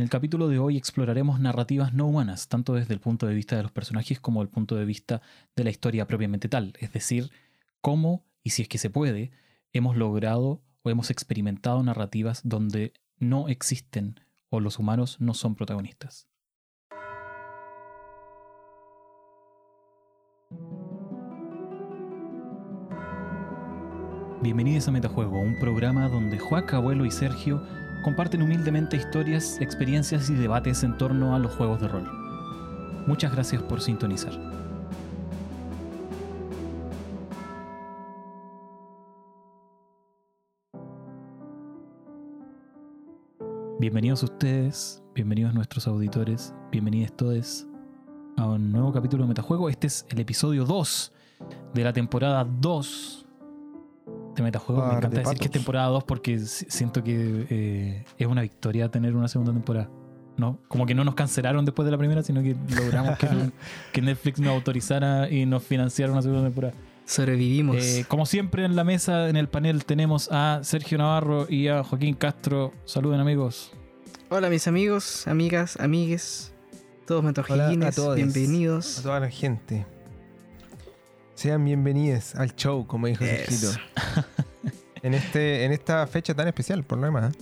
En 0.00 0.04
el 0.04 0.08
capítulo 0.08 0.48
de 0.48 0.58
hoy 0.58 0.78
exploraremos 0.78 1.40
narrativas 1.40 1.92
no 1.92 2.06
humanas, 2.06 2.48
tanto 2.48 2.72
desde 2.72 2.94
el 2.94 3.00
punto 3.00 3.26
de 3.26 3.34
vista 3.34 3.56
de 3.56 3.64
los 3.64 3.70
personajes 3.70 4.18
como 4.18 4.40
el 4.40 4.48
punto 4.48 4.74
de 4.76 4.86
vista 4.86 5.20
de 5.54 5.62
la 5.62 5.68
historia 5.68 6.06
propiamente 6.06 6.48
tal, 6.48 6.72
es 6.80 6.90
decir, 6.90 7.30
cómo, 7.82 8.24
y 8.42 8.48
si 8.48 8.62
es 8.62 8.68
que 8.68 8.78
se 8.78 8.88
puede, 8.88 9.30
hemos 9.74 9.98
logrado 9.98 10.62
o 10.84 10.88
hemos 10.88 11.10
experimentado 11.10 11.82
narrativas 11.82 12.40
donde 12.44 12.94
no 13.18 13.48
existen 13.48 14.18
o 14.48 14.60
los 14.60 14.78
humanos 14.78 15.18
no 15.20 15.34
son 15.34 15.54
protagonistas. 15.54 16.26
Bienvenidos 24.40 24.88
a 24.88 24.92
Metajuego, 24.92 25.38
un 25.38 25.58
programa 25.58 26.08
donde 26.08 26.38
Juaca, 26.38 26.78
Abuelo 26.78 27.04
y 27.04 27.10
Sergio 27.10 27.62
comparten 28.02 28.42
humildemente 28.42 28.96
historias, 28.96 29.60
experiencias 29.60 30.30
y 30.30 30.34
debates 30.34 30.82
en 30.82 30.96
torno 30.96 31.34
a 31.34 31.38
los 31.38 31.54
juegos 31.54 31.80
de 31.80 31.88
rol. 31.88 32.08
Muchas 33.06 33.32
gracias 33.32 33.62
por 33.62 33.80
sintonizar. 33.80 34.32
Bienvenidos 43.78 44.22
ustedes, 44.22 45.02
bienvenidos 45.14 45.54
nuestros 45.54 45.86
auditores, 45.86 46.54
bienvenidos 46.70 47.16
todos 47.16 47.66
a 48.36 48.46
un 48.46 48.70
nuevo 48.72 48.92
capítulo 48.92 49.24
de 49.24 49.28
Metajuego. 49.28 49.70
Este 49.70 49.86
es 49.86 50.06
el 50.10 50.20
episodio 50.20 50.64
2 50.64 51.12
de 51.72 51.84
la 51.84 51.92
temporada 51.92 52.44
2 52.44 53.26
de 54.42 54.48
Metajuego. 54.48 54.82
Me 54.82 54.90
de 54.92 54.96
encanta 54.98 55.18
decir 55.20 55.38
que 55.38 55.44
es 55.46 55.50
temporada 55.50 55.86
2 55.88 56.04
porque 56.04 56.38
si- 56.40 56.66
siento 56.68 57.02
que 57.02 57.46
eh, 57.50 58.04
es 58.18 58.26
una 58.26 58.42
victoria 58.42 58.90
tener 58.90 59.14
una 59.14 59.28
segunda 59.28 59.52
temporada. 59.52 59.88
¿no? 60.36 60.58
Como 60.68 60.86
que 60.86 60.94
no 60.94 61.04
nos 61.04 61.14
cancelaron 61.14 61.64
después 61.66 61.84
de 61.84 61.92
la 61.92 61.98
primera, 61.98 62.22
sino 62.22 62.42
que 62.42 62.56
logramos 62.74 63.18
que, 63.92 64.00
Netflix 64.00 64.40
nos 64.40 64.54
autorizara 64.54 65.28
y 65.30 65.44
nos 65.44 65.62
financiara 65.62 66.10
una 66.12 66.22
segunda 66.22 66.44
temporada. 66.44 66.72
Sobrevivimos. 67.04 67.76
Eh, 67.76 68.04
como 68.08 68.24
siempre 68.24 68.64
en 68.64 68.74
la 68.74 68.84
mesa, 68.84 69.28
en 69.28 69.36
el 69.36 69.48
panel, 69.48 69.84
tenemos 69.84 70.28
a 70.32 70.60
Sergio 70.62 70.96
Navarro 70.96 71.46
y 71.48 71.68
a 71.68 71.82
Joaquín 71.84 72.14
Castro. 72.14 72.72
Saluden 72.86 73.20
amigos. 73.20 73.72
Hola 74.30 74.48
mis 74.48 74.66
amigos, 74.68 75.26
amigas, 75.26 75.76
amigues, 75.80 76.54
todos 77.04 77.22
metojillines, 77.24 77.96
todos. 77.96 78.12
A 78.12 78.14
bienvenidos. 78.14 79.00
toda 79.02 79.18
la 79.20 79.28
gente. 79.28 79.84
Sean 81.34 81.64
bienvenidos 81.64 82.34
al 82.36 82.54
show, 82.54 82.86
como 82.86 83.08
dijo. 83.08 83.24
Sergito. 83.24 83.72
En, 85.02 85.14
este, 85.14 85.64
en 85.64 85.72
esta 85.72 86.06
fecha 86.06 86.34
tan 86.34 86.46
especial, 86.48 86.84
por 86.84 86.98
lo 86.98 87.06
demás. 87.06 87.32
¿eh? 87.34 87.38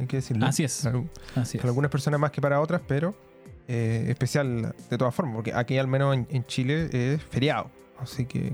Hay 0.00 0.06
que 0.06 0.16
decirlo. 0.16 0.46
Así 0.46 0.64
es. 0.64 0.80
Para, 0.84 0.98
Así 1.36 1.56
es. 1.56 1.60
para 1.62 1.70
algunas 1.70 1.90
personas 1.90 2.20
más 2.20 2.30
que 2.30 2.40
para 2.40 2.60
otras, 2.60 2.80
pero 2.86 3.14
eh, 3.68 4.06
especial 4.08 4.74
de 4.90 4.98
todas 4.98 5.14
formas, 5.14 5.36
porque 5.36 5.52
aquí 5.54 5.78
al 5.78 5.86
menos 5.88 6.14
en, 6.14 6.26
en 6.30 6.44
Chile 6.44 6.88
es 6.92 7.22
feriado. 7.22 7.70
Así 7.98 8.26
que 8.26 8.52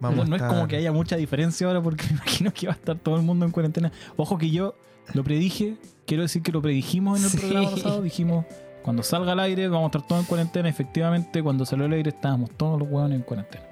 vamos 0.00 0.28
No, 0.28 0.36
es 0.36 0.42
como 0.42 0.66
que 0.66 0.76
haya 0.76 0.90
mucha 0.92 1.16
diferencia 1.16 1.66
ahora 1.66 1.80
porque 1.82 2.04
me 2.10 2.12
imagino 2.16 2.52
que 2.52 2.66
va 2.66 2.72
a 2.72 2.76
estar 2.76 2.98
todo 2.98 3.16
el 3.16 3.22
mundo 3.22 3.44
en 3.46 3.52
cuarentena. 3.52 3.92
Ojo 4.16 4.36
que 4.38 4.50
yo 4.50 4.74
lo 5.12 5.22
predije, 5.22 5.76
quiero 6.06 6.22
decir 6.22 6.42
que 6.42 6.50
lo 6.52 6.60
predijimos 6.62 7.18
en 7.18 7.24
el 7.26 7.30
Sí. 7.30 7.38
programa 7.38 7.70
pasado, 7.70 8.02
dijimos, 8.02 8.44
cuando 8.82 9.02
salga 9.02 9.32
al 9.32 9.40
aire 9.40 9.68
vamos 9.68 9.84
a 9.84 9.86
estar 9.98 10.06
todos 10.08 10.22
en 10.22 10.26
cuarentena. 10.26 10.68
Efectivamente, 10.68 11.42
cuando 11.42 11.64
salió 11.64 11.84
al 11.84 11.92
aire 11.92 12.10
estábamos 12.10 12.50
todos 12.56 12.78
los 12.80 12.88
hueones 12.90 13.16
en 13.18 13.22
cuarentena. 13.22 13.64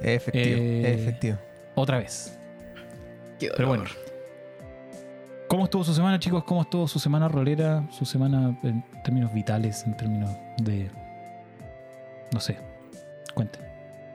Efectivo, 0.00 0.44
Eh, 0.58 0.94
efectivo. 0.94 1.38
Otra 1.76 1.98
vez. 1.98 2.36
Qué 3.40 3.48
Pero 3.56 3.68
bueno. 3.68 3.84
¿Cómo 5.48 5.64
estuvo 5.64 5.82
su 5.82 5.94
semana, 5.94 6.18
chicos? 6.20 6.44
¿Cómo 6.44 6.62
estuvo 6.62 6.86
su 6.86 7.00
semana 7.00 7.26
rolera? 7.26 7.84
Su 7.90 8.04
semana 8.04 8.56
en 8.62 8.84
términos 9.02 9.32
vitales, 9.32 9.84
en 9.84 9.96
términos 9.96 10.30
de... 10.58 10.88
No 12.32 12.38
sé. 12.38 12.58
Cuenten. 13.34 13.64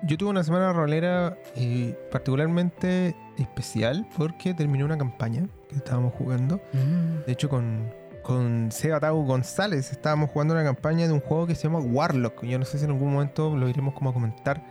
Yo 0.03 0.17
tuve 0.17 0.29
una 0.29 0.43
semana 0.43 0.71
rolera 0.71 1.37
eh, 1.55 1.97
particularmente 2.11 3.15
especial 3.37 4.07
porque 4.15 4.53
terminé 4.53 4.85
una 4.85 4.97
campaña 4.97 5.49
que 5.67 5.75
estábamos 5.75 6.13
jugando. 6.13 6.61
Mm. 6.73 7.25
De 7.25 7.33
hecho, 7.33 7.49
con, 7.49 7.91
con 8.21 8.71
Seba 8.71 8.99
Tau 8.99 9.25
González 9.25 9.91
estábamos 9.91 10.29
jugando 10.29 10.53
una 10.53 10.63
campaña 10.63 11.07
de 11.07 11.13
un 11.13 11.19
juego 11.19 11.47
que 11.47 11.55
se 11.55 11.63
llama 11.63 11.79
Warlock. 11.79 12.45
Yo 12.45 12.59
no 12.59 12.65
sé 12.65 12.77
si 12.77 12.85
en 12.85 12.91
algún 12.91 13.11
momento 13.11 13.57
lo 13.57 13.67
iremos 13.67 13.95
como 13.95 14.11
a 14.11 14.13
comentar. 14.13 14.63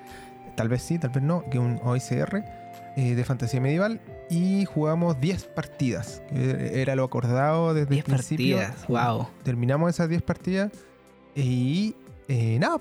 Tal 0.54 0.68
vez 0.68 0.82
sí, 0.82 0.98
tal 0.98 1.10
vez 1.10 1.22
no. 1.22 1.42
Que 1.50 1.58
es 1.58 1.64
un 1.64 1.80
OSR 1.82 2.44
eh, 2.96 3.14
de 3.14 3.24
fantasía 3.24 3.60
medieval. 3.60 4.00
Y 4.30 4.64
jugamos 4.64 5.20
10 5.20 5.44
partidas. 5.46 6.22
que 6.30 6.80
Era 6.80 6.96
lo 6.96 7.04
acordado 7.04 7.74
desde 7.74 7.90
10 7.90 8.04
el 8.08 8.14
principio. 8.14 8.56
partidas, 8.58 8.86
wow. 8.88 9.28
Terminamos 9.42 9.90
esas 9.90 10.08
10 10.08 10.22
partidas. 10.22 10.72
Y 11.34 11.94
eh, 12.28 12.58
nada, 12.58 12.78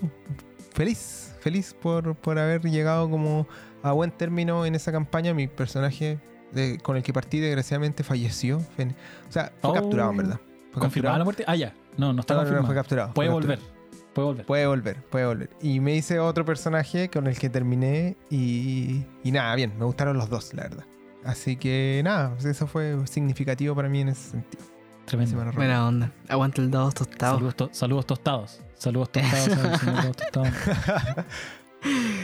feliz. 0.74 1.36
Feliz 1.42 1.74
por, 1.80 2.16
por 2.16 2.40
haber 2.40 2.62
llegado 2.62 3.10
como 3.10 3.48
a 3.82 3.92
buen 3.92 4.12
término 4.12 4.66
en 4.66 4.76
esa 4.76 4.92
campaña. 4.92 5.34
Mi 5.34 5.48
personaje 5.48 6.20
de- 6.54 6.78
con 6.80 6.96
el 6.96 7.04
que 7.04 7.12
partí 7.14 7.40
desgraciadamente 7.40 8.04
falleció. 8.04 8.58
O 8.58 9.32
sea, 9.32 9.52
fue 9.62 9.72
Oh. 9.72 9.74
capturado 9.74 10.12
en 10.12 10.18
verdad. 10.18 10.40
Fue 10.72 10.80
¿Confirmada 10.82 11.18
la 11.18 11.24
muerte? 11.24 11.44
Ah, 11.48 11.56
ya. 11.56 11.74
No, 11.98 12.14
no 12.14 12.22
está 12.22 12.34
No, 12.34 12.40
no, 12.40 12.44
no, 12.46 12.50
confirmado. 12.50 12.66
fue 12.68 12.76
capturado. 12.76 13.14
Puede 13.14 13.30
fue 13.30 13.34
volver. 13.34 13.60
capturado. 13.60 13.74
Puede 14.14 14.26
volver. 14.28 14.46
Puede 14.46 14.68
volver, 14.68 15.04
puede 15.10 15.26
volver. 15.26 15.50
Y 15.62 15.80
me 15.80 15.96
hice 15.96 16.20
otro 16.20 16.46
personaje 16.46 17.10
con 17.10 17.26
el 17.28 17.38
que 17.38 17.50
terminé 17.50 18.16
y, 18.30 19.04
y 19.24 19.32
nada, 19.32 19.56
bien, 19.56 19.74
me 19.80 19.86
gustaron 19.86 20.18
los 20.18 20.30
dos, 20.30 20.54
la 20.54 20.64
verdad. 20.64 20.84
Así 21.26 21.56
que 21.56 22.02
nada, 22.04 22.36
eso 22.44 22.68
fue 22.68 22.96
significativo 23.08 23.76
para 23.76 23.90
mí 23.90 24.02
en 24.02 24.10
ese 24.10 24.32
sentido. 24.32 24.64
Tremendo. 25.06 25.52
Buena 25.54 25.88
onda. 25.88 26.12
Aguanta 26.30 26.62
el 26.62 26.72
dado 26.72 26.92
tostado. 26.92 27.36
Saludos, 27.36 27.56
to- 27.56 27.70
saludos 27.74 28.06
tostados. 28.06 28.62
Saludos 28.78 29.12
tostados 29.12 30.16
Tostados. 30.18 30.50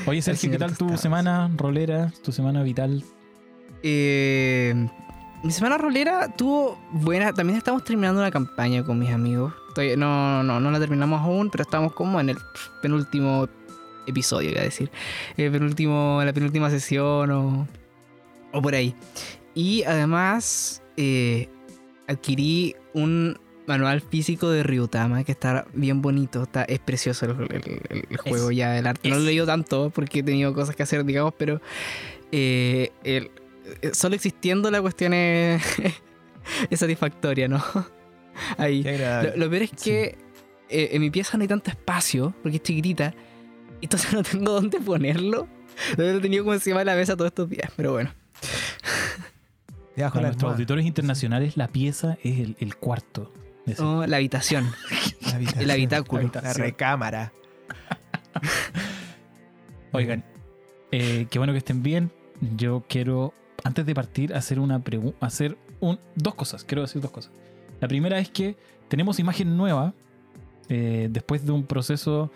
Oye, 0.05 0.21
Sergio, 0.21 0.51
¿qué 0.51 0.57
tal 0.57 0.69
tu 0.71 0.77
Tostados. 0.77 1.01
semana 1.01 1.51
rolera? 1.55 2.11
Tu 2.23 2.31
semana 2.31 2.63
vital. 2.63 3.03
Eh, 3.83 4.73
mi 5.43 5.51
semana 5.51 5.77
rolera 5.77 6.33
tuvo 6.35 6.77
buena. 6.91 7.33
También 7.33 7.57
estamos 7.57 7.83
terminando 7.83 8.21
una 8.21 8.31
campaña 8.31 8.83
con 8.83 8.97
mis 8.99 9.11
amigos. 9.11 9.53
Todavía 9.75 9.97
no, 9.97 10.43
no, 10.43 10.59
no 10.59 10.71
la 10.71 10.79
terminamos 10.79 11.21
aún, 11.21 11.49
pero 11.49 11.63
estamos 11.63 11.93
como 11.93 12.19
en 12.19 12.29
el 12.29 12.37
penúltimo 12.81 13.47
episodio, 14.07 14.51
iba 14.51 14.61
a 14.61 14.63
decir. 14.63 14.89
El 15.37 15.51
penúltimo, 15.51 16.21
la 16.23 16.33
penúltima 16.33 16.69
sesión 16.69 17.31
o, 17.31 17.67
o 18.53 18.61
por 18.61 18.75
ahí. 18.75 18.95
Y 19.55 19.83
además 19.83 20.81
eh, 20.97 21.49
adquirí 22.07 22.75
un 22.93 23.39
manual 23.67 24.01
físico 24.01 24.49
de 24.49 24.63
Ryutama 24.63 25.23
que 25.23 25.31
está 25.31 25.67
bien 25.73 26.01
bonito, 26.01 26.43
está, 26.43 26.63
es 26.63 26.79
precioso 26.79 27.25
el, 27.25 27.31
el- 27.31 27.81
el- 27.89 28.05
el 28.09 28.17
juego 28.17 28.49
Es- 28.49 28.57
ya, 28.57 28.77
el 28.77 28.87
arte. 28.87 29.09
No 29.09 29.15
lo 29.15 29.21
he 29.21 29.25
leído 29.25 29.45
tanto 29.45 29.91
porque 29.91 30.19
he 30.19 30.23
tenido 30.23 30.53
cosas 30.53 30.75
que 30.75 30.83
hacer, 30.83 31.03
digamos, 31.05 31.33
pero 31.37 31.61
eh, 32.31 32.91
eh, 33.03 33.29
solo 33.93 34.15
existiendo 34.15 34.71
la 34.71 34.81
cuestión 34.81 35.13
es, 35.13 35.61
es 36.69 36.79
satisfactoria, 36.79 37.47
¿no? 37.47 37.63
Ahí. 38.57 38.83
Lo, 39.35 39.49
peor 39.49 39.63
es 39.63 39.69
Sí. 39.75 39.91
que 39.91 40.17
eh, 40.69 40.89
en 40.93 41.01
mi 41.01 41.09
pieza 41.11 41.37
no 41.37 41.41
hay 41.43 41.47
tanto 41.47 41.69
espacio 41.69 42.33
porque 42.41 42.57
es 42.57 42.63
chiquitita. 42.63 43.13
Entonces 43.81 44.11
no 44.13 44.23
tengo 44.23 44.53
dónde 44.53 44.79
ponerlo. 44.79 45.47
Lo 45.97 46.03
he 46.09 46.19
tenido 46.19 46.43
como 46.43 46.53
encima 46.55 46.79
de 46.79 46.85
la 46.85 46.95
mesa 46.95 47.15
todos 47.15 47.29
estos 47.29 47.49
días, 47.49 47.71
pero 47.75 47.91
bueno. 47.93 48.11
Debajo 49.95 50.13
Para 50.13 50.21
de 50.21 50.21
la 50.23 50.27
nuestros 50.29 50.43
almohada. 50.43 50.55
auditores 50.55 50.85
internacionales, 50.85 51.57
la 51.57 51.67
pieza 51.67 52.17
es 52.23 52.39
el, 52.39 52.55
el 52.59 52.75
cuarto. 52.75 53.31
ese- 53.65 53.81
Oh, 53.83 54.05
la 54.05 54.17
habitación. 54.17 54.69
La 55.21 55.35
habitación, 55.35 55.63
El 55.63 55.71
habitáculo. 55.71 56.21
La 56.21 56.27
Habitación. 56.29 56.63
recámara. 56.65 57.31
Oigan, 59.91 60.23
eh, 60.91 61.27
qué 61.29 61.39
bueno 61.39 61.53
que 61.53 61.59
estén 61.59 61.83
bien. 61.83 62.11
Yo 62.55 62.83
quiero, 62.87 63.33
antes 63.63 63.85
de 63.85 63.93
partir, 63.93 64.33
hacer 64.33 64.59
una 64.59 64.79
pregunta, 64.79 65.17
hacer 65.25 65.57
un, 65.79 65.99
dos 66.15 66.35
cosas. 66.35 66.63
Quiero 66.63 66.81
decir 66.83 67.01
dos 67.01 67.11
cosas. 67.11 67.31
La 67.81 67.87
primera 67.87 68.19
es 68.19 68.29
que 68.29 68.55
tenemos 68.87 69.19
imagen 69.19 69.57
nueva 69.57 69.93
eh, 70.69 71.07
después 71.11 71.45
de 71.45 71.51
un 71.51 71.63
proceso 71.65 72.31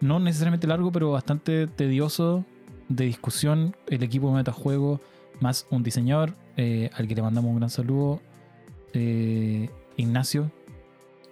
no 0.00 0.18
necesariamente 0.20 0.66
largo, 0.66 0.92
pero 0.92 1.10
bastante 1.12 1.66
tedioso 1.66 2.44
de 2.88 3.04
discusión. 3.04 3.76
El 3.88 4.02
equipo 4.02 4.28
de 4.30 4.36
Metajuego 4.36 5.00
más 5.40 5.66
un 5.70 5.82
diseñador 5.82 6.34
eh, 6.56 6.90
al 6.94 7.06
que 7.08 7.14
le 7.14 7.22
mandamos 7.22 7.50
un 7.50 7.56
gran 7.58 7.70
saludo, 7.70 8.20
eh, 8.92 9.70
Ignacio, 9.96 10.50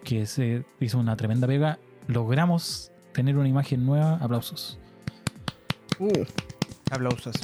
que 0.04 0.26
se 0.26 0.64
hizo 0.80 0.98
una 0.98 1.16
tremenda 1.16 1.46
pega. 1.46 1.78
Logramos 2.06 2.92
tener 3.12 3.36
una 3.36 3.48
imagen 3.48 3.84
nueva. 3.84 4.16
Aplausos. 4.20 4.78
Uh, 5.98 6.24
Aplausos. 6.90 7.34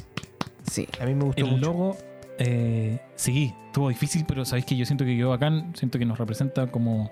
sí. 0.69 0.87
A 1.01 1.05
mí 1.05 1.13
me 1.15 1.25
gustó 1.25 1.43
El 1.43 1.51
mucho. 1.51 1.65
logo, 1.65 1.97
eh, 2.39 2.99
sí, 3.15 3.53
estuvo 3.67 3.89
difícil, 3.89 4.25
pero 4.27 4.45
sabéis 4.45 4.65
que 4.65 4.75
yo 4.77 4.85
siento 4.85 5.03
que 5.05 5.15
quedó 5.17 5.29
bacán. 5.29 5.73
Siento 5.75 5.99
que 5.99 6.05
nos 6.05 6.17
representa 6.17 6.67
como. 6.67 7.11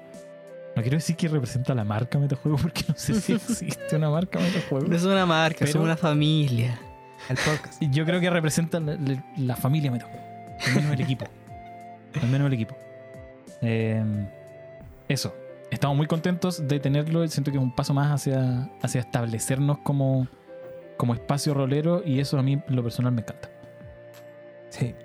No 0.75 0.81
quiero 0.81 0.95
decir 0.97 1.17
que 1.17 1.27
representa 1.27 1.75
la 1.75 1.83
marca 1.83 2.17
Metajuego, 2.17 2.57
porque 2.57 2.83
no 2.87 2.93
sé 2.95 3.19
si 3.19 3.33
existe 3.33 3.95
una 3.97 4.09
marca 4.09 4.39
Metajuego. 4.39 4.87
No 4.87 4.95
es 4.95 5.03
una 5.03 5.25
marca, 5.25 5.59
Pero- 5.59 5.71
somos 5.73 5.85
una 5.85 5.97
familia. 5.97 6.79
El 7.29 7.37
podcast. 7.37 7.81
Yo 7.81 8.05
creo 8.05 8.19
que 8.19 8.29
representa 8.29 8.79
la, 8.79 8.93
la- 8.95 9.23
la 9.37 9.55
familia. 9.55 9.91
Al 9.91 10.75
menos 10.75 10.91
el 10.93 11.01
equipo. 11.01 11.25
Al 12.21 12.27
menos 12.29 12.47
el 12.47 12.53
equipo. 12.53 12.75
Eh, 13.61 14.03
eso. 15.07 15.35
Estamos 15.71 15.95
muy 15.95 16.07
contentos 16.07 16.67
de 16.67 16.79
tenerlo. 16.79 17.25
Siento 17.27 17.51
que 17.51 17.57
es 17.57 17.63
un 17.63 17.73
paso 17.73 17.93
más 17.93 18.11
hacia, 18.11 18.69
hacia 18.81 18.99
establecernos 19.01 19.77
como, 19.79 20.27
como 20.97 21.13
espacio 21.13 21.53
rolero 21.53 22.01
y 22.05 22.19
eso 22.19 22.37
a 22.37 22.43
mí, 22.43 22.61
lo 22.67 22.83
personal, 22.83 23.13
me 23.13 23.21
encanta. 23.21 23.49
Sí. 24.69 24.95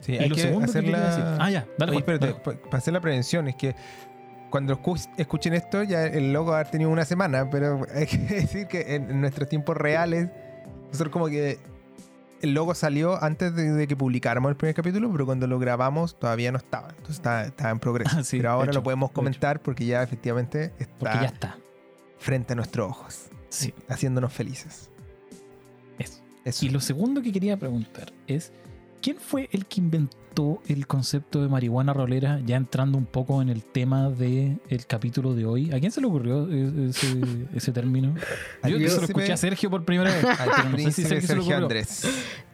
Sí, 0.00 0.14
Y 0.14 0.18
hay 0.18 0.28
lo 0.28 0.34
que 0.36 0.42
segundo 0.42 0.64
hacer 0.66 0.84
la... 0.88 1.36
Ah, 1.40 1.50
ya, 1.50 1.64
dale, 1.78 1.92
Oye, 1.92 2.02
Juan, 2.02 2.14
espérate, 2.16 2.26
dale. 2.26 2.38
pa- 2.58 2.64
para 2.70 2.78
hacer 2.78 2.92
la 2.92 3.00
prevención, 3.00 3.46
es 3.48 3.54
que 3.54 3.74
cuando 4.50 4.76
escu- 4.76 5.08
escuchen 5.16 5.54
esto, 5.54 5.82
ya 5.84 6.04
el 6.06 6.32
logo 6.32 6.50
va 6.50 6.56
a 6.56 6.60
haber 6.60 6.70
tenido 6.72 6.90
una 6.90 7.04
semana, 7.04 7.48
pero 7.50 7.86
hay 7.94 8.06
que 8.06 8.18
decir 8.18 8.66
que 8.66 8.96
en 8.96 9.20
nuestros 9.20 9.48
tiempos 9.48 9.76
reales, 9.76 10.28
nosotros 10.92 11.12
como 11.12 11.26
que 11.26 11.58
el 12.42 12.54
logo 12.54 12.74
salió 12.74 13.22
antes 13.22 13.54
de, 13.54 13.72
de 13.72 13.86
que 13.86 13.96
publicáramos 13.96 14.50
el 14.50 14.56
primer 14.56 14.74
capítulo, 14.74 15.10
pero 15.12 15.26
cuando 15.26 15.46
lo 15.46 15.58
grabamos 15.58 16.18
todavía 16.18 16.50
no 16.52 16.58
estaba. 16.58 16.88
Entonces 16.90 17.16
estaba, 17.16 17.42
estaba 17.44 17.70
en 17.70 17.78
progreso. 17.78 18.16
Ah, 18.18 18.24
sí, 18.24 18.36
pero 18.38 18.50
ahora 18.50 18.70
hecho, 18.70 18.80
lo 18.80 18.82
podemos 18.84 19.10
de 19.10 19.14
comentar 19.14 19.60
porque 19.62 19.86
ya 19.86 20.02
efectivamente 20.02 20.72
está 20.78 20.96
Porque 20.98 21.18
ya 21.18 21.26
está. 21.26 21.56
frente 22.18 22.52
a 22.52 22.56
nuestros 22.56 22.90
ojos, 22.90 23.26
Sí, 23.48 23.74
haciéndonos 23.88 24.32
felices. 24.32 24.90
eso. 25.98 26.20
Eso. 26.44 26.64
Y 26.66 26.70
lo 26.70 26.80
segundo 26.80 27.22
que 27.22 27.30
quería 27.32 27.56
preguntar 27.56 28.12
es: 28.26 28.52
¿quién 29.02 29.16
fue 29.18 29.48
el 29.52 29.66
que 29.66 29.80
inventó 29.80 30.62
el 30.68 30.86
concepto 30.86 31.42
de 31.42 31.48
marihuana 31.48 31.92
rolera? 31.92 32.40
Ya 32.46 32.56
entrando 32.56 32.96
un 32.96 33.04
poco 33.04 33.42
en 33.42 33.48
el 33.50 33.62
tema 33.62 34.08
del 34.08 34.60
el 34.68 34.86
capítulo 34.86 35.34
de 35.34 35.44
hoy. 35.44 35.72
¿A 35.72 35.80
quién 35.80 35.92
se 35.92 36.00
le 36.00 36.06
ocurrió 36.06 36.48
e- 36.50 36.88
ese, 36.88 37.20
ese 37.54 37.72
término? 37.72 38.14
Al 38.62 38.78
Yo 38.78 38.88
se 38.88 38.96
lo 38.96 39.04
escuché 39.04 39.32
a 39.32 39.36
Sergio 39.36 39.68
por 39.68 39.84
primera 39.84 40.10
vez. 40.10 40.24
al 40.40 40.72
no 40.72 40.78
sé 40.78 40.92
si 40.92 41.02
Sergio 41.04 41.42
se. 41.42 41.54
Andrés. 41.54 42.04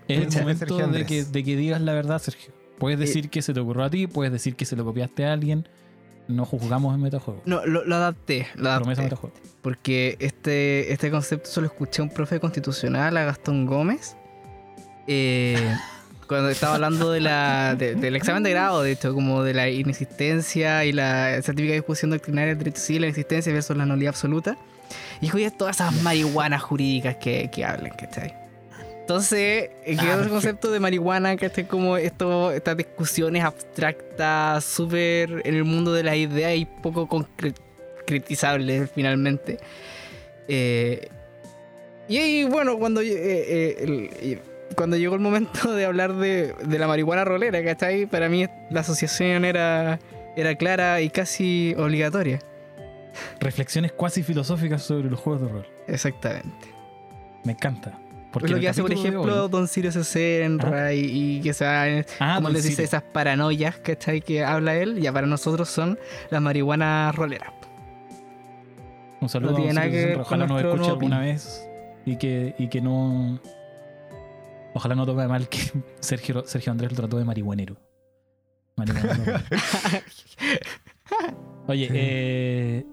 Es 0.08 0.34
el 0.34 0.42
momento 0.42 0.76
de 0.88 1.04
que, 1.06 1.24
de 1.24 1.44
que 1.44 1.56
digas 1.56 1.80
la 1.80 1.92
verdad, 1.92 2.18
Sergio. 2.18 2.52
Puedes 2.78 2.98
decir 2.98 3.28
que 3.28 3.42
se 3.42 3.52
te 3.52 3.60
ocurrió 3.60 3.84
a 3.84 3.90
ti, 3.90 4.06
puedes 4.06 4.32
decir 4.32 4.56
que 4.56 4.64
se 4.64 4.74
lo 4.74 4.84
copiaste 4.84 5.26
a 5.26 5.32
alguien. 5.32 5.68
No 6.28 6.44
juzgamos 6.44 6.94
en 6.94 7.00
metajuego. 7.00 7.42
No, 7.46 7.64
lo, 7.64 7.84
lo 7.84 7.94
adapté. 7.94 8.46
Lo 8.54 8.64
Promesa 8.76 9.02
adapté. 9.02 9.02
metajuego. 9.02 9.34
Porque 9.62 10.16
este, 10.20 10.92
este 10.92 11.10
concepto 11.10 11.48
se 11.48 11.60
lo 11.60 11.66
escuché 11.66 12.02
a 12.02 12.04
un 12.04 12.10
profe 12.10 12.38
constitucional, 12.38 13.16
a 13.16 13.24
Gastón 13.24 13.66
Gómez, 13.66 14.16
eh, 15.06 15.74
cuando 16.28 16.50
estaba 16.50 16.74
hablando 16.74 17.10
de 17.10 17.20
la, 17.20 17.74
de- 17.76 17.94
del 17.94 18.14
examen 18.14 18.42
de 18.42 18.50
grado, 18.50 18.82
de 18.82 18.92
hecho, 18.92 19.14
como 19.14 19.42
de 19.42 19.54
la 19.54 19.68
inexistencia 19.70 20.84
y 20.84 20.92
la 20.92 21.34
esa 21.36 21.52
típica 21.54 21.72
discusión 21.74 22.10
doctrinaria 22.10 22.50
del 22.50 22.58
derecho 22.58 22.80
civil, 22.82 23.02
la 23.02 23.08
existencia 23.08 23.52
versus 23.52 23.76
la 23.76 23.86
nulidad 23.86 24.10
absoluta. 24.10 24.56
Y 25.18 25.22
dijo, 25.22 25.38
ya 25.38 25.50
todas 25.50 25.76
esas 25.76 25.92
marihuanas 26.02 26.62
jurídicas 26.62 27.16
que, 27.16 27.50
que 27.50 27.64
hablan, 27.64 27.92
¿cachai? 27.96 28.34
Entonces, 29.00 29.70
eh, 29.70 29.70
quedó 29.84 29.94
ese 29.96 30.06
perfecto. 30.08 30.30
concepto 30.34 30.70
de 30.70 30.80
marihuana, 30.80 31.36
que 31.36 31.46
esté 31.46 31.66
como 31.66 31.96
esto, 31.96 32.52
estas 32.52 32.76
discusiones 32.76 33.42
abstractas, 33.42 34.62
súper 34.64 35.40
en 35.46 35.54
el 35.54 35.64
mundo 35.64 35.94
de 35.94 36.02
las 36.02 36.16
ideas 36.16 36.54
y 36.56 36.66
poco 36.66 37.08
concretizables 37.08 38.90
finalmente. 38.94 39.58
Eh, 40.46 41.08
y 42.06 42.18
ahí, 42.18 42.44
bueno, 42.44 42.78
cuando, 42.78 43.00
eh, 43.00 43.06
eh, 43.10 43.76
el- 43.80 44.10
y 44.30 44.38
cuando 44.78 44.96
llegó 44.96 45.14
el 45.14 45.20
momento 45.20 45.74
de 45.74 45.84
hablar 45.84 46.14
de, 46.14 46.54
de 46.54 46.78
la 46.78 46.86
marihuana 46.86 47.24
rolera, 47.24 47.62
¿cachai? 47.64 48.06
Para 48.06 48.28
mí 48.28 48.46
la 48.70 48.80
asociación 48.80 49.44
era, 49.44 49.98
era 50.36 50.54
clara 50.54 51.00
y 51.00 51.10
casi 51.10 51.74
obligatoria. 51.76 52.38
Reflexiones 53.40 53.92
cuasi 53.92 54.22
filosóficas 54.22 54.82
sobre 54.82 55.10
los 55.10 55.18
juegos 55.18 55.42
de 55.42 55.48
rol. 55.48 55.66
Exactamente. 55.88 56.72
Me 57.44 57.52
encanta. 57.52 57.98
Porque 58.30 58.48
lo 58.48 58.56
en 58.56 58.60
que 58.62 58.68
hace, 58.68 58.82
por 58.82 58.90
capítulo 58.90 59.10
de 59.10 59.16
ejemplo, 59.18 59.44
hoy- 59.44 59.50
Don 59.50 59.66
Sirio 59.68 59.90
Senra 59.90 60.92
y, 60.92 61.00
y 61.38 61.40
que 61.40 61.52
se 61.54 61.64
va, 61.64 61.84
Ah, 62.20 62.34
como 62.36 62.48
Don 62.48 62.52
les 62.52 62.62
dice, 62.64 62.84
esas 62.84 63.02
paranoias, 63.02 63.76
¿cachai? 63.78 64.20
Que 64.20 64.44
habla 64.44 64.76
él, 64.76 65.00
ya 65.00 65.12
para 65.12 65.26
nosotros 65.26 65.68
son 65.68 65.98
las 66.30 66.40
marihuanas 66.40 67.14
roleras. 67.16 67.50
Un 69.20 69.28
saludo 69.28 69.52
no 69.52 69.56
a 69.58 69.60
Don 69.60 70.12
con 70.12 70.20
Ojalá 70.20 70.46
nos 70.46 70.62
escuche 70.62 70.90
alguna 70.90 71.20
vez 71.20 71.68
y 72.04 72.16
que, 72.16 72.54
y 72.58 72.68
que 72.68 72.80
no. 72.80 73.40
Ojalá 74.74 74.94
no 74.94 75.06
tome 75.06 75.26
mal 75.26 75.48
que 75.48 75.58
Sergio, 76.00 76.44
Sergio 76.46 76.72
Andrés 76.72 76.92
lo 76.92 76.96
trató 76.96 77.18
de 77.18 77.24
marihuanero. 77.24 77.76
Marihuanero. 78.76 79.24
Oye, 81.66 81.88
eh, 81.92 82.86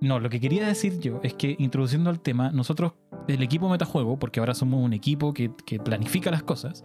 no, 0.00 0.20
lo 0.20 0.30
que 0.30 0.40
quería 0.40 0.66
decir 0.66 0.98
yo 1.00 1.20
es 1.22 1.34
que 1.34 1.56
introduciendo 1.58 2.10
al 2.10 2.20
tema, 2.20 2.50
nosotros, 2.50 2.92
el 3.28 3.42
equipo 3.42 3.68
Metajuego, 3.68 4.18
porque 4.18 4.40
ahora 4.40 4.54
somos 4.54 4.82
un 4.82 4.92
equipo 4.92 5.34
que, 5.34 5.50
que 5.66 5.78
planifica 5.78 6.30
las 6.30 6.42
cosas, 6.42 6.84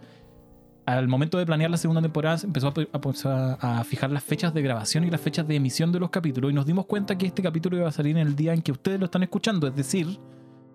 al 0.84 1.08
momento 1.08 1.38
de 1.38 1.46
planear 1.46 1.70
la 1.70 1.76
segunda 1.76 2.02
temporada 2.02 2.38
se 2.38 2.46
empezó 2.46 2.68
a, 2.68 2.72
a- 3.30 3.56
a- 3.60 3.80
a 3.80 3.84
fijar 3.84 4.10
las 4.10 4.24
fechas 4.24 4.52
de 4.52 4.62
grabación 4.62 5.04
y 5.04 5.10
las 5.10 5.20
fechas 5.20 5.46
de 5.46 5.54
emisión 5.54 5.92
de 5.92 6.00
los 6.00 6.10
capítulos 6.10 6.50
y 6.50 6.54
nos 6.54 6.66
dimos 6.66 6.86
cuenta 6.86 7.16
que 7.16 7.26
este 7.26 7.42
capítulo 7.42 7.76
iba 7.76 7.88
a 7.88 7.92
salir 7.92 8.16
en 8.16 8.26
el 8.26 8.34
día 8.34 8.52
en 8.52 8.62
que 8.62 8.72
ustedes 8.72 8.98
lo 8.98 9.04
están 9.06 9.22
escuchando, 9.22 9.68
es 9.68 9.76
decir, 9.76 10.18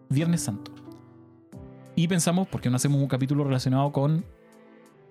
Viernes 0.10 0.42
Santo. 0.42 0.71
Y 1.97 2.07
pensamos, 2.07 2.47
¿por 2.47 2.61
qué 2.61 2.69
no 2.69 2.75
hacemos 2.75 3.01
un 3.01 3.07
capítulo 3.07 3.44
relacionado 3.44 3.91
con 3.91 4.23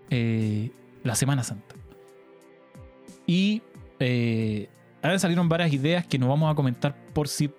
eh, 0.08 0.70
la 1.02 1.16
Semana 1.16 1.42
Santa? 1.42 1.74
Y 3.26 3.60
eh, 3.98 4.68
ahora 5.02 5.18
salieron 5.18 5.48
varias 5.48 5.72
ideas 5.72 6.06
que 6.06 6.16
nos 6.18 6.28
vamos 6.28 6.50
a 6.50 6.54
comentar 6.54 6.94
por 7.12 7.26
si 7.26 7.50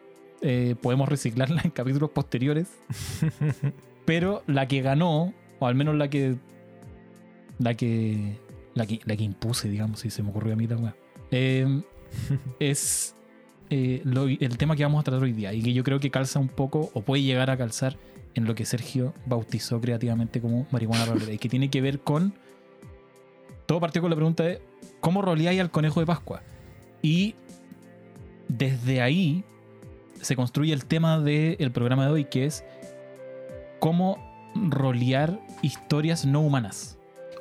eh, 0.41 0.75
podemos 0.81 1.09
reciclarlas 1.09 1.65
en 1.65 1.71
capítulos 1.71 2.09
posteriores. 2.11 2.67
Pero 4.05 4.43
la 4.47 4.65
que 4.69 4.81
ganó, 4.81 5.33
o 5.59 5.67
al 5.67 5.75
menos 5.75 5.95
la 5.95 6.09
que. 6.09 6.35
La 7.59 7.73
que. 7.73 8.37
La 8.75 8.85
que, 8.85 9.01
la 9.03 9.17
que 9.17 9.23
impuse, 9.25 9.67
digamos, 9.69 9.99
si 9.99 10.09
se 10.09 10.23
me 10.23 10.29
ocurrió 10.29 10.53
a 10.53 10.55
mí 10.55 10.67
la 10.67 10.77
weá, 10.77 10.95
eh, 11.31 11.81
es 12.59 13.13
eh, 13.71 14.01
lo- 14.05 14.27
el 14.27 14.57
tema 14.57 14.75
que 14.77 14.83
vamos 14.83 15.01
a 15.01 15.03
tratar 15.03 15.21
hoy 15.23 15.33
día 15.33 15.51
y 15.53 15.61
que 15.63 15.73
yo 15.73 15.83
creo 15.83 15.99
que 15.99 16.11
calza 16.11 16.39
un 16.39 16.47
poco 16.47 16.91
o 16.93 17.01
puede 17.01 17.23
llegar 17.23 17.49
a 17.49 17.57
calzar 17.57 17.97
en 18.35 18.45
lo 18.45 18.55
que 18.55 18.65
Sergio 18.65 19.13
bautizó 19.25 19.81
creativamente 19.81 20.41
como 20.41 20.67
marihuana 20.71 21.05
rolera 21.05 21.33
y 21.33 21.37
que 21.37 21.49
tiene 21.49 21.69
que 21.69 21.81
ver 21.81 21.99
con 21.99 22.33
todo 23.65 23.79
partió 23.79 24.01
con 24.01 24.09
la 24.09 24.15
pregunta 24.15 24.43
de 24.43 24.61
cómo 24.99 25.21
roleáis 25.21 25.59
al 25.59 25.71
conejo 25.71 25.99
de 25.99 26.05
Pascua 26.05 26.41
y 27.01 27.35
desde 28.47 29.01
ahí 29.01 29.43
se 30.21 30.35
construye 30.35 30.73
el 30.73 30.85
tema 30.85 31.19
del 31.19 31.71
programa 31.71 32.05
de 32.05 32.11
hoy 32.11 32.25
que 32.25 32.45
es 32.45 32.63
cómo 33.79 34.17
rolear 34.55 35.39
historias 35.61 36.25
no 36.25 36.41
humanas 36.41 36.97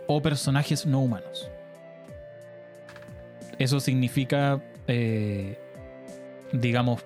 o 0.08 0.20
personajes 0.20 0.86
no 0.86 1.00
humanos. 1.00 1.48
Eso 3.58 3.80
significa 3.80 4.62
eh, 4.86 5.58
digamos, 6.52 7.04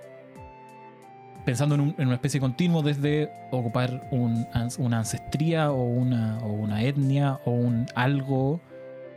pensando 1.44 1.74
en, 1.74 1.80
un- 1.80 1.94
en 1.98 2.06
una 2.06 2.14
especie 2.16 2.38
de 2.38 2.42
continuo 2.42 2.82
desde 2.82 3.30
ocupar 3.50 4.08
una 4.10 4.98
ancestría 4.98 5.70
o 5.72 5.82
una, 5.84 6.82
etnia 6.82 7.38
o 7.44 7.50
un 7.52 7.86
algo, 7.94 8.60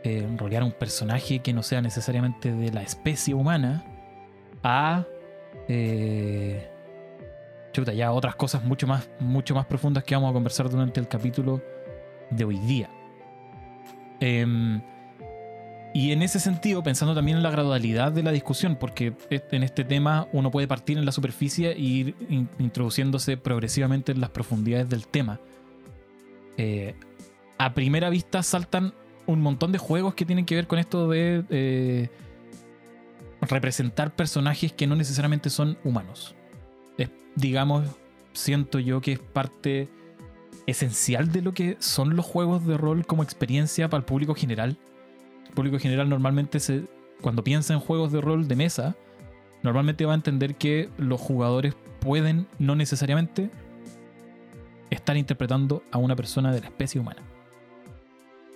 eh, 0.02 0.26
un 0.26 0.72
personaje 0.72 1.40
que 1.40 1.52
no 1.52 1.62
sea 1.62 1.80
necesariamente 1.80 2.52
de 2.52 2.70
la 2.72 2.82
especie 2.82 3.34
humana, 3.34 3.84
a 4.62 5.04
eh, 5.68 6.68
chuta, 7.72 7.92
ya 7.92 8.12
otras 8.12 8.34
cosas 8.36 8.64
mucho 8.64 8.86
más, 8.86 9.08
mucho 9.20 9.54
más 9.54 9.66
profundas 9.66 10.04
que 10.04 10.14
vamos 10.14 10.30
a 10.30 10.32
conversar 10.32 10.68
durante 10.70 11.00
el 11.00 11.08
capítulo 11.08 11.60
de 12.30 12.44
hoy 12.44 12.58
día. 12.60 12.88
Em, 14.20 14.80
y 15.94 16.10
en 16.12 16.22
ese 16.22 16.40
sentido, 16.40 16.82
pensando 16.82 17.14
también 17.14 17.38
en 17.38 17.42
la 17.42 17.50
gradualidad 17.50 18.12
de 18.12 18.22
la 18.22 18.32
discusión, 18.32 18.76
porque 18.76 19.14
en 19.30 19.62
este 19.62 19.84
tema 19.84 20.26
uno 20.32 20.50
puede 20.50 20.66
partir 20.66 20.98
en 20.98 21.06
la 21.06 21.12
superficie 21.12 21.70
e 21.70 21.78
ir 21.80 22.14
in- 22.28 22.50
introduciéndose 22.58 23.36
progresivamente 23.36 24.12
en 24.12 24.20
las 24.20 24.30
profundidades 24.30 24.90
del 24.90 25.06
tema. 25.06 25.38
Eh, 26.56 26.96
a 27.58 27.72
primera 27.74 28.10
vista 28.10 28.42
saltan 28.42 28.92
un 29.26 29.40
montón 29.40 29.72
de 29.72 29.78
juegos 29.78 30.14
que 30.14 30.26
tienen 30.26 30.44
que 30.44 30.56
ver 30.56 30.66
con 30.66 30.78
esto 30.78 31.08
de 31.08 31.44
eh, 31.48 32.08
representar 33.40 34.14
personajes 34.14 34.72
que 34.72 34.86
no 34.86 34.96
necesariamente 34.96 35.48
son 35.48 35.78
humanos. 35.84 36.34
Es, 36.98 37.10
digamos, 37.36 37.84
siento 38.32 38.80
yo 38.80 39.00
que 39.00 39.12
es 39.12 39.18
parte 39.20 39.88
esencial 40.66 41.30
de 41.30 41.42
lo 41.42 41.52
que 41.52 41.76
son 41.78 42.16
los 42.16 42.26
juegos 42.26 42.66
de 42.66 42.76
rol 42.76 43.06
como 43.06 43.22
experiencia 43.22 43.88
para 43.88 44.00
el 44.00 44.04
público 44.04 44.34
general 44.34 44.76
público 45.54 45.78
general 45.78 46.08
normalmente 46.08 46.60
se, 46.60 46.84
cuando 47.20 47.44
piensa 47.44 47.72
en 47.72 47.80
juegos 47.80 48.12
de 48.12 48.20
rol 48.20 48.48
de 48.48 48.56
mesa, 48.56 48.96
normalmente 49.62 50.04
va 50.04 50.12
a 50.12 50.16
entender 50.16 50.56
que 50.56 50.90
los 50.98 51.20
jugadores 51.20 51.74
pueden 52.00 52.46
no 52.58 52.74
necesariamente 52.76 53.50
estar 54.90 55.16
interpretando 55.16 55.82
a 55.90 55.98
una 55.98 56.16
persona 56.16 56.52
de 56.52 56.60
la 56.60 56.66
especie 56.66 57.00
humana. 57.00 57.22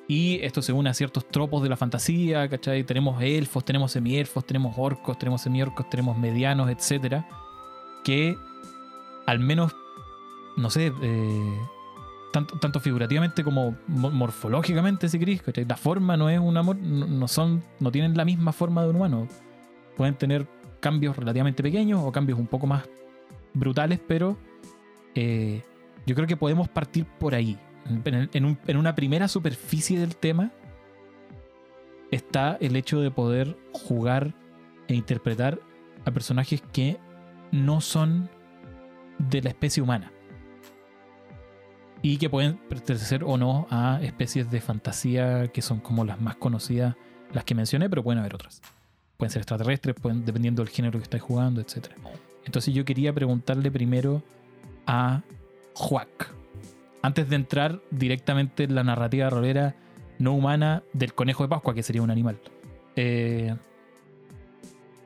Y 0.07 0.41
esto 0.43 0.63
se 0.63 0.73
une 0.73 0.89
a 0.89 0.95
ciertos 0.95 1.29
tropos 1.29 1.63
de 1.63 1.69
la 1.69 1.77
fantasía, 1.77 2.49
¿cachai? 2.49 2.83
Tenemos 2.85 3.21
elfos, 3.23 3.65
tenemos 3.65 3.93
semielfos, 3.93 4.47
tenemos 4.47 4.75
orcos, 4.79 5.19
tenemos 5.19 5.43
semiorcos, 5.43 5.89
tenemos 5.91 6.17
medianos, 6.17 6.71
etcétera, 6.71 7.29
que 8.05 8.37
al 9.27 9.39
menos, 9.39 9.77
no 10.57 10.71
sé, 10.71 10.93
eh, 11.03 11.59
tanto, 12.33 12.59
tanto 12.59 12.81
figurativamente 12.81 13.43
como 13.45 13.77
mo- 13.87 14.11
morfológicamente, 14.11 15.09
si 15.09 15.19
queréis. 15.19 15.43
La 15.67 15.77
forma 15.77 16.17
no 16.17 16.29
es 16.29 16.39
un 16.39 16.57
amor, 16.57 16.77
no, 16.77 17.29
son, 17.29 17.63
no 17.81 17.91
tienen 17.91 18.17
la 18.17 18.25
misma 18.25 18.53
forma 18.53 18.83
de 18.83 18.91
un 18.91 18.97
humano. 18.97 19.29
Pueden 19.97 20.15
tener 20.15 20.47
cambios 20.81 21.17
relativamente 21.17 21.63
pequeños 21.63 22.01
o 22.05 22.13
cambios 22.13 22.39
un 22.39 22.47
poco 22.47 22.67
más 22.67 22.89
brutales, 23.55 24.01
pero 24.07 24.37
eh, 25.15 25.63
yo 26.07 26.15
creo 26.15 26.27
que 26.27 26.37
podemos 26.37 26.69
partir 26.69 27.05
por 27.05 27.35
ahí. 27.35 27.59
En 28.33 28.77
una 28.77 28.95
primera 28.95 29.29
superficie 29.29 29.99
del 29.99 30.15
tema 30.17 30.53
está 32.11 32.57
el 32.61 32.77
hecho 32.77 33.01
de 33.01 33.11
poder 33.11 33.57
jugar 33.73 34.35
e 34.89 34.95
interpretar 34.95 35.59
a 36.05 36.11
personajes 36.11 36.63
que 36.73 36.99
no 37.51 37.81
son 37.81 38.29
de 39.19 39.43
la 39.43 39.49
especie 39.49 39.83
humana. 39.83 40.13
Y 42.03 42.19
que 42.19 42.31
pueden 42.31 42.57
pertenecer 42.57 43.25
o 43.25 43.37
no 43.37 43.67
a 43.71 44.01
especies 44.03 44.51
de 44.51 44.61
fantasía 44.61 45.49
que 45.49 45.63
son 45.63 45.81
como 45.81 46.05
las 46.05 46.21
más 46.21 46.37
conocidas, 46.37 46.95
las 47.33 47.45
que 47.45 47.55
mencioné, 47.55 47.91
pero 47.91 48.03
pueden 48.03 48.21
haber 48.21 48.35
otras. 48.35 48.63
Pueden 49.17 49.33
ser 49.33 49.41
extraterrestres, 49.41 49.97
dependiendo 50.25 50.63
del 50.63 50.73
género 50.73 50.99
que 50.99 51.05
estáis 51.05 51.23
jugando, 51.23 51.61
etc. 51.61 51.89
Entonces 52.45 52.73
yo 52.73 52.85
quería 52.85 53.13
preguntarle 53.13 53.71
primero 53.71 54.23
a 54.87 55.23
Juac. 55.75 56.33
Antes 57.03 57.29
de 57.29 57.37
entrar 57.37 57.81
directamente 57.91 58.65
en 58.65 58.75
la 58.75 58.85
narrativa 58.85 59.29
rolera 59.29 59.75
no 60.19 60.35
humana 60.35 60.83
del 60.93 61.15
conejo 61.15 61.43
de 61.43 61.49
Pascua, 61.49 61.75
que 61.75 61.83
sería 61.83 62.03
un 62.03 62.11
animal. 62.11 62.39
Eh, 62.97 63.55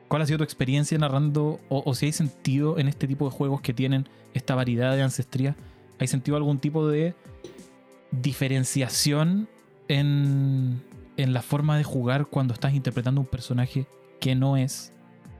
¿Cuál 0.07 0.21
ha 0.21 0.25
sido 0.25 0.37
tu 0.37 0.43
experiencia 0.43 0.97
narrando, 0.97 1.59
o, 1.69 1.83
o 1.85 1.95
si 1.95 2.05
hay 2.05 2.11
sentido 2.11 2.77
en 2.77 2.87
este 2.87 3.07
tipo 3.07 3.25
de 3.25 3.31
juegos 3.31 3.61
que 3.61 3.73
tienen 3.73 4.07
esta 4.33 4.53
variedad 4.55 4.95
de 4.95 5.01
ancestría? 5.01 5.55
¿Hay 5.99 6.07
sentido 6.07 6.37
algún 6.37 6.59
tipo 6.59 6.87
de 6.87 7.15
diferenciación 8.11 9.47
en, 9.87 10.81
en 11.17 11.33
la 11.33 11.41
forma 11.41 11.77
de 11.77 11.83
jugar 11.83 12.27
cuando 12.27 12.53
estás 12.53 12.73
interpretando 12.73 13.21
un 13.21 13.27
personaje 13.27 13.87
que 14.19 14.35
no 14.35 14.57
es 14.57 14.91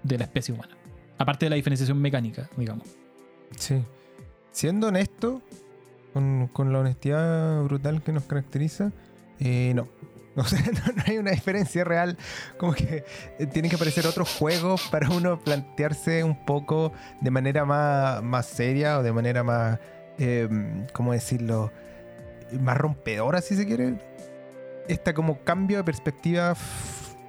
de 0.03 0.17
la 0.17 0.25
especie 0.25 0.53
humana? 0.53 0.77
Aparte 1.17 1.45
de 1.45 1.51
la 1.51 1.55
diferenciación 1.55 2.01
mecánica, 2.01 2.49
digamos. 2.57 2.87
Sí. 3.57 3.83
Siendo 4.51 4.87
honesto, 4.87 5.41
con, 6.13 6.47
con 6.47 6.71
la 6.71 6.79
honestidad 6.79 7.63
brutal 7.63 8.03
que 8.03 8.11
nos 8.11 8.23
caracteriza, 8.23 8.91
eh, 9.39 9.73
no. 9.75 9.87
O 10.35 10.43
sea, 10.43 10.59
no, 10.61 10.93
no 10.95 11.03
hay 11.05 11.19
una 11.19 11.29
diferencia 11.29 11.83
real. 11.83 12.17
Como 12.57 12.73
que 12.73 13.05
eh, 13.37 13.45
tienen 13.45 13.69
que 13.69 13.75
aparecer 13.75 14.07
otros 14.07 14.35
juegos 14.35 14.81
para 14.89 15.09
uno 15.11 15.39
plantearse 15.39 16.23
un 16.23 16.43
poco 16.43 16.91
de 17.21 17.29
manera 17.29 17.65
más, 17.65 18.23
más 18.23 18.47
seria 18.47 18.97
o 18.97 19.03
de 19.03 19.13
manera 19.13 19.43
más, 19.43 19.79
eh, 20.19 20.47
¿cómo 20.93 21.13
decirlo? 21.13 21.71
Más 22.59 22.77
rompedora, 22.77 23.41
si 23.41 23.55
se 23.55 23.65
quiere. 23.65 23.95
Esta 24.87 25.13
como 25.13 25.39
cambio 25.39 25.77
de 25.77 25.83
perspectiva 25.83 26.55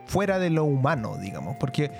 fuera 0.06 0.38
de 0.38 0.50
lo 0.50 0.64
humano, 0.64 1.16
digamos. 1.16 1.56
Porque 1.56 1.90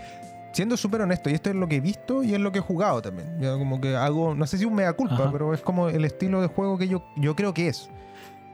siendo 0.53 0.77
súper 0.77 1.01
honesto, 1.01 1.31
y 1.31 1.35
esto 1.35 1.51
es 1.51 1.57
lo 1.57 1.67
que 1.67 1.77
he 1.77 1.81
visto 1.81 2.23
y 2.23 2.35
es 2.35 2.41
lo 2.41 2.53
que 2.53 2.59
he 2.59 2.63
jugado 2.63 3.03
también. 3.03 3.39
Yo 3.41 3.59
como 3.59 3.81
que 3.81 3.97
hago, 3.97 4.35
no 4.35 4.47
sé 4.47 4.59
si 4.59 4.65
un 4.65 4.75
mea 4.75 4.93
culpa, 4.93 5.15
Ajá. 5.15 5.33
pero 5.33 5.53
es 5.53 5.61
como 5.61 5.89
el 5.89 6.05
estilo 6.05 6.41
de 6.41 6.49
juego 6.49 6.79
que 6.79 6.89
yo, 6.89 7.05
yo 7.17 7.35
creo 7.35 7.53
que 7.55 7.69
es. 7.69 7.91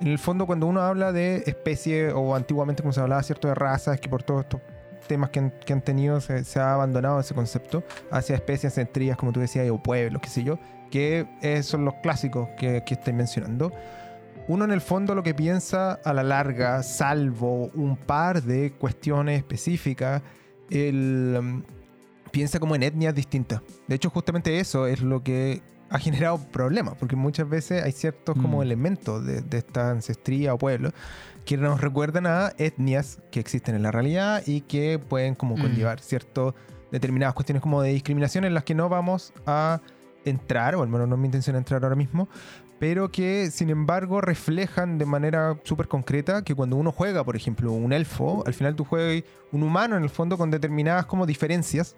En 0.00 0.08
el 0.08 0.18
fondo, 0.18 0.46
cuando 0.46 0.66
uno 0.66 0.80
habla 0.80 1.12
de 1.12 1.42
especie, 1.46 2.10
o 2.12 2.34
antiguamente 2.34 2.82
como 2.82 2.92
se 2.92 3.00
hablaba, 3.00 3.22
cierto, 3.22 3.48
de 3.48 3.54
razas, 3.54 4.00
que 4.00 4.08
por 4.08 4.22
todos 4.22 4.42
estos 4.42 4.60
temas 5.06 5.28
que 5.28 5.40
han, 5.40 5.50
que 5.50 5.74
han 5.74 5.82
tenido 5.82 6.20
se, 6.22 6.42
se 6.44 6.58
ha 6.58 6.72
abandonado 6.72 7.20
ese 7.20 7.34
concepto 7.34 7.82
hacia 8.10 8.34
especies, 8.34 8.78
ancestrías, 8.78 9.18
como 9.18 9.32
tú 9.32 9.40
decías, 9.40 9.68
o 9.70 9.82
pueblos, 9.82 10.22
qué 10.22 10.28
sé 10.30 10.42
yo, 10.42 10.58
que 10.90 11.26
son 11.62 11.84
los 11.84 11.94
clásicos 12.02 12.48
que, 12.58 12.82
que 12.84 12.94
estoy 12.94 13.12
mencionando. 13.12 13.72
Uno 14.48 14.64
en 14.64 14.72
el 14.72 14.80
fondo 14.80 15.14
lo 15.14 15.22
que 15.22 15.32
piensa 15.34 15.92
a 15.92 16.12
la 16.12 16.22
larga, 16.24 16.82
salvo 16.82 17.70
un 17.74 17.96
par 17.96 18.42
de 18.42 18.72
cuestiones 18.72 19.38
específicas, 19.38 20.22
el, 20.70 21.36
um, 21.38 21.62
piensa 22.32 22.58
como 22.58 22.74
en 22.74 22.82
etnias 22.82 23.14
distintas. 23.14 23.60
De 23.86 23.94
hecho, 23.94 24.10
justamente 24.10 24.58
eso 24.58 24.86
es 24.86 25.02
lo 25.02 25.22
que 25.22 25.62
ha 25.88 25.98
generado 25.98 26.38
problemas, 26.38 26.94
porque 26.98 27.16
muchas 27.16 27.48
veces 27.48 27.82
hay 27.82 27.92
ciertos 27.92 28.36
como 28.36 28.58
Mm. 28.58 28.62
elementos 28.62 29.26
de, 29.26 29.40
de 29.42 29.58
esta 29.58 29.90
ancestría 29.90 30.54
o 30.54 30.58
pueblo 30.58 30.90
que 31.44 31.56
nos 31.56 31.80
recuerdan 31.80 32.26
a 32.26 32.52
etnias 32.58 33.18
que 33.32 33.40
existen 33.40 33.74
en 33.74 33.82
la 33.82 33.90
realidad 33.90 34.42
y 34.46 34.60
que 34.60 34.98
pueden 35.00 35.34
como 35.34 35.56
Mm. 35.56 35.60
conllevar 35.62 36.00
ciertas 36.00 36.54
determinadas 36.92 37.34
cuestiones 37.34 37.62
como 37.62 37.82
de 37.82 37.90
discriminación 37.92 38.44
en 38.44 38.54
las 38.54 38.62
que 38.64 38.74
no 38.74 38.88
vamos 38.88 39.32
a 39.46 39.80
entrar, 40.24 40.74
o 40.74 40.82
al 40.82 40.88
menos 40.88 41.08
no 41.08 41.14
es 41.14 41.20
mi 41.20 41.26
intención 41.26 41.56
entrar 41.56 41.82
ahora 41.82 41.96
mismo, 41.96 42.28
pero 42.78 43.10
que 43.10 43.50
sin 43.50 43.70
embargo 43.70 44.20
reflejan 44.20 44.98
de 44.98 45.04
manera 45.04 45.58
súper 45.64 45.86
concreta 45.86 46.42
que 46.42 46.54
cuando 46.54 46.76
uno 46.76 46.92
juega, 46.92 47.24
por 47.24 47.36
ejemplo, 47.36 47.72
un 47.72 47.92
elfo, 47.92 48.42
al 48.46 48.54
final 48.54 48.74
tú 48.74 48.84
juegas 48.84 49.22
un 49.52 49.62
humano 49.62 49.96
en 49.96 50.02
el 50.02 50.10
fondo 50.10 50.38
con 50.38 50.50
determinadas 50.50 51.06
como 51.06 51.26
diferencias 51.26 51.94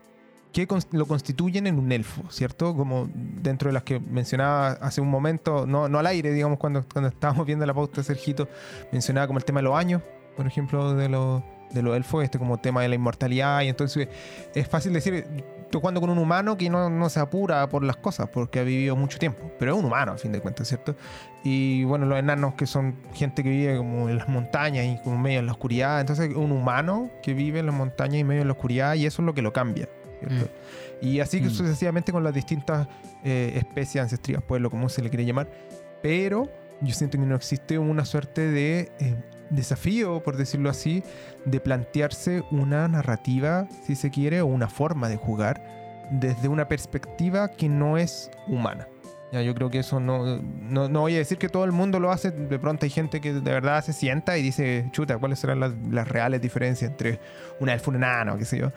que 0.53 0.69
lo 0.91 1.07
constituyen 1.07 1.67
en 1.67 1.79
un 1.79 1.93
elfo, 1.93 2.25
¿cierto? 2.31 2.77
Como 2.77 3.09
dentro 3.15 3.69
de 3.69 3.73
las 3.73 3.85
que 3.85 4.01
mencionaba 4.01 4.73
hace 4.73 5.01
un 5.01 5.09
momento, 5.09 5.67
no, 5.67 5.89
no 5.89 5.99
al 5.99 6.07
aire, 6.07 6.31
digamos, 6.33 6.59
cuando, 6.59 6.85
cuando 6.93 7.09
estábamos 7.09 7.47
viendo 7.47 7.65
la 7.65 7.73
pauta 7.73 8.03
de 8.03 8.05
Sergito, 8.05 8.49
mencionaba 8.93 9.27
como 9.27 9.39
el 9.39 9.45
tema 9.45 9.61
de 9.61 9.65
los 9.65 9.77
años, 9.77 10.03
por 10.37 10.47
ejemplo, 10.47 10.95
de 10.95 11.09
los 11.09 11.43
de 11.73 11.81
los 11.81 11.97
elfos, 11.97 12.23
este 12.23 12.39
como 12.39 12.59
tema 12.59 12.83
de 12.83 12.89
la 12.89 12.95
inmortalidad, 12.95 13.63
y 13.63 13.69
entonces 13.69 14.09
es 14.55 14.69
fácil 14.69 14.93
decir, 14.93 15.27
tú 15.73 15.81
jugando 15.81 16.01
con 16.01 16.11
un 16.11 16.19
humano 16.19 16.57
que 16.57 16.71
no, 16.71 16.89
no 16.89 17.09
se 17.09 17.19
apura 17.19 17.69
por 17.69 17.83
las 17.83 17.97
cosas, 17.97 18.29
porque 18.29 18.61
ha 18.61 18.63
vivido 18.63 18.95
mucho 18.95 19.19
tiempo, 19.19 19.51
pero 19.59 19.73
es 19.73 19.79
un 19.81 19.87
humano, 19.87 20.13
a 20.13 20.19
fin 20.19 20.31
de 20.31 20.39
cuentas, 20.41 20.69
¿cierto? 20.69 20.95
Y 21.43 21.83
bueno, 21.85 22.07
los 22.07 22.17
enanos 22.19 22.55
que 22.55 22.67
son 22.67 22.95
gente 23.15 23.43
que 23.43 23.49
vive 23.49 23.77
como 23.77 24.09
en 24.09 24.19
las 24.19 24.29
montañas 24.29 24.87
y 24.87 25.03
como 25.03 25.19
medio 25.19 25.41
en 25.41 25.47
la 25.47 25.53
oscuridad, 25.53 26.01
entonces 26.01 26.33
un 26.37 26.53
humano 26.53 27.11
que 27.23 27.35
vive 27.35 27.59
en 27.59 27.67
las 27.67 27.75
montañas 27.75 28.21
y 28.21 28.25
medio 28.25 28.43
en 28.43 28.49
la 28.49 28.53
oscuridad, 28.53 28.95
y 28.95 29.07
eso 29.07 29.23
es 29.23 29.27
lo 29.27 29.35
que 29.35 29.43
lo 29.43 29.53
cambia, 29.53 29.89
¿cierto? 30.21 30.49
Y 31.01 31.19
así 31.19 31.41
que 31.41 31.49
Mm. 31.49 31.51
sucesivamente 31.51 32.13
con 32.13 32.23
las 32.23 32.33
distintas 32.33 32.87
eh, 33.25 33.55
especies 33.57 34.03
ancestrales, 34.03 34.43
pueblo, 34.43 34.71
como 34.71 34.89
se 34.89 35.03
le 35.03 35.09
quiere 35.09 35.25
llamar. 35.25 35.49
Pero 36.03 36.49
yo 36.81 36.95
siento 36.95 37.19
que 37.19 37.25
no 37.25 37.35
existe 37.35 37.79
una 37.79 38.05
suerte 38.05 38.43
de 38.43 38.93
eh, 39.01 39.17
desafío, 39.53 40.23
por 40.23 40.37
decirlo 40.37 40.71
así, 40.71 41.03
de 41.45 41.61
plantearse 41.61 42.43
una 42.51 42.89
narrativa, 42.89 43.69
si 43.87 43.95
se 43.95 44.11
quiere, 44.11 44.41
o 44.41 44.47
una 44.47 44.69
forma 44.69 45.09
de 45.09 45.17
jugar 45.17 45.63
desde 46.11 46.49
una 46.49 46.69
perspectiva 46.69 47.49
que 47.49 47.69
no 47.69 47.97
es 47.97 48.31
humana. 48.49 48.89
Ya, 49.33 49.41
yo 49.41 49.55
creo 49.55 49.71
que 49.71 49.79
eso 49.79 49.99
no, 49.99 50.43
no, 50.43 50.91
no 50.91 51.01
voy 51.01 51.15
a 51.15 51.19
decir 51.19 51.39
que 51.39 51.49
todo 51.49 51.65
el 51.65 51.73
mundo 51.73 51.99
lo 51.99 52.11
hace. 52.11 52.31
De 52.33 52.59
pronto 52.59 52.85
hay 52.85 52.91
gente 52.91 53.23
que 53.23 53.33
de 53.33 53.41
verdad 53.41 53.83
se 53.83 53.95
sienta 53.95 54.37
y 54.37 54.43
dice, 54.43 54.87
chuta, 54.93 55.17
¿cuáles 55.17 55.39
serán 55.39 55.59
las, 55.59 55.73
las 55.91 56.07
reales 56.07 56.43
diferencias 56.43 56.91
entre 56.91 57.19
un 57.59 57.71
elfo 57.71 57.95
enano? 57.95 58.37
qué 58.37 58.45
sé 58.45 58.59
yo. 58.59 58.73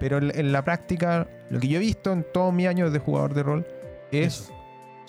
Pero 0.00 0.18
en, 0.18 0.50
la 0.50 0.64
práctica, 0.64 1.28
lo 1.48 1.60
que 1.60 1.68
yo 1.68 1.76
he 1.76 1.80
visto 1.80 2.12
en 2.12 2.26
todos 2.32 2.52
mis 2.52 2.66
años 2.66 2.92
de 2.92 2.98
jugador 2.98 3.34
de 3.34 3.42
rol 3.44 3.66
es. 4.10 4.50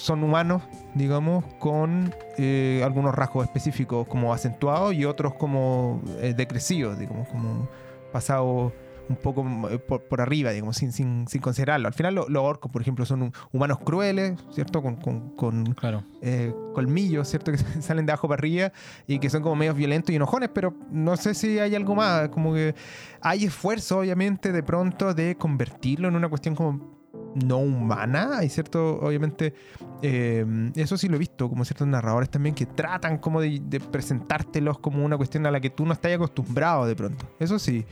Son 0.01 0.23
humanos, 0.23 0.61
digamos, 0.95 1.43
con 1.59 2.13
eh, 2.37 2.81
algunos 2.83 3.13
rasgos 3.13 3.45
específicos 3.45 4.07
como 4.07 4.33
acentuados 4.33 4.93
y 4.93 5.05
otros 5.05 5.35
como 5.35 6.01
eh, 6.19 6.33
decrecidos, 6.35 6.97
digamos, 6.99 7.27
como 7.29 7.69
pasados 8.11 8.73
un 9.09 9.15
poco 9.17 9.45
eh, 9.69 9.77
por, 9.77 10.03
por 10.03 10.21
arriba, 10.21 10.51
digamos, 10.51 10.77
sin, 10.77 10.91
sin, 10.93 11.27
sin 11.27 11.41
considerarlo. 11.41 11.87
Al 11.87 11.93
final 11.93 12.15
lo- 12.15 12.29
los 12.29 12.43
orcos, 12.43 12.71
por 12.71 12.81
ejemplo, 12.81 13.05
son 13.05 13.21
hu- 13.31 13.33
humanos 13.51 13.79
crueles, 13.83 14.39
¿cierto? 14.51 14.81
Con, 14.81 14.95
con, 14.95 15.29
con, 15.35 15.65
Claro. 15.73 16.03
eh, 16.21 16.53
colmillos, 16.73 17.27
¿cierto? 17.27 17.51
Que 17.51 17.57
salen 17.81 18.05
de 18.05 18.13
abajo 18.13 18.27
para 18.29 18.39
arriba 18.39 18.71
y 19.07 19.19
que 19.19 19.29
son 19.29 19.41
como 19.43 19.55
medios 19.55 19.75
violentos 19.75 20.11
y 20.13 20.15
enojones, 20.15 20.49
pero 20.53 20.73
no 20.91 21.17
sé 21.17 21.33
si 21.33 21.59
hay 21.59 21.75
algo 21.75 21.93
más. 21.95 22.29
Como 22.29 22.53
que 22.53 22.73
hay 23.21 23.43
esfuerzo, 23.45 23.99
obviamente, 23.99 24.51
de 24.53 24.63
pronto 24.63 25.13
de 25.13 25.35
convertirlo 25.35 26.07
en 26.07 26.15
una 26.15 26.29
cuestión 26.29 26.55
como 26.55 27.00
no 27.35 27.57
humana. 27.57 28.37
Hay 28.37 28.49
cierto, 28.49 28.99
obviamente, 28.99 29.53
eh, 30.01 30.45
eso 30.75 30.97
sí 30.97 31.07
lo 31.07 31.15
he 31.15 31.19
visto, 31.19 31.49
como 31.49 31.65
ciertos 31.65 31.87
narradores 31.87 32.29
también 32.29 32.55
que 32.55 32.65
tratan 32.65 33.17
como 33.17 33.41
de, 33.41 33.61
de 33.63 33.79
presentártelos 33.79 34.79
como 34.79 35.03
una 35.03 35.17
cuestión 35.17 35.45
a 35.45 35.51
la 35.51 35.59
que 35.59 35.69
tú 35.69 35.85
no 35.85 35.93
estás 35.93 36.13
acostumbrado 36.13 36.85
de 36.85 36.95
pronto. 36.95 37.25
Eso 37.39 37.59
sí. 37.59 37.85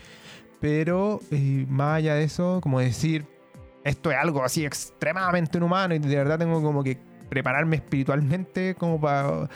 Pero 0.59 1.19
eh, 1.31 1.65
más 1.69 1.97
allá 1.97 2.15
de 2.15 2.23
eso, 2.23 2.59
como 2.61 2.79
decir, 2.79 3.25
esto 3.83 4.11
es 4.11 4.17
algo 4.17 4.43
así 4.43 4.65
extremadamente 4.65 5.57
inhumano 5.57 5.95
y 5.95 5.99
de 5.99 6.15
verdad 6.15 6.38
tengo 6.38 6.61
como 6.61 6.83
que 6.83 6.97
prepararme 7.29 7.77
espiritualmente 7.77 8.75
como 8.75 8.99
para 8.99 9.47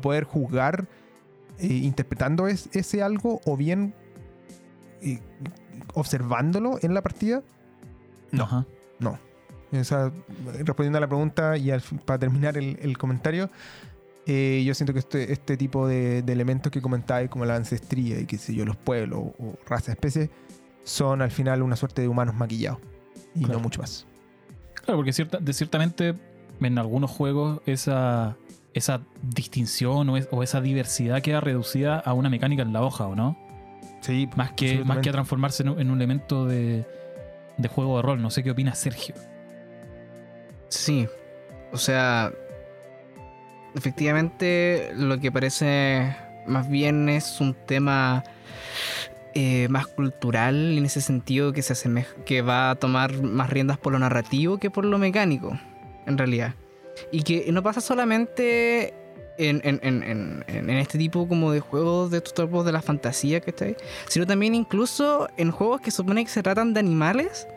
poder 0.00 0.24
juzgar 0.24 0.86
eh, 1.58 1.66
interpretando 1.66 2.46
es- 2.46 2.68
ese 2.72 3.02
algo 3.02 3.40
o 3.46 3.56
bien 3.56 3.94
eh, 5.02 5.18
observándolo 5.94 6.78
en 6.82 6.94
la 6.94 7.02
partida. 7.02 7.42
No. 8.30 8.44
Ajá. 8.44 8.66
Respondiendo 9.82 10.98
a 10.98 11.00
la 11.00 11.06
pregunta 11.08 11.56
y 11.56 11.70
al 11.70 11.82
para 12.04 12.18
terminar 12.18 12.56
el, 12.56 12.78
el 12.80 12.96
comentario, 12.98 13.50
eh, 14.26 14.62
yo 14.66 14.74
siento 14.74 14.92
que 14.92 15.00
este, 15.00 15.32
este 15.32 15.56
tipo 15.56 15.86
de, 15.86 16.22
de 16.22 16.32
elementos 16.32 16.70
que 16.72 16.80
comentáis, 16.80 17.28
como 17.28 17.44
la 17.44 17.56
ancestría 17.56 18.20
y 18.20 18.26
qué 18.26 18.38
sé 18.38 18.54
yo, 18.54 18.64
los 18.64 18.76
pueblos 18.76 19.18
o 19.38 19.54
razas, 19.66 19.90
especies, 19.90 20.30
son 20.84 21.22
al 21.22 21.30
final 21.30 21.62
una 21.62 21.76
suerte 21.76 22.02
de 22.02 22.08
humanos 22.08 22.34
maquillados 22.34 22.80
y 23.34 23.40
Claro. 23.40 23.54
no 23.54 23.60
mucho 23.60 23.80
más. 23.80 24.06
Claro, 24.74 24.98
porque 24.98 25.12
cierta, 25.12 25.38
de 25.38 25.52
ciertamente 25.52 26.14
en 26.60 26.78
algunos 26.78 27.10
juegos 27.10 27.60
esa, 27.66 28.36
esa 28.74 29.00
distinción 29.22 30.08
o, 30.10 30.16
es- 30.16 30.28
o 30.30 30.42
esa 30.42 30.60
diversidad 30.60 31.20
queda 31.22 31.40
reducida 31.40 31.98
a 31.98 32.12
una 32.12 32.28
mecánica 32.30 32.62
en 32.62 32.72
la 32.72 32.82
hoja, 32.82 33.06
¿o 33.06 33.14
no? 33.16 33.36
Sí, 34.02 34.28
Más 34.36 34.52
que, 34.52 34.84
más 34.84 34.98
que 34.98 35.08
a 35.08 35.12
transformarse 35.12 35.62
en 35.62 35.70
un, 35.70 35.80
en 35.80 35.90
un 35.90 35.96
elemento 35.96 36.44
de, 36.46 36.84
de 37.56 37.68
juego 37.68 37.96
de 37.96 38.02
rol. 38.02 38.20
No 38.20 38.30
sé 38.30 38.42
qué 38.42 38.50
opina 38.50 38.74
Sergio. 38.74 39.14
Sí. 40.74 41.08
O 41.72 41.76
sea, 41.76 42.32
efectivamente 43.74 44.90
lo 44.96 45.18
que 45.18 45.32
parece 45.32 46.16
más 46.46 46.68
bien 46.68 47.08
es 47.08 47.40
un 47.40 47.54
tema 47.54 48.22
eh, 49.34 49.66
más 49.68 49.86
cultural 49.86 50.76
en 50.78 50.84
ese 50.84 51.00
sentido 51.00 51.52
que 51.52 51.62
se 51.62 51.72
asemeja, 51.72 52.14
que 52.24 52.42
va 52.42 52.70
a 52.70 52.74
tomar 52.76 53.20
más 53.22 53.50
riendas 53.50 53.78
por 53.78 53.92
lo 53.92 53.98
narrativo 53.98 54.58
que 54.58 54.70
por 54.70 54.84
lo 54.84 54.98
mecánico, 54.98 55.58
en 56.06 56.18
realidad. 56.18 56.54
Y 57.10 57.22
que 57.22 57.50
no 57.50 57.62
pasa 57.62 57.80
solamente 57.80 58.94
en, 59.38 59.60
en- 59.64 59.80
en- 59.82 60.44
en- 60.46 60.70
este 60.70 60.96
tipo 60.98 61.26
como 61.26 61.50
de 61.50 61.58
juegos 61.58 62.12
de 62.12 62.18
estos 62.18 62.34
tipos 62.34 62.64
de 62.64 62.70
la 62.70 62.82
fantasía 62.82 63.40
que 63.40 63.50
está 63.50 63.64
ahí, 63.64 63.76
sino 64.08 64.26
también 64.26 64.54
incluso 64.54 65.28
en 65.36 65.50
juegos 65.50 65.80
que 65.80 65.90
supone 65.90 66.22
que 66.24 66.30
se 66.30 66.42
tratan 66.44 66.72
de 66.72 66.78
animales, 66.80 67.48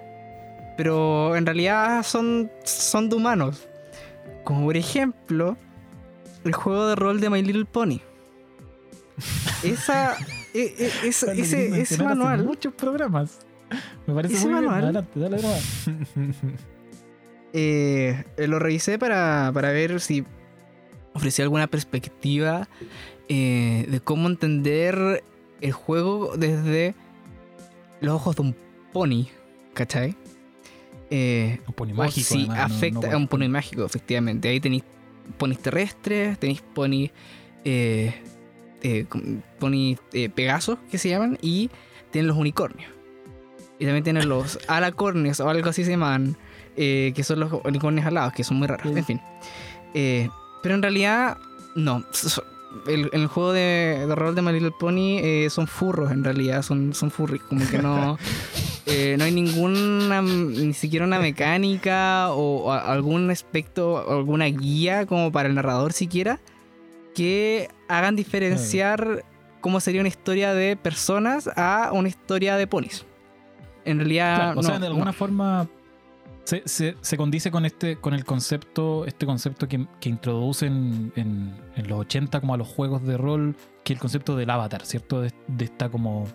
pero 0.78 1.36
en 1.36 1.46
realidad 1.46 2.04
son, 2.04 2.50
son 2.64 3.10
de 3.10 3.16
humanos. 3.16 3.68
Como 4.44 4.66
por 4.66 4.78
ejemplo, 4.78 5.58
el 6.46 6.54
juego 6.54 6.88
de 6.88 6.96
rol 6.96 7.20
de 7.20 7.30
My 7.30 7.42
Little 7.42 7.66
Pony. 7.66 8.00
Esa, 9.64 10.16
e- 10.54 10.76
e- 10.78 10.92
que 11.02 11.08
ese, 11.10 11.82
ese 11.82 12.04
manual. 12.04 12.44
muchos 12.46 12.74
programas. 12.74 13.40
Me 14.06 14.14
parece 14.14 14.36
Ese 14.36 14.46
muy 14.46 14.54
bien. 14.54 14.66
manual- 14.66 14.84
Adelante, 14.84 15.20
dale 15.20 15.42
nomás. 15.42 15.88
eh, 17.54 18.24
lo 18.38 18.60
revisé 18.60 19.00
para, 19.00 19.52
para 19.54 19.72
ver 19.72 20.00
si 20.00 20.24
ofrecía 21.14 21.44
alguna 21.44 21.68
perspectiva 21.68 22.68
eh, 23.30 23.88
de 23.90 24.00
cómo 24.00 24.28
entender 24.30 25.24
el 25.62 25.72
juego 25.72 26.38
desde 26.38 26.94
los 28.00 28.14
ojos 28.16 28.36
de 28.36 28.42
un 28.44 28.56
pony, 28.94 29.26
¿cachai? 29.74 30.16
Eh, 31.10 31.60
Un 31.68 31.74
pony 31.74 31.94
mágico. 31.94 32.36
además, 32.36 32.58
no- 32.58 32.64
afecta 32.76 33.08
no 33.08 33.14
a 33.14 33.18
un 33.18 33.28
pony 33.28 33.48
mágico, 33.50 33.86
efectivamente. 33.86 34.50
Ahí 34.50 34.60
tenéis 34.60 34.84
ponis 35.38 35.60
terrestres, 35.60 36.38
tenéis 36.40 36.62
ponis 36.62 37.12
eh, 37.66 38.14
eh, 38.84 39.06
ponis 39.60 39.98
eh, 40.14 40.30
pegasos, 40.30 40.78
que 40.92 40.98
se 40.98 41.10
llaman, 41.10 41.38
y 41.42 41.70
tienen 42.12 42.28
los 42.28 42.38
unicornios. 42.38 42.90
Y 43.80 43.86
también 43.86 44.04
tienen 44.04 44.28
los 44.30 44.60
alacornios, 44.68 45.40
o 45.40 45.50
algo 45.50 45.70
así 45.70 45.84
se 45.84 45.92
llaman, 45.92 46.38
eh, 46.76 47.12
que 47.16 47.24
son 47.24 47.40
los 47.40 47.52
unicornios 47.66 48.06
alados, 48.06 48.34
que 48.34 48.44
son 48.44 48.58
muy 48.58 48.68
raros. 48.68 48.92
Sí. 48.92 48.98
En 49.00 49.06
fin. 49.06 49.22
Pero 50.64 50.76
en 50.76 50.82
realidad, 50.82 51.38
no. 51.76 52.04
So- 52.12 52.44
El, 52.88 53.10
el 53.14 53.28
juego 53.28 53.54
de, 53.54 54.06
de 54.08 54.16
rol 54.16 54.36
de 54.36 54.42
My 54.42 54.52
Little 54.54 54.72
Pony 54.78 55.20
eh, 55.20 55.48
son 55.50 55.68
furros, 55.68 56.12
en 56.12 56.24
realidad, 56.24 56.62
son, 56.62 56.94
son 56.94 57.12
furries, 57.12 57.42
como 57.44 57.68
que 57.70 57.80
no. 57.80 58.18
Eh, 58.90 59.18
no 59.18 59.26
hay 59.26 59.34
ninguna, 59.34 60.22
ni 60.22 60.74
siquiera 60.74 61.06
una 61.06 61.20
mecánica 61.20 62.32
o, 62.32 62.68
o 62.68 62.72
algún 62.72 63.30
aspecto, 63.30 64.10
alguna 64.10 64.46
guía 64.46 65.06
como 65.06 65.30
para 65.30 65.50
el 65.50 65.56
narrador 65.56 65.92
siquiera, 65.92 66.40
que 67.14 67.68
hagan 67.90 68.16
diferenciar 68.16 69.26
cómo 69.60 69.82
sería 69.82 70.00
una 70.00 70.08
historia 70.08 70.54
de 70.54 70.78
personas 70.78 71.50
a 71.58 71.90
una 71.92 72.08
historia 72.08 72.56
de 72.56 72.66
ponis. 72.66 73.06
En 73.84 73.98
realidad, 73.98 74.36
Claro, 74.54 74.60
o 74.62 74.64
sea, 74.64 74.80
de 74.80 74.88
alguna 74.88 75.06
no. 75.08 75.14
forma 75.14 75.68
se, 76.48 76.62
se- 76.66 76.96
se 77.02 77.18
condice 77.18 77.52
con 77.52 77.66
este 77.66 77.98
con 77.98 78.14
el 78.14 78.24
concepto 78.24 79.06
este 79.06 79.26
concepto 79.26 79.68
que, 79.68 79.86
que 80.00 80.10
introducen 80.10 81.12
en, 81.16 81.54
en 81.76 81.88
los 81.88 82.00
80 82.00 82.40
como 82.40 82.54
a 82.54 82.58
los 82.58 82.68
juegos 82.68 83.04
de 83.04 83.18
rol 83.18 83.56
que 83.84 83.94
es 83.94 83.98
el 83.98 84.02
concepto 84.02 84.36
del 84.36 84.50
avatar 84.50 84.86
cierto 84.86 85.22
de, 85.22 85.34
de 85.48 85.66
esta 85.66 85.90
como 85.90 86.26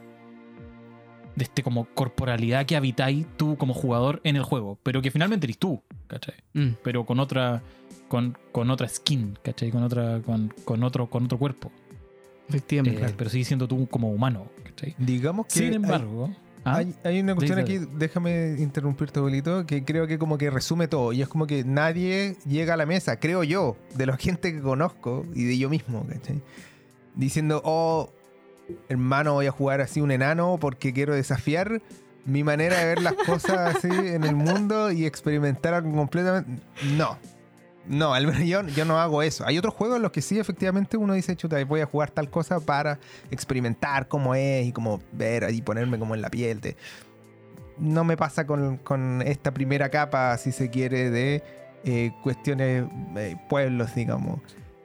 de 1.35 1.45
este 1.45 1.63
como 1.63 1.87
corporalidad 1.95 2.67
que 2.67 2.77
habitáis 2.77 3.27
tú 3.39 3.57
como 3.57 3.73
jugador 3.73 4.21
en 4.25 4.37
el 4.37 4.43
juego 4.43 4.79
pero 4.83 5.01
que 5.01 5.11
finalmente 5.11 5.47
eres 5.47 5.59
tú 5.59 5.83
¿cachai? 6.09 6.35
Mm, 6.53 6.73
pero 6.85 7.07
con 7.07 7.19
otra 7.19 7.63
con, 8.09 8.37
con 8.53 8.71
otra 8.71 8.89
skin 8.89 9.39
¿cachai? 9.43 9.71
con 9.71 9.83
otra 9.83 10.21
con, 10.21 10.53
con 10.65 10.83
otro 10.83 11.09
con 11.09 11.25
otro 11.25 11.39
cuerpo 11.39 11.73
efectivamente. 12.49 13.03
Eh, 13.07 13.15
pero 13.17 13.31
sigue 13.31 13.45
siendo 13.47 13.67
tú 13.67 13.87
como 13.89 14.11
humano 14.11 14.49
¿cachai? 14.63 14.95
Digamos 14.99 15.47
que 15.47 15.53
sin 15.55 15.69
hay- 15.71 15.75
embargo 15.77 16.31
¿ah? 16.65 16.77
Hay, 16.77 16.95
hay 17.05 17.21
una 17.21 17.35
cuestión 17.35 17.59
aquí, 17.59 17.79
déjame 17.79 18.57
interrumpirte, 18.59 19.21
bolito, 19.21 19.67
que 19.67 19.85
creo 19.85 20.07
que 20.07 20.19
como 20.19 20.39
que 20.39 20.51
resume 20.51 20.89
todo. 20.89 21.13
Y 21.13 21.23
es 21.23 21.29
como 21.29 21.47
que 21.47 21.65
nadie 21.65 22.37
llega 22.47 22.75
a 22.75 22.77
la 22.77 22.87
mesa, 22.87 23.19
creo 23.19 23.45
yo, 23.45 23.77
de 23.95 24.07
la 24.07 24.17
gente 24.19 24.53
que 24.53 24.61
conozco 24.61 25.27
y 25.35 25.45
de 25.45 25.59
yo 25.59 25.69
mismo, 25.69 26.07
¿cachai? 26.07 26.43
Diciendo, 27.15 27.61
oh, 27.65 28.11
hermano, 28.89 29.35
voy 29.35 29.47
a 29.47 29.53
jugar 29.53 29.81
así 29.81 30.01
un 30.01 30.11
enano 30.11 30.59
porque 30.61 30.93
quiero 30.93 31.15
desafiar 31.15 31.83
mi 32.25 32.45
manera 32.45 32.79
de 32.79 32.87
ver 32.87 33.03
las 33.03 33.15
cosas 33.15 33.77
así 33.77 33.89
en 33.89 34.25
el 34.25 34.37
mundo 34.37 34.93
y 34.93 35.07
experimentar 35.07 35.75
algo 35.75 35.93
completamente... 35.93 36.63
No. 36.97 37.19
No, 37.87 38.15
al 38.15 38.27
menos 38.27 38.75
yo, 38.75 38.85
no 38.85 38.99
hago 39.01 39.23
eso. 39.23 39.45
Hay 39.47 39.59
otros 39.59 39.75
juegos 39.75 39.97
en 39.97 40.03
los 40.03 40.13
que 40.13 40.23
sí, 40.23 40.39
efectivamente, 40.39 40.97
uno 40.97 41.15
dice, 41.15 41.35
chuta, 41.37 41.63
voy 41.65 41.81
a 41.81 41.87
jugar 41.87 42.11
tal 42.11 42.31
cosa 42.31 42.61
para 42.61 42.99
experimentar 43.31 44.09
cómo 44.09 44.35
es 44.35 44.67
y 44.67 44.73
como 44.73 45.01
ver 45.13 45.53
y 45.53 45.63
ponerme 45.63 45.99
como 45.99 46.15
en 46.15 46.23
la 46.23 46.31
piel. 46.31 46.61
No 47.79 48.05
me 48.05 48.17
pasa 48.17 48.47
con, 48.47 48.77
con 48.79 49.23
esta 49.23 49.53
primera 49.53 49.89
capa, 49.89 50.37
si 50.39 50.53
se 50.53 50.71
quiere, 50.71 51.11
de 51.11 51.43
eh, 51.85 52.13
cuestiones, 52.23 52.85
eh, 53.17 53.37
pueblos, 53.49 53.95
digamos, 53.95 54.41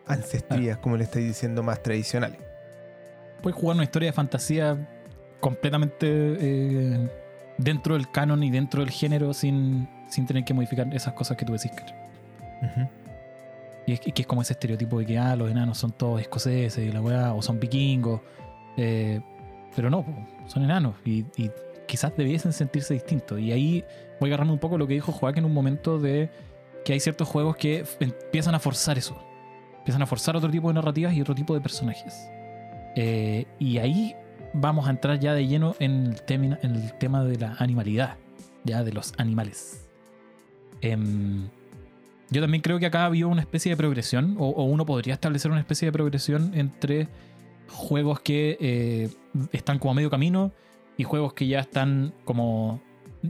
ancestrías, 0.07 0.77
como 0.79 0.97
le 0.97 1.03
estoy 1.03 1.23
diciendo, 1.23 1.61
más 1.61 1.83
tradicionales. 1.83 2.39
puedes 3.43 3.59
jugar 3.59 3.75
una 3.75 3.83
historia 3.83 4.07
de 4.07 4.13
fantasía 4.13 4.89
completamente 5.39 6.07
eh, 6.09 7.09
dentro 7.59 7.93
del 7.93 8.09
canon 8.09 8.43
y 8.43 8.49
dentro 8.49 8.81
del 8.81 8.89
género 8.89 9.35
sin, 9.35 9.87
sin 10.09 10.25
tener 10.25 10.43
que 10.43 10.55
modificar 10.55 10.91
esas 10.95 11.13
cosas 11.13 11.37
que 11.37 11.45
tú 11.45 11.53
decís. 11.53 11.71
¿Cachai? 12.61 12.89
Y 13.85 13.93
es, 13.93 13.99
que 14.01 14.21
es 14.21 14.27
como 14.27 14.41
ese 14.41 14.53
estereotipo 14.53 14.99
de 14.99 15.05
que 15.05 15.17
ah, 15.17 15.35
los 15.35 15.49
enanos 15.49 15.77
son 15.77 15.91
todos 15.91 16.19
escoceses 16.19 16.85
y 16.85 16.91
la 16.91 17.01
weá, 17.01 17.33
o 17.33 17.41
son 17.41 17.59
vikingos. 17.59 18.21
eh, 18.75 19.21
pero 19.75 19.89
no, 19.89 20.05
son 20.47 20.63
enanos 20.63 20.95
y, 21.05 21.23
y 21.37 21.51
quizás 21.87 22.15
debiesen 22.17 22.51
sentirse 22.53 22.93
distintos. 22.93 23.39
Y 23.39 23.51
ahí 23.51 23.85
voy 24.19 24.29
agarrando 24.29 24.53
un 24.53 24.59
poco 24.59 24.77
lo 24.77 24.87
que 24.87 24.95
dijo 24.95 25.11
Joaquín 25.11 25.39
en 25.39 25.45
un 25.45 25.53
momento 25.53 25.99
de 25.99 26.29
que 26.83 26.93
hay 26.93 26.99
ciertos 26.99 27.27
juegos 27.27 27.55
que 27.57 27.85
empiezan 27.99 28.55
a 28.55 28.59
forzar 28.59 28.97
eso. 28.97 29.17
Empiezan 29.79 30.01
a 30.01 30.05
forzar 30.05 30.35
otro 30.35 30.49
tipo 30.49 30.67
de 30.67 30.73
narrativas 30.73 31.13
y 31.13 31.21
otro 31.21 31.33
tipo 31.33 31.53
de 31.53 31.61
personajes. 31.61 32.29
Eh, 32.95 33.45
y 33.59 33.77
ahí 33.77 34.15
vamos 34.53 34.87
a 34.87 34.89
entrar 34.89 35.19
ya 35.19 35.33
de 35.33 35.47
lleno 35.47 35.75
en 35.79 36.07
el, 36.07 36.21
tema, 36.23 36.57
en 36.61 36.75
el 36.75 36.93
tema 36.97 37.23
de 37.23 37.37
la 37.37 37.55
animalidad, 37.59 38.17
ya 38.63 38.83
de 38.83 38.91
los 38.91 39.13
animales. 39.17 39.87
Em, 40.81 41.49
yo 42.29 42.41
también 42.41 42.61
creo 42.61 42.79
que 42.79 42.85
acá 42.85 43.03
ha 43.03 43.05
habido 43.05 43.29
una 43.29 43.41
especie 43.41 43.71
de 43.71 43.77
progresión, 43.77 44.35
o, 44.39 44.49
o 44.49 44.63
uno 44.63 44.85
podría 44.85 45.13
establecer 45.13 45.51
una 45.51 45.59
especie 45.59 45.87
de 45.87 45.91
progresión 45.91 46.51
entre 46.53 47.07
juegos 47.69 48.19
que 48.19 48.57
eh, 48.59 49.09
están 49.51 49.79
como 49.79 49.91
a 49.91 49.93
medio 49.95 50.09
camino 50.09 50.51
y 50.97 51.03
juegos 51.03 51.33
que 51.33 51.47
ya 51.47 51.59
están 51.59 52.13
como 52.25 52.81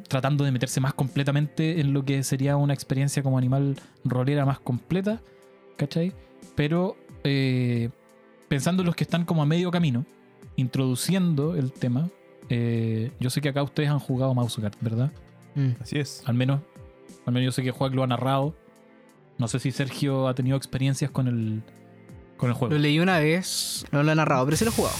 tratando 0.07 0.43
de 0.43 0.51
meterse 0.51 0.79
más 0.79 0.93
completamente 0.93 1.79
en 1.79 1.93
lo 1.93 2.03
que 2.05 2.23
sería 2.23 2.57
una 2.57 2.73
experiencia 2.73 3.23
como 3.23 3.37
animal 3.37 3.75
rolera 4.03 4.45
más 4.45 4.59
completa, 4.59 5.21
¿cachai? 5.75 6.13
Pero 6.55 6.97
eh, 7.23 7.89
pensando 8.47 8.83
en 8.83 8.87
los 8.87 8.95
que 8.95 9.03
están 9.03 9.25
como 9.25 9.41
a 9.41 9.45
medio 9.45 9.71
camino, 9.71 10.05
introduciendo 10.55 11.55
el 11.55 11.71
tema, 11.71 12.09
eh, 12.49 13.11
yo 13.19 13.29
sé 13.29 13.41
que 13.41 13.49
acá 13.49 13.63
ustedes 13.63 13.89
han 13.89 13.99
jugado 13.99 14.33
Mouse 14.33 14.57
Guard, 14.59 14.75
¿verdad? 14.81 15.11
Mm. 15.55 15.71
Así 15.81 15.99
es. 15.99 16.23
Al 16.25 16.35
menos, 16.35 16.61
al 17.25 17.33
menos 17.33 17.45
yo 17.45 17.51
sé 17.51 17.63
que 17.63 17.71
Juan 17.71 17.95
lo 17.95 18.03
ha 18.03 18.07
narrado. 18.07 18.55
No 19.37 19.47
sé 19.47 19.59
si 19.59 19.71
Sergio 19.71 20.27
ha 20.27 20.33
tenido 20.33 20.57
experiencias 20.57 21.11
con 21.11 21.27
el, 21.27 21.61
con 22.37 22.49
el 22.49 22.55
juego. 22.55 22.73
Lo 22.73 22.79
leí 22.79 22.99
una 22.99 23.19
vez, 23.19 23.85
no 23.91 24.01
lo 24.03 24.11
he 24.11 24.15
narrado, 24.15 24.45
pero 24.45 24.57
sí 24.57 24.65
lo 24.65 24.71
he 24.71 24.73
jugado. 24.73 24.95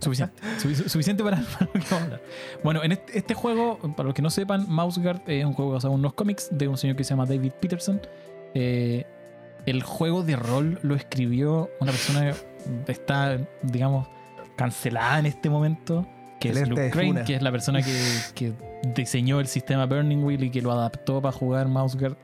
Suficiente. 0.00 0.42
Sufic- 0.58 0.88
suficiente 0.88 1.22
para, 1.24 1.36
para 1.58 1.66
lo 1.66 1.72
que 1.72 1.78
vamos 1.90 1.92
a 1.92 2.04
hablar. 2.04 2.22
Bueno, 2.62 2.82
en 2.82 2.92
este, 2.92 3.18
este 3.18 3.34
juego, 3.34 3.78
para 3.96 4.04
los 4.08 4.14
que 4.14 4.22
no 4.22 4.30
sepan, 4.30 4.66
Mouse 4.68 4.98
Guard 4.98 5.22
es 5.28 5.44
un 5.44 5.52
juego 5.54 5.72
basado 5.72 5.94
en 5.94 6.00
unos 6.00 6.14
cómics 6.14 6.48
de 6.50 6.68
un 6.68 6.76
señor 6.76 6.96
que 6.96 7.04
se 7.04 7.10
llama 7.10 7.26
David 7.26 7.52
Peterson. 7.60 8.00
Eh, 8.54 9.06
el 9.66 9.82
juego 9.82 10.22
de 10.22 10.36
rol 10.36 10.78
lo 10.82 10.94
escribió 10.94 11.70
una 11.80 11.92
persona 11.92 12.34
que 12.84 12.92
está, 12.92 13.38
digamos, 13.62 14.06
cancelada 14.56 15.18
en 15.20 15.26
este 15.26 15.48
momento, 15.48 16.06
que 16.40 16.50
es 16.50 16.68
Luke 16.68 16.90
Crane, 16.90 17.24
que 17.24 17.34
es 17.36 17.42
la 17.42 17.50
persona 17.50 17.80
que, 17.82 17.96
que 18.34 18.52
diseñó 18.94 19.40
el 19.40 19.46
sistema 19.46 19.86
Burning 19.86 20.22
Wheel 20.22 20.44
y 20.44 20.50
que 20.50 20.60
lo 20.60 20.72
adaptó 20.72 21.22
para 21.22 21.32
jugar 21.32 21.68
Mouse 21.68 21.96
Guard. 21.96 22.16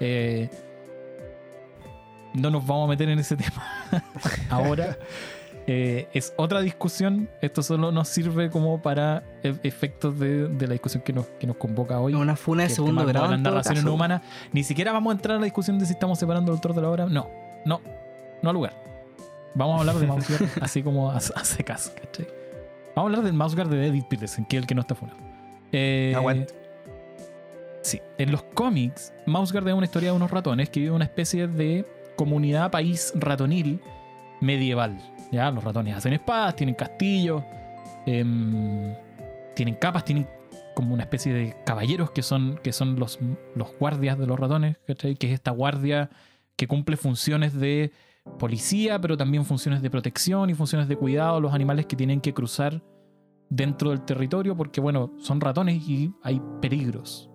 Eh, 0.00 0.48
no 2.34 2.50
nos 2.50 2.66
vamos 2.66 2.86
a 2.86 2.88
meter 2.90 3.08
en 3.08 3.18
ese 3.18 3.36
tema 3.36 3.62
ahora. 4.48 4.96
Eh, 5.66 6.08
es 6.14 6.32
otra 6.36 6.62
discusión. 6.62 7.28
Esto 7.40 7.62
solo 7.62 7.92
nos 7.92 8.08
sirve 8.08 8.50
como 8.50 8.82
para 8.82 9.22
e- 9.44 9.54
efectos 9.62 10.18
de, 10.18 10.48
de 10.48 10.66
la 10.66 10.72
discusión 10.72 11.00
que 11.04 11.12
nos, 11.12 11.26
que 11.38 11.46
nos 11.46 11.56
convoca 11.58 12.00
hoy. 12.00 12.14
Una 12.14 12.34
funa 12.34 12.64
de 12.64 12.70
segundo 12.70 13.06
grado. 13.06 13.30
las 13.30 13.40
narraciones 13.40 13.84
no 13.84 13.90
caso. 13.90 13.94
humanas. 13.94 14.22
Ni 14.52 14.64
siquiera 14.64 14.90
vamos 14.90 15.12
a 15.12 15.14
entrar 15.14 15.36
a 15.36 15.38
la 15.38 15.44
discusión 15.44 15.78
de 15.78 15.86
si 15.86 15.92
estamos 15.92 16.18
separando 16.18 16.50
el 16.50 16.56
autor 16.56 16.74
de 16.74 16.82
la 16.82 16.90
obra. 16.90 17.06
No, 17.06 17.28
no, 17.64 17.80
no 18.42 18.50
al 18.50 18.54
lugar. 18.54 18.82
Vamos 19.54 19.76
a 19.76 19.80
hablar 19.80 19.96
de 19.96 20.06
Mouse 20.08 20.28
Guard 20.28 20.50
así 20.60 20.82
como 20.82 21.08
a 21.12 21.20
secas, 21.20 21.92
¿cachai? 21.94 22.26
Vamos 22.96 22.96
a 22.96 23.00
hablar 23.02 23.22
del 23.22 23.34
Mouse 23.34 23.54
Guard 23.54 23.68
de 23.68 23.86
Edith 23.86 24.08
Peterson, 24.08 24.46
que 24.46 24.56
es 24.56 24.62
el 24.62 24.66
que 24.66 24.74
no 24.74 24.80
está 24.80 24.96
funado. 24.96 25.18
Eh, 25.70 26.14
Aguante. 26.16 26.52
Sí, 27.82 28.00
en 28.18 28.32
los 28.32 28.42
cómics, 28.42 29.12
Mouseguard 29.26 29.68
es 29.68 29.74
una 29.74 29.86
historia 29.86 30.10
de 30.10 30.16
unos 30.16 30.30
ratones 30.32 30.68
que 30.68 30.80
viven 30.80 30.92
en 30.94 30.96
una 30.96 31.04
especie 31.04 31.46
de 31.46 31.84
comunidad 32.20 32.70
país 32.70 33.14
ratonil 33.16 33.80
medieval. 34.42 34.98
¿ya? 35.32 35.50
Los 35.50 35.64
ratones 35.64 35.96
hacen 35.96 36.12
espadas, 36.12 36.54
tienen 36.54 36.74
castillos, 36.74 37.42
em, 38.04 38.94
tienen 39.56 39.74
capas, 39.76 40.04
tienen 40.04 40.28
como 40.74 40.92
una 40.92 41.04
especie 41.04 41.32
de 41.32 41.56
caballeros 41.64 42.10
que 42.10 42.22
son, 42.22 42.60
que 42.62 42.74
son 42.74 43.00
los, 43.00 43.18
los 43.54 43.74
guardias 43.78 44.18
de 44.18 44.26
los 44.26 44.38
ratones, 44.38 44.76
¿cachai? 44.86 45.14
Que 45.14 45.28
es 45.28 45.32
esta 45.32 45.50
guardia 45.50 46.10
que 46.56 46.68
cumple 46.68 46.98
funciones 46.98 47.58
de 47.58 47.90
policía, 48.38 49.00
pero 49.00 49.16
también 49.16 49.46
funciones 49.46 49.80
de 49.80 49.88
protección 49.88 50.50
y 50.50 50.54
funciones 50.54 50.88
de 50.88 50.96
cuidado 50.96 51.36
a 51.36 51.40
los 51.40 51.54
animales 51.54 51.86
que 51.86 51.96
tienen 51.96 52.20
que 52.20 52.34
cruzar 52.34 52.82
dentro 53.48 53.90
del 53.90 54.02
territorio, 54.02 54.54
porque 54.54 54.82
bueno, 54.82 55.14
son 55.16 55.40
ratones 55.40 55.88
y 55.88 56.12
hay 56.22 56.38
peligros. 56.60 57.30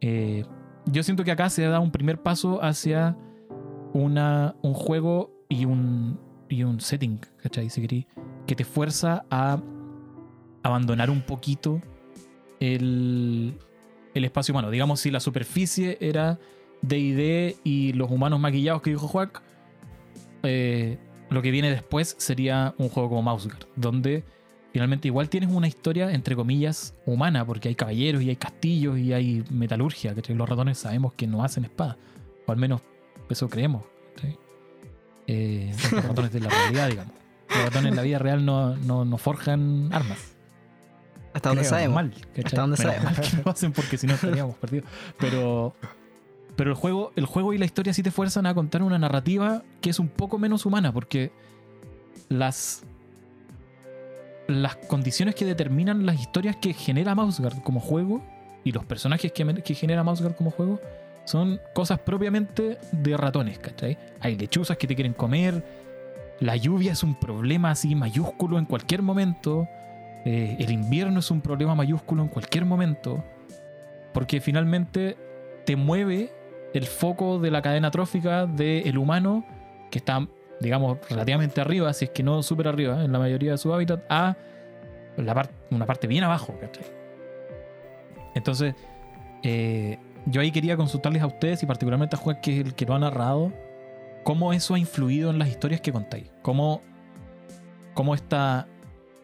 Eh, 0.00 0.44
yo 0.86 1.02
siento 1.02 1.24
que 1.24 1.30
acá 1.30 1.50
se 1.50 1.62
da 1.64 1.78
un 1.78 1.90
primer 1.90 2.22
paso 2.22 2.62
hacia 2.62 3.18
una, 3.94 4.56
un 4.60 4.74
juego 4.74 5.30
y 5.48 5.64
un, 5.64 6.20
y 6.50 6.64
un 6.64 6.80
setting, 6.80 7.20
¿cachai? 7.42 7.68
Querí, 7.68 8.06
que 8.46 8.54
te 8.54 8.64
fuerza 8.64 9.24
a 9.30 9.58
abandonar 10.62 11.08
un 11.10 11.22
poquito 11.22 11.80
el, 12.60 13.56
el 14.12 14.24
espacio 14.24 14.52
humano. 14.52 14.70
Digamos, 14.70 15.00
si 15.00 15.10
la 15.10 15.20
superficie 15.20 15.96
era 16.00 16.38
DD 16.82 17.56
y 17.64 17.92
los 17.94 18.10
humanos 18.10 18.40
maquillados 18.40 18.82
que 18.82 18.90
dijo 18.90 19.06
Juac, 19.06 19.42
eh, 20.42 20.98
lo 21.30 21.40
que 21.40 21.50
viene 21.50 21.70
después 21.70 22.16
sería 22.18 22.74
un 22.78 22.88
juego 22.88 23.08
como 23.08 23.22
Mouseguard, 23.22 23.66
donde 23.76 24.24
finalmente 24.72 25.08
igual 25.08 25.28
tienes 25.28 25.50
una 25.50 25.68
historia, 25.68 26.12
entre 26.12 26.34
comillas, 26.34 26.94
humana, 27.06 27.46
porque 27.46 27.68
hay 27.68 27.76
caballeros 27.76 28.22
y 28.22 28.28
hay 28.28 28.36
castillos 28.36 28.98
y 28.98 29.12
hay 29.12 29.44
metalurgia, 29.50 30.14
que 30.14 30.34
los 30.34 30.48
ratones 30.48 30.78
sabemos 30.78 31.14
que 31.14 31.28
no 31.28 31.44
hacen 31.44 31.64
espada, 31.64 31.96
o 32.46 32.52
al 32.52 32.58
menos 32.58 32.82
eso 33.28 33.48
creemos. 33.48 33.84
¿sí? 34.20 34.36
Eh, 35.26 35.74
los 35.92 36.04
ratones 36.04 36.32
de 36.32 36.40
la 36.40 36.50
realidad, 36.50 36.88
digamos. 36.88 37.12
Los 37.48 37.64
ratones 37.64 37.90
en 37.90 37.96
la 37.96 38.02
vida 38.02 38.18
real 38.18 38.44
no, 38.44 38.76
no, 38.76 39.04
no 39.04 39.18
forjan 39.18 39.92
armas. 39.92 40.34
Hasta 41.34 41.48
donde 41.48 41.64
sabemos. 41.64 41.94
Mal, 41.94 42.14
Hasta 42.44 42.60
donde 42.60 42.76
sabemos. 42.76 43.04
mal 43.04 43.20
que 43.20 43.36
lo 43.44 43.50
hacen 43.50 43.72
porque 43.72 43.98
si 43.98 44.06
no 44.06 44.14
estaríamos 44.14 44.54
perdidos. 44.56 44.88
Pero, 45.18 45.74
pero 46.56 46.70
el, 46.70 46.76
juego, 46.76 47.12
el 47.16 47.26
juego 47.26 47.52
y 47.52 47.58
la 47.58 47.64
historia 47.64 47.92
sí 47.92 48.02
te 48.02 48.12
fuerzan 48.12 48.46
a 48.46 48.54
contar 48.54 48.82
una 48.82 48.98
narrativa 48.98 49.62
que 49.80 49.90
es 49.90 49.98
un 49.98 50.08
poco 50.08 50.38
menos 50.38 50.64
humana 50.64 50.92
porque 50.92 51.32
las, 52.28 52.84
las 54.46 54.76
condiciones 54.76 55.34
que 55.34 55.44
determinan 55.44 56.06
las 56.06 56.20
historias 56.20 56.56
que 56.56 56.72
genera 56.72 57.16
Mouseguard 57.16 57.62
como 57.62 57.80
juego 57.80 58.24
y 58.62 58.70
los 58.70 58.84
personajes 58.84 59.32
que, 59.32 59.44
que 59.62 59.74
genera 59.74 60.04
Mouseguard 60.04 60.36
como 60.36 60.52
juego 60.52 60.80
son 61.24 61.60
cosas 61.74 61.98
propiamente 62.00 62.78
de 62.92 63.16
ratones, 63.16 63.58
¿cachai? 63.58 63.96
Hay 64.20 64.36
lechuzas 64.36 64.76
que 64.76 64.86
te 64.86 64.94
quieren 64.94 65.14
comer, 65.14 65.64
la 66.40 66.56
lluvia 66.56 66.92
es 66.92 67.02
un 67.02 67.14
problema 67.14 67.70
así 67.70 67.94
mayúsculo 67.94 68.58
en 68.58 68.64
cualquier 68.66 69.02
momento, 69.02 69.68
eh, 70.24 70.56
el 70.58 70.70
invierno 70.70 71.20
es 71.20 71.30
un 71.30 71.40
problema 71.40 71.74
mayúsculo 71.74 72.22
en 72.22 72.28
cualquier 72.28 72.64
momento, 72.64 73.24
porque 74.12 74.40
finalmente 74.40 75.16
te 75.64 75.76
mueve 75.76 76.30
el 76.74 76.86
foco 76.86 77.38
de 77.38 77.50
la 77.50 77.62
cadena 77.62 77.90
trófica 77.90 78.46
del 78.46 78.98
humano, 78.98 79.44
que 79.90 79.98
está, 79.98 80.26
digamos, 80.60 80.98
relativamente 81.08 81.60
arriba, 81.60 81.92
si 81.92 82.06
es 82.06 82.10
que 82.10 82.22
no 82.22 82.42
súper 82.42 82.68
arriba, 82.68 83.04
en 83.04 83.12
la 83.12 83.18
mayoría 83.18 83.52
de 83.52 83.58
su 83.58 83.72
hábitat, 83.72 84.02
a 84.08 84.36
una 85.70 85.86
parte 85.86 86.06
bien 86.08 86.24
abajo, 86.24 86.54
¿cachai? 86.60 86.84
Entonces, 88.34 88.74
eh, 89.44 89.98
yo 90.26 90.40
ahí 90.40 90.50
quería 90.50 90.76
consultarles 90.76 91.22
a 91.22 91.26
ustedes 91.26 91.62
y 91.62 91.66
particularmente 91.66 92.16
a 92.16 92.18
Juan, 92.18 92.40
que 92.40 92.60
es 92.60 92.66
el 92.66 92.74
que 92.74 92.86
lo 92.86 92.94
ha 92.94 92.98
narrado, 92.98 93.52
cómo 94.24 94.52
eso 94.52 94.74
ha 94.74 94.78
influido 94.78 95.30
en 95.30 95.38
las 95.38 95.48
historias 95.48 95.80
que 95.80 95.92
contáis. 95.92 96.30
Cómo, 96.42 96.80
cómo 97.94 98.14
esta 98.14 98.66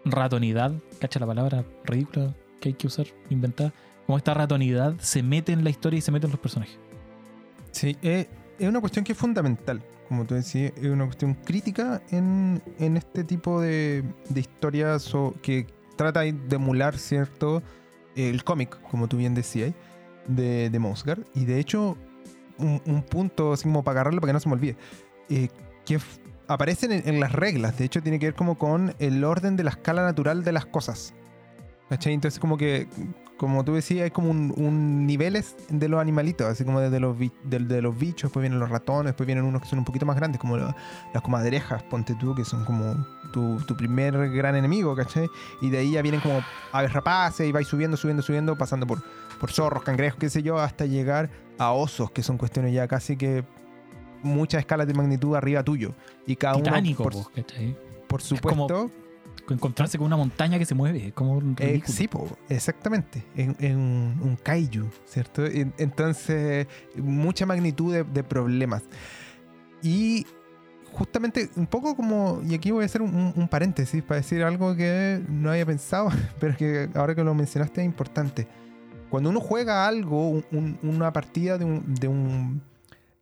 ratonidad, 0.04 0.72
cacha 0.98 1.20
la 1.20 1.26
palabra 1.26 1.64
ridícula 1.84 2.34
que 2.60 2.70
hay 2.70 2.74
que 2.74 2.86
usar, 2.86 3.06
inventar, 3.30 3.72
cómo 4.06 4.18
esta 4.18 4.34
ratonidad 4.34 4.94
se 4.98 5.22
mete 5.22 5.52
en 5.52 5.64
la 5.64 5.70
historia 5.70 5.98
y 5.98 6.02
se 6.02 6.12
mete 6.12 6.26
en 6.26 6.32
los 6.32 6.40
personajes. 6.40 6.78
Sí, 7.72 7.96
eh, 8.02 8.28
es 8.58 8.68
una 8.68 8.80
cuestión 8.80 9.04
que 9.04 9.12
es 9.12 9.18
fundamental, 9.18 9.82
como 10.08 10.24
tú 10.24 10.34
decías, 10.34 10.72
es 10.76 10.86
una 10.90 11.04
cuestión 11.04 11.34
crítica 11.34 12.02
en, 12.10 12.62
en 12.78 12.96
este 12.96 13.24
tipo 13.24 13.60
de, 13.60 14.04
de 14.28 14.40
historias 14.40 15.10
que 15.40 15.66
trata 15.96 16.20
de 16.20 16.56
emular, 16.56 16.98
¿cierto? 16.98 17.62
El 18.16 18.42
cómic, 18.42 18.76
como 18.90 19.08
tú 19.08 19.16
bien 19.16 19.34
decías, 19.34 19.72
de, 20.34 20.70
de 20.70 20.78
Mosgard. 20.78 21.20
Y 21.34 21.44
de 21.44 21.58
hecho, 21.58 21.96
un, 22.58 22.80
un 22.86 23.02
punto, 23.02 23.52
así 23.52 23.64
como 23.64 23.82
para 23.84 24.00
agarrarlo, 24.00 24.20
para 24.20 24.30
que 24.30 24.34
no 24.34 24.40
se 24.40 24.48
me 24.48 24.54
olvide, 24.54 24.76
eh, 25.28 25.48
que 25.84 25.98
aparecen 26.48 26.92
en, 26.92 27.08
en 27.08 27.20
las 27.20 27.32
reglas, 27.32 27.78
de 27.78 27.84
hecho 27.84 28.02
tiene 28.02 28.18
que 28.18 28.26
ver 28.26 28.34
como 28.34 28.58
con 28.58 28.94
el 28.98 29.22
orden 29.24 29.56
de 29.56 29.64
la 29.64 29.70
escala 29.70 30.02
natural 30.02 30.44
de 30.44 30.52
las 30.52 30.66
cosas. 30.66 31.14
¿Cachai? 31.88 32.12
Entonces 32.12 32.38
como 32.38 32.56
que, 32.56 32.86
como 33.36 33.64
tú 33.64 33.74
decías, 33.74 34.04
hay 34.04 34.10
como 34.12 34.30
un, 34.30 34.54
un 34.56 35.06
niveles 35.06 35.56
de 35.70 35.88
los 35.88 36.00
animalitos, 36.00 36.46
así 36.46 36.64
como 36.64 36.78
desde 36.78 37.00
los, 37.00 37.16
del- 37.44 37.66
de, 37.66 37.82
los 37.82 37.98
bichos, 37.98 38.28
después 38.30 38.42
vienen 38.42 38.60
los 38.60 38.68
ratones, 38.68 39.06
después 39.06 39.26
vienen 39.26 39.44
unos 39.44 39.60
que 39.62 39.68
son 39.68 39.80
un 39.80 39.84
poquito 39.84 40.06
más 40.06 40.14
grandes, 40.14 40.40
como 40.40 40.56
la- 40.56 40.76
las 41.12 41.22
comadrejas, 41.22 41.82
ponte 41.84 42.14
tú, 42.14 42.32
que 42.36 42.44
son 42.44 42.64
como 42.64 42.94
tu, 43.32 43.56
tu 43.66 43.76
primer 43.76 44.30
gran 44.30 44.54
enemigo, 44.54 44.94
¿cachai? 44.94 45.28
Y 45.60 45.70
de 45.70 45.78
ahí 45.78 45.92
ya 45.92 46.02
vienen 46.02 46.20
como 46.20 46.40
aves 46.70 46.92
rapaces 46.92 47.48
y 47.48 47.50
vais 47.50 47.66
subiendo, 47.66 47.96
subiendo, 47.96 48.22
subiendo, 48.22 48.56
pasando 48.56 48.86
por, 48.86 49.02
por 49.40 49.50
zorros, 49.50 49.82
cangrejos, 49.82 50.18
qué 50.20 50.30
sé 50.30 50.42
yo, 50.42 50.58
hasta 50.58 50.84
llegar 50.86 51.30
a 51.58 51.72
osos, 51.72 52.10
que 52.12 52.22
son 52.22 52.36
cuestiones 52.38 52.72
ya 52.72 52.86
casi 52.86 53.16
que 53.16 53.44
muchas 54.22 54.60
escalas 54.60 54.86
de 54.86 54.94
magnitud 54.94 55.34
arriba 55.34 55.64
tuyo. 55.64 55.94
Y 56.26 56.36
cada 56.36 56.56
Titánico, 56.56 57.02
uno, 57.04 57.10
po, 57.10 57.22
por, 57.24 57.32
¿cachai? 57.32 57.76
por 58.06 58.20
Es 58.20 58.28
como 58.40 58.68
supuesto, 58.68 58.90
Encontrarse 59.48 59.98
con 59.98 60.06
una 60.06 60.16
montaña 60.16 60.58
que 60.60 60.64
se 60.64 60.76
mueve, 60.76 61.08
es 61.08 61.12
como 61.12 61.32
un 61.32 61.56
Eh, 61.58 61.80
sí, 61.84 62.06
po, 62.06 62.28
exactamente. 62.48 63.24
Es, 63.34 63.48
es 63.58 63.74
un, 63.74 64.16
un 64.22 64.36
kaiju, 64.40 64.86
¿cierto? 65.06 65.44
En- 65.44 65.72
Entonces, 65.76 66.68
mucha 66.96 67.46
magnitud 67.46 67.92
de, 67.92 68.04
de 68.04 68.22
problemas. 68.22 68.84
Y 69.82 70.24
justamente 70.92 71.50
un 71.56 71.66
poco 71.66 71.96
como, 71.96 72.40
y 72.46 72.54
aquí 72.54 72.70
voy 72.70 72.82
a 72.82 72.86
hacer 72.86 73.02
un, 73.02 73.12
un- 73.12 73.32
un 73.34 73.48
paréntesis 73.48 74.02
para 74.04 74.20
decir 74.20 74.42
algo 74.44 74.76
que 74.76 75.20
no 75.28 75.50
había 75.50 75.66
pensado, 75.66 76.10
pero 76.38 76.56
que 76.56 76.88
ahora 76.94 77.14
que 77.16 77.24
lo 77.24 77.34
mencionaste 77.34 77.80
es 77.80 77.86
importante. 77.86 78.46
Cuando 79.10 79.30
uno 79.30 79.40
juega 79.40 79.86
algo, 79.86 80.28
un- 80.28 80.44
un- 80.52 80.78
una 80.82 81.12
partida 81.12 81.58
de 81.58 81.64
un, 81.64 81.94
de 81.94 82.08
un 82.08 82.62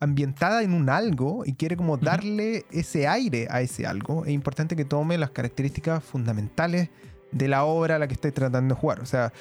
ambientada 0.01 0.63
en 0.63 0.75
un 0.75 0.89
algo 0.91 1.43
y 1.45 1.55
quiere 1.55 1.77
como 1.77 1.97
darle 1.97 2.65
ese 2.71 3.09
aire 3.09 3.49
a 3.51 3.63
ese 3.63 3.87
algo, 3.87 4.25
es 4.25 4.31
importante 4.33 4.77
que 4.77 4.85
tome 4.85 5.19
las 5.19 5.31
características 5.31 6.05
fundamentales 6.05 6.89
de 7.33 7.49
la 7.49 7.65
obra 7.65 7.97
a 7.97 7.99
la 7.99 8.07
que 8.07 8.15
estáis 8.15 8.33
tratando 8.35 8.75
de 8.75 8.81
jugar. 8.81 9.01
O 9.01 9.07
sea, 9.07 9.33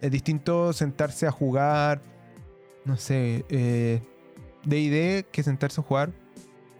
es 0.00 0.10
distinto 0.10 0.72
sentarse 0.72 1.26
a 1.26 1.32
jugar, 1.32 2.00
no 2.84 2.96
sé, 2.96 3.44
eh, 3.48 4.00
D&D 4.64 5.26
que 5.32 5.42
sentarse 5.42 5.80
a 5.80 5.84
jugar 5.84 6.12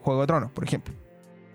Juego 0.02 0.20
de 0.20 0.26
Tronos, 0.28 0.50
por 0.52 0.64
ejemplo. 0.64 0.94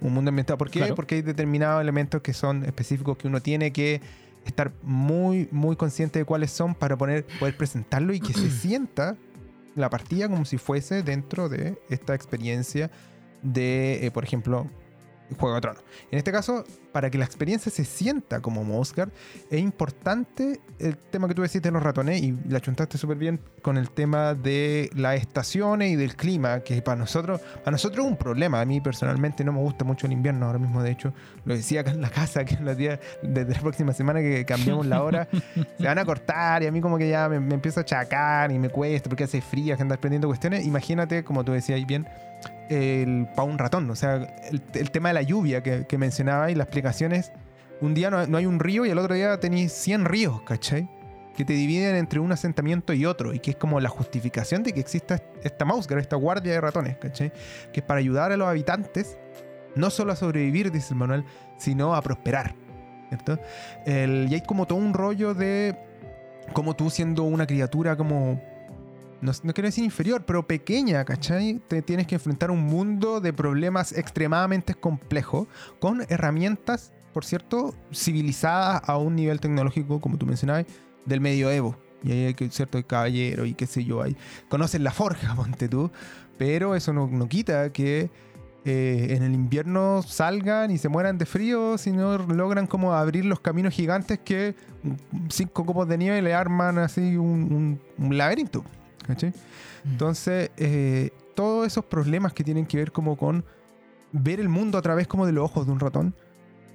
Un 0.01 0.13
mundo 0.13 0.29
ambientado. 0.29 0.57
¿Por 0.57 0.69
qué? 0.69 0.79
Claro. 0.79 0.95
Porque 0.95 1.15
hay 1.15 1.21
determinados 1.21 1.81
elementos 1.81 2.21
que 2.21 2.33
son 2.33 2.65
específicos 2.65 3.15
que 3.17 3.27
uno 3.27 3.39
tiene 3.41 3.71
que 3.71 4.01
estar 4.45 4.73
muy, 4.81 5.47
muy 5.51 5.75
consciente 5.75 6.19
de 6.19 6.25
cuáles 6.25 6.51
son 6.51 6.75
para 6.75 6.97
poner, 6.97 7.25
poder 7.39 7.55
presentarlo 7.57 8.13
y 8.13 8.19
que 8.19 8.33
se 8.33 8.49
sienta 8.61 9.17
la 9.75 9.89
partida 9.89 10.29
como 10.29 10.45
si 10.45 10.57
fuese 10.57 11.03
dentro 11.03 11.49
de 11.49 11.81
esta 11.89 12.13
experiencia 12.13 12.91
de, 13.41 14.05
eh, 14.05 14.11
por 14.11 14.23
ejemplo, 14.23 14.67
Juego 15.37 15.55
de 15.55 15.61
Tronos. 15.61 15.83
En 16.11 16.17
este 16.17 16.31
caso, 16.31 16.63
para 16.93 17.09
que 17.09 17.17
la 17.17 17.25
experiencia 17.25 17.71
se 17.71 17.83
sienta 17.83 18.39
como 18.39 18.63
Mosgard, 18.63 19.09
es 19.49 19.59
importante 19.59 20.61
el 20.79 20.95
tema 20.95 21.27
que 21.27 21.33
tú 21.33 21.41
decís 21.41 21.61
de 21.61 21.71
los 21.71 21.81
ratones 21.81 22.21
y 22.21 22.37
la 22.47 22.61
chuntaste 22.61 22.97
súper 22.97 23.17
bien 23.17 23.39
con 23.61 23.77
el 23.77 23.89
tema 23.89 24.35
de 24.35 24.89
las 24.95 25.15
estaciones 25.15 25.91
y 25.91 25.95
del 25.95 26.15
clima, 26.15 26.59
que 26.61 26.81
para 26.81 26.97
nosotros, 26.97 27.41
para 27.41 27.71
nosotros 27.71 28.05
es 28.05 28.11
un 28.11 28.17
problema. 28.17 28.61
A 28.61 28.65
mí 28.65 28.79
personalmente 28.79 29.43
no 29.43 29.51
me 29.51 29.59
gusta 29.59 29.83
mucho 29.83 30.05
el 30.05 30.13
invierno 30.13 30.45
ahora 30.45 30.59
mismo, 30.59 30.83
de 30.83 30.91
hecho, 30.91 31.13
lo 31.45 31.55
decía 31.55 31.81
acá 31.81 31.91
en 31.91 32.01
la 32.01 32.09
casa, 32.09 32.45
que 32.45 32.57
los 32.57 32.77
días, 32.77 32.99
desde 33.23 33.53
la 33.53 33.59
próxima 33.59 33.91
semana 33.91 34.21
que 34.21 34.45
cambiamos 34.45 34.85
la 34.85 35.03
hora, 35.03 35.27
se 35.77 35.83
van 35.83 35.97
a 35.97 36.05
cortar 36.05 36.61
y 36.61 36.67
a 36.67 36.71
mí 36.71 36.79
como 36.79 36.99
que 36.99 37.09
ya 37.09 37.27
me, 37.27 37.39
me 37.39 37.55
empiezo 37.55 37.79
a 37.79 37.85
chacar 37.85 38.51
y 38.51 38.59
me 38.59 38.69
cuesta 38.69 39.09
porque 39.09 39.23
hace 39.23 39.41
frío, 39.41 39.75
que 39.75 39.81
andar 39.81 39.99
prendiendo 39.99 40.27
cuestiones. 40.27 40.63
Imagínate, 40.63 41.23
como 41.23 41.43
tú 41.43 41.53
decías 41.53 41.83
bien, 41.87 42.05
el 42.69 43.27
para 43.35 43.47
un 43.47 43.57
ratón, 43.57 43.89
o 43.89 43.95
sea, 43.95 44.15
el, 44.51 44.61
el 44.73 44.91
tema 44.91 45.09
de 45.09 45.13
la 45.13 45.21
lluvia 45.21 45.61
que, 45.61 45.85
que 45.85 45.97
mencionaba 45.97 46.51
y 46.51 46.55
las 46.55 46.67
Un 47.81 47.93
día 47.93 48.09
no, 48.09 48.37
hay 48.37 48.45
un 48.45 48.59
río 48.59 48.85
y 48.85 48.89
el 48.89 48.97
otro 48.97 49.13
día 49.15 49.39
tenéis 49.39 49.73
100 49.73 50.05
ríos, 50.05 50.41
¿cachai? 50.43 50.89
Que 51.35 51.43
te 51.43 51.53
dividen 51.53 51.95
entre 51.95 52.19
un 52.19 52.31
asentamiento 52.31 52.93
y 52.93 53.05
otro 53.05 53.33
y 53.33 53.39
que 53.39 53.51
es 53.51 53.57
como 53.57 53.79
la 53.79 53.89
justificación 53.89 54.63
de 54.63 54.71
que 54.73 54.79
exista 54.79 55.19
esta 55.43 55.65
Mouseguard, 55.65 55.99
esta 56.01 56.15
guardia 56.15 56.53
de 56.53 56.61
ratones, 56.61 56.97
¿cachai? 56.97 57.33
Que 57.73 57.79
es 57.79 57.85
para 57.85 57.99
ayudar 57.99 58.31
a 58.31 58.37
los 58.37 58.47
habitantes 58.47 59.17
no 59.75 59.89
solo 59.89 60.11
a 60.13 60.15
sobrevivir, 60.15 60.71
dice 60.71 60.89
el 60.93 60.99
manual, 60.99 61.25
sino 61.57 61.95
a 61.95 62.01
prosperar, 62.03 62.53
¿cierto? 63.09 63.39
El- 63.85 64.27
y 64.29 64.35
hay 64.35 64.41
como 64.41 64.67
todo 64.67 64.77
un 64.77 64.93
rollo 64.93 65.33
de 65.33 65.75
como 66.53 66.75
tú 66.75 66.89
siendo 66.91 67.23
una 67.23 67.47
criatura 67.47 67.95
como 67.95 68.39
no, 69.23 69.31
no 69.43 69.53
quiero 69.53 69.67
decir 69.67 69.83
inferior, 69.83 70.25
pero 70.25 70.45
pequeña, 70.45 71.03
¿cachai? 71.05 71.61
Te 71.67 71.81
tienes 71.81 72.07
que 72.07 72.15
enfrentar 72.15 72.51
un 72.51 72.61
mundo 72.61 73.21
de 73.21 73.31
problemas 73.31 73.93
extremadamente 73.93 74.75
complejos 74.75 75.47
con 75.79 76.01
herramientas, 76.09 76.91
por 77.13 77.23
cierto, 77.23 77.73
civilizadas 77.93 78.81
a 78.85 78.97
un 78.97 79.15
nivel 79.15 79.39
tecnológico, 79.39 80.01
como 80.01 80.17
tú 80.17 80.25
mencionabas, 80.25 80.65
del 81.05 81.21
medioevo. 81.21 81.77
Y 82.03 82.11
ahí 82.11 82.25
hay 82.25 82.33
que, 82.33 82.49
cierto, 82.49 82.85
caballero 82.85 83.45
y 83.45 83.53
qué 83.53 83.65
sé 83.65 83.85
yo, 83.85 84.01
ahí 84.01 84.17
conocen 84.49 84.83
la 84.83 84.91
forja, 84.91 85.33
ponte 85.37 85.69
tú, 85.69 85.89
pero 86.37 86.75
eso 86.75 86.91
no, 86.91 87.07
no 87.07 87.29
quita 87.29 87.71
que 87.71 88.09
eh, 88.65 89.07
en 89.11 89.23
el 89.23 89.33
invierno 89.33 90.01
salgan 90.01 90.69
y 90.69 90.77
se 90.77 90.89
mueran 90.89 91.17
de 91.17 91.25
frío 91.25 91.77
si 91.77 91.91
no 91.91 92.17
logran 92.17 92.67
como 92.67 92.93
abrir 92.93 93.23
los 93.23 93.39
caminos 93.39 93.73
gigantes 93.73 94.19
que 94.19 94.55
cinco 95.29 95.65
copos 95.65 95.87
de 95.87 95.97
nieve 95.97 96.21
le 96.21 96.33
arman 96.33 96.77
así 96.77 97.15
un 97.15 97.79
laberinto. 97.97 98.65
Entonces, 99.85 100.51
eh, 100.57 101.11
todos 101.35 101.67
esos 101.67 101.85
problemas 101.85 102.33
que 102.33 102.43
tienen 102.43 102.65
que 102.65 102.77
ver 102.77 102.91
como 102.91 103.17
con 103.17 103.43
ver 104.11 104.39
el 104.39 104.49
mundo 104.49 104.77
a 104.77 104.81
través 104.81 105.07
como 105.07 105.25
de 105.25 105.31
los 105.31 105.43
ojos 105.45 105.65
de 105.65 105.71
un 105.71 105.79
ratón, 105.79 106.15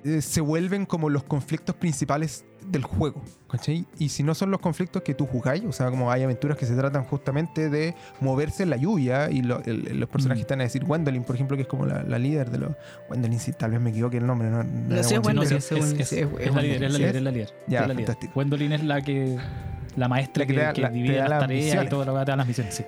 eh, 0.04 0.20
se 0.22 0.40
vuelven 0.40 0.86
como 0.86 1.10
los 1.10 1.24
conflictos 1.24 1.74
principales 1.74 2.44
del 2.66 2.82
juego. 2.84 3.22
¿cachai? 3.50 3.86
Y 3.98 4.10
si 4.10 4.22
no 4.22 4.34
son 4.34 4.50
los 4.50 4.60
conflictos 4.60 5.02
que 5.02 5.14
tú 5.14 5.26
jugáis, 5.26 5.64
o 5.64 5.72
sea, 5.72 5.88
como 5.90 6.10
hay 6.12 6.22
aventuras 6.22 6.56
que 6.58 6.66
se 6.66 6.74
tratan 6.76 7.02
justamente 7.04 7.70
de 7.70 7.94
moverse 8.20 8.62
en 8.64 8.70
la 8.70 8.76
lluvia 8.76 9.30
y 9.30 9.42
lo- 9.42 9.62
el- 9.64 9.98
los 9.98 10.08
personajes 10.08 10.42
Mm. 10.42 10.44
están 10.44 10.60
a 10.60 10.64
decir 10.64 10.84
Gwendolyn, 10.84 11.24
por 11.24 11.34
ejemplo, 11.34 11.56
que 11.56 11.62
es 11.62 11.68
como 11.68 11.86
la, 11.86 12.02
la 12.02 12.18
líder 12.18 12.50
de 12.50 12.58
los... 12.58 12.70
Gwendolyn, 13.08 13.38
sí, 13.40 13.52
tal 13.52 13.70
vez 13.70 13.80
me 13.80 13.90
equivoque 13.90 14.18
el 14.18 14.26
nombre. 14.26 14.50
No, 14.50 14.62
no 14.64 14.64
No, 14.64 15.02
pero- 15.22 15.48
sí, 15.48 15.74
es, 15.76 15.92
es- 15.92 16.12
es- 16.12 16.12
es 16.12 16.54
la 16.54 16.62
líder, 16.62 16.82
es 16.84 16.92
la 16.92 16.98
líder, 16.98 17.16
es 17.16 17.22
la 17.22 17.30
líder. 17.30 17.54
Ya, 17.68 17.80
es 17.80 17.88
la 17.88 17.94
líder. 17.94 18.06
fantástico. 18.06 18.32
Gwendolyn 18.34 18.72
es 18.72 18.84
la 18.84 19.00
que. 19.02 19.38
La 19.98 20.08
maestra 20.08 20.42
La 20.42 20.46
que 20.46 20.52
que, 20.54 20.58
te 20.60 20.64
da- 20.66 20.72
que 20.72 20.80
la- 20.82 20.90
divide 20.90 21.18
las 21.18 21.28
las 21.30 21.40
tareas 21.40 21.84
y 21.84 21.88
todo 21.88 22.04
lo 22.04 22.14
que 22.14 22.20
te 22.24 22.30
da 22.30 22.36
las 22.36 22.46
misiones. 22.46 22.74
Sí. 22.74 22.84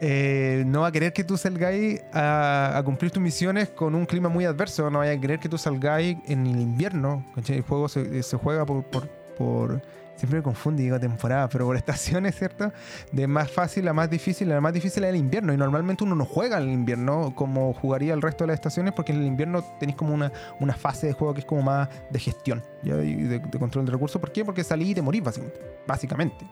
eh, 0.00 0.64
no 0.66 0.80
va 0.80 0.88
a 0.88 0.92
querer 0.92 1.12
que 1.12 1.22
tú 1.24 1.36
salgáis 1.36 2.00
a, 2.12 2.76
a 2.76 2.82
cumplir 2.82 3.10
tus 3.12 3.22
misiones 3.22 3.68
con 3.68 3.94
un 3.94 4.04
clima 4.06 4.28
muy 4.28 4.44
adverso. 4.44 4.90
No 4.90 4.98
vaya 4.98 5.12
a 5.12 5.20
querer 5.20 5.38
que 5.38 5.48
tú 5.48 5.58
salgáis 5.58 6.16
en 6.26 6.46
el 6.46 6.60
invierno. 6.60 7.24
El 7.48 7.62
juego 7.62 7.88
se, 7.88 8.22
se 8.22 8.36
juega 8.36 8.66
por, 8.66 8.82
por, 8.84 9.08
por- 9.38 9.80
Siempre 10.22 10.38
me 10.38 10.44
confundo 10.44 10.80
y 10.80 10.84
digo 10.84 11.00
temporada, 11.00 11.48
pero 11.48 11.66
por 11.66 11.74
estaciones, 11.84 12.36
¿cierto? 12.36 12.72
De 13.10 13.26
más 13.26 13.50
fácil 13.50 13.88
a 13.88 13.92
más 13.92 14.08
difícil. 14.08 14.48
La 14.48 14.60
más 14.60 14.72
difícil 14.72 15.02
es 15.02 15.10
el 15.10 15.16
invierno. 15.16 15.52
Y 15.52 15.56
normalmente 15.56 16.04
uno 16.04 16.14
no 16.14 16.24
juega 16.24 16.58
en 16.58 16.62
el 16.68 16.70
invierno 16.70 17.34
como 17.34 17.72
jugaría 17.74 18.14
el 18.14 18.22
resto 18.22 18.44
de 18.44 18.48
las 18.48 18.54
estaciones, 18.54 18.92
porque 18.94 19.10
en 19.10 19.18
el 19.18 19.26
invierno 19.26 19.64
tenéis 19.80 19.96
como 19.96 20.14
una, 20.14 20.30
una 20.60 20.74
fase 20.74 21.08
de 21.08 21.12
juego 21.12 21.34
que 21.34 21.40
es 21.40 21.46
como 21.46 21.62
más 21.62 21.88
de 22.08 22.20
gestión 22.20 22.62
¿ya? 22.84 23.02
y 23.02 23.14
de, 23.16 23.40
de 23.40 23.58
control 23.58 23.84
de 23.84 23.90
recursos. 23.90 24.20
¿Por 24.20 24.30
qué? 24.30 24.44
Porque 24.44 24.62
salí 24.62 24.92
y 24.92 24.94
te 24.94 25.02
morís, 25.02 25.24
básicamente. 25.24 25.60
Básicamente. 25.88 26.46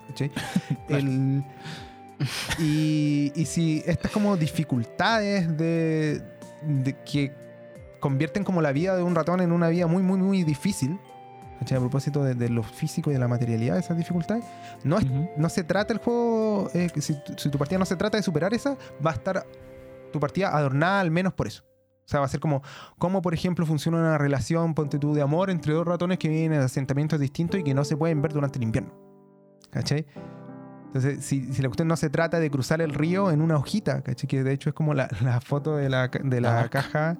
El- 0.88 1.44
y, 2.58 3.30
y 3.36 3.44
si 3.46 3.84
estas 3.86 4.10
como 4.10 4.36
dificultades 4.36 5.56
de, 5.56 6.20
de 6.62 6.96
que 7.04 7.32
convierten 8.00 8.42
como 8.42 8.60
la 8.62 8.72
vida 8.72 8.96
de 8.96 9.04
un 9.04 9.14
ratón 9.14 9.40
en 9.40 9.52
una 9.52 9.68
vida 9.68 9.86
muy, 9.86 10.02
muy, 10.02 10.18
muy 10.18 10.42
difícil, 10.42 10.98
¿cachai? 11.60 11.76
a 11.78 11.80
propósito 11.80 12.24
de, 12.24 12.34
de 12.34 12.48
lo 12.48 12.62
físico 12.64 13.10
y 13.10 13.12
de 13.12 13.20
la 13.20 13.28
materialidad 13.28 13.74
de 13.74 13.80
esas 13.80 13.96
dificultades, 13.96 14.44
no, 14.82 14.98
es- 14.98 15.06
no 15.36 15.48
se 15.48 15.62
trata 15.62 15.92
el 15.92 16.00
juego, 16.00 16.68
eh, 16.74 16.88
si, 17.00 17.14
tu- 17.22 17.34
si 17.36 17.48
tu 17.50 17.58
partida 17.58 17.78
no 17.78 17.84
se 17.86 17.94
trata 17.96 18.16
de 18.16 18.22
superar 18.24 18.52
esa, 18.54 18.76
va 19.04 19.10
a 19.12 19.14
estar 19.14 19.46
tu 20.12 20.18
partida 20.18 20.48
adornada 20.56 21.00
al 21.00 21.10
menos 21.12 21.32
por 21.34 21.46
eso. 21.46 21.62
O 22.04 22.08
sea, 22.10 22.18
va 22.18 22.26
a 22.26 22.28
ser 22.28 22.40
como, 22.40 22.60
como 22.98 23.22
por 23.22 23.34
ejemplo 23.34 23.64
funciona 23.66 23.98
una 23.98 24.18
relación, 24.18 24.74
ponte 24.74 24.98
tú, 24.98 25.14
de 25.14 25.22
amor 25.22 25.48
entre 25.48 25.72
dos 25.74 25.86
ratones 25.86 26.18
que 26.18 26.28
viven 26.28 26.52
en 26.54 26.60
asentamientos 26.60 27.20
distintos 27.20 27.60
y 27.60 27.62
que 27.62 27.72
no 27.72 27.84
se 27.84 27.96
pueden 27.96 28.20
ver 28.20 28.32
durante 28.32 28.58
el 28.58 28.64
invierno. 28.64 28.92
¿Cachai? 29.70 30.04
Entonces, 30.86 31.24
si, 31.24 31.52
si 31.52 31.62
la 31.62 31.68
cuestión 31.68 31.86
no 31.86 31.96
se 31.96 32.10
trata 32.10 32.40
de 32.40 32.50
cruzar 32.50 32.80
el 32.82 32.92
río 32.94 33.30
en 33.30 33.40
una 33.40 33.56
hojita, 33.56 34.02
¿cachai? 34.02 34.26
Que 34.26 34.42
de 34.42 34.52
hecho 34.52 34.70
es 34.70 34.74
como 34.74 34.92
la, 34.92 35.08
la 35.22 35.40
foto 35.40 35.76
de 35.76 35.88
la, 35.88 36.08
de 36.08 36.40
la 36.40 36.68
caja 36.68 37.16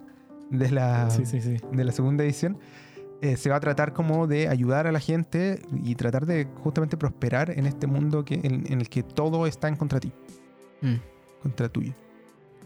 de 0.51 0.73
la, 0.73 1.09
Sí, 1.11 1.25
sí, 1.25 1.41
sí. 1.41 1.59
de 1.71 1.85
la 1.85 1.93
segunda 1.93 2.25
edición, 2.25 2.59
eh, 3.23 3.37
se 3.37 3.51
va 3.51 3.57
a 3.57 3.61
tratar 3.61 3.93
como 3.93 4.27
de 4.27 4.49
ayudar 4.49 4.87
a 4.87 4.93
la 4.93 5.01
gente 5.01 5.61
y 5.85 5.95
tratar 5.95 6.25
de 6.27 6.47
justamente 6.63 6.97
prosperar 6.97 7.51
en 7.51 7.67
este 7.67 7.87
mundo 7.87 8.25
que, 8.25 8.35
en, 8.43 8.65
en 8.73 8.81
el 8.81 8.89
que 8.89 9.03
todo 9.03 9.47
está 9.47 9.69
en 9.69 9.77
contra 9.77 10.01
ti, 10.01 10.13
Mm. 10.83 10.95
contra 11.43 11.69
tuyo. 11.69 11.93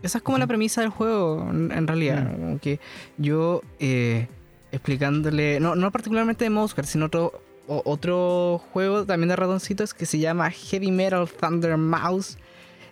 Esa 0.02 0.18
es 0.18 0.24
como 0.24 0.38
la 0.38 0.46
premisa 0.46 0.82
del 0.82 0.90
juego, 0.90 1.48
en, 1.50 1.86
realidad. 1.88 2.30
Mm. 2.38 2.56
que 2.58 2.78
yo 3.16 3.62
eh, 3.80 4.28
explicándole, 4.70 5.58
no, 5.60 5.74
no 5.76 5.90
particularmente 5.90 6.44
de 6.44 6.50
Mouse 6.50 6.74
Guard, 6.74 6.86
sino 6.86 7.06
otro, 7.06 7.32
o- 7.66 7.82
otro 7.86 8.60
juego 8.72 9.04
también 9.06 9.28
de 9.30 9.36
ratoncitos 9.36 9.94
que 9.94 10.04
se 10.06 10.18
llama 10.18 10.50
Heavy 10.50 10.90
Metal 10.90 11.26
Thunder 11.28 11.76
Mouse, 11.78 12.36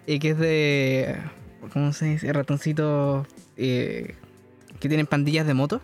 eh, 0.07 0.18
que 0.18 0.31
es 0.31 0.38
de, 0.38 1.16
¿cómo 1.72 1.92
se 1.92 2.07
dice? 2.07 2.33
Ratoncitos 2.33 3.27
eh, 3.57 4.14
que 4.81 4.88
tienen 4.88 5.07
pandillas 5.07 5.46
de 5.46 5.55
motos. 5.55 5.83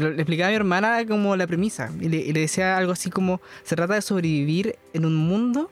Le 0.00 0.14
explicaba 0.14 0.48
a 0.48 0.50
mi 0.50 0.56
hermana 0.56 1.06
como 1.06 1.36
la 1.36 1.46
premisa 1.46 1.90
y 2.00 2.08
le, 2.08 2.32
decía 2.32 2.76
algo 2.76 2.92
así 2.92 3.10
como, 3.10 3.40
se 3.62 3.76
trata 3.76 3.94
de 3.94 4.02
sobrevivir 4.02 4.76
en 4.92 5.04
un 5.04 5.16
mundo 5.16 5.70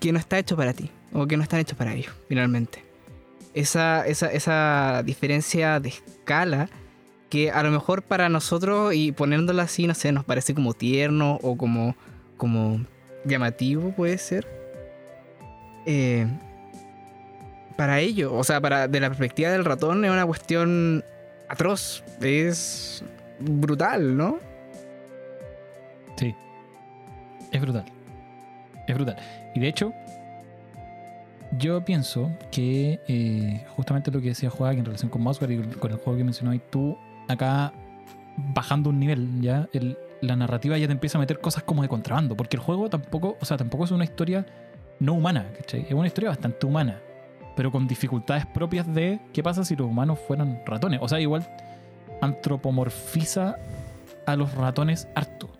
que 0.00 0.12
no 0.12 0.18
está 0.18 0.38
hecho 0.38 0.56
para 0.56 0.72
ti, 0.72 0.90
o 1.12 1.26
que 1.26 1.36
no 1.36 1.42
están 1.42 1.60
hechos 1.60 1.76
para 1.76 1.94
ellos, 1.94 2.12
finalmente 2.28 2.92
esa, 3.54 4.06
esa, 4.06 4.32
esa 4.32 5.02
diferencia 5.04 5.80
de 5.80 5.90
escala 5.90 6.68
que 7.28 7.50
a 7.50 7.62
lo 7.62 7.70
mejor 7.70 8.02
para 8.02 8.28
nosotros 8.28 8.94
y 8.94 9.12
poniéndolo 9.12 9.62
así, 9.62 9.86
no 9.86 9.94
sé, 9.94 10.12
nos 10.12 10.24
parece 10.24 10.54
como 10.54 10.74
tierno 10.74 11.38
o 11.42 11.56
como, 11.56 11.96
como 12.36 12.84
llamativo 13.24 13.92
puede 13.92 14.18
ser. 14.18 14.46
Eh, 15.86 16.26
para 17.76 18.00
ello, 18.00 18.34
o 18.34 18.44
sea, 18.44 18.60
para, 18.60 18.86
de 18.86 19.00
la 19.00 19.08
perspectiva 19.08 19.50
del 19.50 19.64
ratón 19.64 20.04
es 20.04 20.10
una 20.10 20.26
cuestión 20.26 21.02
atroz, 21.48 22.04
es 22.20 23.02
brutal, 23.44 24.16
¿no? 24.16 24.38
Sí. 26.16 26.34
Es 27.50 27.60
brutal. 27.60 27.84
Es 28.86 28.94
brutal. 28.94 29.16
Y 29.54 29.60
de 29.60 29.68
hecho, 29.68 29.92
yo 31.58 31.84
pienso 31.84 32.30
que 32.50 33.00
eh, 33.08 33.64
justamente 33.76 34.10
lo 34.10 34.20
que 34.20 34.28
decía 34.28 34.50
Juan 34.50 34.78
en 34.78 34.84
relación 34.84 35.10
con 35.10 35.22
Mouseware 35.22 35.52
y 35.52 35.62
con 35.78 35.90
el 35.90 35.98
juego 35.98 36.16
que 36.16 36.24
mencionó 36.24 36.50
ahí, 36.50 36.60
tú 36.70 36.96
acá 37.28 37.72
bajando 38.54 38.90
un 38.90 38.98
nivel, 38.98 39.28
ya 39.42 39.68
el- 39.72 39.98
la 40.22 40.36
narrativa 40.36 40.78
ya 40.78 40.86
te 40.86 40.92
empieza 40.92 41.18
a 41.18 41.20
meter 41.20 41.40
cosas 41.40 41.62
como 41.64 41.82
de 41.82 41.88
contrabando, 41.88 42.36
porque 42.36 42.56
el 42.56 42.62
juego 42.62 42.88
tampoco, 42.88 43.36
o 43.40 43.44
sea, 43.44 43.56
tampoco 43.56 43.84
es 43.84 43.90
una 43.90 44.04
historia 44.04 44.46
no 45.00 45.14
humana, 45.14 45.46
¿cachai? 45.58 45.82
Es 45.82 45.92
una 45.92 46.06
historia 46.06 46.30
bastante 46.30 46.64
humana, 46.64 47.00
pero 47.56 47.70
con 47.72 47.86
dificultades 47.88 48.46
propias 48.46 48.86
de 48.94 49.18
qué 49.32 49.42
pasa 49.42 49.64
si 49.64 49.74
los 49.76 49.88
humanos 49.88 50.18
fueran 50.26 50.62
ratones. 50.64 51.00
O 51.02 51.08
sea, 51.08 51.20
igual 51.20 51.44
antropomorfiza 52.22 53.56
a 54.26 54.36
los 54.36 54.54
ratones 54.54 55.08
harto. 55.14 55.50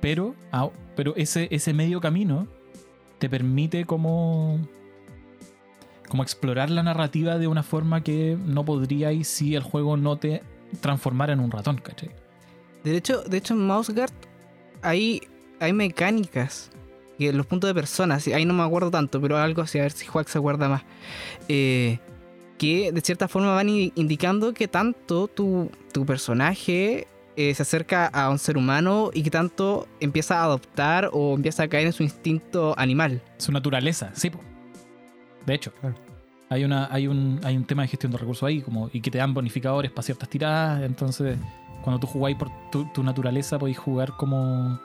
Pero, 0.00 0.36
ah, 0.52 0.68
pero 0.94 1.16
ese, 1.16 1.48
ese 1.50 1.72
medio 1.72 2.00
camino 2.00 2.46
te 3.18 3.28
permite 3.28 3.86
como, 3.86 4.60
como 6.08 6.22
explorar 6.22 6.70
la 6.70 6.82
narrativa 6.82 7.38
de 7.38 7.48
una 7.48 7.62
forma 7.62 8.02
que 8.02 8.38
no 8.44 8.64
podríais 8.64 9.26
si 9.26 9.56
el 9.56 9.62
juego 9.62 9.96
no 9.96 10.16
te 10.16 10.42
transformara 10.80 11.32
en 11.32 11.40
un 11.40 11.50
ratón, 11.50 11.78
¿cachai? 11.78 12.10
De 12.84 12.96
hecho, 12.96 13.22
de 13.22 13.38
hecho 13.38 13.54
en 13.54 13.66
Mouse 13.66 13.90
Guard 13.90 14.12
hay, 14.82 15.22
hay 15.58 15.72
mecánicas. 15.72 16.70
Que 17.18 17.32
los 17.32 17.46
puntos 17.46 17.68
de 17.68 17.74
personas, 17.74 18.26
ahí 18.26 18.44
no 18.44 18.52
me 18.52 18.62
acuerdo 18.62 18.90
tanto, 18.90 19.22
pero 19.22 19.38
algo 19.38 19.62
así, 19.62 19.78
a 19.78 19.82
ver 19.82 19.92
si 19.92 20.04
Juan 20.04 20.26
se 20.26 20.36
acuerda 20.36 20.68
más. 20.68 20.82
eh, 21.48 21.98
que 22.58 22.92
de 22.92 23.00
cierta 23.00 23.28
forma 23.28 23.54
van 23.54 23.68
indicando 23.68 24.52
que 24.54 24.68
tanto 24.68 25.28
tu, 25.28 25.70
tu 25.92 26.04
personaje 26.06 27.06
eh, 27.36 27.54
se 27.54 27.62
acerca 27.62 28.06
a 28.06 28.30
un 28.30 28.38
ser 28.38 28.56
humano 28.56 29.10
y 29.12 29.22
que 29.22 29.30
tanto 29.30 29.86
empieza 30.00 30.40
a 30.40 30.44
adoptar 30.44 31.10
o 31.12 31.34
empieza 31.34 31.64
a 31.64 31.68
caer 31.68 31.86
en 31.86 31.92
su 31.92 32.02
instinto 32.02 32.74
animal. 32.78 33.20
Su 33.36 33.52
naturaleza, 33.52 34.10
sí. 34.14 34.30
De 35.44 35.54
hecho, 35.54 35.70
Claro. 35.80 35.94
hay, 36.48 36.64
una, 36.64 36.88
hay, 36.90 37.06
un, 37.08 37.40
hay 37.44 37.56
un 37.56 37.64
tema 37.64 37.82
de 37.82 37.88
gestión 37.88 38.10
de 38.12 38.18
recursos 38.18 38.42
ahí 38.46 38.62
como, 38.62 38.88
y 38.92 39.00
que 39.00 39.10
te 39.10 39.18
dan 39.18 39.34
bonificadores 39.34 39.90
para 39.90 40.02
ciertas 40.02 40.28
tiradas. 40.30 40.82
Entonces, 40.82 41.38
cuando 41.82 42.00
tú 42.00 42.06
jugáis 42.06 42.36
por 42.36 42.48
tu, 42.72 42.90
tu 42.92 43.02
naturaleza, 43.02 43.58
podéis 43.58 43.78
jugar 43.78 44.12
como, 44.16 44.80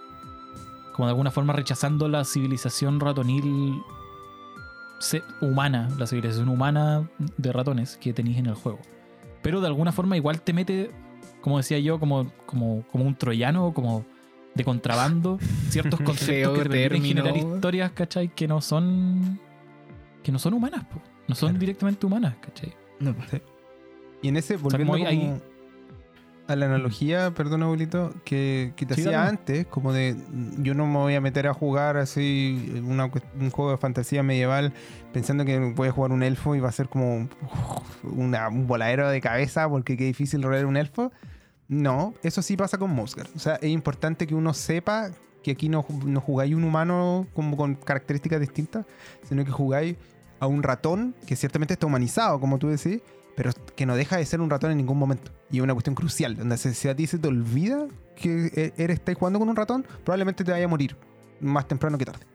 como 0.94 1.08
de 1.08 1.12
alguna 1.12 1.32
forma 1.32 1.54
rechazando 1.54 2.10
la 2.10 2.26
civilización 2.26 3.00
ratonil 3.00 3.82
humana, 5.42 5.90
la 5.98 6.08
civilización 6.08 6.50
humana 6.50 7.10
de 7.38 7.52
ratones 7.52 7.98
que 7.98 8.14
tenéis 8.14 8.38
en 8.38 8.46
el 8.48 8.56
juego. 8.56 8.80
Pero 9.42 9.60
de 9.62 9.68
alguna 9.68 9.92
forma 9.92 10.16
igual 10.18 10.42
te 10.42 10.54
mete, 10.54 10.92
como 11.42 11.58
decía 11.58 11.80
yo, 11.80 12.00
como, 12.00 12.32
como, 12.46 12.84
como 12.92 13.06
un 13.06 13.16
troyano, 13.16 13.74
como 13.74 14.06
de 14.54 14.64
contrabando, 14.64 15.40
ciertos 15.70 16.00
conceptos 16.04 16.58
que 16.64 16.70
permiten 16.70 17.04
generar 17.04 17.36
historias, 17.38 17.92
¿cachai? 17.92 18.30
Que 18.30 18.48
no 18.48 18.62
son. 18.62 19.40
que 20.24 20.32
no 20.32 20.38
son 20.40 20.54
humanas, 20.54 20.84
po. 20.86 21.02
no 21.28 21.36
son 21.36 21.50
Claro. 21.50 21.60
directamente 21.60 22.06
humanas, 22.06 22.36
¿cachai? 22.42 22.74
No, 23.00 23.16
Y 24.22 24.28
en 24.28 24.38
ese, 24.38 24.58
volviendo 24.58 24.94
como 24.94 25.06
como 25.06 25.42
a 26.52 26.56
la 26.56 26.66
analogía, 26.68 27.32
perdón 27.34 27.64
abuelito, 27.64 28.14
que, 28.26 28.74
que 28.76 28.86
te 28.86 28.96
Sí, 28.96 29.02
hacía 29.02 29.18
dale. 29.18 29.30
antes, 29.30 29.68
como 29.68 29.94
de 29.94 30.14
mm, 30.14 30.62
yo 30.64 30.74
no 30.74 30.86
me 30.86 30.98
voy 30.98 31.16
a 31.16 31.22
meter 31.22 31.48
a 31.48 31.54
jugar 31.54 31.98
así 31.98 32.82
una 32.86 33.10
cuest- 33.10 33.24
un 33.40 33.50
juego 33.50 33.72
de 33.72 33.78
fantasía 33.78 34.22
medieval 34.24 34.74
pensando 35.14 35.46
que 35.46 35.58
voy 35.60 35.88
a 35.88 35.92
jugar 35.92 36.12
un 36.12 36.24
elfo 36.24 36.56
y 36.56 36.60
va 36.60 36.70
a 36.70 36.72
ser 36.72 36.88
como 36.90 37.28
una- 38.04 38.50
un 38.50 38.68
voladero 38.68 39.10
de 39.10 39.22
cabeza 39.22 39.68
porque 39.70 39.98
qué 39.98 40.06
difícil 40.06 40.44
rodear 40.44 40.66
un 40.66 40.78
elfo. 40.78 41.12
No, 41.68 42.14
eso 42.24 42.42
sí 42.42 42.58
pasa 42.58 42.78
con 42.78 42.94
Mosgar. 42.94 43.28
O 43.36 43.40
sea, 43.40 43.56
es 43.56 43.70
importante 43.70 44.28
que 44.28 44.36
uno 44.36 44.54
sepa 44.54 45.10
que 45.44 45.52
aquí 45.52 45.70
no, 45.70 45.86
no 46.06 46.20
jugáis 46.22 46.54
un 46.54 46.64
humano 46.66 47.26
como 47.34 47.56
con 47.58 47.76
características 47.76 48.40
distintas, 48.42 48.86
sino 49.28 49.44
que 49.46 49.52
jugáis 49.52 49.96
a 50.40 50.48
un 50.48 50.64
ratón 50.64 51.16
que 51.26 51.36
ciertamente 51.36 51.74
está 51.76 51.86
humanizado, 51.88 52.40
como 52.40 52.58
tú 52.60 52.68
decís, 52.68 53.02
pero 53.36 53.52
que 53.76 53.86
no 53.86 53.96
deja 53.96 54.18
de 54.18 54.26
ser 54.26 54.42
un 54.42 54.50
ratón 54.50 54.72
en 54.72 54.78
ningún 54.78 54.98
momento. 54.98 55.32
Y 55.50 55.58
es 55.58 55.64
una 55.64 55.74
cuestión 55.74 55.96
crucial, 55.96 56.36
donde 56.36 56.58
si 56.58 56.88
a 56.88 56.96
ti 56.96 57.08
se 57.08 57.18
te 57.20 57.28
olvida 57.28 57.88
que 58.16 58.48
e- 58.54 58.74
eres, 58.78 59.00
estás 59.00 59.16
jugando 59.16 59.40
con 59.40 59.50
un 59.50 59.56
ratón, 59.56 59.86
probablemente 60.04 60.44
te 60.44 60.52
vaya 60.52 60.66
a 60.66 60.68
morir 60.68 60.96
más 61.40 61.68
temprano 61.68 61.98
que 61.98 62.06
tarde. 62.06 62.26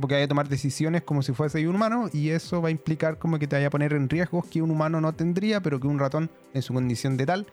Porque 0.00 0.14
vaya 0.14 0.26
a 0.26 0.28
tomar 0.28 0.48
decisiones 0.48 1.02
como 1.02 1.22
si 1.22 1.32
fuese 1.32 1.66
un 1.66 1.74
humano 1.74 2.08
y 2.12 2.28
eso 2.30 2.62
va 2.62 2.68
a 2.68 2.70
implicar 2.70 3.18
como 3.18 3.36
que 3.40 3.48
te 3.48 3.56
vaya 3.56 3.66
a 3.66 3.70
poner 3.70 3.92
en 3.94 4.08
riesgos 4.08 4.46
que 4.46 4.62
un 4.62 4.70
humano 4.70 5.00
no 5.00 5.12
tendría, 5.12 5.60
pero 5.60 5.80
que 5.80 5.88
un 5.88 5.98
ratón 5.98 6.30
en 6.54 6.62
su 6.62 6.72
condición 6.72 7.16
de 7.16 7.26
tal 7.26 7.46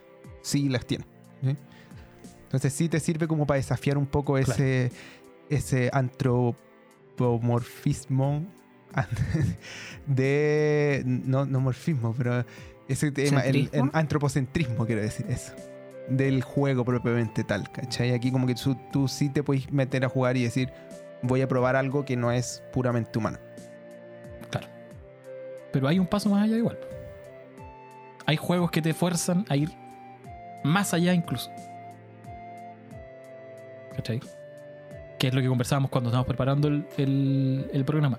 sí 0.43 0.69
las 0.69 0.85
tiene. 0.85 1.05
¿sí? 1.41 1.57
Entonces 2.43 2.71
sí 2.73 2.87
te 2.87 2.99
sirve 2.99 3.27
como 3.27 3.47
para 3.47 3.55
desafiar 3.57 3.97
un 3.97 4.05
poco 4.05 4.35
Claro. 4.35 4.51
ese, 4.51 4.91
ese 5.49 5.89
antropomorfismo 5.91 8.45
de... 10.07 11.03
No, 11.05 11.45
no 11.45 11.59
morfismo, 11.59 12.13
pero 12.17 12.43
ese 12.89 13.11
tema, 13.11 13.41
el, 13.41 13.55
el 13.55 13.61
¿Centrismo? 13.69 13.89
antropocentrismo, 13.93 14.85
quiero 14.85 15.01
decir 15.01 15.25
eso. 15.29 15.53
Del 16.09 16.41
juego 16.43 16.83
propiamente 16.83 17.43
tal, 17.43 17.71
¿cachai? 17.71 18.13
Aquí 18.13 18.31
como 18.31 18.47
que 18.47 18.55
tú, 18.55 18.75
tú 18.91 19.07
sí 19.07 19.29
te 19.29 19.43
puedes 19.43 19.71
meter 19.71 20.03
a 20.03 20.09
jugar 20.09 20.35
y 20.37 20.43
decir, 20.43 20.71
voy 21.21 21.41
a 21.41 21.47
probar 21.47 21.75
algo 21.75 22.03
que 22.03 22.17
no 22.17 22.31
es 22.31 22.63
puramente 22.73 23.17
humano. 23.17 23.37
Pero 25.71 25.87
hay 25.87 25.99
un 25.99 26.07
paso 26.07 26.29
más 26.29 26.43
allá 26.45 26.57
igual. 26.57 26.79
Hay 28.25 28.37
juegos 28.37 28.71
que 28.71 28.81
te 28.81 28.95
fuerzan 28.95 29.45
a 29.49 29.55
ir 29.55 29.69
más 30.63 30.95
allá 30.95 31.13
incluso. 31.13 31.51
¿Cachai? 33.95 34.19
Que 35.19 35.27
es 35.27 35.33
lo 35.35 35.41
que 35.41 35.47
conversábamos 35.47 35.91
cuando 35.91 36.09
estábamos 36.09 36.27
preparando 36.27 36.67
el, 36.69 36.87
el- 36.97 37.69
el 37.71 37.85
programa. 37.85 38.17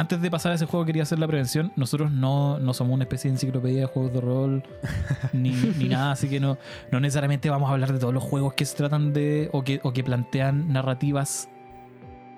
Antes 0.00 0.22
de 0.22 0.30
pasar 0.30 0.52
a 0.52 0.54
ese 0.54 0.64
juego 0.64 0.86
quería 0.86 1.02
hacer 1.02 1.18
la 1.18 1.26
prevención. 1.26 1.72
Nosotros 1.76 2.10
no, 2.10 2.58
no 2.58 2.72
somos 2.72 2.94
una 2.94 3.04
especie 3.04 3.28
de 3.28 3.34
enciclopedia 3.34 3.80
de 3.80 3.86
juegos 3.86 4.14
de 4.14 4.20
rol 4.22 4.62
ni, 5.34 5.50
ni 5.50 5.90
nada, 5.90 6.12
así 6.12 6.26
que 6.26 6.40
no, 6.40 6.56
no 6.90 7.00
necesariamente 7.00 7.50
vamos 7.50 7.68
a 7.68 7.74
hablar 7.74 7.92
de 7.92 7.98
todos 7.98 8.14
los 8.14 8.22
juegos 8.22 8.54
que 8.54 8.64
se 8.64 8.78
tratan 8.78 9.12
de 9.12 9.50
o 9.52 9.62
que, 9.62 9.78
o 9.82 9.92
que 9.92 10.02
plantean 10.02 10.72
narrativas 10.72 11.50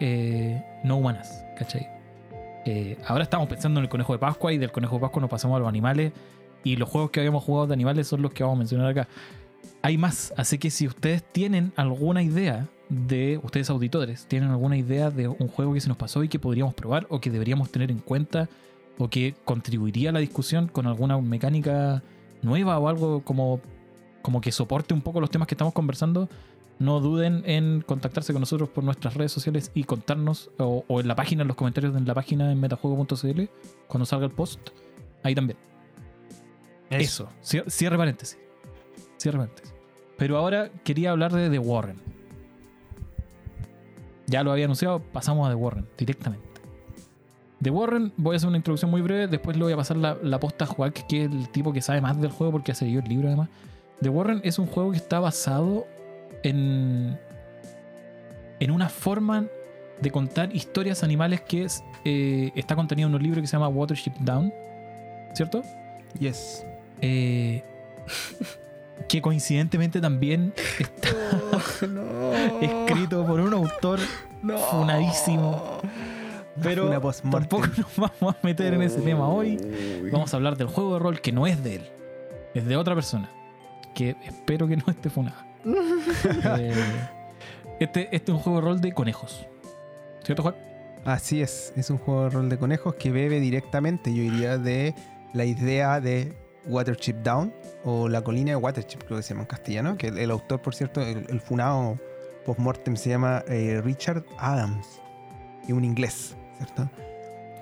eh, 0.01 0.61
no 0.83 0.97
humanas, 0.97 1.45
¿cachai? 1.57 1.89
Eh, 2.65 2.99
ahora 3.07 3.23
estamos 3.23 3.49
pensando 3.49 3.79
en 3.79 3.85
el 3.85 3.89
conejo 3.89 4.13
de 4.13 4.19
Pascua 4.19 4.53
y 4.53 4.59
del 4.59 4.73
conejo 4.73 4.97
de 4.97 5.03
Pascua 5.03 5.21
nos 5.21 5.31
pasamos 5.31 5.55
a 5.55 5.61
los 5.61 5.69
animales 5.69 6.13
y 6.65 6.75
los 6.75 6.89
juegos 6.89 7.13
que 7.13 7.21
habíamos 7.21 7.45
jugado 7.45 7.69
de 7.69 7.75
animales 7.75 8.09
son 8.09 8.23
los 8.23 8.33
que 8.33 8.43
vamos 8.43 8.57
a 8.57 8.59
mencionar 8.59 8.89
acá. 8.89 9.09
Hay 9.83 9.97
más, 9.99 10.35
así 10.37 10.59
que 10.59 10.69
si 10.69 10.89
ustedes 10.89 11.23
tienen 11.23 11.73
alguna 11.77 12.25
idea 12.25 12.67
de, 12.93 13.41
ustedes 13.43 13.71
auditores, 13.71 14.27
tienen 14.27 14.51
alguna 14.51 14.77
idea 14.77 15.11
de 15.11 15.27
un 15.29 15.49
juego 15.49 15.73
que 15.75 15.81
se 15.81 15.89
nos 15.89 15.97
pasó 15.97 16.23
y 16.23 16.29
que 16.29 16.39
podríamos 16.39 16.75
probar 16.75 17.07
o 17.09 17.21
que 17.21 17.31
deberíamos 17.31 17.71
tener 17.71 17.91
en 17.91 17.99
cuenta 17.99 18.49
o 18.99 19.09
que 19.09 19.35
contribuiría 19.45 20.11
a 20.11 20.13
la 20.13 20.19
discusión 20.19 20.69
con 20.69 20.87
alguna 20.87 21.19
mecánica 21.19 22.03
nueva 22.43 22.79
o 22.79 22.89
algo 22.89 23.23
como, 23.23 23.61
como 24.21 24.41
que 24.41 24.53
soporte 24.53 24.93
un 24.93 25.01
poco 25.01 25.21
los 25.21 25.31
temas 25.31 25.49
que 25.49 25.55
estamos 25.55 25.73
conversando, 25.73 26.29
no 26.79 27.01
duden 27.01 27.43
en 27.47 27.81
contactarse 27.81 28.33
con 28.33 28.41
nosotros 28.41 28.69
por 28.69 28.85
nuestras 28.85 29.15
redes 29.15 29.33
sociales 29.33 29.71
y 29.75 29.85
contarnos, 29.85 30.51
o, 30.59 30.85
o 30.89 31.01
en 31.01 31.09
la 31.09 31.15
página, 31.15 31.43
en 31.43 31.49
los 31.49 31.57
comentarios 31.57 31.95
de 31.95 32.01
la 32.01 32.15
página 32.15 32.51
en 32.53 32.61
metajuego.cl, 32.61 33.43
cuando 33.89 34.05
salga 34.05 34.27
el 34.27 34.33
post, 34.33 34.59
ahí 35.23 35.35
también. 35.35 35.57
Eso, 36.91 37.29
Cier- 37.43 37.69
cierre 37.71 37.97
paréntesis. 37.97 38.39
Cierre 39.17 39.39
paréntesis. 39.39 39.73
Pero 40.19 40.37
ahora 40.37 40.71
quería 40.85 41.13
hablar 41.13 41.33
de 41.33 41.49
The 41.49 41.59
Warren. 41.59 41.97
Ya 44.33 44.43
lo 44.43 44.51
había 44.51 44.65
anunciado, 44.65 44.99
pasamos 44.99 45.47
a 45.47 45.51
The 45.51 45.57
Warren 45.57 45.87
directamente. 45.99 46.49
The 47.61 47.69
Warren, 47.69 48.15
voy 48.17 48.35
a 48.35 48.37
hacer 48.39 48.49
una 48.49 48.57
introducción 48.57 48.91
muy 48.91 49.03
breve, 49.03 49.29
después 49.29 49.59
le 49.59 49.63
voy 49.63 49.75
a 49.75 49.77
pasar 49.77 49.99
la, 49.99 50.17
la 50.23 50.41
posta 50.41 50.65
a 50.65 50.69
Joaquín, 50.69 51.05
que 51.07 51.25
es 51.25 51.31
el 51.31 51.51
tipo 51.51 51.71
que 51.75 51.83
sabe 51.83 52.01
más 52.01 52.19
del 52.19 52.31
juego 52.31 52.51
porque 52.51 52.73
ha 52.73 52.75
seguido 52.75 53.03
el 53.03 53.09
libro 53.11 53.29
además. 53.29 53.51
The 54.01 54.09
Warren 54.09 54.41
es 54.43 54.59
un 54.59 54.67
juego 54.67 54.93
que 54.93 54.97
está 54.97 55.21
basado 55.21 55.87
en, 56.43 57.19
en 58.59 58.71
una 58.71 58.89
forma 58.89 59.45
de 60.01 60.11
contar 60.11 60.57
historias 60.57 61.05
animales 61.05 61.43
que 61.43 61.65
es, 61.65 61.85
eh, 62.07 62.53
está 62.55 62.75
contenido 62.75 63.11
en 63.11 63.15
un 63.15 63.23
libro 63.23 63.39
que 63.43 63.47
se 63.47 63.53
llama 63.53 63.69
Watership 63.69 64.15
Down, 64.21 64.51
¿cierto? 65.35 65.63
Yes. 66.19 66.65
Eh, 67.03 67.63
que 69.09 69.23
coincidentemente 69.23 70.01
también 70.01 70.53
está 70.79 71.09
escrito 72.61 73.27
por 73.27 73.41
un 73.41 73.55
autor 73.55 74.01
funadísimo. 74.71 75.81
Pero 76.63 76.91
tampoco 77.31 77.67
nos 77.77 77.97
vamos 77.97 78.37
a 78.37 78.47
meter 78.47 78.75
en 78.75 78.83
ese 78.83 79.01
tema 79.01 79.29
hoy. 79.29 79.59
Vamos 80.13 80.33
a 80.33 80.37
hablar 80.37 80.57
del 80.57 80.67
juego 80.67 80.95
de 80.95 80.99
rol 80.99 81.21
que 81.21 81.33
no 81.33 81.47
es 81.47 81.63
de 81.63 81.77
él, 81.77 81.91
es 82.55 82.67
de 82.67 82.77
otra 82.77 82.95
persona. 82.95 83.31
Que 83.95 84.17
espero 84.25 84.67
que 84.69 84.77
no 84.77 84.85
esté 84.89 85.11
funada. 85.11 85.47
Eh, 86.59 86.75
este, 87.79 88.09
este 88.15 88.33
es 88.33 88.37
un 88.37 88.39
juego 88.39 88.61
de 88.61 88.65
rol 88.67 88.81
de 88.81 88.93
conejos. 88.93 89.47
¿Cierto, 90.25 90.43
Juan? 90.43 90.55
Así 91.05 91.43
es, 91.43 91.73
es 91.77 91.91
un 91.91 91.99
juego 91.99 92.25
de 92.25 92.31
rol 92.31 92.49
de 92.49 92.59
conejos 92.59 92.95
que 92.95 93.11
bebe 93.11 93.41
directamente, 93.41 94.15
yo 94.15 94.23
diría, 94.23 94.59
de 94.59 94.95
la 95.33 95.45
idea 95.45 96.01
de 96.01 96.33
Watership 96.67 97.17
Down 97.23 97.53
o 97.85 98.09
la 98.09 98.23
colina 98.23 98.51
de 98.53 98.57
Watership, 98.57 98.99
creo 99.05 99.17
que 99.19 99.23
se 99.23 99.31
llama 99.31 99.43
en 99.43 99.49
castellano, 99.49 99.97
que 99.97 100.09
el, 100.09 100.31
autor, 100.31 100.63
por 100.63 100.75
cierto, 100.75 101.01
el, 101.01 101.27
el 101.29 101.41
funado 101.41 101.99
post-mortem 102.45 102.97
se 102.97 103.11
llama 103.11 103.45
eh, 103.49 103.81
Richard 103.83 104.25
Adams, 104.39 105.03
y 105.67 105.73
un 105.73 105.85
inglés, 105.85 106.37
¿cierto? 106.57 106.91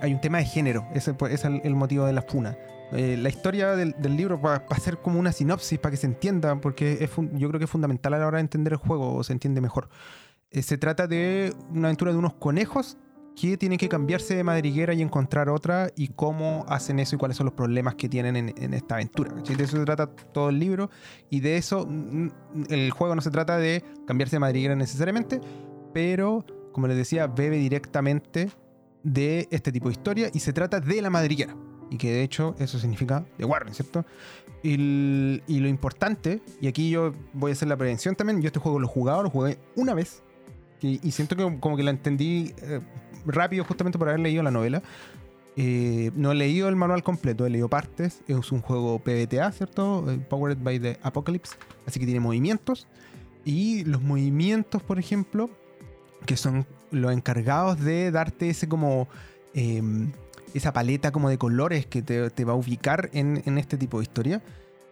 Hay 0.01 0.15
un 0.15 0.21
tema 0.21 0.39
de 0.39 0.45
género, 0.45 0.87
ese 0.95 1.15
es 1.31 1.45
el, 1.45 1.75
motivo 1.75 2.07
de 2.07 2.13
la 2.13 2.23
funa. 2.23 2.57
Eh, 2.93 3.17
la 3.19 3.29
historia 3.29 3.77
del, 3.77 3.95
libro 4.17 4.41
va 4.41 4.65
a 4.69 4.81
ser 4.81 4.99
como 4.99 5.21
una 5.21 5.33
sinopsis 5.33 5.79
para 5.79 5.91
que 5.91 5.97
se 5.97 6.07
entienda, 6.07 6.57
porque 6.57 6.99
es 7.05 7.11
yo 7.33 7.49
creo 7.49 7.59
que 7.59 7.65
es 7.65 7.71
fundamental 7.71 8.15
a 8.15 8.19
la 8.19 8.27
hora 8.27 8.39
de 8.39 8.43
entender 8.43 8.73
el 8.73 8.79
juego 8.79 9.15
o 9.15 9.23
se 9.23 9.33
entiende 9.33 9.61
mejor. 9.61 9.91
Eh, 10.51 10.63
se 10.63 10.79
trata 10.79 11.07
de 11.07 11.55
una 11.71 11.89
aventura 11.89 12.13
de 12.13 12.19
unos 12.19 12.35
conejos 12.35 12.97
que 13.41 13.57
tienen 13.57 13.79
que 13.79 13.89
cambiarse 13.89 14.37
de 14.37 14.45
madriguera 14.45 14.93
y 14.93 15.01
encontrar 15.01 15.49
otra 15.49 15.91
y 15.97 16.09
cómo 16.09 16.67
hacen 16.69 16.99
eso 16.99 17.17
y 17.17 17.19
cuáles 17.19 17.39
son 17.39 17.47
los 17.47 17.55
problemas 17.55 17.95
que 17.95 18.07
tienen 18.07 18.37
en, 18.37 18.75
esta 18.75 18.97
aventura. 18.97 19.33
De 19.33 19.65
eso 19.65 19.79
se 19.79 19.85
trata 19.85 20.09
todo 20.09 20.51
el 20.51 20.59
libro 20.59 20.91
y 21.31 21.41
de 21.41 21.57
eso 21.57 21.87
mm, 21.89 22.29
el 22.69 22.91
juego 22.91 23.15
no 23.15 23.23
se 23.23 23.31
trata 23.31 23.57
de 23.57 23.83
cambiarse 24.07 24.37
de 24.37 24.41
madriguera 24.41 24.77
necesariamente, 24.77 25.41
pero 25.95 26.45
como 26.73 26.87
les 26.87 26.99
decía, 26.99 27.29
bebe 27.29 27.57
directamente 27.57 28.51
de 29.03 29.49
este 29.51 29.73
tipo 29.73 29.89
de 29.89 29.93
historia 29.93 30.31
y 30.35 30.41
se 30.41 30.53
trata 30.53 30.79
de 30.79 31.01
la 31.01 31.09
madriguera. 31.09 31.57
Y 31.91 31.97
que 31.97 32.13
de 32.13 32.23
hecho 32.23 32.55
eso 32.59 32.79
significa 32.79 33.25
de 33.39 33.47
Warren, 33.47 33.73
¿cierto? 33.73 34.05
Y, 34.63 34.77
lo 34.77 35.67
importante, 35.67 36.43
y 36.61 36.69
aquí 36.69 36.91
yo 36.91 37.15
voy 37.33 37.53
a 37.53 37.55
hacer 37.55 37.69
la 37.69 37.77
prevención 37.79 38.15
también, 38.15 38.43
yo 38.43 38.49
este 38.49 38.61
juego 38.61 38.79
lo 38.79 38.87
he 38.87 38.91
jugado, 38.91 39.23
lo 39.23 39.31
jugué 39.31 39.59
una 39.77 39.95
vez 39.95 40.23
y, 40.83 41.01
y 41.07 41.11
siento 41.13 41.37
que 41.37 41.59
como 41.59 41.77
que 41.77 41.83
la 41.83 41.91
entendí 41.91 42.53
eh, 42.63 42.81
rápido 43.27 43.65
justamente 43.65 43.99
por 43.99 44.09
haber 44.09 44.21
leído 44.21 44.43
la 44.43 44.51
novela. 44.51 44.83
Eh, 45.57 46.11
no 46.15 46.33
he 46.33 46.35
leído 46.35 46.69
el 46.69 46.77
manual 46.77 47.03
completo, 47.03 47.47
he 47.47 47.51
leído 47.51 47.69
partes. 47.69 48.23
Es 48.29 48.53
un 48.53 48.61
juego 48.63 48.99
PBTA, 48.99 49.51
¿cierto? 49.53 50.11
Eh, 50.11 50.19
Powered 50.29 50.59
by 50.63 50.79
the 50.79 50.99
Apocalypse. 51.03 51.57
Así 51.87 51.99
que 52.01 52.07
tiene 52.07 52.21
movimientos. 52.21 52.87
Y 53.45 53.85
los 53.85 54.03
movimientos, 54.03 54.83
por 54.83 54.99
ejemplo, 54.99 55.51
que 56.27 56.37
son 56.37 56.67
los 56.91 57.13
encargados 57.13 57.81
de 57.81 58.11
darte 58.11 58.51
ese 58.51 58.69
como... 58.69 59.09
eh, 59.55 59.83
esa 60.53 60.73
paleta 60.73 61.13
como 61.13 61.29
de 61.29 61.39
colores 61.39 61.87
que 61.87 62.03
te, 62.03 62.29
te 62.31 62.45
va 62.45 62.55
a 62.55 62.57
ubicar 62.57 63.09
en, 63.13 63.41
en 63.47 63.57
este 63.57 63.77
tipo 63.77 63.99
de 63.99 64.03
historia, 64.03 64.43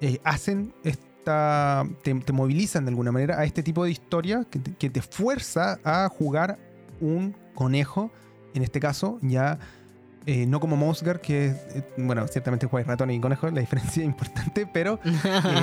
eh, 0.01 0.21
hacen 0.23 0.73
esta... 0.85 1.85
Te, 2.03 2.15
te 2.15 2.33
movilizan 2.33 2.85
de 2.85 2.91
alguna 2.91 3.11
manera 3.11 3.41
a 3.41 3.45
este 3.45 3.65
tipo 3.65 3.83
de 3.85 3.91
historia 3.91 4.47
que 4.49 4.61
que 4.61 4.89
te 4.89 5.03
fuerza 5.03 5.81
a 5.83 6.09
jugar 6.09 6.59
un 7.01 7.35
conejo, 7.59 8.11
en 8.55 8.63
este 8.63 8.79
caso 8.79 9.19
ya 9.21 9.59
eh, 10.27 10.47
no 10.47 10.61
como 10.61 10.77
Mosgar, 10.77 11.21
que 11.21 11.47
es, 11.47 11.55
eh, 11.75 11.83
bueno, 11.97 12.25
ciertamente 12.29 12.69
juegas 12.69 12.87
ratón 12.87 13.11
y 13.11 13.21
conejo, 13.21 13.51
la 13.51 13.59
diferencia 13.61 14.05
es 14.05 14.07
importante, 14.07 14.65
pero 14.73 15.01
eh, 15.05 15.11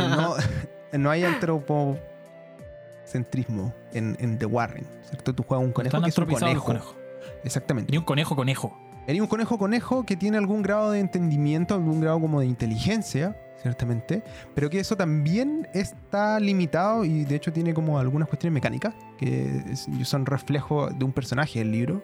no, 0.09 0.35
no 0.99 1.09
hay 1.09 1.23
antropocentrismo 1.23 3.73
en, 3.93 4.17
en 4.19 4.37
The 4.37 4.45
Warren, 4.45 4.85
¿cierto? 5.07 5.33
Tú 5.33 5.43
juegas 5.43 5.65
un 5.65 5.71
conejo 5.71 6.01
que 6.01 6.09
es 6.09 6.17
un 6.17 6.25
conejo. 6.25 6.65
conejos. 6.65 6.97
Exactamente. 7.45 7.93
Ni 7.93 7.97
un 7.97 8.03
conejo 8.03 8.35
conejo. 8.35 8.77
Eres 9.07 9.21
un 9.21 9.27
conejo 9.27 9.57
conejo 9.57 10.05
que 10.05 10.17
tiene 10.17 10.37
algún 10.37 10.63
grado 10.63 10.91
de 10.91 10.99
entendimiento, 10.99 11.75
algún 11.75 12.01
grado 12.01 12.19
como 12.19 12.41
de 12.41 12.47
inteligencia, 12.47 13.37
ciertamente, 13.65 14.21
pero 14.53 14.69
que 14.69 14.79
eso 14.79 14.95
también 14.95 15.67
está 15.73 16.39
limitado 16.39 17.03
y 17.03 17.25
de 17.25 17.35
hecho 17.35 17.51
tiene 17.51 17.73
como 17.73 17.97
algunas 17.97 18.27
cuestiones 18.27 18.53
mecánicas 18.53 18.93
que 19.17 19.75
son 20.03 20.27
reflejo 20.27 20.89
de 20.91 21.03
un 21.03 21.11
personaje 21.11 21.59
del 21.59 21.71
libro, 21.71 22.03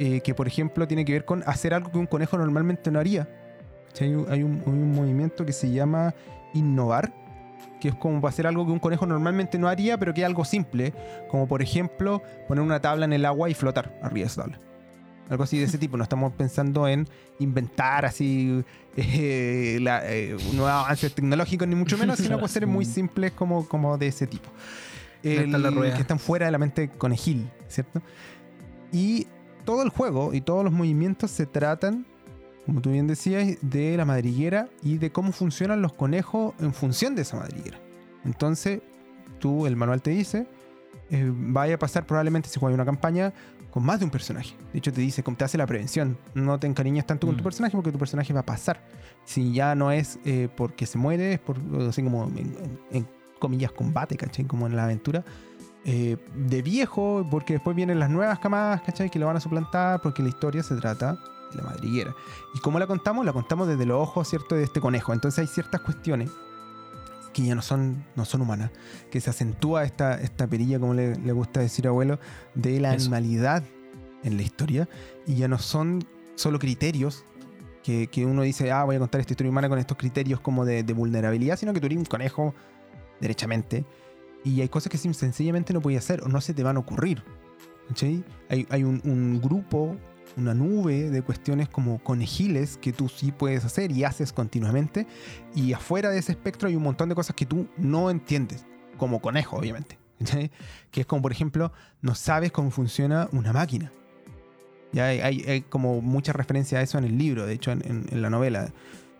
eh, 0.00 0.20
que 0.22 0.34
por 0.34 0.48
ejemplo 0.48 0.88
tiene 0.88 1.04
que 1.04 1.12
ver 1.12 1.24
con 1.24 1.44
hacer 1.46 1.72
algo 1.72 1.92
que 1.92 1.98
un 1.98 2.06
conejo 2.06 2.36
normalmente 2.36 2.90
no 2.90 2.98
haría. 2.98 3.28
Hay, 4.00 4.42
un, 4.42 4.92
movimiento 4.92 5.46
que 5.46 5.52
se 5.52 5.70
llama 5.70 6.14
innovar, 6.52 7.12
que 7.80 7.88
es 7.88 7.94
como 7.94 8.26
hacer 8.26 8.48
algo 8.48 8.66
que 8.66 8.72
un 8.72 8.80
conejo 8.80 9.06
normalmente 9.06 9.58
no 9.58 9.68
haría, 9.68 9.98
pero 9.98 10.12
que 10.12 10.22
es 10.22 10.26
algo 10.26 10.44
simple, 10.44 10.92
como 11.30 11.46
por 11.46 11.62
ejemplo 11.62 12.22
poner 12.48 12.62
una 12.62 12.80
tabla 12.80 13.04
en 13.04 13.12
el 13.12 13.24
agua 13.24 13.48
y 13.48 13.54
flotar 13.54 13.96
arriba 14.02 14.24
de 14.24 14.32
esa 14.32 14.42
tabla. 14.42 14.58
Algo 15.28 15.44
así 15.44 15.58
de 15.58 15.64
ese 15.64 15.78
tipo. 15.78 15.96
No 15.96 16.02
estamos 16.04 16.32
pensando 16.34 16.86
en 16.86 17.08
inventar 17.38 18.04
así 18.06 18.64
eh, 18.96 19.78
la, 19.80 20.02
eh, 20.10 20.36
nuevos 20.52 20.70
avances 20.70 21.14
tecnológicos, 21.14 21.66
ni 21.66 21.74
mucho 21.74 21.98
menos, 21.98 22.18
sino 22.18 22.38
pues 22.38 22.52
ser 22.52 22.66
muy 22.66 22.84
simples 22.96 23.32
como, 23.32 23.66
como 23.68 23.98
de 23.98 24.08
ese 24.08 24.26
tipo. 24.26 24.48
El- 25.22 25.50
que 25.94 26.00
están 26.02 26.18
fuera 26.20 26.46
de 26.46 26.52
la 26.52 26.58
mente 26.58 26.88
conejil, 26.88 27.48
¿cierto? 27.68 28.00
Y 28.92 29.26
todo 29.64 29.82
el 29.82 29.88
juego 29.88 30.32
y 30.32 30.40
todos 30.40 30.62
los 30.62 30.72
movimientos 30.72 31.32
se 31.32 31.46
tratan, 31.46 32.06
como 32.64 32.80
tú 32.80 32.92
bien 32.92 33.08
decías, 33.08 33.56
de 33.60 33.96
la 33.96 34.04
madriguera 34.04 34.68
y 34.82 34.98
de 34.98 35.10
cómo 35.10 35.32
funcionan 35.32 35.82
los 35.82 35.92
conejos 35.92 36.54
en 36.60 36.72
función 36.72 37.16
de 37.16 37.22
esa 37.22 37.36
madriguera. 37.38 37.78
Entonces, 38.24 38.80
tú, 39.40 39.66
el 39.66 39.74
manual 39.74 40.00
te 40.02 40.10
dice, 40.10 40.46
eh, 41.10 41.30
vaya 41.34 41.74
a 41.74 41.78
pasar 41.78 42.06
probablemente 42.06 42.48
si 42.48 42.60
juegas 42.60 42.74
una 42.74 42.84
campaña 42.84 43.32
con 43.70 43.84
más 43.84 43.98
de 43.98 44.04
un 44.06 44.10
personaje. 44.10 44.54
De 44.72 44.78
hecho, 44.78 44.92
te 44.92 45.00
dice, 45.00 45.22
como 45.22 45.36
te 45.36 45.44
hace 45.44 45.58
la 45.58 45.66
prevención. 45.66 46.16
No 46.34 46.58
te 46.58 46.66
encariñes 46.66 47.06
tanto 47.06 47.26
con 47.26 47.36
tu 47.36 47.42
Mm. 47.42 47.44
personaje 47.44 47.76
porque 47.76 47.92
tu 47.92 47.98
personaje 47.98 48.32
va 48.32 48.40
a 48.40 48.46
pasar. 48.46 48.80
Si 49.24 49.52
ya 49.52 49.74
no 49.74 49.90
es 49.90 50.18
eh, 50.24 50.48
porque 50.56 50.86
se 50.86 50.98
muere, 50.98 51.34
es 51.34 51.40
por, 51.40 51.56
así 51.88 52.02
como 52.02 52.24
en, 52.28 52.38
en- 52.38 52.80
en 52.92 53.08
comillas, 53.38 53.72
combate, 53.72 54.16
¿cachai? 54.16 54.44
Como 54.46 54.66
en 54.66 54.76
la 54.76 54.84
aventura. 54.84 55.24
eh, 55.88 56.16
de 56.34 56.62
viejo, 56.62 57.24
porque 57.30 57.52
después 57.52 57.76
vienen 57.76 58.00
las 58.00 58.10
nuevas 58.10 58.40
camadas, 58.40 58.80
¿cachai? 58.82 59.08
Que 59.08 59.20
lo 59.20 59.26
van 59.26 59.36
a 59.36 59.40
suplantar, 59.40 60.00
porque 60.02 60.20
la 60.20 60.30
historia 60.30 60.64
se 60.64 60.74
trata 60.74 61.12
de 61.52 61.58
la 61.58 61.62
madriguera. 61.62 62.12
¿Y 62.56 62.58
cómo 62.58 62.80
la 62.80 62.88
contamos? 62.88 63.24
La 63.24 63.32
contamos 63.32 63.68
desde 63.68 63.86
los 63.86 64.02
ojos, 64.02 64.26
¿cierto? 64.28 64.56
De 64.56 64.64
este 64.64 64.80
conejo. 64.80 65.12
Entonces 65.12 65.38
hay 65.38 65.46
ciertas 65.46 65.80
cuestiones 65.82 66.28
que 67.36 67.44
ya 67.48 67.54
no 67.54 67.60
son, 67.60 68.04
no 68.16 68.24
son 68.24 68.40
humanas, 68.40 68.70
que 69.10 69.20
se 69.20 69.28
acentúa 69.28 69.84
esta, 69.84 70.18
esta 70.20 70.46
perilla, 70.46 70.80
como 70.80 70.94
le, 70.94 71.16
le 71.16 71.32
gusta 71.32 71.60
decir 71.60 71.86
abuelo, 71.86 72.18
de 72.54 72.80
la 72.80 72.94
Eso. 72.94 73.04
animalidad 73.04 73.62
en 74.24 74.38
la 74.38 74.42
historia, 74.42 74.88
y 75.26 75.34
ya 75.34 75.46
no 75.46 75.58
son 75.58 76.06
solo 76.34 76.58
criterios 76.58 77.24
que, 77.82 78.06
que 78.06 78.24
uno 78.24 78.40
dice, 78.42 78.72
ah, 78.72 78.84
voy 78.84 78.96
a 78.96 78.98
contar 78.98 79.20
esta 79.20 79.34
historia 79.34 79.50
humana 79.50 79.68
con 79.68 79.78
estos 79.78 79.98
criterios 79.98 80.40
como 80.40 80.64
de, 80.64 80.82
de 80.82 80.92
vulnerabilidad, 80.94 81.58
sino 81.58 81.74
que 81.74 81.80
tú 81.80 81.86
eres 81.86 81.98
un 81.98 82.06
conejo 82.06 82.54
derechamente, 83.20 83.84
y 84.42 84.62
hay 84.62 84.68
cosas 84.70 84.90
que 84.90 84.96
sencillamente 84.96 85.74
no 85.74 85.82
puedes 85.82 85.98
hacer 85.98 86.22
o 86.22 86.28
no 86.28 86.40
se 86.40 86.54
te 86.54 86.62
van 86.62 86.76
a 86.76 86.80
ocurrir. 86.80 87.22
¿cachai? 87.88 88.24
Hay, 88.48 88.66
hay 88.70 88.82
un, 88.82 89.00
un 89.04 89.40
grupo, 89.42 89.94
una 90.36 90.54
nube 90.54 91.10
de 91.10 91.22
cuestiones 91.22 91.68
como 91.68 91.98
conejiles 92.02 92.76
que 92.76 92.92
tú 92.92 93.08
sí 93.08 93.32
puedes 93.32 93.64
hacer 93.64 93.90
y 93.92 94.04
haces 94.04 94.32
continuamente, 94.32 95.06
y 95.54 95.72
afuera 95.72 96.10
de 96.10 96.18
ese 96.18 96.32
espectro 96.32 96.68
hay 96.68 96.76
un 96.76 96.82
montón 96.82 97.08
de 97.08 97.14
cosas 97.14 97.34
que 97.34 97.46
tú 97.46 97.68
no 97.76 98.10
entiendes, 98.10 98.66
como 98.96 99.20
conejo, 99.20 99.56
obviamente. 99.56 99.98
Que 100.90 101.00
es 101.00 101.06
como, 101.06 101.22
por 101.22 101.32
ejemplo, 101.32 101.72
no 102.00 102.14
sabes 102.14 102.50
cómo 102.50 102.70
funciona 102.70 103.28
una 103.32 103.52
máquina. 103.52 103.92
Ya 104.92 105.06
hay, 105.06 105.62
como 105.68 106.00
mucha 106.00 106.32
referencia 106.32 106.78
a 106.78 106.82
eso 106.82 106.96
en 106.96 107.04
el 107.04 107.18
libro, 107.18 107.44
de 107.44 107.52
hecho, 107.52 107.70
en, 107.70 108.06
la 108.10 108.30
novela, 108.30 108.72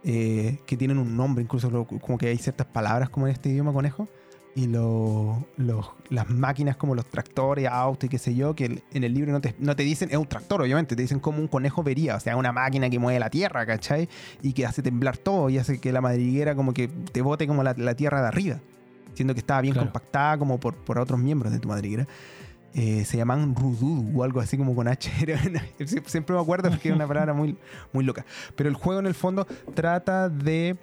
eh, 0.05 0.59
que 0.67 0.77
tienen 0.77 0.99
un 0.99 1.17
nombre, 1.17 1.43
incluso 1.43 1.87
como 1.87 2.17
que 2.17 2.29
hay 2.29 2.39
ciertas 2.39 2.67
palabras 2.67 3.11
como 3.11 3.27
en 3.27 3.35
este 3.35 3.51
idioma 3.51 3.73
conejo, 3.73 4.09
y 4.57 4.67
lo- 4.67 5.47
las 6.09 6.29
máquinas 6.31 6.77
como 6.77 6.95
los 6.95 7.05
tractores, 7.07 7.69
autos 7.69 8.07
y 8.07 8.09
qué 8.09 8.19
sé 8.19 8.35
yo, 8.35 8.55
que 8.55 8.83
en 8.93 9.05
el 9.05 9.13
libro 9.15 9.31
no 9.31 9.41
te, 9.41 9.55
no 9.59 9.77
te 9.77 9.83
dicen, 9.83 10.09
es 10.11 10.17
un 10.17 10.27
tractor, 10.27 10.63
obviamente, 10.63 10.97
te 10.97 11.03
dicen 11.03 11.21
como 11.21 11.39
un 11.39 11.47
conejo 11.47 11.83
vería, 11.83 12.17
o 12.17 12.21
sea, 12.21 12.37
una 12.37 12.53
máquina 12.53 12.89
que 12.91 12.99
mueve 12.99 13.21
la 13.21 13.29
tierra, 13.31 13.67
¿cachai? 13.67 14.09
Y 14.43 14.55
que 14.55 14.65
hace 14.67 14.83
temblar 14.83 15.19
todo 15.19 15.51
y 15.51 15.59
hace 15.59 15.79
que 15.79 15.93
la 15.93 16.01
madriguera 16.01 16.55
como 16.55 16.73
que 16.73 16.89
te 16.89 17.21
bote 17.23 17.47
como 17.47 17.63
la, 17.63 17.75
la 17.77 17.95
tierra 17.95 18.23
de 18.23 18.29
arriba, 18.29 18.61
siendo 19.15 19.35
que 19.35 19.41
estaba 19.41 19.61
bien 19.61 19.75
Claro. 19.75 19.89
compactada 19.89 20.39
como 20.39 20.59
por, 20.59 20.75
por 20.75 20.99
otros 20.99 21.21
miembros 21.21 21.53
de 21.53 21.59
tu 21.61 21.69
madriguera. 21.69 22.07
Eh, 22.75 23.07
se 23.07 23.17
llaman 23.17 23.55
rududu 23.55 24.21
o 24.21 24.23
algo 24.23 24.39
así 24.41 24.59
como 24.59 24.75
con 24.75 24.87
H. 24.89 25.11
Siempre 26.07 26.35
me 26.35 26.41
acuerdo 26.43 26.69
porque 26.71 26.91
es 26.91 26.95
una 26.95 27.07
palabra 27.07 27.33
muy, 27.33 27.57
muy 27.93 28.05
loca. 28.05 28.27
Pero 28.55 28.69
el 28.69 28.75
juego 28.75 29.01
en 29.01 29.07
el 29.07 29.15
fondo 29.15 29.47
trata 29.75 30.29
de 30.29 30.77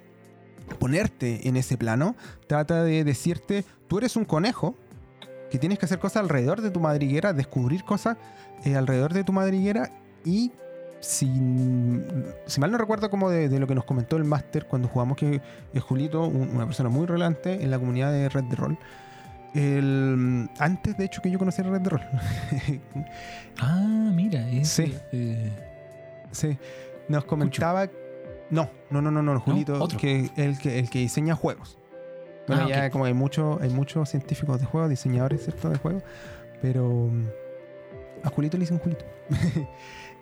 ponerte 0.78 1.48
en 1.48 1.56
ese 1.56 1.76
plano, 1.76 2.16
trata 2.46 2.82
de 2.84 3.04
decirte, 3.04 3.64
tú 3.88 3.98
eres 3.98 4.16
un 4.16 4.24
conejo 4.24 4.74
que 5.50 5.58
tienes 5.58 5.78
que 5.78 5.86
hacer 5.86 5.98
cosas 5.98 6.22
alrededor 6.22 6.60
de 6.62 6.70
tu 6.70 6.80
madriguera, 6.80 7.32
descubrir 7.32 7.84
cosas 7.84 8.16
eh, 8.64 8.74
alrededor 8.76 9.12
de 9.12 9.24
tu 9.24 9.32
madriguera 9.32 9.90
y 10.24 10.50
si, 11.00 11.26
si 12.46 12.60
mal 12.60 12.70
no 12.72 12.78
recuerdo 12.78 13.10
como 13.10 13.28
de, 13.30 13.48
de 13.50 13.58
lo 13.60 13.66
que 13.66 13.74
nos 13.74 13.84
comentó 13.84 14.16
el 14.16 14.24
máster 14.24 14.66
cuando 14.66 14.88
jugamos 14.88 15.18
que 15.18 15.42
es 15.74 15.82
Julito, 15.82 16.26
un- 16.26 16.48
una 16.56 16.64
persona 16.64 16.88
muy 16.88 17.06
relevante 17.06 17.62
en 17.62 17.70
la 17.70 17.78
comunidad 17.78 18.10
de 18.10 18.28
Red 18.30 18.44
de 18.44 18.56
Roll, 18.56 18.78
el, 19.54 20.48
antes 20.58 20.96
de 20.96 21.04
hecho 21.04 21.20
que 21.22 21.30
yo 21.30 21.38
conociera 21.38 21.70
Red 21.70 21.80
de 21.82 21.90
Roll. 21.90 22.00
Ah, 23.60 24.10
mira. 24.12 24.48
Es, 24.50 24.68
Sí. 24.68 24.92
eh, 25.12 25.52
Sí, 26.32 26.58
nos 27.08 27.24
comentaba. 27.26 27.88
No, 28.54 28.70
no, 28.90 29.00
no, 29.02 29.10
no, 29.10 29.22
no, 29.22 29.40
Julito, 29.40 29.82
otro. 29.82 29.98
que 29.98 30.30
el 30.36 30.58
que 30.58 30.78
el 30.78 30.88
que 30.90 31.00
diseña 31.00 31.34
juegos. 31.34 31.78
Bueno, 32.46 32.64
Ah, 32.64 32.68
ya 32.68 32.86
ok. 32.86 32.92
como 32.92 33.04
hay 33.06 33.14
muchos, 33.14 33.60
hay 33.62 33.70
muchos 33.70 34.08
científicos 34.10 34.60
de 34.60 34.66
juegos, 34.66 34.90
diseñadores, 34.90 35.42
¿cierto? 35.44 35.70
De 35.70 35.78
juegos. 35.78 36.02
Pero 36.60 36.88
mm, 37.10 37.26
a 38.22 38.28
Julito 38.30 38.56
le 38.58 38.62
dicen 38.62 38.78
Julito. 38.78 39.04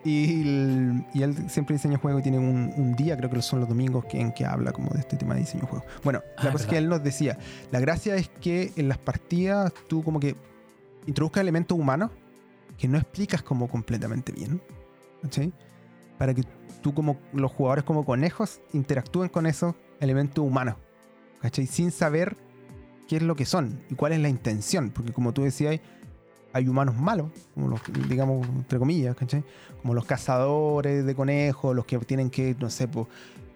y, 0.04 0.42
el- 0.42 1.04
y 1.14 1.22
él 1.22 1.50
siempre 1.50 1.74
diseña 1.76 1.98
juegos 1.98 2.20
y 2.20 2.22
tiene 2.22 2.38
un, 2.38 2.72
un 2.76 2.94
día, 2.96 3.16
creo 3.16 3.28
que 3.30 3.42
son 3.42 3.60
los 3.60 3.68
domingos, 3.68 4.04
que, 4.06 4.20
en 4.20 4.32
que 4.32 4.44
habla 4.44 4.72
como 4.72 4.90
de 4.90 5.00
este 5.00 5.16
tema 5.16 5.34
de 5.34 5.40
diseño 5.40 5.62
de 5.62 5.68
juegos. 5.68 5.88
Bueno, 6.02 6.22
la 6.42 6.48
Ah, 6.48 6.52
cosa 6.52 6.64
es 6.64 6.70
que 6.70 6.78
él 6.78 6.88
nos 6.88 7.02
decía, 7.02 7.38
la 7.70 7.80
gracia 7.80 8.14
es 8.16 8.28
que 8.28 8.72
en 8.76 8.88
las 8.88 8.98
partidas 8.98 9.72
tú 9.88 10.02
como 10.02 10.18
que 10.20 10.36
introduzcas 11.06 11.40
elementos 11.42 11.78
humanos 11.78 12.10
que 12.78 12.88
no 12.88 12.98
explicas 12.98 13.42
como 13.42 13.68
completamente 13.68 14.32
bien. 14.32 14.60
¿cachai? 15.22 15.52
Para 16.18 16.34
que 16.34 16.42
tú 16.82 16.92
como 16.92 17.18
los 17.32 17.50
jugadores 17.50 17.84
como 17.84 18.04
conejos 18.04 18.60
interactúen 18.72 19.28
con 19.28 19.46
esos 19.46 19.74
elementos 20.00 20.44
humanos. 20.44 20.76
¿Cachai? 21.40 21.66
Sin 21.66 21.90
saber 21.90 22.36
qué 23.08 23.16
es 23.16 23.22
lo 23.22 23.34
que 23.34 23.44
son 23.44 23.80
y 23.90 23.94
cuál 23.94 24.12
es 24.12 24.20
la 24.20 24.28
intención. 24.28 24.90
Porque 24.90 25.12
como 25.12 25.32
tú 25.32 25.42
decías, 25.42 25.80
hay 26.52 26.68
humanos 26.68 26.96
malos, 26.96 27.30
digamos, 28.08 28.46
entre 28.48 28.78
comillas, 28.78 29.16
¿cachai? 29.16 29.42
Como 29.80 29.94
los 29.94 30.04
cazadores 30.04 31.04
de 31.06 31.14
conejos, 31.14 31.74
los 31.74 31.86
que 31.86 31.98
tienen 31.98 32.30
que, 32.30 32.54
no 32.60 32.68
sé, 32.68 32.88
pues, 32.88 33.06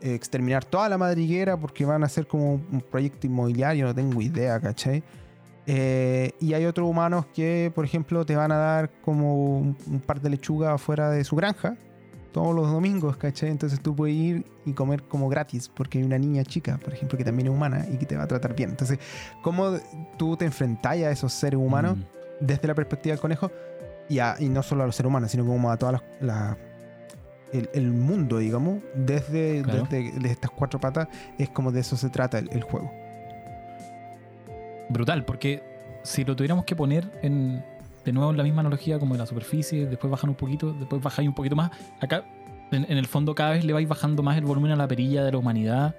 exterminar 0.00 0.64
toda 0.64 0.88
la 0.88 0.98
madriguera 0.98 1.56
porque 1.58 1.84
van 1.84 2.02
a 2.02 2.06
hacer 2.06 2.26
como 2.26 2.54
un 2.54 2.84
proyecto 2.90 3.26
inmobiliario, 3.26 3.86
no 3.86 3.94
tengo 3.94 4.20
idea, 4.22 4.58
¿cachai? 4.60 5.02
Eh, 5.66 6.32
y 6.40 6.54
hay 6.54 6.64
otros 6.64 6.88
humanos 6.88 7.26
que, 7.34 7.72
por 7.74 7.84
ejemplo, 7.84 8.24
te 8.24 8.36
van 8.36 8.52
a 8.52 8.56
dar 8.56 8.90
como 9.02 9.58
un, 9.58 9.76
un 9.86 10.00
par 10.00 10.20
de 10.20 10.30
lechugas 10.30 10.74
afuera 10.74 11.10
de 11.10 11.24
su 11.24 11.36
granja 11.36 11.76
todos 12.32 12.54
los 12.54 12.70
domingos, 12.70 13.16
¿cachai? 13.16 13.50
Entonces 13.50 13.80
tú 13.80 13.94
puedes 13.96 14.14
ir 14.16 14.44
y 14.64 14.72
comer 14.72 15.02
como 15.02 15.28
gratis 15.28 15.70
porque 15.74 15.98
hay 15.98 16.04
una 16.04 16.18
niña 16.18 16.44
chica, 16.44 16.78
por 16.82 16.92
ejemplo, 16.92 17.16
que 17.16 17.24
también 17.24 17.46
es 17.48 17.52
humana 17.54 17.86
y 17.90 17.96
que 17.96 18.06
te 18.06 18.16
va 18.16 18.24
a 18.24 18.26
tratar 18.26 18.54
bien. 18.54 18.70
Entonces, 18.70 18.98
¿cómo 19.42 19.76
tú 20.18 20.36
te 20.36 20.44
enfrentas 20.44 20.92
a 20.92 21.10
esos 21.10 21.32
seres 21.32 21.58
humanos 21.58 21.96
mm, 21.96 22.44
desde 22.44 22.68
la 22.68 22.74
perspectiva 22.74 23.12
del 23.14 23.20
conejo? 23.20 23.50
Y, 24.08 24.18
a- 24.18 24.36
y 24.38 24.48
no 24.48 24.62
solo 24.62 24.82
a 24.82 24.86
los 24.86 24.94
seres 24.96 25.08
humanos, 25.08 25.30
sino 25.30 25.44
como 25.46 25.70
a 25.70 25.76
todas 25.76 25.94
las... 25.94 26.02
las- 26.20 26.56
el, 27.52 27.70
el 27.74 27.90
mundo, 27.92 28.38
digamos, 28.38 28.82
desde, 28.94 29.62
Claro. 29.62 29.86
desde, 29.88 30.10
desde 30.12 30.30
estas 30.32 30.50
cuatro 30.50 30.80
patas, 30.80 31.06
es 31.38 31.48
como 31.48 31.70
de 31.70 31.80
eso 31.80 31.96
se 31.96 32.10
trata 32.10 32.38
el, 32.40 32.50
el 32.52 32.62
juego. 32.64 32.90
brutal, 34.88 35.24
porque 35.24 35.62
si 36.02 36.24
lo 36.24 36.36
tuviéramos 36.36 36.64
que 36.64 36.76
poner 36.76 37.10
en, 37.22 37.64
de 38.07 38.12
nuevo 38.12 38.32
la 38.32 38.44
misma 38.44 38.61
analogía 38.61 38.98
como 38.98 39.14
en 39.14 39.18
la 39.18 39.26
superficie, 39.26 39.86
después 39.86 40.11
bajan 40.11 40.30
un 40.30 40.36
poquito, 40.36 40.72
después 40.72 41.02
bajáis 41.02 41.28
un 41.28 41.34
poquito 41.34 41.57
más, 41.57 41.70
acá 42.00 42.24
en, 42.70 42.84
el 42.84 43.07
fondo 43.07 43.34
cada 43.34 43.50
vez 43.50 43.64
le 43.64 43.72
vais 43.72 43.86
bajando 43.86 44.22
más 44.22 44.38
el 44.38 44.44
volumen 44.44 44.72
a 44.72 44.76
la 44.76 44.88
perilla 44.88 45.24
de 45.24 45.32
la 45.32 45.38
humanidad 45.38 45.96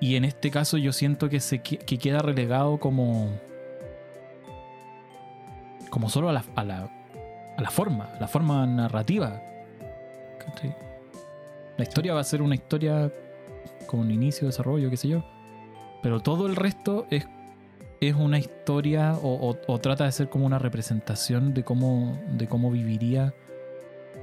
y 0.00 0.16
en 0.16 0.24
este 0.24 0.50
caso 0.50 0.76
yo 0.76 0.92
siento 0.92 1.28
que, 1.28 1.40
se, 1.40 1.60
que 1.62 1.78
que 1.78 1.98
queda 1.98 2.20
relegado 2.20 2.78
como 2.78 3.30
como 5.90 6.08
solo 6.08 6.28
a 6.28 6.32
la, 6.32 6.44
a 6.54 6.64
la, 6.64 6.88
a 7.56 7.62
la 7.62 7.70
forma, 7.70 8.04
a 8.04 8.20
la 8.20 8.28
forma 8.28 8.66
narrativa. 8.66 9.42
La 11.76 11.84
historia 11.84 12.14
va 12.14 12.20
a 12.20 12.24
ser 12.24 12.42
una 12.42 12.54
historia 12.54 13.10
con 13.86 14.00
un 14.00 14.10
inicio, 14.10 14.46
desarrollo, 14.46 14.90
qué 14.90 14.96
sé 14.96 15.08
yo. 15.08 15.24
Pero 16.02 16.20
todo 16.20 16.46
el 16.46 16.54
resto 16.54 17.06
es, 17.10 17.26
es 18.00 18.14
una 18.14 18.38
historia 18.38 19.14
o, 19.22 19.56
o- 19.66 19.78
trata 19.78 20.04
de 20.04 20.12
ser 20.12 20.28
como 20.30 20.46
una 20.46 20.58
representación 20.58 21.52
de 21.52 21.64
cómo, 21.64 22.18
de 22.36 22.48
cómo 22.48 22.70
viviría 22.70 23.34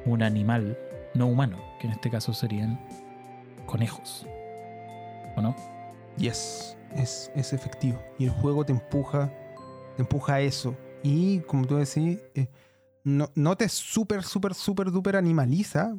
un 0.06 0.24
animal 0.24 0.78
no 1.14 1.28
humano, 1.28 1.58
que 1.80 1.88
en 1.88 1.94
este 1.94 2.10
caso 2.10 2.34
serían 2.34 2.80
conejos. 3.66 4.26
¿O 5.36 5.42
no? 5.42 5.56
Yes, 6.18 6.76
es, 6.96 7.32
es 7.36 7.54
efectivo. 7.54 8.00
Y 8.18 8.26
el 8.26 8.32
juego 8.32 8.66
te 8.66 8.72
empuja, 8.72 9.32
te 9.96 10.02
empuja 10.02 10.36
a 10.36 10.42
eso. 10.42 10.76
Y 11.04 11.40
como 11.42 11.66
tú 11.68 11.76
decís, 11.78 12.20
eh, 12.34 12.48
no, 13.04 13.30
no 13.36 13.56
te 13.56 13.70
súper, 13.70 14.24
súper, 14.24 14.56
súper, 14.56 14.92
duper 14.92 15.16
animaliza. 15.16 15.94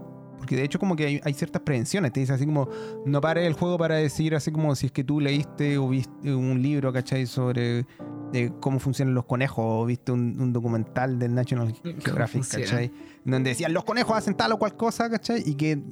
Porque 0.48 0.56
de 0.56 0.64
hecho 0.64 0.78
como 0.78 0.96
que 0.96 1.04
hay, 1.04 1.20
hay 1.24 1.34
ciertas 1.34 1.60
prevenciones. 1.60 2.10
Te 2.10 2.20
dice 2.20 2.32
así 2.32 2.46
como, 2.46 2.70
no 3.04 3.20
pares 3.20 3.46
el 3.46 3.52
juego 3.52 3.76
para 3.76 3.96
decir 3.96 4.34
así 4.34 4.50
como 4.50 4.74
si 4.74 4.86
es 4.86 4.92
que 4.92 5.04
tú 5.04 5.20
leíste 5.20 5.76
o 5.76 5.90
viste 5.90 6.34
un 6.34 6.62
libro, 6.62 6.90
¿cachai? 6.90 7.26
Sobre 7.26 7.84
eh, 8.32 8.50
cómo 8.58 8.78
funcionan 8.78 9.14
los 9.14 9.26
conejos 9.26 9.62
o 9.62 9.84
viste 9.84 10.10
un, 10.10 10.40
un 10.40 10.54
documental 10.54 11.18
del 11.18 11.34
National 11.34 11.74
Geographic? 12.02 12.48
¿cachai? 12.48 12.90
Donde 13.26 13.50
decían 13.50 13.74
los 13.74 13.84
conejos 13.84 14.16
hacen 14.16 14.34
tal 14.34 14.52
o 14.52 14.58
cual 14.58 14.74
cosa, 14.74 15.10
¿cachai? 15.10 15.42
Y 15.44 15.54
que 15.54 15.82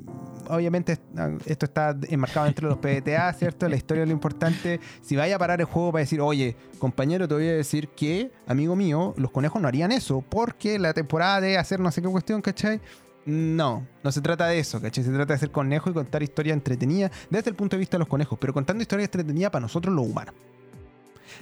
obviamente 0.49 0.99
ah, 1.19 1.33
esto 1.45 1.67
está 1.67 1.95
enmarcado 2.09 2.47
dentro 2.47 2.67
de 2.67 2.75
los 2.75 2.79
PDTA, 2.79 3.31
¿cierto? 3.35 3.69
La 3.69 3.77
historia 3.77 4.05
es 4.05 4.09
lo 4.09 4.15
importante. 4.15 4.81
Si 5.03 5.17
vaya 5.17 5.37
a 5.37 5.39
parar 5.39 5.61
el 5.61 5.67
juego 5.67 5.93
para 5.93 6.01
decir, 6.01 6.23
oye, 6.23 6.57
compañero, 6.79 7.29
te 7.29 7.35
voy 7.35 7.49
a 7.49 7.53
decir 7.53 7.89
que, 7.89 8.31
amigo 8.47 8.75
mío, 8.75 9.13
los 9.19 9.31
conejos 9.31 9.61
no 9.61 9.69
harían 9.69 9.93
eso 9.93 10.25
porque 10.27 10.79
la 10.79 10.95
temporada 10.95 11.43
de 11.43 11.59
hacer 11.59 11.79
no 11.79 11.91
sé 11.91 12.01
qué 12.01 12.09
cuestión, 12.09 12.41
¿cachai? 12.41 12.81
No, 13.27 13.87
no 14.05 14.13
se 14.13 14.21
trata 14.21 14.47
de 14.47 14.59
eso, 14.59 14.81
¿cachai? 14.81 15.03
Se 15.05 15.11
trata 15.11 15.27
de 15.27 15.35
hacer 15.35 15.51
conejos 15.51 15.91
y 15.91 15.95
contar 15.95 16.23
historias 16.23 16.55
entretenidas 16.57 17.11
desde 17.29 17.51
el 17.51 17.57
punto 17.57 17.77
de 17.77 17.81
vista 17.81 17.97
de 17.97 18.01
los 18.01 18.09
conejos, 18.09 18.39
pero 18.41 18.53
contando 18.55 18.83
historias 18.83 19.09
entretenidas 19.09 19.51
para 19.51 19.63
nosotros 19.63 19.93
los 19.95 20.07
humanos. 20.07 20.35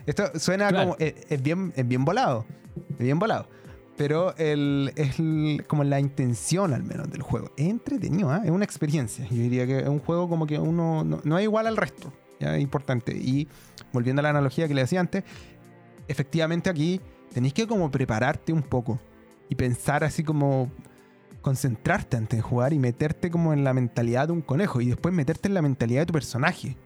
Esto 0.06 0.30
suena 0.38 0.68
Claro. 0.68 0.90
como. 0.92 0.96
Es, 0.98 1.14
es 1.28 1.42
bien, 1.42 1.72
es 1.76 1.86
bien 1.86 2.04
volado. 2.04 2.46
Es 2.92 2.98
bien 2.98 3.18
volado. 3.18 3.46
Pero 3.96 4.34
el, 4.38 4.92
es 4.96 5.18
el- 5.20 5.64
como 5.68 5.84
la 5.84 6.00
intención 6.00 6.72
al 6.74 6.82
menos 6.82 7.10
del 7.10 7.22
juego. 7.22 7.50
Es 7.56 7.66
entretenido, 7.68 8.30
¿ah? 8.30 8.40
es 8.44 8.50
una 8.50 8.64
experiencia. 8.64 9.26
Yo 9.28 9.36
diría 9.36 9.66
que 9.66 9.78
es 9.80 9.88
un 9.88 10.00
juego 10.00 10.28
como 10.28 10.46
que 10.46 10.58
uno 10.58 11.04
no, 11.04 11.20
no 11.22 11.38
es 11.38 11.44
igual 11.44 11.66
al 11.66 11.76
resto. 11.76 12.12
¿ya? 12.40 12.56
Es 12.56 12.62
importante. 12.62 13.12
Y 13.16 13.46
volviendo 13.92 14.20
a 14.20 14.24
la 14.24 14.30
analogía 14.30 14.66
que 14.66 14.74
le 14.74 14.80
decía 14.80 15.00
antes, 15.00 15.22
efectivamente 16.08 16.70
aquí 16.70 17.00
tenéis 17.32 17.54
que 17.54 17.66
como 17.66 17.90
prepararte 17.90 18.52
un 18.52 18.62
poco 18.62 18.98
y 19.48 19.54
pensar 19.54 20.02
así 20.02 20.24
como 20.24 20.70
concentrarte 21.44 22.16
antes 22.16 22.38
de 22.38 22.42
jugar 22.42 22.72
y 22.72 22.78
meterte 22.78 23.30
como 23.30 23.52
en 23.52 23.62
la 23.62 23.72
mentalidad 23.72 24.26
de 24.28 24.32
un 24.32 24.40
conejo 24.40 24.80
y 24.80 24.86
después 24.88 25.14
meterte 25.14 25.46
en 25.48 25.54
la 25.54 25.62
mentalidad 25.62 26.00
de 26.02 26.06
tu 26.06 26.12
personaje. 26.12 26.76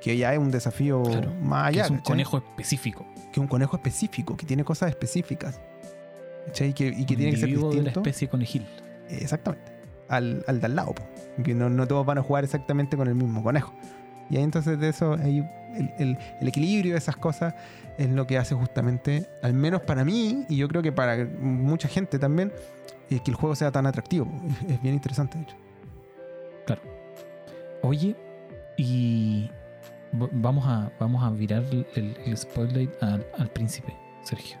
Que 0.00 0.16
ya 0.16 0.32
es 0.34 0.38
un 0.38 0.50
desafío 0.50 1.02
Claro, 1.02 1.32
más 1.42 1.72
que 1.72 1.78
allá. 1.80 1.84
es 1.86 1.90
un 1.90 1.96
¿cachai? 1.96 2.12
conejo 2.12 2.36
específico. 2.38 3.06
que 3.16 3.30
es 3.32 3.38
un 3.38 3.48
conejo 3.48 3.76
específico, 3.76 4.36
que 4.36 4.46
tiene 4.46 4.62
cosas 4.64 4.90
específicas. 4.90 5.58
¿cachai? 6.46 6.68
Y 6.68 6.72
que, 6.74 6.86
y 6.88 7.04
que 7.06 7.14
un 7.14 7.18
tiene 7.18 7.30
que 7.32 7.36
ser 7.38 7.48
de 7.58 7.82
la 7.82 7.90
especie 7.90 8.28
conejil. 8.28 8.64
Exactamente. 9.08 9.72
Al, 10.08 10.44
al 10.46 10.60
de 10.60 10.66
al 10.66 10.76
lado. 10.76 10.94
po. 10.94 11.02
Que 11.42 11.54
no, 11.54 11.68
no 11.70 11.86
todos 11.88 12.06
van 12.06 12.18
a 12.18 12.22
jugar 12.22 12.44
exactamente 12.44 12.96
con 12.96 13.08
el 13.08 13.14
mismo 13.14 13.42
conejo. 13.42 13.74
Y 14.30 14.36
ahí 14.36 14.42
entonces 14.44 14.78
de 14.78 14.88
eso, 14.90 15.14
ahí 15.14 15.38
el, 15.74 15.90
el- 15.98 16.18
el 16.40 16.48
equilibrio 16.48 16.92
de 16.92 16.98
esas 16.98 17.16
cosas 17.16 17.54
es 17.98 18.08
lo 18.10 18.26
que 18.26 18.36
hace 18.38 18.54
justamente, 18.54 19.26
al 19.42 19.54
menos 19.54 19.80
para 19.82 20.04
mí, 20.04 20.44
y 20.48 20.56
yo 20.56 20.68
creo 20.68 20.82
que 20.82 20.92
para 20.92 21.24
mucha 21.40 21.88
gente 21.88 22.18
también, 22.18 22.52
es 23.14 23.20
que 23.22 23.30
el 23.30 23.36
juego 23.36 23.54
sea 23.54 23.70
tan 23.70 23.86
atractivo. 23.86 24.26
Es, 24.68 24.82
bien 24.82 24.94
interesante, 24.94 25.38
de 25.38 25.44
hecho. 25.44 25.56
Oye, 27.82 28.16
y 28.76 29.48
vamos 30.12 30.64
a, 30.66 30.90
vamos 30.98 31.22
a 31.22 31.30
virar 31.30 31.62
el, 31.70 32.16
el- 32.24 32.36
spotlight 32.36 32.90
al, 33.02 33.24
al 33.38 33.48
príncipe, 33.48 33.94
Sergio. 34.22 34.58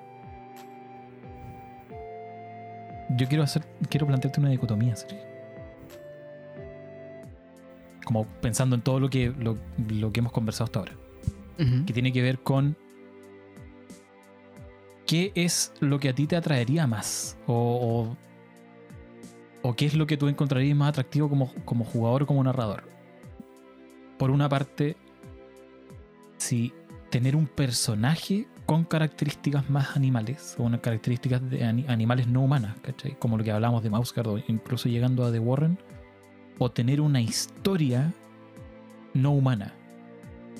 Yo 3.16 3.26
quiero 3.28 3.42
hacer, 3.42 3.62
quiero 3.88 4.06
plantearte 4.06 4.38
una 4.40 4.50
dicotomía, 4.50 4.94
Sergio. 4.94 5.18
Como 8.04 8.24
pensando 8.40 8.76
en 8.76 8.82
todo 8.82 9.00
lo 9.00 9.10
que, 9.10 9.30
lo, 9.36 9.56
lo 9.88 10.12
que 10.12 10.20
hemos 10.20 10.32
conversado 10.32 10.66
hasta 10.66 10.78
ahora. 10.80 10.92
Que 11.86 11.92
tiene 11.92 12.12
que 12.12 12.20
ver 12.22 12.38
con 12.40 12.76
qué 15.06 15.32
es 15.34 15.72
lo 15.80 15.98
que 15.98 16.10
a 16.10 16.14
ti 16.14 16.26
te 16.26 16.36
atraería 16.36 16.86
más. 16.86 17.38
O, 17.46 18.14
o, 19.62 19.74
qué 19.74 19.86
es 19.86 19.94
lo 19.94 20.06
que 20.06 20.16
tú 20.16 20.28
encontrarías 20.28 20.76
más 20.76 20.90
atractivo 20.90 21.28
como, 21.28 21.52
como 21.64 21.84
jugador 21.84 22.22
o 22.22 22.26
como 22.26 22.42
narrador. 22.44 22.84
Por 24.18 24.30
una 24.30 24.48
parte, 24.48 24.96
si 26.38 26.72
tener 27.10 27.36
un 27.36 27.46
personaje 27.46 28.46
con 28.64 28.84
características 28.84 29.70
más 29.70 29.96
animales, 29.96 30.56
o 30.58 30.64
unas 30.64 30.80
características 30.80 31.48
de 31.50 31.64
ani- 31.64 31.84
animales 31.88 32.26
no 32.26 32.42
humanas, 32.42 32.76
¿cachai? 32.82 33.16
Como 33.18 33.38
lo 33.38 33.44
que 33.44 33.52
hablamos 33.52 33.82
de 33.82 33.90
Mousecard, 33.90 34.28
o 34.28 34.38
incluso 34.48 34.88
llegando 34.88 35.24
a 35.24 35.30
The 35.30 35.38
Warren, 35.38 35.78
o 36.58 36.70
tener 36.70 37.00
una 37.00 37.20
historia 37.20 38.12
no 39.14 39.32
humana, 39.32 39.72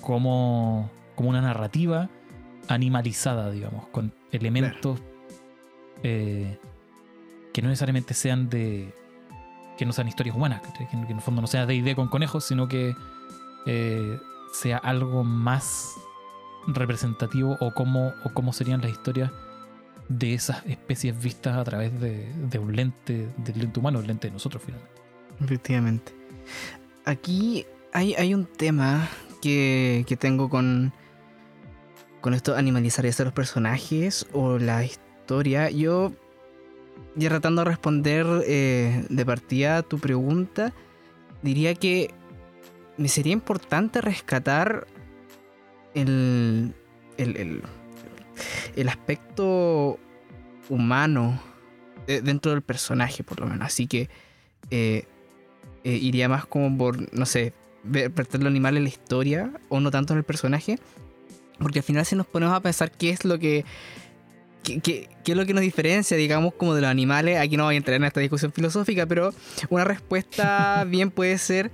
como, 0.01 0.91
como 1.15 1.31
una 1.31 1.41
narrativa 1.41 2.09
animalizada, 2.69 3.51
digamos, 3.51 3.87
con 3.89 4.13
elementos 4.31 5.01
eh, 6.03 6.59
que 7.57 7.63
no 7.63 7.71
necesariamente 7.71 8.13
sean 8.13 8.51
de. 8.51 8.93
que 9.79 9.87
no 9.87 9.95
sean 9.95 10.09
historias 10.09 10.37
humanas, 10.37 10.61
que, 10.61 10.85
en 10.93 11.07
el 11.07 11.23
fondo 11.23 11.41
no 11.41 11.47
sea 11.47 11.65
DD 11.65 11.95
con 11.95 12.09
conejos, 12.09 12.45
sino 12.45 12.69
que 12.69 12.95
eh, 13.65 14.21
sea 14.53 14.77
algo 14.77 15.25
más 15.25 15.95
representativo 16.67 17.57
o 17.61 17.73
cómo, 17.73 18.13
o 18.25 18.35
cómo 18.35 18.53
serían 18.53 18.83
las 18.83 18.91
historias 18.91 19.33
de 20.11 20.35
esas 20.35 20.67
especies 20.67 21.19
vistas 21.19 21.57
a 21.57 21.65
través 21.65 21.99
de, 21.99 22.31
de 22.35 22.59
un 22.59 22.77
lente, 22.77 23.27
del 23.39 23.59
lente 23.59 23.81
humano, 23.81 24.01
el 24.01 24.07
lente 24.07 24.27
de 24.29 24.35
nosotros 24.35 24.63
finalmente. 24.63 25.01
Efectivamente. 25.43 26.13
Aquí 27.07 27.65
hay, 27.95 28.13
hay 28.17 28.35
un 28.35 28.45
tema 28.45 29.09
que, 29.41 30.05
que 30.07 30.19
tengo 30.19 30.51
con, 30.51 30.93
con 32.21 32.35
esto 32.35 32.53
de 32.53 32.59
animalizar 32.59 33.07
sea 33.07 33.25
los 33.25 33.33
personajes 33.33 34.27
o 34.35 34.59
la 34.59 34.85
historia. 34.85 35.71
Yo, 35.71 36.13
ya 37.15 37.29
tratando 37.29 37.63
de 37.63 37.71
responder 37.71 38.27
eh, 38.47 39.05
de 39.09 39.27
partida 39.27 39.79
a 39.79 39.83
tu 39.83 39.99
pregunta, 39.99 40.73
diría 41.43 41.75
que 41.75 42.11
me 42.97 43.09
sería 43.09 43.33
importante 43.33 44.01
rescatar 44.01 44.87
el, 45.95 46.75
el, 47.17 47.37
el, 47.37 47.63
el 48.75 48.89
aspecto 48.89 49.99
humano 50.69 51.41
de- 52.07 52.23
dentro 52.23 52.53
del 52.53 52.63
personaje, 52.63 53.23
por 53.25 53.41
lo 53.41 53.47
menos. 53.47 53.67
Así 53.67 53.87
que 53.87 54.09
eh, 54.71 55.05
eh, 55.85 55.93
iría 55.93 56.29
más 56.29 56.47
como 56.47 56.77
por, 56.77 57.15
no 57.15 57.27
sé, 57.27 57.53
ver, 57.83 58.13
lo 58.41 58.49
animal 58.49 58.77
en 58.77 58.83
la 58.85 58.89
historia 58.89 59.51
o 59.69 59.81
no 59.81 59.91
tanto 59.91 60.13
en 60.13 60.19
el 60.19 60.25
personaje. 60.25 60.79
Porque 61.59 61.79
al 61.79 61.85
final 61.85 62.05
si 62.05 62.17
nos 62.17 62.27
ponemos 62.27 62.55
a 62.55 62.61
pensar 62.61 62.91
qué 62.91 63.11
es 63.11 63.25
lo 63.25 63.39
que... 63.39 63.65
¿Qué, 64.67 64.81
qué- 64.81 65.09
qué 65.23 65.33
es 65.33 65.39
lo 65.39 65.47
que 65.47 65.55
nos 65.55 65.61
diferencia, 65.63 66.17
digamos, 66.17 66.53
como 66.55 66.75
de 66.75 66.81
los 66.81 66.91
animales? 66.91 67.39
Aquí 67.39 67.57
no 67.57 67.65
voy 67.65 67.75
a 67.75 67.79
entrar 67.79 67.95
en 67.97 68.05
esta 68.05 68.19
discusión 68.21 68.53
filosófica, 68.53 69.07
pero 69.07 69.33
una 69.71 69.85
respuesta 69.85 70.85
bien 70.89 71.11
puede 71.13 71.39
ser 71.39 71.71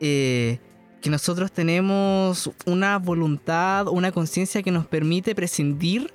eh, 0.00 0.58
que 1.02 1.10
nosotros 1.10 1.52
tenemos 1.52 2.50
una 2.64 2.98
voluntad, 2.98 3.88
una 3.88 4.10
conciencia 4.10 4.62
que 4.62 4.70
nos 4.70 4.86
permite 4.86 5.34
prescindir 5.34 6.12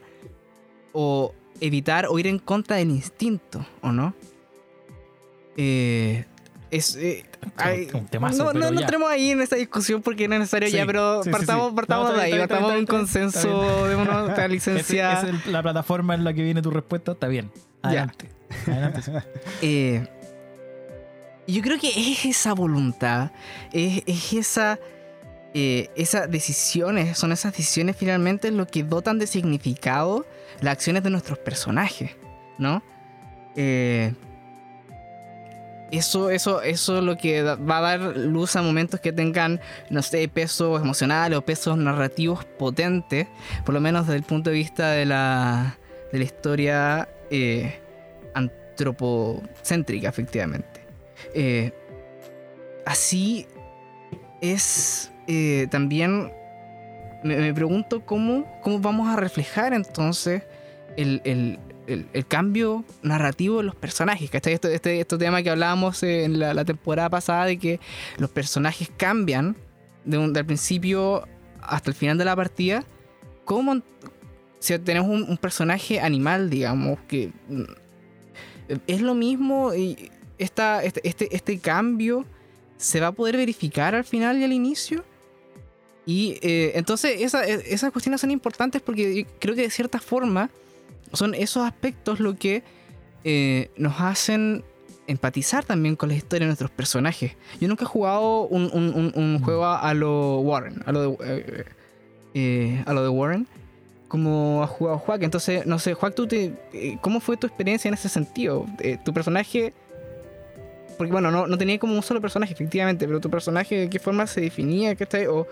o 0.93 1.31
evitar 1.61 2.07
o 2.09 2.17
ir 2.17 2.25
en 2.27 2.39
contra 2.39 2.77
del 2.77 2.89
instinto, 2.89 3.65
¿o 3.81 3.91
no? 3.91 4.15
Eh, 5.57 6.25
es, 6.71 6.95
eh, 6.95 7.23
ay, 7.57 7.87
un 7.93 8.05
temazo, 8.07 8.43
no, 8.45 8.53
no, 8.53 8.71
no 8.71 8.79
entremos 8.81 9.09
ahí 9.09 9.31
en 9.31 9.41
esa 9.41 9.55
discusión 9.55 10.01
porque 10.01 10.27
no 10.27 10.35
es 10.35 10.39
necesario 10.41 10.69
Sí, 10.69 10.75
ya, 10.77 10.85
pero 10.85 11.23
sí, 11.23 11.29
partamos, 11.29 11.69
sí. 11.69 11.75
partamos 11.75 12.09
No, 12.11 12.15
de 12.17 12.21
ahí, 12.21 12.31
bien, 12.33 12.47
partamos 12.47 12.73
de 12.73 12.79
un 12.79 12.85
consenso 12.85 13.87
de 13.87 13.95
una 13.95 14.47
licencia. 14.47 15.13
esa 15.13 15.27
es 15.29 15.45
el- 15.45 15.51
la 15.53 15.61
plataforma 15.63 16.13
en 16.15 16.23
la 16.23 16.33
que 16.33 16.43
viene 16.43 16.61
tu 16.61 16.71
respuesta, 16.71 17.11
está 17.13 17.27
bien. 17.27 17.51
Adelante. 17.81 18.29
Adelante. 18.67 19.01
Eh, 19.61 20.07
yo 21.47 21.61
creo 21.61 21.79
que 21.79 21.89
es 21.89 22.25
esa 22.25 22.53
voluntad, 22.53 23.31
es, 23.71 24.01
es 24.07 24.33
esa, 24.33 24.79
eh, 25.53 25.89
esas 25.95 26.29
decisiones, 26.31 27.17
son 27.17 27.31
esas 27.31 27.51
decisiones 27.53 27.95
finalmente 27.95 28.49
lo 28.51 28.65
que 28.65 28.83
dotan 28.83 29.19
de 29.19 29.27
significado 29.27 30.25
las 30.61 30.71
acciones 30.73 31.03
de 31.03 31.11
nuestros 31.11 31.37
personajes, 31.37 32.11
¿no? 32.57 32.81
Eh, 33.55 34.13
eso, 35.91 36.29
eso, 36.29 36.61
eso 36.61 36.97
es 36.97 37.03
lo 37.03 37.15
que 37.17 37.41
va 37.43 37.77
a 37.77 37.81
dar 37.81 37.99
luz 38.17 38.55
a 38.55 38.61
momentos 38.61 38.99
que 38.99 39.11
tengan, 39.13 39.59
no 39.89 40.01
sé, 40.01 40.27
pesos 40.27 40.81
emocionales 40.81 41.37
o 41.37 41.41
pesos 41.43 41.77
narrativos 41.77 42.43
potentes, 42.45 43.27
por 43.65 43.73
lo 43.73 43.81
menos 43.81 44.07
desde 44.07 44.17
el 44.17 44.23
punto 44.23 44.49
de 44.49 44.55
vista 44.55 44.91
de 44.91 45.05
la, 45.05 45.77
de 46.11 46.17
la 46.17 46.23
historia 46.23 47.09
eh, 47.29 47.79
antropocéntrica, 48.33 50.09
efectivamente. 50.09 50.81
Eh, 51.33 51.71
así 52.85 53.47
es 54.41 55.11
eh, 55.27 55.67
también, 55.71 56.31
me, 57.23 57.35
me 57.37 57.53
pregunto 57.53 58.05
cómo, 58.05 58.59
cómo 58.61 58.79
vamos 58.79 59.07
a 59.09 59.15
reflejar 59.15 59.73
entonces 59.73 60.43
el- 60.97 61.59
el- 61.87 62.25
cambio 62.27 62.83
narrativo 63.03 63.57
de 63.57 63.63
los 63.63 63.75
personajes. 63.75 64.29
¿cachai? 64.29 64.53
Este, 64.53 64.73
este, 64.73 64.99
este 64.99 65.17
tema 65.17 65.43
que 65.43 65.49
hablábamos 65.49 66.01
eh, 66.03 66.23
en 66.23 66.39
la, 66.39 66.65
temporada 66.65 67.09
pasada 67.09 67.45
de 67.45 67.57
que 67.57 67.79
los 68.17 68.29
personajes 68.29 68.89
cambian 68.97 69.55
de 70.03 70.17
un, 70.17 70.33
del 70.33 70.45
principio 70.45 71.27
hasta 71.61 71.89
el 71.89 71.95
final 71.95 72.17
de 72.17 72.25
la 72.25 72.35
partida, 72.35 72.83
cómo 73.43 73.81
si 74.59 74.77
tenemos 74.79 75.09
un, 75.09 75.37
personaje 75.37 75.99
animal, 75.99 76.49
digamos, 76.49 76.99
que 77.07 77.31
mm, 77.49 77.63
es 78.87 79.01
lo 79.01 79.13
mismo 79.13 79.73
y 79.73 80.11
esta, 80.37 80.83
este, 80.83 81.07
este, 81.07 81.35
este 81.35 81.59
cambio 81.59 82.25
se 82.77 82.99
va 82.99 83.07
a 83.07 83.11
poder 83.11 83.37
verificar 83.37 83.95
al 83.95 84.03
final 84.03 84.37
y 84.37 84.43
al 84.43 84.53
inicio. 84.53 85.03
Y 86.07 86.37
eh, 86.41 86.73
entonces 86.75 87.33
e- 87.33 87.73
esas 87.73 87.91
cuestiones 87.91 88.21
son 88.21 88.31
importantes 88.31 88.81
porque 88.81 89.25
creo 89.39 89.55
que 89.55 89.63
de 89.63 89.69
cierta 89.69 89.99
forma 89.99 90.49
son 91.13 91.33
esos 91.35 91.63
aspectos 91.65 92.19
lo 92.19 92.35
que 92.35 92.63
eh, 93.23 93.71
nos 93.77 93.99
hacen 94.01 94.63
empatizar 95.07 95.63
también 95.63 95.95
con 95.95 96.09
la 96.09 96.15
historia 96.15 96.45
de 96.45 96.49
nuestros 96.49 96.71
personajes. 96.71 97.33
Yo 97.59 97.67
nunca 97.67 97.83
he 97.83 97.87
jugado 97.87 98.41
un, 98.47 98.63
un- 98.73 98.93
un- 98.95 99.11
un 99.15 99.33
Mm. 99.35 99.43
juego 99.43 99.65
a, 99.65 99.93
lo 99.93 100.39
Warren, 100.39 100.81
a 100.85 100.91
lo 100.91 101.01
de, 101.01 101.17
eh, 101.23 101.65
eh, 102.33 102.83
a 102.85 102.93
lo 102.93 103.03
de 103.03 103.09
Warren, 103.09 103.47
como 104.07 104.63
ha 104.63 104.67
jugado 104.67 104.97
Juan. 104.99 105.23
Entonces, 105.23 105.65
no 105.65 105.77
sé, 105.79 105.93
Juan, 105.93 106.13
¿tú 106.13 106.27
te, 106.27 106.53
eh, 106.73 106.97
¿cómo 107.01 107.19
fue 107.19 107.37
tu 107.37 107.45
experiencia 107.47 107.87
en 107.87 107.93
ese 107.95 108.09
sentido? 108.09 108.65
Tu 109.03 109.13
personaje... 109.13 109.73
Porque 110.97 111.11
bueno, 111.11 111.29
no, 111.29 111.45
no 111.45 111.57
tenía 111.57 111.77
como 111.77 111.93
un 111.93 112.03
solo 112.03 112.21
personaje, 112.21 112.53
efectivamente, 112.53 113.05
pero 113.05 113.19
tu 113.19 113.29
personaje 113.29 113.75
de 113.81 113.89
qué 113.89 113.99
forma 113.99 114.25
se 114.27 114.39
definía, 114.41 114.95
¿cachai? 114.95 115.27
O 115.27 115.45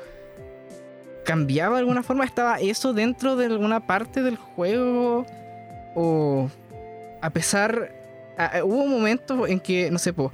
cambiaba 1.26 1.76
de 1.76 1.80
alguna 1.80 2.02
forma, 2.04 2.24
estaba 2.26 2.60
eso 2.60 2.94
dentro 2.94 3.36
de 3.36 3.46
alguna 3.48 3.86
parte 3.86 4.22
del 4.24 4.38
juego, 4.38 5.26
o 5.96 6.50
a 7.22 7.30
pesar, 7.30 7.92
a- 8.38 8.58
a- 8.58 8.64
hubo 8.66 8.86
momentos 8.86 9.50
en 9.50 9.60
que, 9.60 9.90
no 9.92 10.00
sé, 10.00 10.14
po, 10.14 10.32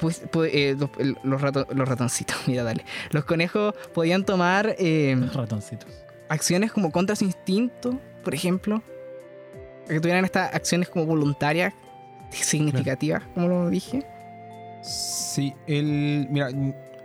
pues, 0.00 0.22
pues, 0.30 0.50
eh, 0.54 0.76
los, 0.78 0.90
los 1.24 1.40
rato- 1.40 1.66
los 1.74 1.88
ratoncitos, 1.88 2.36
mira, 2.46 2.62
dale, 2.64 2.84
los 3.10 3.24
conejos 3.24 3.74
podían 3.94 4.24
tomar 4.24 4.74
eh, 4.78 5.16
Los 5.18 5.34
ratoncitos. 5.34 5.88
acciones 6.28 6.72
como 6.72 6.90
contra 6.92 7.16
su 7.16 7.24
instinto, 7.24 7.98
por 8.24 8.34
ejemplo, 8.34 8.82
que 9.88 10.00
tuvieran 10.00 10.24
estas 10.24 10.54
acciones 10.54 10.88
como 10.88 11.06
voluntarias, 11.06 11.72
significativas, 12.30 13.22
como 13.34 13.48
lo 13.48 13.70
dije. 13.70 14.04
Sí, 14.82 15.54
el. 15.66 16.26
Mira, 16.28 16.48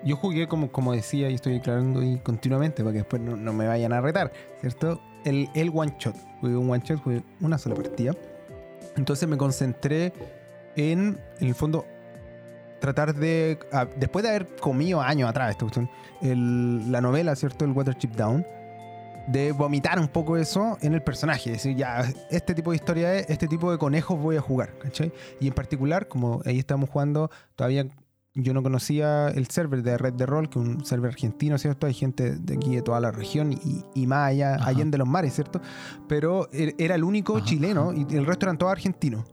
yo 0.03 0.15
jugué 0.15 0.47
como, 0.47 0.71
como 0.71 0.93
decía 0.93 1.29
y 1.29 1.35
estoy 1.35 1.53
declarando 1.53 1.99
ahí 2.01 2.17
continuamente 2.23 2.81
para 2.83 2.91
que 2.91 2.97
después 2.99 3.21
no, 3.21 3.37
no 3.37 3.53
me 3.53 3.67
vayan 3.67 3.93
a 3.93 4.01
retar, 4.01 4.31
¿cierto? 4.61 4.99
El, 5.25 5.49
el 5.53 5.71
one 5.73 5.93
shot. 5.99 6.15
Un 6.41 6.69
one 6.69 6.81
shot, 6.83 7.01
una 7.39 7.57
sola 7.57 7.75
partida. 7.75 8.15
Entonces 8.97 9.27
me 9.27 9.37
concentré 9.37 10.13
en, 10.75 11.19
en 11.39 11.47
el 11.47 11.55
fondo, 11.55 11.85
tratar 12.79 13.15
de. 13.15 13.59
ah, 13.71 13.87
después 13.95 14.23
de 14.23 14.29
haber 14.29 14.47
comido 14.57 15.01
años 15.01 15.29
atrás 15.29 15.51
esta 15.51 15.65
cuestión, 15.65 15.89
la 16.91 17.01
novela, 17.01 17.35
¿cierto? 17.35 17.65
El 17.65 17.71
Watership 17.71 18.11
Down. 18.11 18.45
De 19.27 19.51
vomitar 19.51 19.99
un 19.99 20.07
poco 20.07 20.35
eso 20.35 20.79
en 20.81 20.95
el 20.95 21.03
personaje. 21.03 21.51
Es 21.51 21.57
decir, 21.57 21.77
ya, 21.77 22.03
este 22.31 22.55
tipo 22.55 22.71
de 22.71 22.77
historia 22.77 23.15
es, 23.15 23.29
este 23.29 23.47
tipo 23.47 23.71
de 23.71 23.77
conejos 23.77 24.19
voy 24.19 24.35
a 24.35 24.41
jugar, 24.41 24.75
¿cachai? 24.79 25.13
Y 25.39 25.47
en 25.47 25.53
particular, 25.53 26.07
como 26.07 26.41
ahí 26.43 26.57
estamos 26.57 26.89
jugando, 26.89 27.29
todavía 27.55 27.85
yo 28.33 28.53
no 28.53 28.63
conocía 28.63 29.27
el 29.29 29.47
server 29.47 29.83
de 29.83 29.97
Red 29.97 30.13
de 30.13 30.25
Roll, 30.25 30.49
que 30.49 30.57
es 30.59 30.65
un 30.65 30.85
server 30.85 31.11
argentino, 31.11 31.57
¿cierto? 31.57 31.85
Hay 31.87 31.93
gente 31.93 32.37
de 32.37 32.53
aquí 32.55 32.75
de 32.75 32.81
toda 32.81 32.99
la 33.01 33.11
región 33.11 33.51
y, 33.51 33.83
y 33.93 34.07
más 34.07 34.29
allá, 34.29 34.55
Ajá. 34.55 34.69
allá 34.69 34.85
de 34.85 34.97
los 34.97 35.07
mares, 35.07 35.33
¿cierto? 35.35 35.59
Pero 36.07 36.49
er- 36.51 36.73
era 36.77 36.95
el 36.95 37.03
único 37.03 37.37
Ajá, 37.37 37.45
chileno 37.45 37.91
y 37.93 38.05
el 38.15 38.25
resto 38.25 38.45
eran 38.45 38.57
todos 38.57 38.71
argentinos 38.71 39.25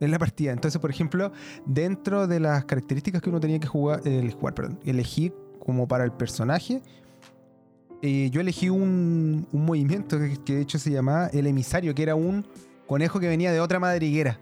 en 0.00 0.10
la 0.10 0.18
partida. 0.18 0.52
Entonces, 0.52 0.80
por 0.80 0.90
ejemplo, 0.90 1.30
dentro 1.66 2.26
de 2.26 2.40
las 2.40 2.64
características 2.64 3.20
que 3.20 3.28
uno 3.28 3.38
tenía 3.38 3.58
que 3.60 3.66
jugar, 3.68 4.00
el 4.06 4.32
jugar, 4.32 4.54
perdón, 4.54 4.78
elegir 4.84 5.34
como 5.60 5.86
para 5.86 6.04
el 6.04 6.12
personaje, 6.12 6.80
eh, 8.00 8.30
yo 8.32 8.40
elegí 8.40 8.68
un, 8.70 9.46
un 9.52 9.64
movimiento 9.64 10.18
que, 10.18 10.38
que 10.44 10.54
de 10.56 10.60
hecho 10.62 10.78
se 10.78 10.90
llamaba 10.90 11.26
el 11.28 11.46
emisario, 11.46 11.94
que 11.94 12.02
era 12.02 12.14
un 12.14 12.46
conejo 12.86 13.20
que 13.20 13.28
venía 13.28 13.52
de 13.52 13.60
otra 13.60 13.78
madriguera. 13.78 14.40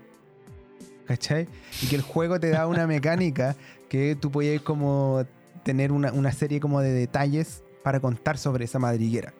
¿Cachai? 1.06 1.48
Y 1.82 1.86
que 1.88 1.96
el 1.96 2.02
juego 2.02 2.38
te 2.38 2.50
da 2.50 2.68
una 2.68 2.86
mecánica 2.86 3.56
que 3.90 4.16
tú 4.18 4.30
podías 4.30 4.62
como 4.62 5.26
tener 5.64 5.92
una, 5.92 6.12
una 6.12 6.32
serie 6.32 6.60
como 6.60 6.80
de 6.80 6.92
detalles 6.92 7.62
para 7.82 8.00
contar 8.00 8.38
sobre 8.38 8.64
esa 8.64 8.78
madriguera. 8.78 9.34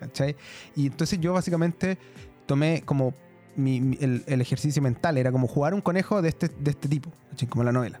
¿Cachai? 0.00 0.34
Y 0.74 0.86
entonces 0.86 1.20
yo 1.20 1.32
básicamente 1.32 1.98
tomé 2.46 2.82
como 2.84 3.14
mi- 3.54 3.96
el, 4.00 4.40
ejercicio 4.40 4.82
mental, 4.82 5.18
era 5.18 5.30
como 5.30 5.46
jugar 5.46 5.74
un 5.74 5.80
conejo 5.82 6.22
de 6.22 6.30
este, 6.30 6.48
de 6.48 6.70
este 6.72 6.88
tipo, 6.88 7.12
como 7.48 7.62
la 7.62 7.70
novela. 7.70 8.00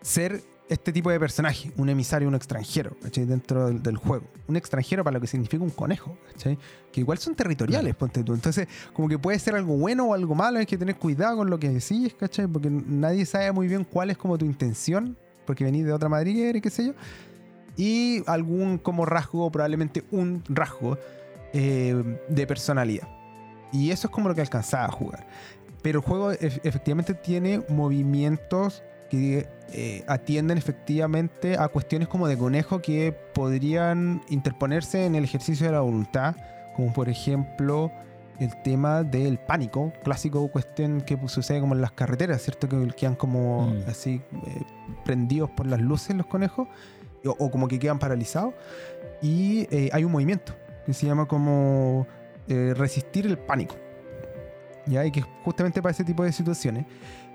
Ser 0.00 0.42
este 0.68 0.92
tipo 0.92 1.10
de 1.10 1.18
personaje, 1.18 1.72
un 1.76 1.88
emisario, 1.88 2.28
un 2.28 2.34
extranjero, 2.34 2.96
¿cachai? 3.02 3.24
dentro 3.24 3.66
del, 3.68 3.82
del 3.82 3.96
juego. 3.96 4.24
Un 4.48 4.56
extranjero 4.56 5.02
para 5.02 5.14
lo 5.14 5.20
que 5.20 5.26
significa 5.26 5.62
un 5.64 5.70
conejo, 5.70 6.16
¿cachai? 6.32 6.58
que 6.92 7.00
igual 7.00 7.18
son 7.18 7.34
territoriales, 7.34 7.94
ponte 7.94 8.22
tú. 8.22 8.34
Entonces, 8.34 8.68
como 8.92 9.08
que 9.08 9.18
puede 9.18 9.38
ser 9.38 9.54
algo 9.54 9.76
bueno 9.76 10.06
o 10.06 10.14
algo 10.14 10.34
malo, 10.34 10.58
hay 10.58 10.66
que 10.66 10.76
tener 10.78 10.96
cuidado 10.96 11.38
con 11.38 11.48
lo 11.50 11.58
que 11.58 11.68
decís, 11.70 12.14
¿cachai? 12.18 12.46
Porque 12.46 12.68
nadie 12.70 13.24
sabe 13.26 13.50
muy 13.52 13.66
bien 13.68 13.84
cuál 13.84 14.10
es 14.10 14.18
como 14.18 14.36
tu 14.36 14.44
intención, 14.44 15.16
porque 15.46 15.64
venís 15.64 15.84
de 15.86 15.92
otra 15.92 16.08
madriguera 16.08 16.58
y 16.58 16.60
qué 16.60 16.70
sé 16.70 16.86
yo. 16.88 16.92
Y 17.76 18.22
algún 18.26 18.76
como 18.78 19.06
rasgo, 19.06 19.50
probablemente 19.50 20.04
un 20.10 20.42
rasgo 20.48 20.98
eh, 21.52 22.18
de 22.28 22.46
personalidad. 22.46 23.08
Y 23.72 23.90
eso 23.90 24.08
es 24.08 24.12
como 24.12 24.28
lo 24.28 24.34
que 24.34 24.40
alcanzaba 24.40 24.86
a 24.86 24.90
jugar. 24.90 25.26
Pero 25.82 26.00
el 26.00 26.04
juego 26.04 26.32
ef- 26.32 26.60
efectivamente 26.64 27.14
tiene 27.14 27.62
movimientos 27.68 28.82
que 29.10 29.48
eh, 29.72 30.04
atienden 30.06 30.58
efectivamente 30.58 31.56
a 31.58 31.68
cuestiones 31.68 32.08
como 32.08 32.26
de 32.28 32.36
conejo 32.36 32.80
que 32.80 33.12
podrían 33.34 34.22
interponerse 34.28 35.04
en 35.04 35.14
el 35.14 35.24
ejercicio 35.24 35.66
de 35.66 35.72
la 35.72 35.80
voluntad, 35.80 36.36
como 36.76 36.92
por 36.92 37.08
ejemplo 37.08 37.90
el 38.38 38.50
tema 38.62 39.02
del 39.02 39.38
pánico, 39.38 39.92
clásico 40.04 40.46
cuestión 40.48 41.00
que 41.00 41.16
pues, 41.16 41.32
sucede 41.32 41.60
como 41.60 41.74
en 41.74 41.80
las 41.80 41.90
carreteras, 41.92 42.40
¿cierto? 42.42 42.68
Que 42.68 42.86
quedan 42.96 43.16
como 43.16 43.68
Mm. 43.68 43.88
así 43.88 44.22
eh, 44.46 44.62
prendidos 45.04 45.50
por 45.50 45.66
las 45.66 45.80
luces 45.80 46.14
los 46.16 46.26
conejos, 46.26 46.68
o, 47.24 47.30
o 47.30 47.50
como 47.50 47.66
que 47.66 47.78
quedan 47.80 47.98
paralizados. 47.98 48.54
Y 49.20 49.66
eh, 49.74 49.90
hay 49.92 50.04
un 50.04 50.12
movimiento 50.12 50.54
que 50.86 50.94
se 50.94 51.06
llama 51.06 51.26
como 51.26 52.06
eh, 52.46 52.74
resistir 52.76 53.26
el 53.26 53.38
pánico. 53.38 53.74
¿Ya? 54.86 55.04
Y 55.04 55.10
que 55.10 55.20
es 55.20 55.26
justamente 55.44 55.82
para 55.82 55.90
ese 55.90 56.04
tipo 56.04 56.22
de 56.22 56.32
situaciones. 56.32 56.86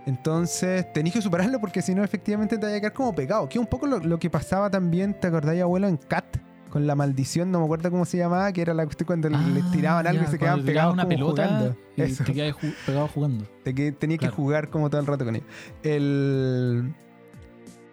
Entonces 0.05 0.91
tenéis 0.93 1.15
que 1.15 1.21
superarlo 1.21 1.59
porque 1.59 1.81
si 1.81 1.95
no, 1.95 2.03
efectivamente 2.03 2.57
te 2.57 2.65
vaya 2.65 2.77
a 2.77 2.79
quedar 2.79 2.93
como 2.93 3.13
pegado. 3.15 3.47
Que 3.47 3.57
es 3.57 3.61
un 3.61 3.67
poco 3.67 3.87
lo, 3.87 3.99
lo 3.99 4.19
que 4.19 4.29
pasaba 4.29 4.69
también, 4.69 5.13
¿te 5.19 5.27
acordáis, 5.27 5.61
abuelo, 5.61 5.87
en 5.87 5.97
Cat? 5.97 6.25
Con 6.69 6.87
la 6.87 6.95
maldición, 6.95 7.51
no 7.51 7.59
me 7.59 7.65
acuerdo 7.65 7.91
cómo 7.91 8.03
se 8.03 8.17
llamaba, 8.17 8.51
que 8.51 8.61
era 8.61 8.73
la 8.73 8.83
cuestión 8.85 9.05
cuando 9.05 9.29
le- 9.29 9.37
le 9.37 9.61
tiraban 9.71 10.07
Ah, 10.07 10.09
algo 10.09 10.23
ya, 10.23 10.27
y 10.27 10.31
se 10.31 10.39
quedaban 10.39 10.65
pegados 10.65 10.93
una 10.93 11.03
como 11.03 11.09
pelota 11.15 11.47
jugando. 11.47 11.77
y 11.95 12.01
Eso. 12.01 12.23
te 12.23 12.33
quedas 12.33 12.55
ju- 12.55 12.73
pegado 12.85 13.07
jugando. 13.09 13.45
De 13.63 13.75
que 13.75 13.91
tenía 13.91 14.17
Claro. 14.17 14.31
que 14.31 14.35
jugar 14.41 14.69
como 14.71 14.89
todo 14.89 14.99
el 14.99 15.05
rato 15.07 15.23
con 15.23 15.35
ellos. 15.35 15.47
El... 15.83 16.93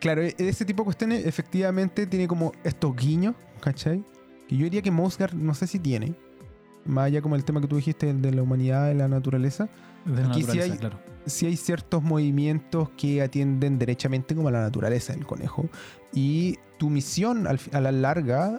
Claro, 0.01 0.23
e- 0.23 0.35
ese 0.39 0.65
tipo 0.65 0.83
de 0.83 0.85
cuestiones 0.87 1.27
efectivamente 1.27 2.07
tiene 2.07 2.27
como 2.27 2.53
estos 2.65 2.97
guiños, 2.97 3.35
¿cachai? 3.61 4.03
Que 4.49 4.57
yo 4.57 4.65
diría 4.65 4.81
que 4.81 4.91
Mosgar 4.91 5.35
no 5.35 5.53
sé 5.55 5.67
si 5.67 5.79
tiene. 5.79 6.15
Más 6.87 7.05
allá 7.05 7.21
como 7.21 7.37
el 7.37 7.45
tema 7.45 7.61
que 7.61 7.67
tú 7.69 7.77
dijiste 7.77 8.09
el 8.09 8.23
de 8.23 8.33
la 8.33 8.43
humanidad, 8.43 8.87
de 8.87 8.95
la 8.95 9.09
naturaleza. 9.09 9.69
De 10.07 10.23
la 10.23 10.29
Aquí 10.31 10.41
sí 10.41 10.47
naturaleza, 10.47 10.73
hay- 10.73 10.79
claro. 10.79 10.99
Sí 11.27 11.47
hay 11.47 11.57
ciertos 11.57 12.03
movimientos 12.03 12.91
que 12.97 13.23
atienden 13.23 13.79
derechamente 13.79 14.35
como 14.35 14.49
a 14.49 14.51
la 14.51 14.61
naturaleza 14.61 15.13
del 15.13 15.27
conejo. 15.27 15.69
Y 16.13 16.59
tu 16.79 16.91
misión 16.91 17.47
a 17.47 17.81
la 17.81 17.93
larga, 17.93 18.59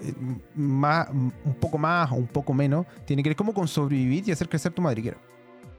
eh, 0.00 0.14
más, 0.54 1.08
un 1.10 1.56
poco 1.60 1.78
más 1.78 2.10
o 2.12 2.14
un 2.16 2.26
poco 2.26 2.54
menos, 2.54 2.86
tiene 3.04 3.22
que 3.22 3.30
ver 3.30 3.36
como 3.36 3.52
con 3.52 3.68
sobrevivir 3.68 4.28
y 4.28 4.32
hacer 4.32 4.48
crecer 4.48 4.72
tu 4.72 4.82
madriguero. 4.82 5.18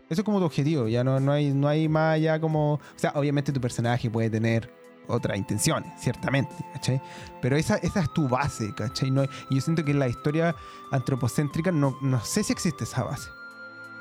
Eso 0.10 0.22
es 0.22 0.26
como 0.26 0.40
tu 0.40 0.46
objetivo, 0.46 0.88
ya 0.88 1.04
no, 1.04 1.20
no, 1.20 1.34
hay, 1.34 1.54
no 1.54 1.68
hay 1.68 1.90
más 1.90 2.16
allá 2.16 2.40
como... 2.40 2.76
O 2.76 2.82
sea, 2.96 3.12
obviamente 3.16 3.52
tu 3.52 3.60
personaje 3.60 4.10
puede 4.10 4.30
tener 4.30 4.72
otras 5.08 5.38
intenciones, 5.38 5.92
ciertamente, 6.00 6.54
¿cachai? 6.74 7.02
Pero 7.42 7.58
esa, 7.58 7.78
esa 7.78 8.02
es 8.02 8.14
tu 8.14 8.28
base, 8.28 8.74
¿cachai? 8.76 9.12
No, 9.12 9.24
y 9.50 9.56
yo 9.56 9.62
siento 9.62 9.84
que 9.84 9.92
en 9.92 10.00
la 10.00 10.08
historia 10.08 10.56
antropocéntrica 10.92 11.72
no, 11.72 11.98
no 12.02 12.24
sé 12.24 12.44
si 12.44 12.54
existe 12.54 12.84
esa 12.84 13.04
base. 13.04 13.30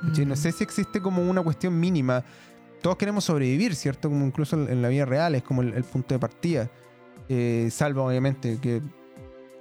Mm. 0.03 0.29
No 0.29 0.37
sé 0.37 0.53
si 0.53 0.63
existe 0.65 1.01
como 1.01 1.23
una 1.29 1.43
cuestión 1.43 1.79
mínima. 1.79 2.25
Todos 2.83 2.97
queremos 2.97 3.25
sobrevivir, 3.25 3.75
¿cierto? 3.75 4.09
Como 4.09 4.25
incluso 4.27 4.57
en 4.69 4.83
la 4.83 4.89
vida 4.89 5.05
real 5.07 5.35
es 5.35 5.43
como 5.43 5.63
el, 5.63 5.73
el 5.75 5.85
punto 5.85 6.15
de 6.15 6.19
partida. 6.19 6.71
Eh, 7.29 7.69
salvo, 7.73 8.05
obviamente, 8.05 8.59
que 8.61 8.81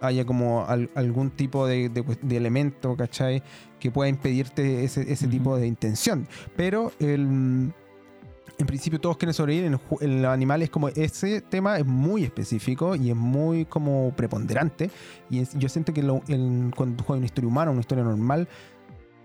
haya 0.01 0.25
como 0.25 0.65
al- 0.67 0.89
algún 0.93 1.31
tipo 1.31 1.65
de, 1.65 1.89
de 1.89 2.03
cuest- 2.05 2.19
de 2.21 2.37
elemento, 2.37 2.95
¿cachai? 2.95 3.41
Que 3.79 3.89
pueda 3.89 4.09
impedirte 4.09 4.83
ese, 4.83 5.11
ese 5.11 5.27
tipo 5.27 5.55
de 5.57 5.65
intención. 5.65 6.27
Pero 6.55 6.91
el, 6.99 7.71
en 8.57 8.67
principio 8.67 8.99
todos 8.99 9.17
quieren 9.17 9.33
sobrevivir. 9.33 9.65
En, 10.01 10.21
los 10.21 10.31
animales 10.31 10.69
como 10.69 10.89
ese 10.89 11.41
tema 11.41 11.77
es 11.79 11.85
muy 11.85 12.23
específico 12.23 12.95
y 12.95 13.09
es 13.09 13.15
muy 13.15 13.65
como 13.65 14.13
preponderante. 14.15 14.91
Y 15.31 15.39
es- 15.39 15.55
yo 15.57 15.69
siento 15.69 15.93
que 15.93 16.03
lo- 16.03 16.21
el- 16.27 16.71
cuando 16.75 16.97
tú 16.97 17.03
juegas 17.05 17.19
una 17.19 17.25
historia 17.25 17.47
humana, 17.47 17.71
una 17.71 17.79
historia 17.79 18.03
normal, 18.03 18.47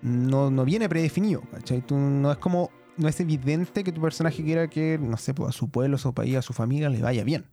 no, 0.03 0.51
no 0.51 0.65
viene 0.65 0.89
predefinido. 0.89 1.43
¿cachai? 1.53 1.81
Tú 1.83 1.97
no 1.97 2.31
es 2.33 2.39
como. 2.39 2.71
No 2.97 3.09
es 3.09 3.19
evidente 3.21 3.83
que 3.83 3.93
tu 3.93 4.01
personaje 4.03 4.43
quiera 4.45 4.69
que, 4.69 4.99
no 5.01 5.17
sé, 5.17 5.33
pues, 5.33 5.49
a 5.49 5.53
su 5.53 5.69
pueblo, 5.71 5.97
a 5.97 5.99
su 5.99 6.13
país, 6.13 6.37
a 6.37 6.43
su 6.43 6.53
familia 6.53 6.91
le 6.91 7.01
vaya 7.01 7.25
bien. 7.25 7.47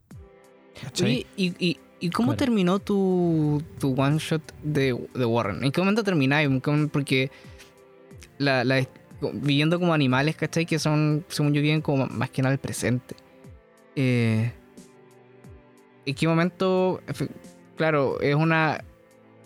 ¿cachai? 0.82 1.26
Y, 1.38 1.54
y 1.58 1.80
¿Y 2.00 2.12
cómo 2.12 2.28
Claro. 2.28 2.38
terminó 2.38 2.78
tu, 2.80 3.64
tu 3.80 3.96
one 4.00 4.18
shot 4.20 4.42
de, 4.62 4.96
de 5.16 5.26
Warren? 5.26 5.64
¿En 5.64 5.72
qué 5.72 5.82
momento 5.82 6.04
termináis? 6.04 6.48
¿Cómo- 6.62 6.88
Porque 6.90 7.32
la, 8.38 8.64
la- 8.64 8.86
viviendo 9.34 9.80
como 9.80 9.94
animales, 9.96 10.36
¿cachai? 10.36 10.68
Que 10.68 10.78
son, 10.78 11.26
según 11.28 11.54
yo, 11.54 11.62
viven 11.62 11.82
como 11.82 12.06
más 12.06 12.30
que 12.30 12.44
nada 12.44 12.54
el 12.54 12.60
presente. 12.60 13.16
Eh, 13.96 14.52
¿En 16.06 16.14
qué 16.14 16.28
momento? 16.28 17.02
Claro, 17.78 18.20
es 18.22 18.36
una. 18.36 18.84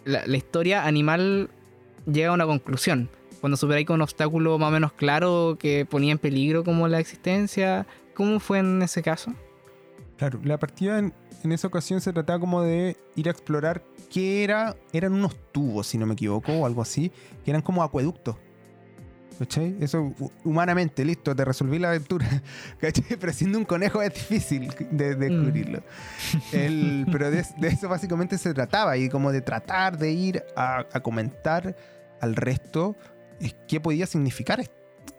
La, 0.03 0.25
la 0.25 0.35
historia 0.37 0.83
animal 0.85 1.49
llega 2.05 2.29
a 2.29 2.33
una 2.33 2.45
conclusión. 2.45 3.09
Cuando 3.39 3.57
superáis 3.57 3.89
un 3.89 4.01
obstáculo 4.01 4.57
más 4.59 4.69
o 4.69 4.71
menos 4.71 4.93
claro 4.93 5.57
que 5.59 5.85
ponía 5.85 6.11
en 6.11 6.19
peligro 6.19 6.63
como 6.63 6.87
la 6.87 6.99
existencia. 6.99 7.87
¿Cómo 8.13 8.39
fue 8.39 8.59
en 8.59 8.81
ese 8.81 9.01
caso? 9.01 9.33
Claro, 10.17 10.39
la 10.43 10.59
partida 10.59 10.99
en, 10.99 11.13
en 11.43 11.51
esa 11.51 11.67
ocasión 11.67 12.01
se 12.01 12.13
trataba 12.13 12.39
como 12.39 12.61
de 12.61 12.95
ir 13.15 13.27
a 13.27 13.31
explorar 13.31 13.83
qué 14.11 14.43
era. 14.43 14.75
Eran 14.93 15.13
unos 15.13 15.35
tubos, 15.51 15.87
si 15.87 15.97
no 15.97 16.05
me 16.05 16.13
equivoco, 16.13 16.51
o 16.51 16.65
algo 16.65 16.81
así, 16.81 17.11
que 17.43 17.51
eran 17.51 17.63
como 17.63 17.81
acueductos. 17.81 18.35
¿Cachai? 19.41 19.75
Eso 19.79 20.03
hu- 20.19 20.31
humanamente, 20.43 21.03
listo, 21.03 21.35
te 21.35 21.43
resolví 21.43 21.79
la 21.79 21.89
aventura. 21.89 22.27
¿Cachai? 22.79 23.17
Pero 23.19 23.33
siendo 23.33 23.57
un 23.57 23.65
conejo 23.65 24.01
es 24.03 24.13
difícil 24.13 24.71
de, 24.91 25.15
de 25.15 25.29
Mm. 25.29 25.33
descubrirlo. 25.33 25.83
El- 26.53 27.07
pero 27.11 27.31
de, 27.31 27.43
de 27.57 27.67
eso 27.67 27.89
básicamente 27.89 28.37
se 28.37 28.53
trataba, 28.53 28.97
y 28.97 29.09
como 29.09 29.31
de 29.31 29.41
tratar 29.41 29.97
de 29.97 30.11
ir 30.11 30.43
a, 30.55 30.85
a 30.93 30.99
comentar 30.99 31.75
al 32.19 32.35
resto 32.35 32.95
qué 33.67 33.79
podía 33.81 34.05
significar 34.05 34.59
esto. 34.59 34.75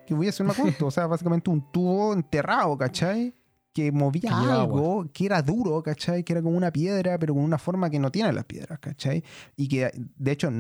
Que 0.07 0.15
podía 0.15 0.31
ser 0.31 0.47
un 0.47 0.53
acueducto, 0.53 0.87
o 0.87 0.91
sea, 0.93 1.07
básicamente 1.09 1.51
un 1.51 1.73
tubo 1.73 2.13
enterrado, 2.13 2.77
¿cachai? 2.79 3.35
Que 3.73 3.91
movía 3.91 4.21
Que 4.23 4.29
algo, 4.29 5.07
que 5.13 5.27
era 5.27 5.43
duro, 5.43 5.83
¿cachai? 5.83 6.23
Que 6.23 6.35
era 6.35 6.43
como 6.43 6.57
una 6.57 6.71
piedra, 6.71 7.19
pero 7.19 7.35
con 7.35 7.43
una 7.43 7.59
forma 7.59 7.91
que 7.91 7.99
no 7.99 8.13
tienen 8.13 8.35
las 8.37 8.45
piedras, 8.45 8.79
¿cachai? 8.79 9.25
Y 9.57 9.67
que 9.69 9.91
de 9.95 10.31
hecho 10.31 10.51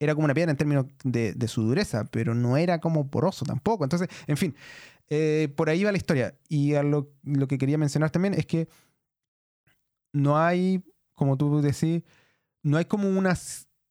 era 0.00 0.14
como 0.14 0.24
una 0.24 0.34
piedra 0.34 0.50
en 0.50 0.56
términos 0.56 0.86
de, 1.04 1.34
de 1.34 1.48
su 1.48 1.62
dureza, 1.62 2.06
pero 2.10 2.34
no 2.34 2.56
era 2.56 2.80
como 2.80 3.08
poroso 3.08 3.44
tampoco. 3.44 3.84
Entonces, 3.84 4.08
en 4.26 4.36
fin, 4.36 4.56
eh, 5.10 5.52
por 5.54 5.68
ahí 5.68 5.84
va 5.84 5.92
la 5.92 5.98
historia. 5.98 6.34
Y 6.48 6.74
a 6.74 6.82
lo, 6.82 7.12
lo 7.22 7.46
que 7.46 7.58
quería 7.58 7.78
mencionar 7.78 8.10
también 8.10 8.34
es 8.34 8.46
que 8.46 8.68
no 10.12 10.38
hay, 10.38 10.82
como 11.14 11.36
tú 11.36 11.60
decís, 11.60 12.02
no 12.62 12.78
hay 12.78 12.86
como 12.86 13.08
una 13.08 13.36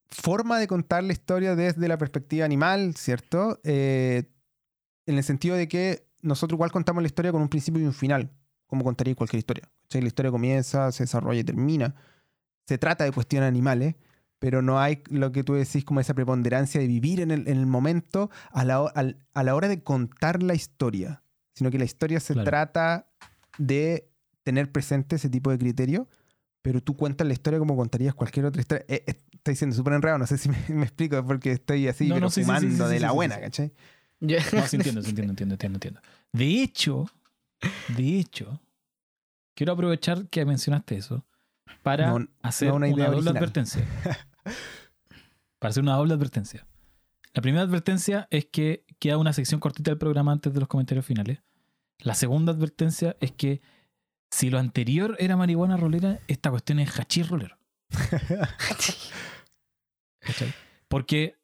forma 0.10 0.60
de 0.60 0.68
contar 0.68 1.04
la 1.04 1.14
historia 1.14 1.56
desde 1.56 1.88
la 1.88 1.98
perspectiva 1.98 2.44
animal, 2.44 2.96
¿cierto? 2.96 3.60
Eh, 3.64 4.24
en 5.06 5.18
el 5.18 5.24
sentido 5.24 5.56
de 5.56 5.68
que 5.68 6.08
nosotros 6.22 6.58
igual 6.58 6.72
contamos 6.72 7.04
la 7.04 7.08
historia 7.08 7.32
con 7.32 7.42
un 7.42 7.50
principio 7.50 7.82
y 7.82 7.86
un 7.86 7.94
final, 7.94 8.32
como 8.66 8.84
contaría 8.84 9.14
cualquier 9.16 9.40
historia. 9.40 9.70
¿cachai? 9.84 10.02
La 10.02 10.08
historia 10.08 10.32
comienza, 10.32 10.92
se 10.92 11.04
desarrolla 11.04 11.40
y 11.40 11.44
termina. 11.44 11.96
Se 12.68 12.78
trata 12.78 13.04
de 13.04 13.12
cuestiones 13.12 13.48
animales, 13.48 13.96
pero 14.40 14.62
no 14.62 14.80
hay 14.80 15.04
lo 15.10 15.32
que 15.32 15.44
tú 15.44 15.54
decís 15.54 15.84
como 15.86 16.00
esa 16.00 16.14
preponderancia 16.14 16.80
de 16.80 16.88
vivir 16.88 17.20
en 17.20 17.32
el, 17.32 17.48
en 17.48 17.58
el 17.58 17.66
momento 17.66 18.30
a 18.52 18.64
la, 18.66 18.78
a 19.34 19.44
la 19.44 19.56
hora 19.56 19.68
de 19.68 19.84
contar 19.84 20.42
la 20.42 20.56
historia, 20.56 21.22
sino 21.54 21.70
que 21.72 21.78
la 21.78 21.86
historia 21.86 22.20
se 22.20 22.34
Claro. 22.34 22.46
trata 22.50 23.10
de 23.58 24.10
tener 24.44 24.72
presente 24.72 25.18
ese 25.18 25.30
tipo 25.30 25.52
de 25.52 25.58
criterio, 25.60 26.08
pero 26.62 26.82
tú 26.82 26.96
cuentas 26.96 27.28
la 27.28 27.34
historia 27.34 27.60
como 27.60 27.76
contarías 27.76 28.14
cualquier 28.16 28.46
otra 28.46 28.62
historia. 28.62 28.86
Eh, 28.88 29.04
eh, 29.08 29.16
estoy 29.34 29.56
siendo 29.56 29.76
súper 29.76 29.94
enredado, 29.94 30.18
no 30.20 30.28
sé 30.28 30.38
si 30.38 30.50
me, 30.50 30.58
me 30.70 30.84
explico, 30.84 31.24
porque 31.26 31.52
estoy 31.52 31.88
así, 31.88 32.08
No, 32.08 32.16
pero 32.16 32.26
no, 32.26 32.30
sí, 32.30 32.42
sí, 32.42 32.46
sí, 32.46 32.46
fumando 32.46 32.88
sí, 32.88 32.94
de 32.94 33.00
la 33.00 33.12
buena. 33.12 33.40
¿cachai? 33.40 33.74
No, 34.54 34.68
sí 34.68 34.76
entiendo, 34.78 35.02
sí 35.02 35.10
entiendo, 35.10 35.32
entiendo, 35.32 35.54
entiendo, 35.56 35.76
entiendo. 35.78 36.02
De 36.34 36.62
hecho, 36.62 37.06
de 37.88 38.20
hecho, 38.20 38.62
quiero 39.56 39.74
aprovechar 39.74 40.28
que 40.30 40.46
mencionaste 40.46 40.98
eso 40.98 41.26
para 41.84 42.08
No- 42.20 42.28
hacer 42.42 42.72
una 42.72 42.88
una, 42.88 42.88
idea 42.88 43.06
doble 43.08 43.18
original. 43.20 43.38
advertencia. 43.38 43.86
para 45.60 45.70
hacer 45.70 45.84
una 45.84 45.96
doble 45.96 46.14
advertencia. 46.14 46.66
La 47.34 47.42
primera 47.42 47.64
advertencia 47.64 48.28
es 48.32 48.46
que 48.46 48.86
queda 49.00 49.18
una 49.18 49.34
sección 49.34 49.60
cortita 49.60 49.92
del 49.92 49.98
programa 49.98 50.32
antes 50.32 50.54
de 50.54 50.60
los 50.60 50.68
comentarios 50.68 51.06
finales. 51.06 51.40
La 52.00 52.16
segunda 52.16 52.54
advertencia 52.54 53.16
es 53.20 53.32
que 53.32 53.62
si 54.32 54.50
lo 54.50 54.60
anterior 54.60 55.16
era 55.20 55.38
marihuana 55.38 55.78
rolera, 55.78 56.20
esta 56.28 56.50
cuestión 56.50 56.80
es 56.80 56.90
hachís 56.92 57.30
rolero. 57.30 57.58
Porque 60.88 61.36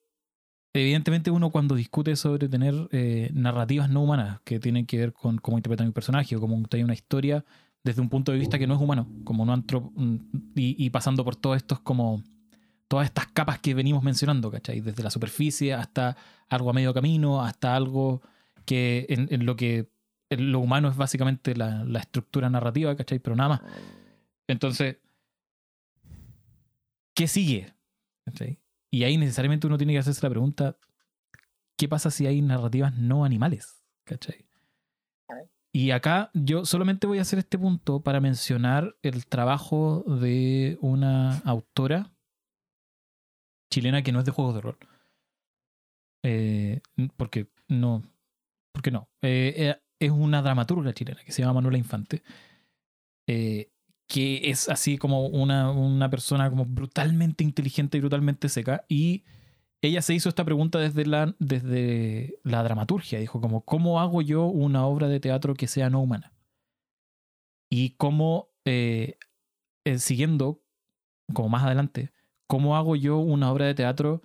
evidentemente 0.74 1.32
uno 1.32 1.52
cuando 1.52 1.76
discute 1.76 2.16
sobre 2.16 2.50
tener 2.50 2.74
eh, 2.92 3.30
narrativas 3.34 3.90
no 3.90 4.02
humanas 4.02 4.42
que 4.44 4.60
tienen 4.60 4.86
que 4.86 4.98
ver 4.98 5.14
con 5.14 5.38
cómo 5.38 5.58
interpretar 5.58 5.88
un 5.88 5.94
personaje 5.94 6.36
o 6.36 6.40
cómo 6.40 6.56
contar 6.56 6.84
una 6.84 6.94
historia 6.94 7.46
desde 7.84 8.02
un 8.02 8.10
punto 8.10 8.32
de 8.32 8.40
vista 8.40 8.58
que 8.58 8.68
no 8.68 8.76
es 8.76 8.82
humano, 8.82 9.08
como 9.24 9.46
no 9.46 9.54
antro 9.54 9.94
y, 10.56 10.84
y 10.84 10.90
pasando 10.90 11.24
por 11.24 11.36
todos 11.36 11.58
estos 11.58 11.80
como 11.82 12.24
todas 12.88 13.06
estas 13.06 13.28
capas 13.28 13.60
que 13.60 13.74
venimos 13.74 14.04
mencionando, 14.04 14.52
¿cachai? 14.52 14.82
Desde 14.82 15.04
la 15.04 15.10
superficie 15.10 15.74
hasta 15.74 16.16
algo 16.50 16.70
a 16.70 16.74
medio 16.74 16.94
camino, 16.94 17.44
hasta 17.44 17.76
algo 17.76 18.22
que 18.66 19.06
en, 19.10 19.46
lo 19.46 19.56
que 19.56 19.90
en 20.30 20.52
lo 20.52 20.60
humano 20.60 20.90
es 20.90 20.96
básicamente 20.96 21.56
la, 21.56 21.84
la 21.84 22.00
estructura 22.00 22.50
narrativa, 22.50 22.96
¿cachai? 22.96 23.20
Pero 23.20 23.36
nada 23.36 23.50
más. 23.50 23.62
Entonces, 24.48 24.98
¿qué 27.14 27.28
sigue? 27.28 27.74
Y 28.92 29.04
ahí 29.04 29.18
necesariamente 29.18 29.68
uno 29.68 29.78
tiene 29.78 29.94
que 29.94 30.00
hacerse 30.00 30.22
la 30.24 30.30
pregunta, 30.30 30.78
¿qué 31.78 31.88
pasa 31.88 32.12
si 32.12 32.28
hay 32.28 32.42
narrativas 32.42 32.96
no 32.96 33.26
animales? 33.26 33.84
¿Cachai? 34.04 34.46
Y 35.72 35.92
acá 35.92 36.32
yo 36.34 36.64
solamente 36.64 37.06
voy 37.06 37.20
a 37.20 37.24
hacer 37.24 37.40
este 37.40 37.60
punto 37.60 38.02
para 38.02 38.22
mencionar 38.22 38.96
el 39.02 39.28
trabajo 39.28 40.06
de 40.08 40.78
una 40.80 41.40
autora 41.40 42.15
chilena 43.76 44.04
que 44.04 44.14
no 44.14 44.20
es 44.20 44.26
de 44.26 44.32
juegos 44.32 44.56
de 44.56 44.62
rol. 44.62 44.78
Eh, 46.24 46.82
porque 47.18 47.50
no. 47.68 48.04
Porque 48.72 48.90
no. 48.90 49.10
Eh, 49.22 49.54
eh, 49.58 49.76
es 50.00 50.12
una 50.12 50.42
dramaturga 50.42 50.94
chilena 50.94 51.22
que 51.26 51.34
se 51.34 51.42
llama 51.42 51.56
Manuela 51.56 51.78
Infante. 51.78 52.24
que 53.28 54.50
es 54.50 54.70
así 54.70 54.98
como 54.98 55.26
una, 55.26 55.72
una 55.72 56.10
persona 56.10 56.50
como 56.50 56.64
brutalmente 56.66 57.44
inteligente 57.44 57.98
y 57.98 58.02
brutalmente 58.02 58.48
seca. 58.48 58.86
Y 58.88 59.26
ella 59.82 60.02
se 60.02 60.14
hizo 60.14 60.30
esta 60.30 60.46
pregunta 60.46 60.80
desde 60.80 61.06
la, 61.06 61.36
desde 61.40 62.40
la 62.44 62.64
dramaturgia. 62.64 63.20
Dijo 63.20 63.42
como, 63.42 63.66
¿cómo 63.66 64.00
hago 64.00 64.22
yo 64.22 64.46
una 64.46 64.86
obra 64.86 65.10
de 65.10 65.20
teatro 65.20 65.54
que 65.54 65.68
sea 65.68 65.90
no 65.90 66.02
humana? 66.02 66.32
Y 67.70 67.92
cómo, 67.98 68.52
siguiendo, 69.98 70.62
como 71.34 71.50
más 71.50 71.64
adelante, 71.64 72.15
¿cómo 72.48 72.76
hago 72.76 72.96
yo 72.96 73.18
una 73.18 73.52
obra 73.52 73.66
de 73.66 73.76
teatro 73.76 74.22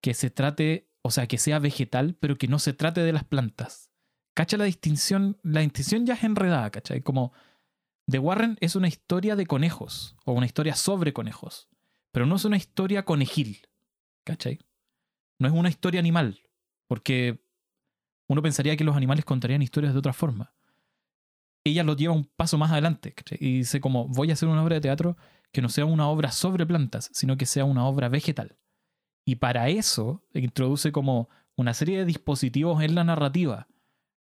que 0.00 0.14
se 0.14 0.30
trate, 0.30 0.90
o 1.02 1.10
sea, 1.10 1.26
que 1.26 1.38
sea 1.38 1.58
vegetal, 1.58 2.16
pero 2.18 2.36
que 2.36 2.48
no 2.48 2.58
se 2.58 2.72
trate 2.72 3.02
de 3.02 3.12
las 3.12 3.24
plantas? 3.24 3.90
¿Cacha 4.34 4.56
la 4.56 4.64
distinción? 4.64 5.38
La 5.42 5.60
distinción 5.60 6.06
ya 6.06 6.14
es 6.14 6.24
enredada, 6.24 6.70
¿cachai? 6.70 7.02
Como 7.02 7.32
The 8.10 8.18
Warren 8.18 8.56
es 8.60 8.76
una 8.76 8.88
historia 8.88 9.36
de 9.36 9.46
conejos, 9.46 10.16
o 10.24 10.32
una 10.32 10.46
historia 10.46 10.74
sobre 10.74 11.12
conejos, 11.12 11.68
pero 12.12 12.26
no 12.26 12.36
es 12.36 12.44
una 12.44 12.56
historia 12.56 13.04
conejil, 13.04 13.68
¿cachai? 14.24 14.58
No 15.38 15.48
es 15.48 15.54
una 15.54 15.68
historia 15.68 16.00
animal, 16.00 16.40
porque 16.86 17.44
uno 18.28 18.42
pensaría 18.42 18.76
que 18.76 18.84
los 18.84 18.96
animales 18.96 19.24
contarían 19.24 19.62
historias 19.62 19.92
de 19.92 19.98
otra 19.98 20.12
forma. 20.12 20.54
Ella 21.64 21.84
lo 21.84 21.94
lleva 21.94 22.14
un 22.14 22.24
paso 22.24 22.58
más 22.58 22.72
adelante, 22.72 23.12
¿cachai? 23.12 23.38
Y 23.40 23.58
dice 23.58 23.80
como, 23.80 24.08
voy 24.08 24.30
a 24.30 24.32
hacer 24.32 24.48
una 24.48 24.62
obra 24.62 24.74
de 24.74 24.80
teatro 24.80 25.16
que 25.52 25.62
no 25.62 25.68
sea 25.68 25.84
una 25.84 26.08
obra 26.08 26.30
sobre 26.30 26.66
plantas, 26.66 27.10
sino 27.12 27.36
que 27.36 27.46
sea 27.46 27.64
una 27.64 27.86
obra 27.86 28.08
vegetal. 28.08 28.56
Y 29.24 29.36
para 29.36 29.68
eso 29.68 30.24
introduce 30.32 30.92
como 30.92 31.28
una 31.56 31.74
serie 31.74 31.98
de 31.98 32.04
dispositivos 32.04 32.82
en 32.82 32.94
la 32.94 33.04
narrativa, 33.04 33.68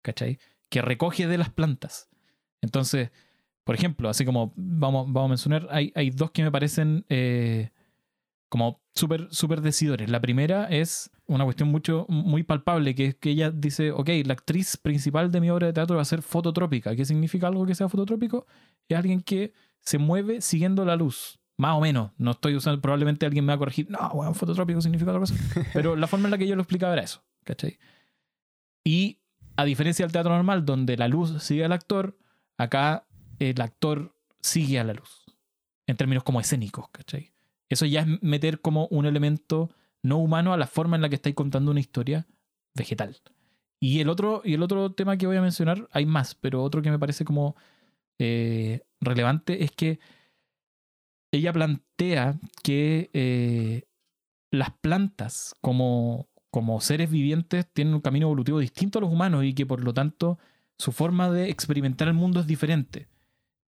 ¿cachai? 0.01 0.39
Que 0.69 0.81
recoge 0.81 1.27
de 1.27 1.37
las 1.37 1.49
plantas. 1.49 2.09
Entonces, 2.61 3.11
por 3.63 3.75
ejemplo, 3.75 4.09
así 4.09 4.25
como 4.25 4.53
vamos, 4.55 5.11
vamos 5.11 5.27
a 5.27 5.29
mencionar, 5.29 5.67
hay, 5.71 5.91
hay 5.95 6.09
dos 6.09 6.31
que 6.31 6.43
me 6.43 6.51
parecen 6.51 7.05
eh, 7.09 7.71
como 8.49 8.81
súper 8.95 9.27
súper 9.31 9.61
decidores. 9.61 10.09
La 10.09 10.21
primera 10.21 10.65
es 10.65 11.11
una 11.27 11.43
cuestión 11.43 11.69
mucho, 11.69 12.05
muy 12.07 12.43
palpable, 12.43 12.95
que 12.95 13.07
es 13.07 13.15
que 13.15 13.31
ella 13.31 13.51
dice, 13.51 13.91
ok, 13.91 14.09
la 14.25 14.33
actriz 14.33 14.77
principal 14.77 15.31
de 15.31 15.41
mi 15.41 15.49
obra 15.49 15.67
de 15.67 15.73
teatro 15.73 15.97
va 15.97 16.01
a 16.01 16.05
ser 16.05 16.21
fototrópica. 16.21 16.95
¿Qué 16.95 17.05
significa 17.05 17.47
algo 17.47 17.65
que 17.65 17.75
sea 17.75 17.89
fototrópico? 17.89 18.47
Es 18.87 18.97
alguien 18.97 19.21
que 19.21 19.53
se 19.81 19.97
mueve 19.97 20.41
siguiendo 20.41 20.85
la 20.85 20.95
luz. 20.95 21.39
Más 21.57 21.75
o 21.75 21.81
menos. 21.81 22.11
No 22.17 22.31
estoy 22.31 22.55
usando, 22.55 22.79
probablemente 22.81 23.25
alguien 23.25 23.45
me 23.45 23.51
va 23.51 23.55
a 23.55 23.59
corregir. 23.59 23.89
No, 23.89 24.09
bueno, 24.13 24.33
fototrópico 24.33 24.81
significa 24.81 25.11
otra 25.11 25.21
cosa. 25.21 25.35
Pero 25.73 25.95
la 25.95 26.07
forma 26.07 26.27
en 26.27 26.31
la 26.31 26.37
que 26.37 26.47
yo 26.47 26.55
lo 26.55 26.61
explicaba 26.61 26.93
era 26.93 27.03
eso. 27.03 27.23
¿Cachai? 27.43 27.79
Y 28.83 29.19
a 29.55 29.65
diferencia 29.65 30.05
del 30.05 30.11
teatro 30.11 30.33
normal, 30.33 30.65
donde 30.65 30.97
la 30.97 31.07
luz 31.07 31.41
sigue 31.41 31.65
al 31.65 31.71
actor, 31.71 32.17
acá 32.57 33.07
el 33.39 33.59
actor 33.59 34.15
sigue 34.39 34.79
a 34.79 34.83
la 34.83 34.93
luz. 34.93 35.25
En 35.87 35.97
términos 35.97 36.23
como 36.23 36.39
escénicos, 36.39 36.89
¿cachai? 36.89 37.33
Eso 37.69 37.85
ya 37.85 38.01
es 38.01 38.21
meter 38.21 38.61
como 38.61 38.87
un 38.87 39.05
elemento 39.05 39.71
no 40.03 40.17
humano 40.17 40.53
a 40.53 40.57
la 40.57 40.67
forma 40.67 40.95
en 40.95 41.01
la 41.01 41.09
que 41.09 41.15
estáis 41.15 41.35
contando 41.35 41.71
una 41.71 41.79
historia 41.79 42.27
vegetal. 42.75 43.17
Y 43.79 43.99
el 43.99 44.09
otro, 44.09 44.41
y 44.43 44.53
el 44.53 44.63
otro 44.63 44.91
tema 44.93 45.17
que 45.17 45.27
voy 45.27 45.37
a 45.37 45.41
mencionar, 45.41 45.87
hay 45.91 46.05
más, 46.05 46.35
pero 46.35 46.63
otro 46.63 46.81
que 46.81 46.91
me 46.91 46.99
parece 46.99 47.25
como 47.25 47.55
eh, 48.19 48.81
relevante 49.01 49.63
es 49.63 49.71
que 49.71 49.99
ella 51.31 51.53
plantea 51.53 52.39
que 52.63 53.09
eh, 53.13 53.83
las 54.51 54.71
plantas 54.71 55.55
como, 55.61 56.27
como 56.49 56.79
seres 56.81 57.11
vivientes 57.11 57.67
tienen 57.71 57.93
un 57.93 58.01
camino 58.01 58.27
evolutivo 58.27 58.59
distinto 58.59 58.99
a 58.99 59.01
los 59.01 59.11
humanos 59.11 59.43
y 59.43 59.53
que 59.53 59.65
por 59.65 59.83
lo 59.83 59.93
tanto 59.93 60.39
su 60.77 60.91
forma 60.91 61.29
de 61.29 61.49
experimentar 61.49 62.07
el 62.07 62.13
mundo 62.13 62.39
es 62.39 62.47
diferente. 62.47 63.07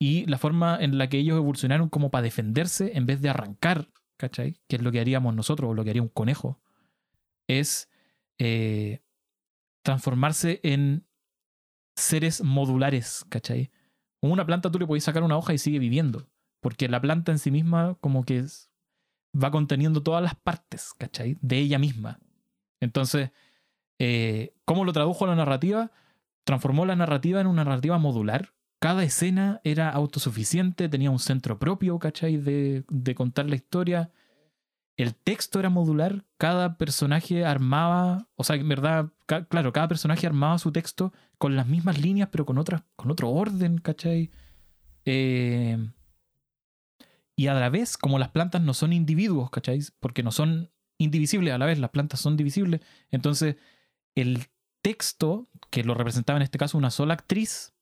Y 0.02 0.26
la 0.28 0.38
forma 0.38 0.78
en 0.80 0.98
la 0.98 1.10
que 1.10 1.18
ellos 1.18 1.38
evolucionaron 1.38 1.90
como 1.90 2.10
para 2.10 2.24
defenderse 2.24 2.94
en 2.96 3.06
vez 3.06 3.22
de 3.22 3.30
arrancar, 3.30 3.90
¿cachai? 4.18 4.58
Que 4.68 4.78
es 4.78 4.82
lo 4.82 4.92
que 4.92 5.00
haríamos 5.02 5.36
nosotros 5.36 5.70
o 5.70 5.74
lo 5.74 5.84
que 5.84 5.90
haría 5.90 6.02
un 6.02 6.10
conejo, 6.10 6.60
es 7.48 7.90
eh, 8.38 9.02
transformarse 9.84 10.62
en 10.64 11.06
seres 11.98 12.42
modulares, 12.42 13.26
¿cachai? 13.30 13.72
Como 14.22 14.34
una 14.34 14.46
planta 14.46 14.70
tú 14.72 14.80
le 14.80 14.88
podés 14.88 15.04
sacar 15.04 15.24
una 15.24 15.38
hoja 15.38 15.54
y 15.54 15.58
sigue 15.58 15.80
viviendo, 15.80 16.28
porque 16.62 16.88
la 16.90 17.02
planta 17.02 17.32
en 17.32 17.40
sí 17.40 17.52
misma 17.52 17.96
como 18.02 18.24
que 18.24 18.40
es- 18.40 18.70
va 19.34 19.52
conteniendo 19.52 20.02
todas 20.04 20.24
las 20.24 20.36
partes, 20.36 20.94
¿cachai? 20.98 21.38
De 21.42 21.58
ella 21.60 21.80
misma. 21.80 22.20
Entonces, 22.82 23.32
eh, 24.00 24.54
¿cómo 24.66 24.86
lo 24.86 24.94
tradujo 24.94 25.26
a 25.26 25.30
la 25.30 25.36
narrativa? 25.36 25.92
Transformó 26.44 26.86
la 26.86 26.96
narrativa 26.96 27.40
en 27.42 27.48
una 27.48 27.64
narrativa 27.64 27.98
modular. 27.98 28.54
Cada 28.80 29.04
escena 29.04 29.60
era 29.64 29.90
autosuficiente, 29.90 30.88
tenía 30.90 31.12
un 31.12 31.20
centro 31.20 31.60
propio, 31.60 32.00
¿cachai? 32.00 32.38
De, 32.38 32.86
de 32.90 33.16
contar 33.16 33.46
la 33.50 33.56
historia. 33.56 34.12
El 35.00 35.16
texto 35.16 35.62
era 35.62 35.70
modular, 35.70 36.26
cada 36.38 36.78
personaje 36.78 37.46
armaba, 37.46 38.28
o 38.36 38.44
sea, 38.44 38.58
en 38.58 38.68
verdad, 38.68 39.14
claro, 39.48 39.72
cada 39.72 39.88
personaje 39.88 40.28
armaba 40.28 40.60
su 40.60 40.74
texto 40.74 41.14
con 41.38 41.56
las 41.56 41.68
mismas 41.68 42.02
líneas, 42.02 42.28
pero 42.30 42.46
con, 42.46 42.58
otras, 42.58 42.84
con 42.98 43.10
otro 43.10 43.30
orden, 43.30 43.78
¿cachai? 43.78 44.30
Eh, 45.06 45.78
y 47.38 47.48
a 47.48 47.54
la 47.54 47.70
vez, 47.70 47.98
como 47.98 48.20
las 48.20 48.32
plantas 48.32 48.62
no 48.62 48.74
son 48.74 48.92
individuos, 48.92 49.50
¿cachai? 49.52 49.80
Porque 50.02 50.22
no 50.22 50.34
son 50.34 50.70
indivisibles 50.98 51.54
a 51.54 51.58
la 51.58 51.66
vez, 51.66 51.80
las 51.80 51.92
plantas 51.92 52.20
son 52.20 52.36
divisibles. 52.36 52.82
Entonces, 53.10 53.56
el 54.16 54.48
texto, 54.82 55.48
que 55.70 55.86
lo 55.86 55.94
representaba 55.94 56.36
en 56.36 56.44
este 56.44 56.58
caso 56.58 56.78
una 56.78 56.92
sola 56.92 57.14
actriz, 57.14 57.74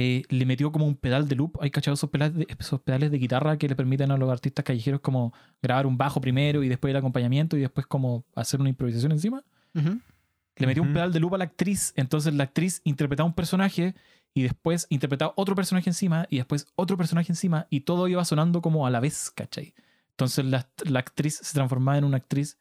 eh, 0.00 0.22
le 0.28 0.46
metió 0.46 0.70
como 0.70 0.86
un 0.86 0.94
pedal 0.94 1.26
de 1.26 1.34
loop. 1.34 1.60
¿Hay 1.60 1.72
cachado 1.72 1.96
esos 1.96 2.08
pedales, 2.08 2.36
de, 2.36 2.46
esos 2.56 2.80
pedales 2.80 3.10
de 3.10 3.18
guitarra 3.18 3.58
que 3.58 3.66
le 3.66 3.74
permiten 3.74 4.12
a 4.12 4.16
los 4.16 4.30
artistas 4.30 4.64
callejeros 4.64 5.00
como 5.00 5.34
grabar 5.60 5.88
un 5.88 5.98
bajo 5.98 6.20
primero 6.20 6.62
y 6.62 6.68
después 6.68 6.92
el 6.92 6.96
acompañamiento 6.96 7.56
y 7.56 7.62
después 7.62 7.84
como 7.88 8.24
hacer 8.36 8.60
una 8.60 8.68
improvisación 8.68 9.10
encima? 9.10 9.42
Le 9.74 10.66
metió 10.68 10.84
un 10.84 10.92
pedal 10.92 11.12
de 11.12 11.18
loop 11.18 11.34
a 11.34 11.38
la 11.38 11.44
actriz, 11.44 11.94
entonces 11.96 12.32
la 12.32 12.44
actriz 12.44 12.80
interpretaba 12.84 13.26
un 13.26 13.34
personaje 13.34 13.96
y 14.34 14.42
después 14.42 14.86
interpretaba 14.88 15.32
otro 15.34 15.56
personaje 15.56 15.90
encima 15.90 16.28
y 16.30 16.36
después 16.36 16.68
otro 16.76 16.96
personaje 16.96 17.32
encima 17.32 17.66
y 17.68 17.80
todo 17.80 18.06
iba 18.06 18.24
sonando 18.24 18.62
como 18.62 18.86
a 18.86 18.90
la 18.90 19.00
vez, 19.00 19.32
¿cachai? 19.32 19.74
Entonces 20.10 20.44
la, 20.44 20.68
la 20.84 21.00
actriz 21.00 21.40
se 21.42 21.54
transformaba 21.54 21.98
en 21.98 22.04
una 22.04 22.18
actriz 22.18 22.56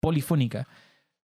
polifónica. 0.00 0.68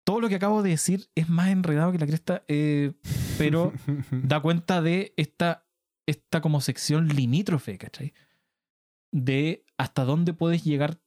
Todo 0.03 0.21
lo 0.21 0.29
que 0.29 0.35
acabo 0.35 0.65
de 0.65 0.71
decir 0.71 1.07
es 1.15 1.29
más 1.29 1.51
enredado 1.51 1.93
que 1.93 1.99
la 1.99 2.07
cresta, 2.07 2.43
eh, 2.49 2.93
pero 3.37 3.73
da 4.11 4.41
cuenta 4.41 4.83
de 4.83 5.13
esta, 5.17 5.67
esta 6.07 6.41
como 6.41 6.61
sección 6.61 7.09
limítrofe, 7.09 7.79
¿cachai? 7.79 8.13
De 9.13 9.65
hasta 9.77 10.05
dónde 10.05 10.33
puedes 10.35 10.65
llegar 10.65 10.99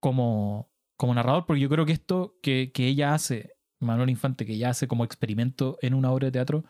como, 0.00 0.70
como 0.96 1.14
narrador, 1.14 1.46
porque 1.46 1.60
yo 1.60 1.68
creo 1.68 1.86
que 1.86 1.92
esto 1.92 2.36
que, 2.42 2.72
que 2.72 2.86
ella 2.88 3.14
hace, 3.14 3.56
Manuel 3.80 4.10
Infante, 4.10 4.44
que 4.44 4.54
ella 4.54 4.70
hace 4.70 4.86
como 4.86 5.04
experimento 5.04 5.78
en 5.80 5.94
una 5.94 6.10
obra 6.12 6.26
de 6.26 6.32
teatro, 6.32 6.64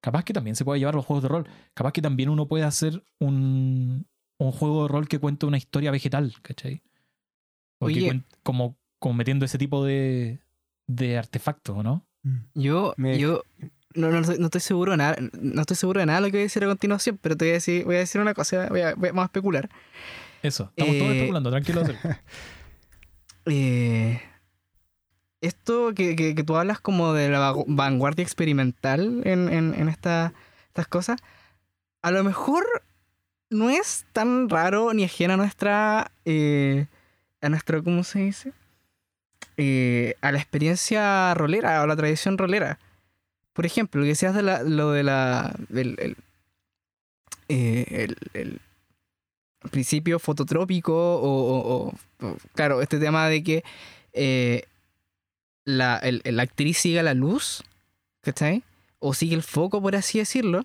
capaz 0.00 0.24
que 0.24 0.32
también 0.32 0.56
se 0.56 0.64
puede 0.64 0.78
llevar 0.80 0.94
a 0.94 0.98
los 0.98 1.04
juegos 1.06 1.22
de 1.22 1.28
rol. 1.28 1.48
Capaz 1.74 1.92
que 1.92 2.00
también 2.02 2.30
uno 2.30 2.48
puede 2.48 2.64
hacer 2.64 3.04
un, 3.18 4.06
un 4.38 4.52
juego 4.52 4.82
de 4.84 4.88
rol 4.88 5.08
que 5.08 5.18
cuenta 5.18 5.46
una 5.46 5.58
historia 5.58 5.90
vegetal, 5.90 6.34
¿cachai? 6.42 6.82
O 7.80 7.86
que 7.88 7.92
Oye. 7.92 8.10
cuen- 8.10 8.24
como, 8.42 8.78
como 8.98 9.14
metiendo 9.14 9.44
ese 9.44 9.58
tipo 9.58 9.84
de, 9.84 10.40
de 10.86 11.18
artefactos, 11.18 11.76
¿o 11.76 11.82
¿no? 11.82 12.06
Yo, 12.54 12.94
Me- 12.96 13.18
yo 13.18 13.42
no, 13.98 14.10
no, 14.10 14.18
estoy- 14.20 14.38
no 14.38 14.46
estoy 14.46 14.60
seguro 14.60 14.92
de 14.92 14.96
nada, 14.98 15.16
no 15.40 15.60
estoy 15.60 15.76
seguro 15.76 16.00
de 16.00 16.06
nada 16.06 16.20
de 16.20 16.26
lo 16.26 16.30
que 16.30 16.38
voy 16.38 16.42
a 16.42 16.44
decir 16.44 16.64
a 16.64 16.68
continuación, 16.68 17.18
pero 17.20 17.36
te 17.36 17.44
voy 17.44 17.50
a 17.50 17.54
decir, 17.54 17.84
voy 17.84 17.96
a 17.96 17.98
decir 17.98 18.20
una 18.20 18.34
cosa, 18.34 18.66
voy 18.68 18.80
a, 18.80 18.94
voy 18.94 19.08
a- 19.08 19.12
vamos 19.12 19.22
a 19.24 19.26
especular. 19.26 19.68
Eso, 20.42 20.70
estamos 20.76 20.96
todos 20.98 21.10
Eh, 21.12 21.16
especulando, 21.16 21.50
tranquilo. 21.50 21.82
Eh, 23.50 24.20
esto 25.40 25.94
que, 25.94 26.16
que- 26.16 26.34
que 26.34 26.44
tú 26.44 26.56
hablas 26.56 26.80
como 26.80 27.12
de 27.14 27.28
la 27.30 27.54
vanguardia 27.66 28.22
experimental 28.22 29.22
en, 29.24 29.48
en, 29.52 29.74
en 29.74 29.88
esta- 29.88 30.32
estas 30.68 30.86
cosas, 30.88 31.20
a 32.02 32.10
lo 32.10 32.22
mejor 32.24 32.64
no 33.50 33.70
es 33.70 34.04
tan 34.12 34.48
raro 34.50 34.92
ni 34.92 35.04
ajena 35.04 35.34
a 35.34 35.36
nuestra, 35.38 36.10
eh, 36.26 36.86
a 37.40 37.48
nuestro, 37.48 37.82
¿cómo 37.82 38.04
se 38.04 38.18
dice? 38.20 38.52
Eh, 39.56 40.14
a 40.20 40.30
la 40.32 40.38
experiencia 40.38 41.32
rolera 41.34 41.80
o 41.80 41.84
a 41.84 41.86
la 41.86 41.96
tradición 41.96 42.36
rolera. 42.36 42.78
Por 43.58 43.66
ejemplo, 43.66 44.00
lo 44.00 44.04
que 44.04 44.10
decías 44.10 44.36
de 44.36 44.42
lo 44.42 44.92
de 44.92 45.02
la, 45.02 45.52
del 45.68 45.96
el, 45.98 46.16
eh, 47.48 47.86
el- 47.90 48.16
el 48.34 48.60
principio 49.72 50.20
fototrópico 50.20 50.94
o, 50.94 51.92
claro, 52.54 52.80
este 52.82 53.00
tema 53.00 53.26
de 53.28 53.42
que 53.42 53.64
eh, 54.12 54.62
la, 55.64 55.96
el- 55.96 56.22
la 56.24 56.44
actriz 56.44 56.78
siga 56.78 57.02
la 57.02 57.14
luz, 57.14 57.64
¿cachai? 58.22 58.62
O 59.00 59.12
sigue 59.12 59.34
el 59.34 59.42
foco, 59.42 59.82
por 59.82 59.96
así 59.96 60.18
decirlo. 60.20 60.64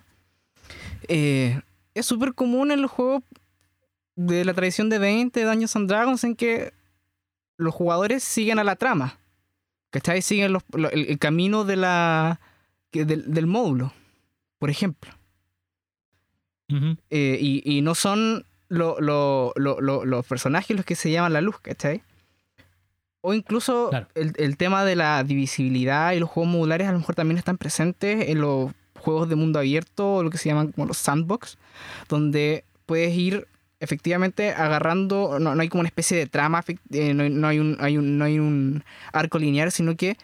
Eh, 1.08 1.60
es 1.94 2.06
súper 2.06 2.32
común 2.32 2.70
en 2.70 2.80
los 2.80 2.92
juegos 2.92 3.24
de 4.14 4.44
la 4.44 4.54
tradición 4.54 4.88
de 4.88 5.00
20 5.00 5.40
de 5.40 5.46
Dungeons 5.46 5.74
and 5.74 5.88
Dragons 5.88 6.22
en 6.22 6.36
que 6.36 6.72
los 7.56 7.74
jugadores 7.74 8.22
siguen 8.22 8.60
a 8.60 8.64
la 8.64 8.76
trama. 8.76 9.18
¿Cachai? 9.90 10.22
Siguen 10.22 10.52
los- 10.52 10.62
lo- 10.72 10.90
el, 10.92 11.06
el 11.08 11.18
camino 11.18 11.64
de 11.64 11.74
la, 11.74 12.38
que- 12.94 13.04
del, 13.04 13.32
del 13.34 13.46
módulo, 13.46 13.92
por 14.58 14.70
ejemplo. 14.70 15.10
Eh, 17.10 17.38
y, 17.40 17.62
y 17.64 17.82
no 17.82 17.94
son 17.94 18.44
lo- 18.68 18.98
lo- 19.00 19.52
lo- 19.56 19.80
lo- 19.80 20.04
los 20.04 20.26
personajes 20.26 20.76
los 20.76 20.84
que 20.86 20.94
se 20.96 21.10
llaman 21.10 21.32
la 21.32 21.40
luz, 21.40 21.60
¿cachai? 21.60 22.02
O 23.20 23.32
incluso 23.34 23.90
Claro. 23.90 24.08
el, 24.14 24.32
el 24.38 24.56
tema 24.56 24.84
de 24.84 24.96
la 24.96 25.22
divisibilidad 25.24 26.12
y 26.12 26.20
los 26.20 26.28
juegos 26.30 26.52
modulares 26.52 26.88
a 26.88 26.92
lo 26.92 26.98
mejor 26.98 27.14
también 27.14 27.38
están 27.38 27.58
presentes 27.58 28.28
en 28.28 28.40
los 28.40 28.72
juegos 28.98 29.28
de 29.28 29.36
mundo 29.36 29.58
abierto 29.58 30.14
o 30.16 30.22
lo 30.22 30.30
que 30.30 30.38
se 30.38 30.48
llaman 30.48 30.72
como 30.72 30.86
los 30.86 30.96
sandbox, 30.98 31.58
donde 32.08 32.64
puedes 32.86 33.14
ir 33.14 33.46
efectivamente 33.80 34.50
agarrando, 34.50 35.38
no, 35.38 35.54
no 35.54 35.60
hay 35.62 35.68
como 35.68 35.80
una 35.80 35.88
especie 35.88 36.16
de 36.16 36.26
trama, 36.26 36.64
eh, 36.90 37.12
no, 37.14 37.28
no 37.28 37.46
hay 37.48 37.58
un, 37.58 37.76
hay 37.80 37.98
un- 37.98 38.18
no 38.18 38.24
hay 38.24 38.38
un 38.38 38.82
arco 39.12 39.38
lineal, 39.38 39.70
sino 39.70 39.94
que 39.96 40.16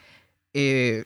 eh, 0.55 1.05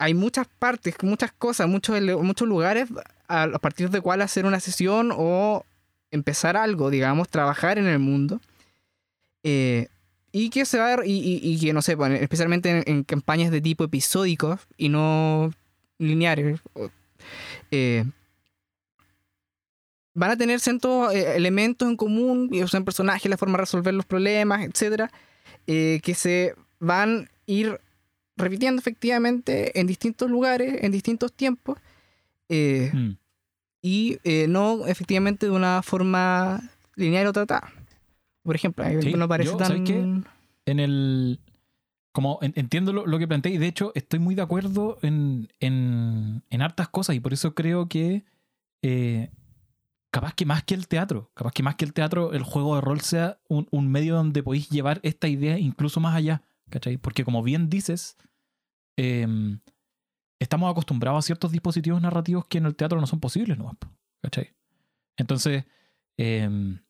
hay 0.00 0.14
muchas 0.14 0.48
partes, 0.58 0.94
muchas 1.02 1.30
cosas, 1.30 1.68
muchos, 1.68 2.00
muchos 2.22 2.48
lugares 2.48 2.88
a, 3.28 3.46
partir 3.58 3.90
de 3.90 4.00
cuál 4.00 4.22
hacer 4.22 4.46
una 4.46 4.58
sesión 4.58 5.12
o 5.14 5.66
empezar 6.10 6.56
algo, 6.56 6.88
digamos, 6.88 7.28
trabajar 7.28 7.76
en 7.76 7.86
el 7.86 7.98
mundo. 7.98 8.40
Eh, 9.44 9.88
y 10.32 10.48
que 10.48 10.64
se 10.64 10.78
va 10.78 10.94
a 10.94 10.98
y, 11.04 11.58
que 11.60 11.74
no 11.74 11.82
sé, 11.82 11.98
especialmente 12.20 12.90
en, 12.90 13.04
campañas 13.04 13.50
de 13.50 13.60
tipo 13.60 13.84
episódicos 13.84 14.60
y 14.78 14.88
no 14.88 15.52
lineares, 15.98 16.60
eh, 17.70 18.04
van 20.14 20.30
a 20.30 20.36
tener 20.36 20.60
ciertos 20.60 21.12
eh, 21.12 21.36
elementos 21.36 21.86
en 21.86 21.96
común, 21.96 22.48
y 22.50 22.62
usan 22.62 22.86
personajes, 22.86 23.28
la 23.28 23.36
forma 23.36 23.58
de 23.58 23.64
resolver 23.64 23.92
los 23.92 24.06
problemas, 24.06 24.62
etcétera, 24.62 25.10
que 25.66 26.14
se 26.16 26.54
van 26.78 27.28
a 27.28 27.30
ir 27.44 27.80
repitiendo 28.40 28.80
efectivamente 28.80 29.78
en 29.78 29.86
distintos 29.86 30.30
lugares, 30.30 30.82
en 30.82 30.92
distintos 30.92 31.32
tiempos, 31.32 31.78
eh, 32.48 32.90
Mm. 32.92 33.10
y 33.82 34.18
eh, 34.24 34.46
no 34.48 34.86
efectivamente 34.86 35.46
de 35.46 35.52
una 35.52 35.82
forma 35.82 36.60
lineal 36.96 37.26
o 37.28 37.32
tratada. 37.32 37.72
Por 38.42 38.56
ejemplo, 38.56 38.84
Sí, 39.02 39.12
no 39.14 39.28
parece 39.28 39.50
yo, 39.52 39.56
tan... 39.56 39.68
¿sabes 39.68 39.82
qué? 39.86 40.22
en 40.66 40.80
el. 40.80 41.40
Como 42.12 42.38
en- 42.42 42.52
entiendo 42.56 42.92
lo, 42.92 43.06
lo 43.06 43.18
que 43.20 43.28
planteé 43.28 43.52
y 43.52 43.58
de 43.58 43.68
hecho 43.68 43.92
estoy 43.94 44.18
muy 44.18 44.34
de 44.34 44.42
acuerdo 44.42 44.98
en, 45.02 45.48
en, 45.60 46.42
en 46.50 46.62
hartas 46.62 46.88
cosas 46.88 47.14
y 47.14 47.20
por 47.20 47.32
eso 47.32 47.54
creo 47.54 47.88
que 47.88 48.24
eh, 48.82 49.30
capaz 50.10 50.34
que 50.34 50.44
más 50.44 50.64
que 50.64 50.74
el 50.74 50.88
teatro, 50.88 51.30
capaz 51.34 51.52
que 51.52 51.62
más 51.62 51.76
que 51.76 51.84
el 51.84 51.92
teatro, 51.92 52.32
el 52.32 52.42
juego 52.42 52.74
de 52.74 52.80
rol 52.80 53.00
sea 53.00 53.38
un, 53.48 53.68
un 53.70 53.88
medio 53.88 54.16
donde 54.16 54.42
podéis 54.42 54.68
llevar 54.70 54.98
esta 55.04 55.28
idea 55.28 55.56
incluso 55.60 56.00
más 56.00 56.16
allá, 56.16 56.42
¿cachai? 56.68 56.96
Porque 56.96 57.24
como 57.24 57.44
bien 57.44 57.70
dices, 57.70 58.16
em, 59.00 59.60
estamos 60.38 60.70
acostumbrados 60.70 61.18
a 61.24 61.26
ciertos 61.26 61.52
dispositivos 61.52 62.00
narrativos 62.02 62.46
que 62.46 62.58
en 62.58 62.66
el 62.66 62.76
teatro 62.76 63.00
no 63.00 63.06
son 63.06 63.20
posibles, 63.20 63.58
¿no? 63.58 63.76
¿cachai? 64.22 64.54
Entonces, 65.16 65.64
em, 66.16 66.80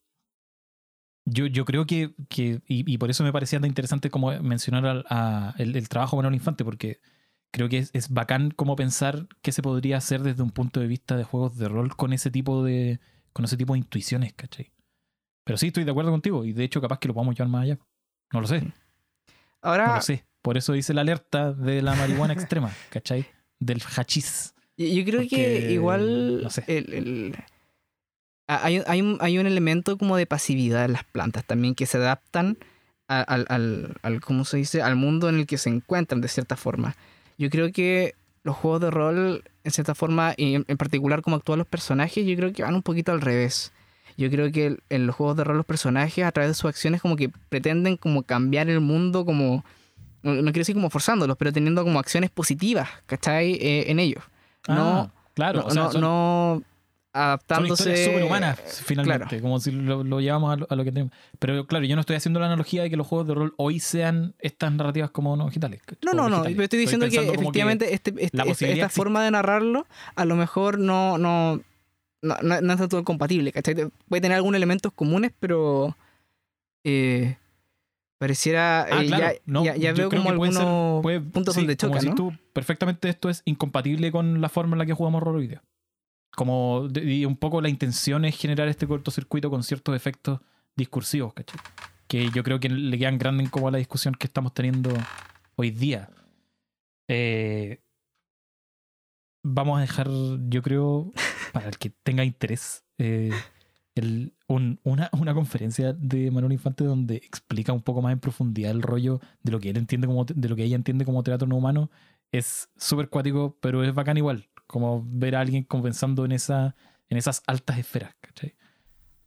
yo, 1.24 1.46
yo 1.46 1.64
creo 1.64 1.86
que, 1.86 2.14
que 2.28 2.62
y, 2.66 2.90
y 2.92 2.98
por 2.98 3.10
eso 3.10 3.22
me 3.24 3.32
parecía 3.32 3.60
tan 3.60 3.68
interesante 3.68 4.10
como 4.10 4.32
mencionar 4.42 4.86
al- 4.86 5.04
a 5.08 5.54
el, 5.58 5.76
el 5.76 5.88
trabajo 5.88 6.16
de 6.16 6.18
Manuel 6.22 6.34
Infante, 6.34 6.64
porque 6.64 7.00
creo 7.52 7.68
que 7.68 7.78
es, 7.78 7.90
es 7.92 8.08
bacán 8.10 8.50
como 8.50 8.76
pensar 8.76 9.28
qué 9.42 9.52
se 9.52 9.62
podría 9.62 9.98
hacer 9.98 10.22
desde 10.22 10.42
un 10.42 10.50
punto 10.50 10.80
de 10.80 10.86
vista 10.86 11.16
de 11.16 11.24
juegos 11.24 11.56
de 11.56 11.68
rol 11.68 11.94
con 11.96 12.12
ese 12.12 12.30
tipo 12.30 12.64
de, 12.64 13.00
con 13.32 13.44
ese 13.44 13.56
tipo 13.56 13.74
de 13.74 13.80
intuiciones, 13.80 14.32
¿cachai? 14.34 14.72
Pero 15.44 15.56
sí, 15.58 15.68
estoy 15.68 15.84
de 15.84 15.90
acuerdo 15.90 16.10
contigo. 16.10 16.44
Y 16.44 16.52
de 16.52 16.64
hecho, 16.64 16.80
capaz 16.80 16.98
que 16.98 17.08
lo 17.08 17.14
podamos 17.14 17.34
llevar 17.36 17.48
más 17.50 17.62
allá. 17.64 17.78
No 18.32 18.40
lo 18.40 18.46
sé. 18.46 18.60
No 18.62 18.72
Ahora, 19.62 19.94
lo 19.96 20.00
sé. 20.00 20.24
Por 20.42 20.56
eso 20.56 20.74
hice 20.74 20.94
la 20.94 21.02
alerta 21.02 21.52
de 21.52 21.82
la 21.82 21.94
marihuana 21.94 22.32
extrema, 22.32 22.72
¿cachai? 22.90 23.26
Del 23.58 23.82
hachís. 23.96 24.54
yo 24.76 24.86
yo 24.86 25.04
creo 25.04 25.28
que 25.28 25.70
igual 25.70 26.42
no 26.42 26.50
sé. 26.50 26.64
el- 26.66 26.92
el- 26.94 27.34
a- 28.48 28.64
hay, 28.64 28.82
hay 28.86 29.00
un, 29.02 29.18
hay 29.20 29.38
un 29.38 29.46
elemento 29.46 29.96
como 29.98 30.16
de 30.16 30.26
pasividad 30.26 30.84
en 30.84 30.92
las 30.94 31.04
plantas 31.04 31.44
también 31.44 31.74
que 31.74 31.86
se 31.86 31.98
adaptan 31.98 32.58
al, 33.08 33.44
al, 33.48 33.94
al- 34.02 34.20
¿cómo 34.20 34.44
se 34.44 34.56
dice? 34.56 34.82
al 34.82 34.96
mundo 34.96 35.28
en 35.28 35.36
el 35.40 35.46
que 35.46 35.58
se 35.58 35.68
encuentran 35.68 36.20
de 36.20 36.28
cierta 36.28 36.56
forma. 36.56 36.96
Yo 37.38 37.50
creo 37.50 37.72
que 37.72 38.14
los 38.42 38.56
juegos 38.56 38.80
de 38.80 38.90
rol, 38.90 39.44
en 39.64 39.70
cierta 39.70 39.94
forma, 39.94 40.32
y 40.36 40.54
en, 40.54 40.64
en 40.68 40.76
particular 40.78 41.20
como 41.22 41.36
actúan 41.36 41.58
los 41.58 41.66
personajes, 41.68 42.24
yo 42.24 42.36
creo 42.36 42.52
que 42.52 42.62
van 42.62 42.74
un 42.74 42.82
poquito 42.82 43.12
al 43.12 43.20
revés. 43.20 43.72
Yo 44.16 44.30
creo 44.30 44.50
que 44.52 44.78
en 44.88 45.06
los 45.06 45.16
juegos 45.16 45.36
de 45.36 45.44
rol 45.44 45.56
los 45.56 45.66
personajes 45.66 46.24
a 46.24 46.32
través 46.32 46.50
de 46.50 46.54
sus 46.54 46.68
acciones 46.68 47.00
como 47.02 47.16
que 47.16 47.30
pretenden 47.48 47.96
como 47.96 48.22
cambiar 48.22 48.68
el 48.70 48.80
mundo 48.80 49.24
como... 49.24 49.64
No, 50.22 50.34
no 50.34 50.42
quiero 50.44 50.60
decir 50.60 50.74
como 50.74 50.90
forzándolos, 50.90 51.36
pero 51.36 51.52
teniendo 51.52 51.82
como 51.84 51.98
acciones 51.98 52.30
positivas, 52.30 52.88
¿cachai? 53.06 53.54
Eh, 53.54 53.90
en 53.90 53.98
ellos. 53.98 54.22
No, 54.68 54.74
Ah, 54.76 55.12
claro. 55.34 55.60
no, 55.60 55.66
o 55.66 55.70
sea, 55.70 55.82
no, 55.84 55.92
son, 55.92 56.00
no 56.02 56.54
son 56.56 56.64
adaptándose. 57.12 57.82
historias 57.90 58.04
superhumanas, 58.04 58.82
finalmente. 58.84 59.26
claro. 59.26 59.42
Como 59.42 59.58
si 59.60 59.72
lo, 59.72 60.04
lo 60.04 60.20
llevamos 60.20 60.52
a 60.52 60.56
lo, 60.56 60.66
a 60.70 60.74
lo 60.76 60.84
que 60.84 60.92
tenemos. 60.92 61.12
Pero 61.38 61.66
claro, 61.66 61.84
yo 61.86 61.96
no 61.96 62.00
estoy 62.00 62.16
haciendo 62.16 62.38
la 62.38 62.46
analogía 62.46 62.82
de 62.82 62.90
que 62.90 62.96
los 62.96 63.06
juegos 63.06 63.26
de 63.26 63.34
rol 63.34 63.54
hoy 63.56 63.80
sean 63.80 64.34
estas 64.38 64.72
narrativas 64.72 65.10
como 65.10 65.36
no 65.36 65.46
digitales. 65.46 65.80
No, 66.04 66.12
no, 66.12 66.28
no. 66.28 66.42
Pero 66.44 66.62
estoy 66.62 66.78
diciendo 66.78 67.08
que 67.08 67.16
efectivamente 67.18 67.94
este, 67.94 68.10
este- 68.10 68.36
la 68.36 68.42
esta- 68.42 68.44
posibilidad 68.44 68.74
esta 68.76 68.86
existe. 68.86 69.00
forma 69.00 69.24
de 69.24 69.30
narrarlo 69.32 69.86
a 70.14 70.24
lo 70.24 70.36
mejor 70.36 70.78
no, 70.78 71.18
no, 71.18 71.60
no, 72.22 72.36
no, 72.42 72.60
no 72.60 72.72
está 72.74 72.86
todo 72.86 73.02
compatible. 73.02 73.50
¿cachai? 73.52 73.74
Puede 74.08 74.20
tener 74.20 74.36
algunos 74.36 74.56
elementos 74.58 74.92
comunes, 74.92 75.32
pero 75.40 75.96
eh, 76.84 77.36
pareciera. 78.20 78.82
Ah, 78.82 79.02
eh, 79.02 79.06
claro. 79.06 79.22
ya, 79.34 79.40
No, 79.46 79.64
ya- 79.64 79.76
ya 79.76 79.90
yo 79.90 79.96
veo 79.96 80.10
como 80.10 80.22
ser- 80.24 80.32
algunos 80.32 81.02
puede- 81.02 81.20
puntos 81.20 81.54
sí, 81.54 81.62
donde 81.62 81.76
como 81.76 81.94
chocan, 81.94 82.04
decís 82.04 82.10
¿no? 82.10 82.30
tú, 82.32 82.38
perfectamente 82.52 83.08
esto 83.08 83.30
es 83.30 83.40
incompatible 83.46 84.12
con 84.12 84.40
la 84.42 84.48
forma 84.50 84.74
en 84.74 84.78
la 84.78 84.86
que 84.86 84.92
jugamos 84.92 85.22
rol 85.22 85.36
hoy 85.36 85.46
día. 85.48 85.62
Como 86.36 86.86
de- 86.88 87.02
y 87.02 87.24
un 87.24 87.36
poco 87.36 87.60
la 87.60 87.68
intención 87.70 88.24
es 88.24 88.36
generar 88.38 88.68
este 88.68 88.86
cortocircuito 88.86 89.50
con 89.50 89.62
ciertos 89.64 89.96
efectos 89.96 90.38
discursivos, 90.76 91.32
¿cachai? 91.34 91.58
Que 92.06 92.30
yo 92.30 92.42
creo 92.44 92.60
que 92.60 92.68
le 92.68 92.98
quedan 92.98 93.18
grandes 93.18 93.50
como 93.50 93.68
a 93.68 93.70
la 93.70 93.78
discusión 93.78 94.14
que 94.14 94.26
estamos 94.26 94.52
teniendo 94.54 94.90
hoy 95.56 95.70
día. 95.70 96.10
Eh, 97.08 97.80
vamos 99.42 99.78
a 99.78 99.80
dejar, 99.80 100.08
yo 100.48 100.62
creo, 100.62 101.12
para 101.52 101.68
el 101.68 101.78
que 101.78 101.90
tenga 101.90 102.24
interés, 102.24 102.84
eh, 102.98 103.32
el- 103.94 104.34
un- 104.50 104.80
una, 104.82 105.08
una 105.12 105.32
conferencia 105.32 105.92
de 105.92 106.30
Manuel 106.32 106.52
Infante 106.52 106.82
donde 106.84 107.16
explica 107.16 107.72
un 107.72 107.82
poco 107.82 108.02
más 108.02 108.12
en 108.12 108.18
profundidad 108.20 108.72
el 108.72 108.82
rollo 108.82 109.20
de 109.42 109.52
lo 109.52 109.60
que 109.60 109.70
él 109.70 109.76
entiende 109.76 110.08
como 110.08 110.24
de 110.24 110.48
lo 110.48 110.56
que 110.56 110.64
ella 110.64 110.74
entiende 110.76 111.04
como 111.04 111.22
teatro 111.22 111.46
no 111.46 111.56
humano. 111.56 111.88
Es 112.32 112.68
súper 112.76 113.08
cuático, 113.08 113.56
pero 113.60 113.84
es 113.84 113.94
bacán 113.94 114.16
igual. 114.16 114.48
Como 114.66 115.04
ver 115.06 115.36
a 115.36 115.40
alguien 115.40 115.62
como 115.64 115.84
pensando 115.84 116.24
en 116.24 116.32
esa, 116.32 116.74
en 117.08 117.16
esas 117.16 117.42
altas 117.46 117.78
esferas. 117.78 118.14
¿cachai? 118.20 118.56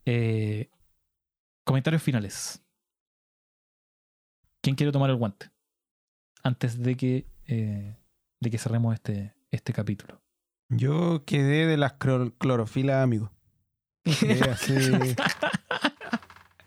Eh, 0.06 0.70
comentarios 1.64 2.04
finales. 2.04 2.62
¿Quién 4.62 4.76
quiere 4.76 4.92
tomar 4.92 5.10
el 5.10 5.16
guante? 5.18 5.52
Antes 6.44 6.82
de 6.82 6.96
que, 6.96 7.28
eh, 7.48 7.96
de 8.40 8.50
que 8.50 8.58
cerremos 8.58 8.94
este, 8.94 9.34
este 9.52 9.72
capítulo. 9.74 10.22
Yo 10.70 11.24
quedé 11.26 11.66
de 11.66 11.78
las 11.78 11.94
clor- 11.94 12.34
clorofilas, 12.38 13.04
amigo. 13.04 13.32
Así. 14.52 15.16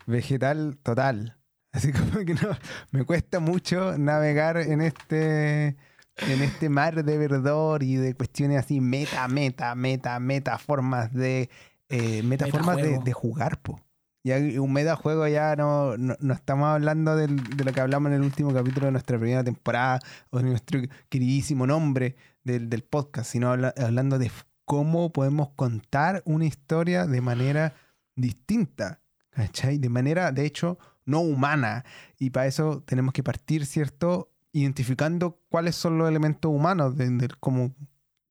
vegetal 0.05 0.77
total. 0.83 1.37
Así 1.71 1.91
como 1.91 2.25
que 2.25 2.33
no. 2.33 2.57
Me 2.91 3.03
cuesta 3.03 3.39
mucho 3.39 3.97
navegar 3.97 4.57
en 4.57 4.81
este. 4.81 5.77
En 6.19 6.41
este 6.41 6.67
mar 6.69 7.03
de 7.05 7.17
verdor 7.19 7.83
y 7.83 7.95
de 7.95 8.15
cuestiones 8.15 8.57
así, 8.57 8.81
meta, 8.81 9.27
meta, 9.27 9.75
meta, 9.75 10.19
meta, 10.19 10.57
formas 10.57 11.13
de. 11.13 11.49
Eh, 11.89 12.23
meta 12.23 12.47
formas 12.47 12.77
de, 12.77 13.13
jugar, 13.13 13.61
po. 13.61 13.79
Ya 14.23 14.37
un 14.59 14.73
metajuego 14.73 15.27
ya 15.27 15.55
no, 15.55 15.95
no, 15.95 16.15
no 16.19 16.33
estamos 16.33 16.67
hablando 16.67 17.15
del- 17.15 17.41
de 17.55 17.63
lo 17.63 17.71
que 17.71 17.79
hablamos 17.79 18.09
en 18.09 18.15
el 18.15 18.21
último 18.23 18.51
capítulo 18.53 18.87
de 18.87 18.91
nuestra 18.91 19.17
primera 19.19 19.43
temporada 19.43 19.99
o 20.31 20.39
de 20.39 20.45
nuestro 20.45 20.81
queridísimo 21.07 21.65
nombre 21.67 22.15
del, 22.43 22.67
del 22.69 22.83
podcast, 22.83 23.31
sino 23.31 23.51
habla- 23.51 23.73
hablando 23.77 24.17
de 24.19 24.29
cómo 24.67 25.13
podemos 25.13 25.51
contar 25.51 26.21
una 26.25 26.43
historia 26.43 27.07
de 27.07 27.21
manera 27.21 27.73
distinta, 28.17 28.99
¿cachai? 29.29 29.77
De 29.77 29.87
manera, 29.87 30.33
de 30.33 30.45
hecho, 30.45 30.77
no 31.05 31.21
humana. 31.21 31.85
Y 32.19 32.31
para 32.31 32.47
eso 32.47 32.83
tenemos 32.85 33.13
que 33.13 33.23
partir, 33.23 33.65
¿cierto? 33.65 34.29
Identificando 34.51 35.39
cuáles 35.47 35.77
son 35.77 35.97
los 35.97 36.09
elementos 36.09 36.51
humanos 36.51 36.97
de, 36.97 37.09
de 37.09 37.29
cómo, 37.39 37.73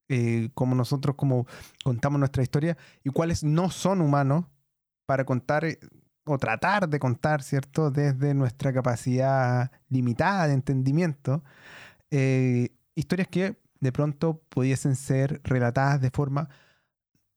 eh, 0.09 0.49
cómo 0.53 0.75
nosotros 0.75 1.15
como 1.15 1.47
contamos 1.83 2.19
nuestra 2.19 2.43
historia 2.43 2.77
y 3.03 3.09
cuáles 3.09 3.43
no 3.43 3.71
son 3.71 3.99
humanos 3.99 4.45
para 5.07 5.25
contar 5.25 5.65
eh, 5.65 5.79
o 6.23 6.37
tratar 6.37 6.87
de 6.87 6.99
contar, 6.99 7.41
¿cierto? 7.41 7.89
Desde 7.89 8.35
nuestra 8.35 8.71
capacidad 8.71 9.71
limitada 9.89 10.45
de 10.45 10.53
entendimiento, 10.53 11.43
eh, 12.11 12.75
historias 12.93 13.27
que 13.27 13.57
de 13.79 13.91
pronto 13.91 14.41
pudiesen 14.49 14.95
ser 14.95 15.41
relatadas 15.43 16.01
de 16.01 16.09
forma 16.11 16.49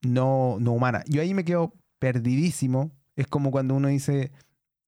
no, 0.02 0.56
no 0.60 0.72
humana. 0.72 1.02
Yo 1.06 1.20
ahí 1.22 1.34
me 1.34 1.44
quedo 1.44 1.74
perdidísimo. 1.98 2.90
Es 3.16 3.26
como 3.26 3.50
cuando 3.50 3.74
uno 3.74 3.88
dice, 3.88 4.32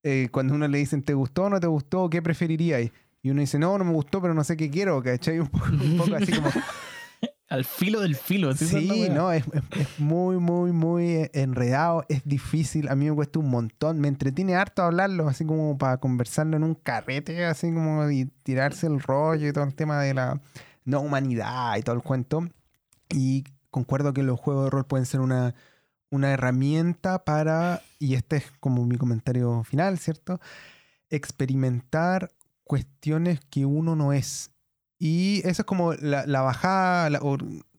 eh, 0.03 0.29
cuando 0.33 0.55
uno 0.55 0.67
le 0.69 0.79
dicen, 0.79 1.03
¿te 1.03 1.15
gustó 1.15 1.45
o 1.45 1.51
no 1.51 1.61
te 1.61 1.67
gustó? 1.67 2.09
¿Qué 2.09 2.23
preferirías? 2.23 2.91
Y 3.23 3.31
uno 3.31 3.41
dice, 3.41 3.59
no, 3.59 3.77
no 3.79 3.85
me 3.85 3.93
gustó, 3.93 4.21
pero 4.21 4.35
no 4.35 4.43
sé 4.45 4.57
qué 4.57 4.71
quiero, 4.71 5.03
¿cachai? 5.03 5.39
Un 5.41 5.49
poco, 5.49 5.67
un 5.71 5.97
poco 5.99 6.15
así 6.17 6.33
como, 6.33 6.51
Al 7.49 7.67
filo 7.67 8.01
del 8.01 8.17
filo. 8.17 8.55
Sí, 8.57 9.09
no, 9.15 9.31
es, 9.31 9.45
es- 9.53 9.63
es 9.77 9.89
muy, 9.99 10.39
muy, 10.39 10.73
muy 10.73 11.29
enredado, 11.35 12.05
es 12.09 12.25
difícil, 12.25 12.89
a 12.89 12.95
mí 12.97 13.09
me 13.11 13.15
cuesta 13.15 13.39
un 13.41 13.51
montón, 13.51 14.01
me 14.01 14.09
entretiene 14.09 14.55
harto 14.55 14.83
hablarlo, 14.83 15.29
así 15.29 15.45
como 15.45 15.77
para 15.77 15.99
conversarlo 15.99 16.57
en 16.57 16.65
un 16.65 16.75
carrete, 16.75 17.45
así 17.45 17.71
como 17.71 18.09
y 18.11 18.25
tirarse 18.43 18.87
el 18.87 19.01
rollo 19.01 19.47
y 19.49 19.53
todo 19.53 19.65
el 19.65 19.75
tema 19.75 20.01
de 20.01 20.15
la 20.15 20.41
no 20.85 21.01
humanidad 21.01 21.77
y 21.77 21.83
todo 21.83 21.97
el 21.97 22.03
cuento. 22.03 22.49
Y 23.11 23.45
concuerdo 23.71 24.13
que 24.13 24.23
los 24.23 24.39
juegos 24.41 24.65
de 24.65 24.71
rol 24.71 24.87
pueden 24.87 25.07
ser 25.07 25.21
una, 25.21 25.55
una 26.11 26.33
herramienta 26.33 27.25
para, 27.25 27.83
y 27.99 28.15
este 28.15 28.37
es 28.37 28.53
como 28.61 28.85
mi 28.87 28.97
comentario 28.97 29.65
final, 29.65 29.99
¿cierto? 29.99 30.41
Experimentar 31.11 32.31
cuestiones 32.65 33.41
que 33.51 33.67
uno 33.67 33.97
no 33.97 34.13
es. 34.13 34.51
Y 34.99 35.41
eso 35.45 35.63
es 35.63 35.67
como 35.67 35.95
la, 35.95 36.27
la 36.27 36.43
bajada, 36.43 37.11
la, 37.11 37.19
o 37.23 37.37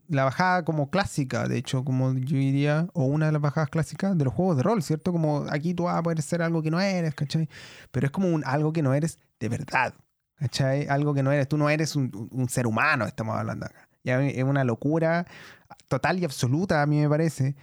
la 0.08 0.26
bajada 0.26 0.66
como 0.66 0.90
clásica, 0.90 1.48
de 1.48 1.58
hecho, 1.58 1.84
como 1.84 2.14
yo 2.14 2.38
diría, 2.38 2.88
o 2.94 3.06
una 3.06 3.28
de 3.28 3.32
las 3.32 3.42
bajadas 3.42 3.70
clásicas 3.70 4.18
de 4.18 4.26
los 4.26 4.34
juegos 4.34 4.58
de 4.58 4.64
rol, 4.64 4.84
¿cierto? 4.84 5.12
Como 5.12 5.46
aquí 5.50 5.74
tú 5.74 5.84
vas 5.84 5.98
a 5.98 6.04
poder 6.04 6.22
ser 6.22 6.42
algo 6.42 6.62
que 6.62 6.72
no 6.72 6.80
eres, 6.80 7.16
¿cachai? 7.16 7.50
Pero 7.92 8.08
es 8.08 8.12
como 8.12 8.28
un, 8.30 8.44
algo 8.46 8.74
que 8.74 8.82
no 8.82 8.94
eres 8.94 9.20
de 9.40 9.50
verdad, 9.50 9.94
¿cachai? 10.36 10.88
Algo 10.88 11.14
que 11.14 11.24
no 11.24 11.32
eres, 11.32 11.48
tú 11.48 11.58
no 11.58 11.70
eres 11.70 11.96
un, 11.96 12.48
ser 12.50 12.68
humano, 12.68 13.06
estamos 13.06 13.36
hablando 13.38 13.66
acá. 13.66 13.88
Es 14.04 14.44
una 14.44 14.64
locura 14.64 15.26
total 15.88 16.20
y 16.20 16.26
absoluta, 16.26 16.82
a 16.82 16.86
mí 16.86 17.00
me 17.00 17.10
parece, 17.10 17.56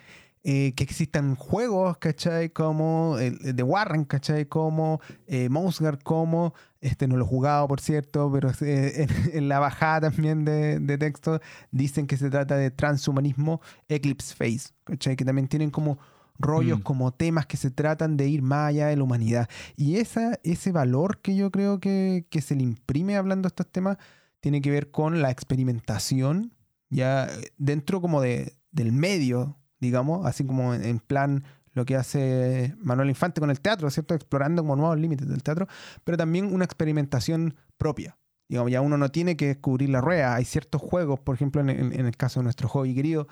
eh, 0.42 0.72
que 0.74 0.84
existan 0.84 1.36
juegos, 1.36 1.98
¿cachai? 1.98 2.48
Como 2.48 3.18
el, 3.18 3.38
de 3.54 3.62
Warren, 3.62 4.04
¿cachai? 4.04 4.46
Como 4.46 5.00
eh, 5.26 5.50
Mouseguard, 5.50 6.02
como, 6.02 6.54
este 6.80 7.06
no 7.06 7.16
lo 7.16 7.26
he 7.26 7.28
jugado, 7.28 7.68
por 7.68 7.80
cierto, 7.80 8.30
pero 8.32 8.50
eh, 8.62 9.06
en, 9.32 9.36
en 9.36 9.48
la 9.48 9.58
bajada 9.58 10.10
también 10.10 10.46
de, 10.46 10.80
de 10.80 10.98
texto 10.98 11.40
dicen 11.70 12.06
que 12.06 12.16
se 12.16 12.30
trata 12.30 12.56
de 12.56 12.70
transhumanismo 12.70 13.60
Eclipse 13.88 14.34
Phase, 14.34 14.72
¿cachai? 14.84 15.16
Que 15.16 15.26
también 15.26 15.46
tienen 15.46 15.70
como 15.70 15.98
rollos, 16.40 16.80
Mm. 16.80 16.82
como 16.82 17.12
temas 17.12 17.46
que 17.46 17.56
se 17.56 17.70
tratan 17.70 18.16
de 18.16 18.28
ir 18.28 18.42
más 18.42 18.68
allá 18.70 18.88
de 18.88 18.96
la 18.96 19.04
humanidad. 19.04 19.48
Y 19.76 19.96
esa, 19.96 20.38
ese 20.42 20.72
valor 20.72 21.20
que 21.20 21.36
yo 21.36 21.50
creo 21.50 21.78
que, 21.80 22.26
que 22.30 22.40
se 22.40 22.56
le 22.56 22.62
imprime 22.62 23.16
hablando 23.16 23.42
de 23.46 23.48
estos 23.48 23.70
temas 23.70 23.98
tiene 24.40 24.60
que 24.62 24.70
ver 24.70 24.90
con 24.90 25.20
la 25.22 25.30
experimentación, 25.30 26.54
ya 26.88 27.26
eh, 27.26 27.52
dentro 27.58 28.00
como 28.00 28.20
de, 28.20 28.54
del 28.72 28.92
medio, 28.92 29.58
digamos, 29.80 30.26
así 30.26 30.44
como 30.44 30.74
en, 30.74 30.84
en 30.84 30.98
plan 30.98 31.44
lo 31.72 31.84
que 31.84 31.94
hace 31.96 32.74
Manuel 32.80 33.10
Infante 33.10 33.40
con 33.40 33.50
el 33.50 33.60
teatro, 33.60 33.88
¿cierto? 33.90 34.14
Explorando 34.14 34.62
como 34.62 34.76
nuevos 34.76 34.98
límites 34.98 35.28
del 35.28 35.42
teatro, 35.42 35.68
pero 36.04 36.16
también 36.16 36.52
una 36.52 36.64
experimentación 36.64 37.54
propia. 37.78 38.16
Digamos, 38.48 38.72
ya 38.72 38.80
uno 38.80 38.96
no 38.98 39.10
tiene 39.12 39.36
que 39.36 39.46
descubrir 39.46 39.90
la 39.90 40.00
rueda. 40.00 40.34
Hay 40.34 40.44
ciertos 40.44 40.82
juegos, 40.82 41.20
por 41.20 41.36
ejemplo, 41.36 41.60
en, 41.60 41.70
en- 41.70 41.92
en 41.92 42.06
el 42.06 42.16
caso 42.16 42.40
de 42.40 42.44
nuestro 42.44 42.68
hobby 42.68 42.94
querido, 42.94 43.28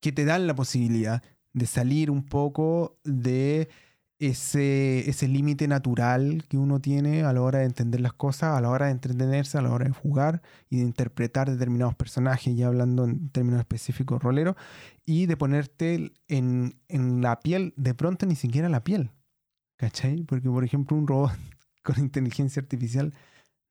que 0.00 0.12
te 0.12 0.24
dan 0.24 0.46
la 0.46 0.54
posibilidad 0.54 1.22
de 1.54 1.66
salir 1.66 2.10
un 2.10 2.24
poco 2.24 2.98
de 3.04 3.70
ese, 4.18 5.08
ese 5.08 5.26
límite 5.28 5.66
natural 5.66 6.44
que 6.48 6.58
uno 6.58 6.80
tiene 6.80 7.24
a 7.24 7.32
la 7.32 7.42
hora 7.42 7.60
de 7.60 7.64
entender 7.64 8.00
las 8.00 8.12
cosas, 8.12 8.56
a 8.56 8.60
la 8.60 8.68
hora 8.68 8.86
de 8.86 8.92
entretenerse, 8.92 9.58
a 9.58 9.62
la 9.62 9.72
hora 9.72 9.86
de 9.86 9.92
jugar 9.92 10.42
y 10.68 10.76
de 10.76 10.82
interpretar 10.82 11.50
determinados 11.50 11.94
personajes, 11.94 12.54
ya 12.56 12.66
hablando 12.66 13.04
en 13.04 13.30
términos 13.30 13.60
específicos 13.60 14.22
rolero, 14.22 14.56
y 15.06 15.26
de 15.26 15.36
ponerte 15.36 16.12
en, 16.28 16.78
en 16.88 17.22
la 17.22 17.40
piel, 17.40 17.72
de 17.76 17.94
pronto 17.94 18.26
ni 18.26 18.36
siquiera 18.36 18.68
la 18.68 18.84
piel, 18.84 19.10
¿Cachai? 19.76 20.22
Porque, 20.22 20.48
por 20.48 20.64
ejemplo, 20.64 20.96
un 20.96 21.06
robot 21.06 21.32
con 21.82 21.98
inteligencia 21.98 22.60
artificial 22.60 23.12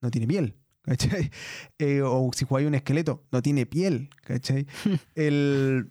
no 0.00 0.10
tiene 0.10 0.26
piel. 0.26 0.56
¿Cachai? 0.82 1.30
Eh, 1.78 2.02
o 2.02 2.30
si 2.34 2.44
jugáis 2.44 2.68
un 2.68 2.74
esqueleto, 2.74 3.24
no 3.32 3.42
tiene 3.42 3.66
piel. 3.66 4.10
¿Cachai? 4.22 4.66
El, 5.14 5.90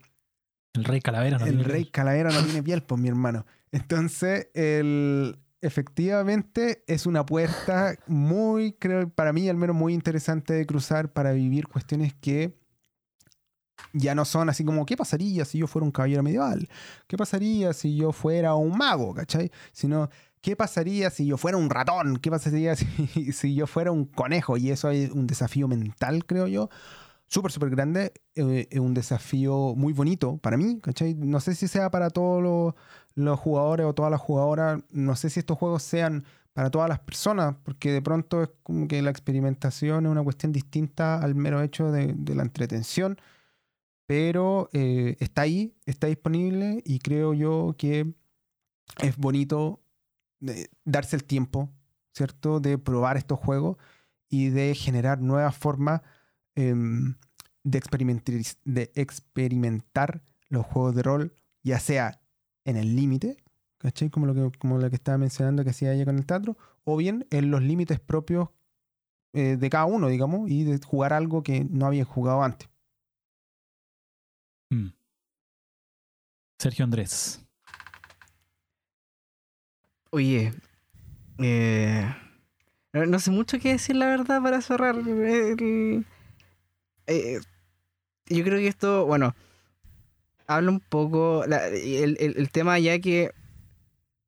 El 0.73 0.83
rey 0.85 1.01
calavera 1.01 1.37
no 1.37 1.45
el 1.45 1.51
tiene 1.51 1.63
rey 1.63 1.83
piel. 1.83 1.91
calavera 1.91 2.31
no 2.31 2.41
tiene 2.43 2.63
piel, 2.63 2.83
pues 2.83 2.99
mi 2.99 3.07
hermano. 3.07 3.45
Entonces, 3.71 4.49
el, 4.53 5.37
efectivamente 5.61 6.83
es 6.87 7.05
una 7.05 7.25
puerta 7.25 7.95
muy, 8.07 8.73
creo, 8.73 9.09
para 9.09 9.33
mí 9.33 9.47
al 9.49 9.57
menos 9.57 9.75
muy 9.75 9.93
interesante 9.93 10.53
de 10.53 10.65
cruzar 10.65 11.13
para 11.13 11.31
vivir 11.31 11.67
cuestiones 11.67 12.13
que 12.13 12.57
ya 13.93 14.15
no 14.15 14.25
son 14.25 14.49
así 14.49 14.65
como, 14.65 14.85
¿qué 14.85 14.97
pasaría 14.97 15.45
si 15.45 15.59
yo 15.59 15.67
fuera 15.67 15.85
un 15.85 15.91
caballero 15.91 16.23
medieval? 16.23 16.67
¿Qué 17.07 17.17
pasaría 17.17 17.73
si 17.73 17.95
yo 17.95 18.11
fuera 18.11 18.55
un 18.55 18.77
mago? 18.77 19.13
¿Cachai? 19.13 19.51
Sino, 19.71 20.09
¿qué 20.41 20.55
pasaría 20.55 21.09
si 21.09 21.27
yo 21.27 21.37
fuera 21.37 21.57
un 21.57 21.69
ratón? 21.69 22.17
¿Qué 22.17 22.31
pasaría 22.31 22.75
si, 22.75 23.31
si 23.31 23.55
yo 23.55 23.67
fuera 23.67 23.91
un 23.91 24.05
conejo? 24.05 24.57
Y 24.57 24.71
eso 24.71 24.89
es 24.89 25.11
un 25.11 25.27
desafío 25.27 25.67
mental, 25.67 26.25
creo 26.25 26.47
yo, 26.47 26.69
súper, 27.33 27.51
súper 27.51 27.69
grande. 27.71 28.13
eh, 28.35 28.67
Es 28.69 28.79
un 28.79 28.93
desafío 28.93 29.75
muy 29.75 29.93
bonito 29.93 30.37
para 30.37 30.57
mí, 30.57 30.79
¿cachai? 30.81 31.15
No 31.15 31.39
sé 31.39 31.55
si 31.55 31.67
sea 31.67 31.89
para 31.91 32.09
todos 32.09 32.75
los, 33.15 33.39
jugadores 33.39 33.85
o 33.85 33.93
todas 33.93 34.11
las 34.11 34.21
jugadoras. 34.21 34.81
No 34.91 35.15
sé 35.15 35.29
si 35.29 35.39
estos 35.39 35.57
juegos 35.57 35.83
sean 35.83 36.25
para 36.53 36.69
todas 36.69 36.87
las 36.87 36.99
personas, 36.99 37.55
porque 37.63 37.91
de 37.91 38.01
pronto 38.01 38.43
es 38.43 38.49
como 38.61 38.87
que 38.87 39.01
la 39.01 39.09
experimentación 39.09 40.05
es 40.05 40.11
una 40.11 40.23
cuestión 40.23 40.51
distinta 40.51 41.19
al 41.19 41.35
mero 41.35 41.61
hecho 41.61 41.91
de, 41.91 42.13
de 42.15 42.35
la 42.35 42.43
entretención. 42.43 43.17
Pero 44.05 44.69
eh, 44.73 45.15
está 45.19 45.43
ahí, 45.43 45.75
está 45.85 46.07
disponible 46.07 46.81
y 46.85 46.99
creo 46.99 47.33
yo 47.33 47.75
que 47.77 48.13
es 49.01 49.17
bonito 49.17 49.81
eh, 50.47 50.67
darse 50.85 51.15
el 51.15 51.23
tiempo, 51.23 51.69
¿cierto? 52.13 52.59
De 52.59 52.77
probar 52.77 53.17
estos 53.17 53.39
juegos 53.39 53.77
y 54.29 54.49
de 54.49 54.75
generar 54.75 55.21
nuevas 55.21 55.55
formas 55.55 56.01
em, 56.55 57.15
de, 57.63 57.77
experimentar, 57.77 58.35
de 58.65 58.91
experimentar 58.95 60.23
los 60.49 60.65
juegos 60.65 60.95
de 60.95 61.03
rol, 61.03 61.33
ya 61.63 61.79
sea 61.79 62.19
en 62.65 62.77
el 62.77 62.95
límite, 62.95 63.37
¿cachai? 63.77 64.09
Como 64.09 64.25
lo 64.25 64.33
que, 64.33 64.57
como 64.57 64.77
lo 64.77 64.89
que 64.89 64.95
estaba 64.95 65.17
mencionando 65.17 65.63
que 65.63 65.71
hacía 65.71 65.93
ella 65.93 66.05
con 66.05 66.17
el 66.17 66.25
teatro, 66.25 66.57
o 66.83 66.97
bien 66.97 67.25
en 67.31 67.51
los 67.51 67.61
límites 67.61 67.99
propios 67.99 68.49
eh, 69.33 69.57
de 69.57 69.69
cada 69.69 69.85
uno, 69.85 70.07
digamos, 70.09 70.49
y 70.49 70.63
de 70.63 70.79
jugar 70.85 71.13
algo 71.13 71.41
que 71.43 71.65
no 71.69 71.85
había 71.87 72.05
jugado 72.05 72.43
antes. 72.43 72.69
Mm. 74.69 74.89
Sergio 76.59 76.85
Andrés. 76.85 77.43
Oye, 80.11 80.53
eh, 81.39 82.15
no, 82.93 83.05
no 83.07 83.19
sé 83.19 83.31
mucho 83.31 83.57
qué 83.59 83.69
decir, 83.73 83.95
la 83.95 84.05
verdad, 84.05 84.41
para 84.41 84.61
cerrar. 84.61 84.95
el- 84.95 86.05
eh, 87.07 87.39
yo 88.27 88.43
creo 88.43 88.59
que 88.59 88.67
esto, 88.67 89.05
bueno, 89.05 89.35
habla 90.47 90.71
un 90.71 90.79
poco, 90.79 91.43
el, 91.45 92.17
el- 92.19 92.49
tema 92.51 92.79
ya 92.79 92.99
que 92.99 93.31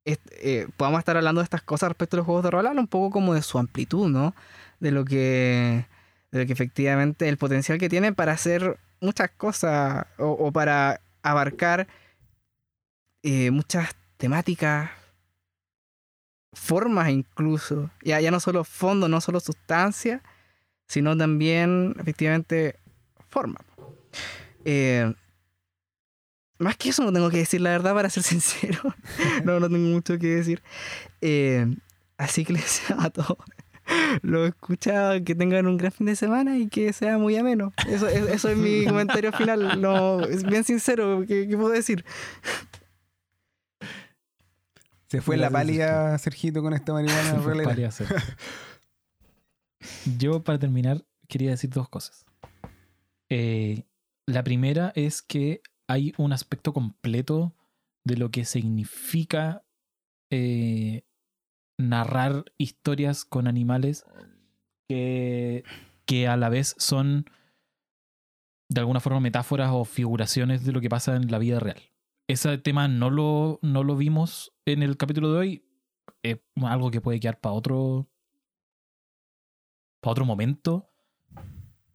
est- 0.04 0.30
eh, 0.40 0.68
podamos 0.76 0.98
estar 1.00 1.16
hablando 1.16 1.40
de 1.40 1.44
estas 1.44 1.62
cosas 1.62 1.88
respecto 1.90 2.16
a 2.16 2.18
los 2.18 2.26
juegos 2.26 2.44
de 2.44 2.50
rol, 2.50 2.66
habla 2.66 2.80
un 2.80 2.86
poco 2.88 3.10
como 3.10 3.34
de 3.34 3.42
su 3.42 3.58
amplitud, 3.58 4.08
¿no? 4.08 4.34
De 4.80 4.90
lo 4.90 5.04
que, 5.04 5.86
de 6.30 6.38
lo 6.40 6.46
que 6.46 6.52
efectivamente, 6.52 7.28
el 7.28 7.38
potencial 7.38 7.78
que 7.78 7.88
tiene 7.88 8.12
para 8.12 8.32
hacer 8.32 8.78
muchas 9.00 9.30
cosas 9.30 10.06
o, 10.18 10.26
o 10.30 10.52
para 10.52 11.00
abarcar 11.22 11.86
eh, 13.22 13.50
muchas 13.50 13.94
temáticas 14.16 14.90
formas 16.52 17.10
incluso. 17.10 17.90
Ya, 18.02 18.20
ya 18.20 18.30
no 18.30 18.40
solo 18.40 18.64
fondo, 18.64 19.08
no 19.08 19.20
solo 19.20 19.40
sustancia, 19.40 20.22
sino 20.86 21.16
también 21.16 21.94
efectivamente 21.98 22.78
forma. 23.28 23.60
Eh, 24.64 25.12
más 26.58 26.76
que 26.76 26.88
eso 26.88 27.04
no 27.04 27.12
tengo 27.12 27.30
que 27.30 27.38
decir, 27.38 27.60
la 27.60 27.70
verdad, 27.70 27.94
para 27.94 28.10
ser 28.10 28.22
sincero. 28.22 28.80
no, 29.44 29.60
no 29.60 29.68
tengo 29.68 29.88
mucho 29.88 30.18
que 30.18 30.28
decir. 30.28 30.62
Eh, 31.20 31.66
así 32.16 32.44
que 32.44 32.54
les 32.54 32.62
deseo 32.62 33.00
a 33.00 33.10
todos 33.10 33.38
los 34.22 34.48
escuchados 34.48 35.20
que 35.24 35.34
tengan 35.34 35.66
un 35.66 35.76
gran 35.76 35.92
fin 35.92 36.06
de 36.06 36.16
semana 36.16 36.58
y 36.58 36.68
que 36.68 36.92
sea 36.92 37.18
muy 37.18 37.36
ameno. 37.36 37.72
Eso, 37.88 38.08
eso, 38.08 38.28
eso 38.28 38.48
es 38.48 38.56
mi 38.56 38.84
comentario 38.88 39.32
final. 39.32 39.80
No, 39.80 40.20
es 40.20 40.42
bien 40.42 40.64
sincero, 40.64 41.24
¿qué, 41.26 41.46
qué 41.48 41.56
puedo 41.56 41.70
decir? 41.70 42.04
Se 45.08 45.20
fue 45.20 45.36
la 45.36 45.50
pálida, 45.50 46.18
Sergito, 46.18 46.62
con 46.62 46.74
esta 46.74 46.92
marihuana 46.92 47.30
Se 47.34 47.38
fue 47.38 47.54
rolera. 47.54 47.90
Yo, 50.18 50.42
para 50.42 50.58
terminar, 50.58 51.04
quería 51.28 51.50
decir 51.50 51.70
dos 51.70 51.88
cosas. 51.88 52.24
Eh, 53.28 53.84
la 54.26 54.44
primera 54.44 54.92
es 54.94 55.22
que 55.22 55.62
hay 55.88 56.12
un 56.16 56.32
aspecto 56.32 56.72
completo 56.72 57.54
de 58.04 58.16
lo 58.16 58.30
que 58.30 58.44
significa 58.44 59.64
eh, 60.30 61.04
narrar 61.78 62.44
historias 62.58 63.24
con 63.24 63.46
animales 63.46 64.04
que, 64.88 65.64
que 66.04 66.28
a 66.28 66.36
la 66.36 66.48
vez 66.48 66.74
son 66.78 67.26
de 68.68 68.80
alguna 68.80 69.00
forma 69.00 69.20
metáforas 69.20 69.70
o 69.72 69.84
figuraciones 69.84 70.64
de 70.64 70.72
lo 70.72 70.80
que 70.80 70.88
pasa 70.88 71.16
en 71.16 71.30
la 71.30 71.38
vida 71.38 71.60
real. 71.60 71.80
Ese 72.28 72.58
tema 72.58 72.88
no 72.88 73.10
lo, 73.10 73.60
no 73.62 73.84
lo 73.84 73.96
vimos 73.96 74.52
en 74.66 74.82
el 74.82 74.96
capítulo 74.96 75.32
de 75.32 75.38
hoy. 75.38 75.64
Es 76.22 76.38
algo 76.62 76.90
que 76.90 77.00
puede 77.00 77.20
quedar 77.20 77.40
para 77.40 77.54
otro. 77.54 78.08
Para 80.06 80.12
otro 80.12 80.24
momento. 80.24 80.88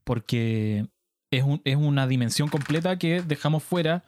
Porque 0.04 0.88
es, 1.32 1.44
un- 1.44 1.62
es 1.64 1.76
una 1.78 2.08
dimensión 2.08 2.50
completa 2.50 2.98
que 2.98 3.22
dejamos 3.22 3.64
fuera, 3.64 4.04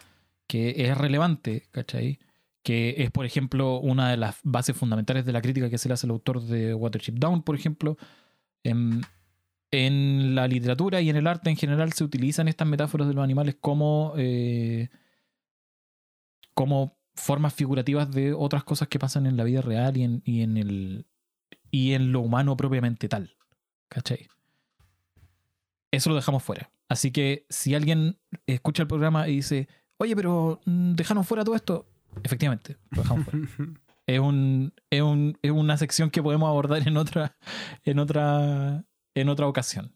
que 0.48 0.86
es 0.90 0.98
relevante, 0.98 1.68
¿cachai? 1.72 2.20
Que 2.64 2.96
es, 2.98 3.12
por 3.12 3.26
ejemplo, 3.26 3.80
una 3.80 4.10
de 4.10 4.18
las 4.18 4.38
bases 4.44 4.76
fundamentales 4.76 5.26
de 5.26 5.32
la 5.34 5.42
crítica 5.42 5.70
que 5.70 5.78
se 5.78 5.88
le 5.88 5.94
hace 5.94 6.08
al 6.08 6.12
autor 6.12 6.42
de 6.42 6.74
Watership 6.74 7.14
Down, 7.14 7.44
por 7.44 7.56
ejemplo. 7.56 7.98
En, 8.64 9.02
en 9.72 10.36
la 10.36 10.48
literatura 10.48 11.02
y 11.02 11.10
en 11.10 11.16
el 11.18 11.28
arte 11.28 11.50
en 11.50 11.58
general 11.58 11.92
se 11.94 12.04
utilizan 12.04 12.48
estas 12.48 12.68
metáforas 12.68 13.08
de 13.08 13.14
los 13.14 13.24
animales 13.24 13.56
como, 13.60 14.14
eh, 14.18 14.90
como 16.54 16.98
formas 17.16 17.54
figurativas 17.54 18.10
de 18.12 18.34
otras 18.34 18.64
cosas 18.64 18.88
que 18.88 19.00
pasan 19.00 19.26
en 19.26 19.38
la 19.38 19.44
vida 19.44 19.62
real 19.62 19.98
y 19.98 20.04
en, 20.04 20.22
y 20.26 20.42
en, 20.42 20.58
el, 20.58 21.06
y 21.72 21.94
en 21.94 22.12
lo 22.12 22.22
humano 22.22 22.56
propiamente 22.58 23.08
tal. 23.10 23.36
¿Cachai? 23.94 24.28
Eso 25.92 26.10
lo 26.10 26.16
dejamos 26.16 26.44
fuera. 26.44 26.72
Así 26.90 27.12
que 27.12 27.46
si 27.50 27.76
alguien 27.76 28.18
escucha 28.48 28.82
el 28.84 28.88
programa 28.88 29.28
y 29.28 29.36
dice, 29.38 29.68
oye, 29.98 30.16
pero 30.16 30.60
mm, 30.66 30.94
dejaron 30.94 31.24
fuera 31.24 31.44
todo 31.44 31.56
esto, 31.56 31.88
efectivamente, 32.24 32.78
lo 32.92 33.04
dejamos 33.04 33.26
fuera. 33.26 33.40
es, 34.08 34.20
un, 34.20 34.74
es, 34.90 35.02
un- 35.02 35.38
es 35.42 35.52
una 35.52 35.78
sección 35.78 36.10
que 36.10 36.24
podemos 36.24 36.48
abordar 36.50 36.88
en 36.88 36.98
otra, 36.98 37.38
en 37.84 38.00
otra, 38.00 38.84
en 39.16 39.30
otra 39.30 39.48
ocasión. 39.48 39.96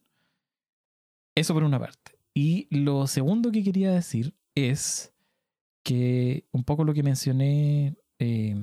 Eso 1.36 1.54
por 1.54 1.64
una 1.64 1.80
parte. 1.80 2.18
Y 2.34 2.68
lo 2.76 3.08
segundo 3.08 3.52
que 3.52 3.64
quería 3.64 3.92
decir 3.92 4.36
es 4.56 5.14
que 5.84 6.46
un 6.52 6.64
poco 6.64 6.84
lo 6.84 6.94
que 6.94 7.02
mencioné 7.04 7.96
eh, 8.20 8.56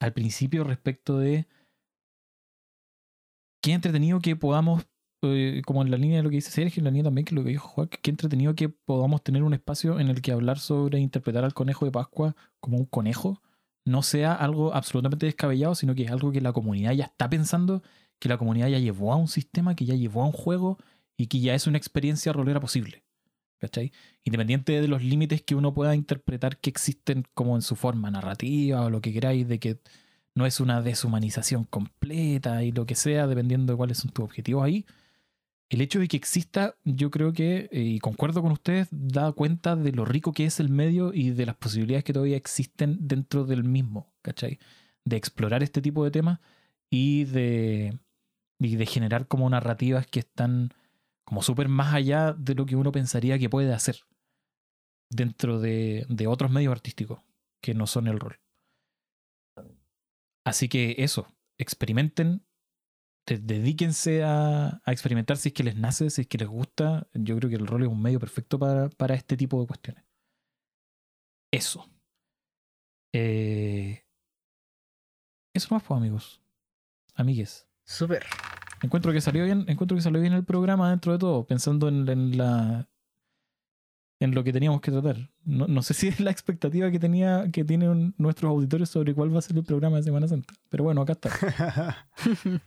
al 0.00 0.12
principio 0.12 0.62
respecto 0.64 1.18
de 1.18 1.48
qué 3.60 3.72
entretenido 3.72 4.20
que 4.20 4.36
podamos, 4.36 4.86
eh, 5.22 5.62
como 5.66 5.82
en 5.82 5.90
la 5.90 5.96
línea 5.96 6.18
de 6.18 6.22
lo 6.22 6.30
que 6.30 6.36
dice 6.36 6.50
Sergio, 6.50 6.80
en 6.80 6.84
la 6.84 6.90
línea 6.90 7.04
también 7.04 7.24
que 7.24 7.34
lo 7.34 7.44
que 7.44 7.50
dijo 7.50 7.68
Juan, 7.68 7.88
qué 7.88 8.10
entretenido 8.10 8.54
que 8.54 8.68
podamos 8.68 9.22
tener 9.22 9.42
un 9.42 9.54
espacio 9.54 10.00
en 10.00 10.08
el 10.08 10.22
que 10.22 10.32
hablar 10.32 10.58
sobre 10.58 10.98
interpretar 10.98 11.44
al 11.44 11.54
conejo 11.54 11.84
de 11.84 11.92
Pascua 11.92 12.36
como 12.60 12.78
un 12.78 12.86
conejo 12.86 13.40
no 13.84 14.02
sea 14.02 14.34
algo 14.34 14.74
absolutamente 14.74 15.26
descabellado, 15.26 15.74
sino 15.74 15.94
que 15.94 16.04
es 16.04 16.10
algo 16.10 16.32
que 16.32 16.40
la 16.40 16.52
comunidad 16.52 16.92
ya 16.92 17.04
está 17.04 17.28
pensando, 17.28 17.82
que 18.18 18.28
la 18.28 18.38
comunidad 18.38 18.68
ya 18.68 18.78
llevó 18.78 19.12
a 19.12 19.16
un 19.16 19.28
sistema, 19.28 19.74
que 19.74 19.86
ya 19.86 19.94
llevó 19.94 20.22
a 20.22 20.26
un 20.26 20.32
juego 20.32 20.78
y 21.16 21.26
que 21.26 21.40
ya 21.40 21.54
es 21.54 21.66
una 21.66 21.78
experiencia 21.78 22.32
rolera 22.32 22.60
posible. 22.60 23.04
¿Cachai? 23.58 23.92
Independiente 24.24 24.80
de 24.80 24.88
los 24.88 25.02
límites 25.02 25.42
que 25.42 25.54
uno 25.54 25.74
pueda 25.74 25.94
interpretar 25.94 26.58
que 26.58 26.70
existen 26.70 27.26
como 27.34 27.56
en 27.56 27.62
su 27.62 27.76
forma 27.76 28.10
narrativa 28.10 28.82
o 28.82 28.90
lo 28.90 29.02
que 29.02 29.12
queráis, 29.12 29.46
de 29.48 29.58
que 29.58 29.80
no 30.34 30.46
es 30.46 30.60
una 30.60 30.82
deshumanización 30.82 31.64
completa 31.64 32.62
y 32.62 32.72
lo 32.72 32.86
que 32.86 32.94
sea, 32.94 33.26
dependiendo 33.26 33.72
de 33.72 33.76
cuáles 33.76 33.98
son 33.98 34.10
tus 34.10 34.24
objetivos 34.24 34.64
ahí. 34.64 34.86
El 35.68 35.80
hecho 35.80 36.00
de 36.00 36.08
que 36.08 36.16
exista, 36.16 36.74
yo 36.84 37.10
creo 37.10 37.32
que, 37.32 37.68
eh, 37.70 37.80
y 37.80 37.98
concuerdo 38.00 38.42
con 38.42 38.52
ustedes, 38.52 38.88
da 38.90 39.30
cuenta 39.32 39.76
de 39.76 39.92
lo 39.92 40.04
rico 40.04 40.32
que 40.32 40.44
es 40.44 40.58
el 40.58 40.68
medio 40.68 41.12
y 41.14 41.30
de 41.30 41.46
las 41.46 41.56
posibilidades 41.56 42.04
que 42.04 42.12
todavía 42.12 42.36
existen 42.36 42.98
dentro 43.00 43.44
del 43.44 43.62
mismo, 43.64 44.12
¿cachai? 44.22 44.58
De 45.04 45.16
explorar 45.16 45.62
este 45.62 45.80
tipo 45.80 46.04
de 46.04 46.10
temas 46.10 46.40
y 46.90 47.24
de, 47.24 47.98
y 48.58 48.76
de 48.76 48.86
generar 48.86 49.28
como 49.28 49.48
narrativas 49.48 50.06
que 50.08 50.20
están 50.20 50.74
como 51.24 51.42
súper 51.42 51.68
más 51.68 51.94
allá 51.94 52.32
de 52.32 52.54
lo 52.56 52.66
que 52.66 52.74
uno 52.74 52.90
pensaría 52.90 53.38
que 53.38 53.48
puede 53.48 53.72
hacer 53.72 54.00
dentro 55.08 55.60
de, 55.60 56.04
de 56.08 56.26
otros 56.26 56.50
medios 56.50 56.72
artísticos 56.72 57.20
que 57.60 57.74
no 57.74 57.86
son 57.86 58.08
el 58.08 58.18
rol. 58.18 58.40
Así 60.44 60.68
que 60.68 60.96
eso, 60.98 61.26
experimenten, 61.58 62.46
de- 63.26 63.38
dedíquense 63.38 64.22
a, 64.24 64.80
a 64.84 64.92
experimentar 64.92 65.36
si 65.36 65.50
es 65.50 65.54
que 65.54 65.64
les 65.64 65.76
nace, 65.76 66.10
si 66.10 66.22
es 66.22 66.26
que 66.26 66.38
les 66.38 66.48
gusta. 66.48 67.08
Yo 67.14 67.36
creo 67.36 67.50
que 67.50 67.56
el 67.56 67.66
rol 67.66 67.82
es 67.82 67.88
un 67.88 68.02
medio 68.02 68.18
perfecto 68.18 68.58
para, 68.58 68.88
para 68.90 69.14
este 69.14 69.36
tipo 69.36 69.60
de 69.60 69.66
cuestiones. 69.66 70.04
Eso. 71.52 71.88
Eh, 73.14 74.04
eso 75.54 75.74
más, 75.74 75.82
pues, 75.82 75.96
amigos. 75.98 76.42
Amigues. 77.14 77.68
Súper. 77.86 78.24
Encuentro 78.82 79.12
que 79.12 79.20
salió 79.20 79.44
bien, 79.44 79.64
encuentro 79.68 79.96
que 79.96 80.02
salió 80.02 80.20
bien 80.20 80.32
el 80.32 80.44
programa 80.44 80.90
dentro 80.90 81.12
de 81.12 81.18
todo, 81.18 81.46
pensando 81.46 81.88
en, 81.88 82.08
en 82.08 82.38
la 82.38 82.89
en 84.20 84.34
lo 84.34 84.44
que 84.44 84.52
teníamos 84.52 84.80
que 84.80 84.90
tratar. 84.92 85.30
No, 85.44 85.66
no 85.66 85.82
sé 85.82 85.94
si 85.94 86.08
es 86.08 86.20
la 86.20 86.30
expectativa 86.30 86.90
que 86.90 86.98
tenía 87.00 87.48
que 87.52 87.64
tienen 87.64 88.14
nuestros 88.18 88.50
auditores 88.50 88.88
sobre 88.88 89.14
cuál 89.14 89.34
va 89.34 89.40
a 89.40 89.42
ser 89.42 89.56
el 89.56 89.64
programa 89.64 89.96
de 89.96 90.02
Semana 90.04 90.28
Santa. 90.28 90.54
Pero 90.68 90.84
bueno, 90.84 91.00
acá 91.02 91.12
está. 91.14 91.30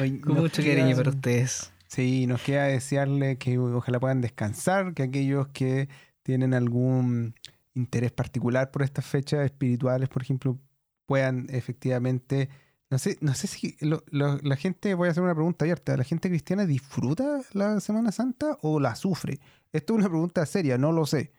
Oye, 0.00 0.20
Con 0.20 0.36
mucho 0.36 0.62
queda- 0.62 0.76
cariño 0.76 0.96
para 0.96 1.10
ustedes. 1.10 1.72
Sí, 1.88 2.26
nos 2.26 2.42
queda 2.42 2.64
desearle 2.64 3.36
que 3.38 3.58
ojalá 3.58 4.00
puedan 4.00 4.20
descansar, 4.20 4.94
que 4.94 5.04
aquellos 5.04 5.48
que 5.48 5.88
tienen 6.22 6.52
algún 6.54 7.34
interés 7.74 8.10
particular 8.10 8.70
por 8.70 8.82
estas 8.82 9.04
fechas 9.04 9.44
espirituales, 9.44 10.08
por 10.08 10.22
ejemplo, 10.22 10.58
puedan 11.06 11.46
efectivamente, 11.50 12.48
no 12.90 12.98
sé, 12.98 13.16
no 13.20 13.34
sé 13.34 13.46
si 13.46 13.76
lo- 13.80 14.04
lo- 14.10 14.38
la 14.42 14.56
gente, 14.56 14.94
voy 14.94 15.08
a 15.08 15.10
hacer 15.10 15.22
una 15.22 15.34
pregunta 15.34 15.64
abierta, 15.64 15.96
¿la 15.96 16.04
gente 16.04 16.28
cristiana 16.28 16.66
disfruta 16.66 17.40
la 17.52 17.80
Semana 17.80 18.12
Santa 18.12 18.58
o 18.62 18.78
la 18.80 18.94
sufre? 18.94 19.40
Esto 19.72 19.94
es 19.94 19.98
una 20.00 20.08
pregunta 20.08 20.44
seria, 20.46 20.78
no 20.78 20.92
lo 20.92 21.06
sé. 21.06 21.32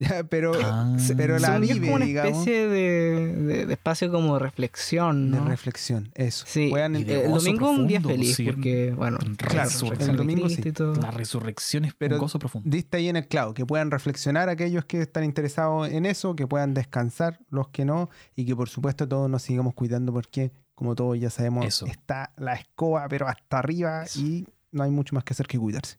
Pero, 0.28 0.52
Ah. 0.60 0.96
pero 1.16 1.38
la 1.38 1.56
yo, 1.58 1.62
es 1.64 1.74
vive, 1.74 1.86
como 1.86 1.96
una 1.96 2.04
digamos, 2.04 2.32
especie 2.32 2.68
de, 2.68 3.36
de- 3.36 3.66
de 3.66 3.72
espacio 3.72 4.10
como 4.10 4.38
reflexión, 4.40 5.30
de 5.30 5.38
reflexión, 5.40 6.10
eso. 6.14 6.44
Sí, 6.48 6.68
de 6.70 6.80
Eh, 7.14 7.24
el 7.26 7.30
domingo 7.32 7.72
es 7.72 7.78
un 7.78 7.86
día 7.86 8.00
profundo, 8.00 8.08
feliz 8.22 8.34
sí. 8.36 8.44
porque, 8.44 8.90
bueno, 8.92 9.18
Claro, 9.38 9.70
resurrección 9.70 10.10
el 10.10 10.16
de 10.16 10.22
domingo 10.22 10.48
sí. 10.48 10.62
La 11.00 11.10
resurrección 11.12 11.84
es 11.84 11.94
Pero 11.94 12.16
un 12.16 12.20
gozo 12.22 12.40
profundo. 12.40 12.68
diste 12.68 12.96
ahí 12.96 13.08
en 13.08 13.16
el 13.16 13.28
clavo, 13.28 13.54
que 13.54 13.64
puedan 13.64 13.92
reflexionar 13.92 14.48
aquellos 14.48 14.84
que 14.84 15.00
están 15.00 15.22
interesados 15.24 15.88
en 15.88 16.06
eso, 16.06 16.34
que 16.34 16.46
puedan 16.48 16.74
descansar 16.74 17.38
los 17.48 17.68
que 17.68 17.84
no, 17.84 18.10
y 18.34 18.44
que 18.46 18.56
por 18.56 18.68
supuesto 18.68 19.06
todos 19.08 19.30
nos 19.30 19.42
sigamos 19.42 19.74
cuidando 19.74 20.12
porque, 20.12 20.50
como 20.74 20.94
todos 20.94 21.18
ya 21.18 21.30
sabemos, 21.30 21.64
Eso. 21.66 21.86
está 21.86 22.32
la 22.36 22.54
escoba, 22.54 23.06
pero 23.08 23.28
hasta 23.28 23.58
arriba 23.58 24.04
Eso. 24.04 24.20
y 24.20 24.46
no 24.72 24.82
hay 24.82 24.90
mucho 24.90 25.14
más 25.14 25.24
que 25.24 25.32
hacer 25.32 25.46
que 25.46 25.58
cuidarse. 25.58 25.96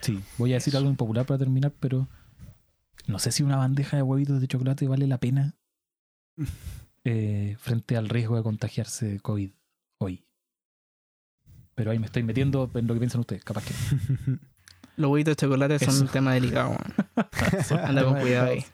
Sí, 0.00 0.20
voy 0.38 0.52
a 0.52 0.54
decir 0.56 0.70
Eso. 0.72 0.78
algo 0.78 0.90
impopular 0.90 1.26
para 1.26 1.38
terminar, 1.38 1.72
pero 1.78 2.08
no 3.06 3.18
sé 3.18 3.32
si 3.32 3.42
una 3.42 3.56
bandeja 3.56 3.96
de 3.96 4.02
huevitos 4.02 4.40
de 4.40 4.48
chocolate 4.48 4.86
vale 4.88 5.06
la 5.06 5.18
pena 5.18 5.54
eh, 7.04 7.56
frente 7.58 7.96
al 7.96 8.08
riesgo 8.08 8.36
de 8.36 8.42
contagiarse 8.42 9.06
de 9.06 9.20
COVID 9.20 9.50
hoy. 9.98 10.24
Pero 11.74 11.90
ahí 11.90 11.98
me 11.98 12.06
estoy 12.06 12.22
metiendo 12.22 12.70
en 12.74 12.86
lo 12.86 12.94
que 12.94 13.00
piensan 13.00 13.20
ustedes, 13.20 13.44
capaz 13.44 13.64
que. 13.64 13.74
Los 14.96 15.10
huevitos 15.10 15.32
de 15.32 15.36
chocolate 15.36 15.78
son 15.78 15.88
Eso. 15.88 16.02
un 16.02 16.08
tema 16.08 16.34
delicado. 16.34 16.76
Anda 17.82 18.04
con 18.04 18.20
cuidado 18.20 18.50
ahí. 18.50 18.64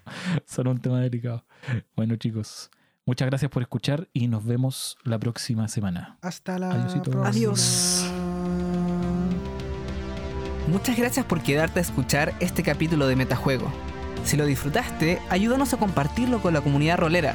Son 0.47 0.67
un 0.67 0.81
tema 0.81 1.01
delicado. 1.01 1.47
Bueno, 1.95 2.17
chicos, 2.17 2.71
muchas 3.09 3.27
gracias 3.27 3.51
por 3.51 3.63
escuchar 3.63 4.07
y 4.13 4.29
nos 4.29 4.45
vemos 4.45 4.99
la 5.03 5.19
próxima 5.19 5.67
semana. 5.67 6.19
Hasta 6.21 6.59
la 6.59 6.73
Adiósito. 6.73 7.11
próxima. 7.11 7.29
Adiós. 7.29 8.05
Muchas 10.69 10.99
gracias 10.99 11.25
por 11.25 11.43
quedarte 11.43 11.79
a 11.79 11.83
escuchar 11.83 12.35
este 12.41 12.63
capítulo 12.63 13.09
de 13.09 13.17
Metajuego. 13.17 13.73
Si 14.25 14.37
lo 14.37 14.45
disfrutaste, 14.45 15.21
ayúdanos 15.31 15.73
a 15.73 15.79
compartirlo 15.79 16.43
con 16.43 16.53
la 16.53 16.61
comunidad 16.61 16.99
rolera. 16.99 17.35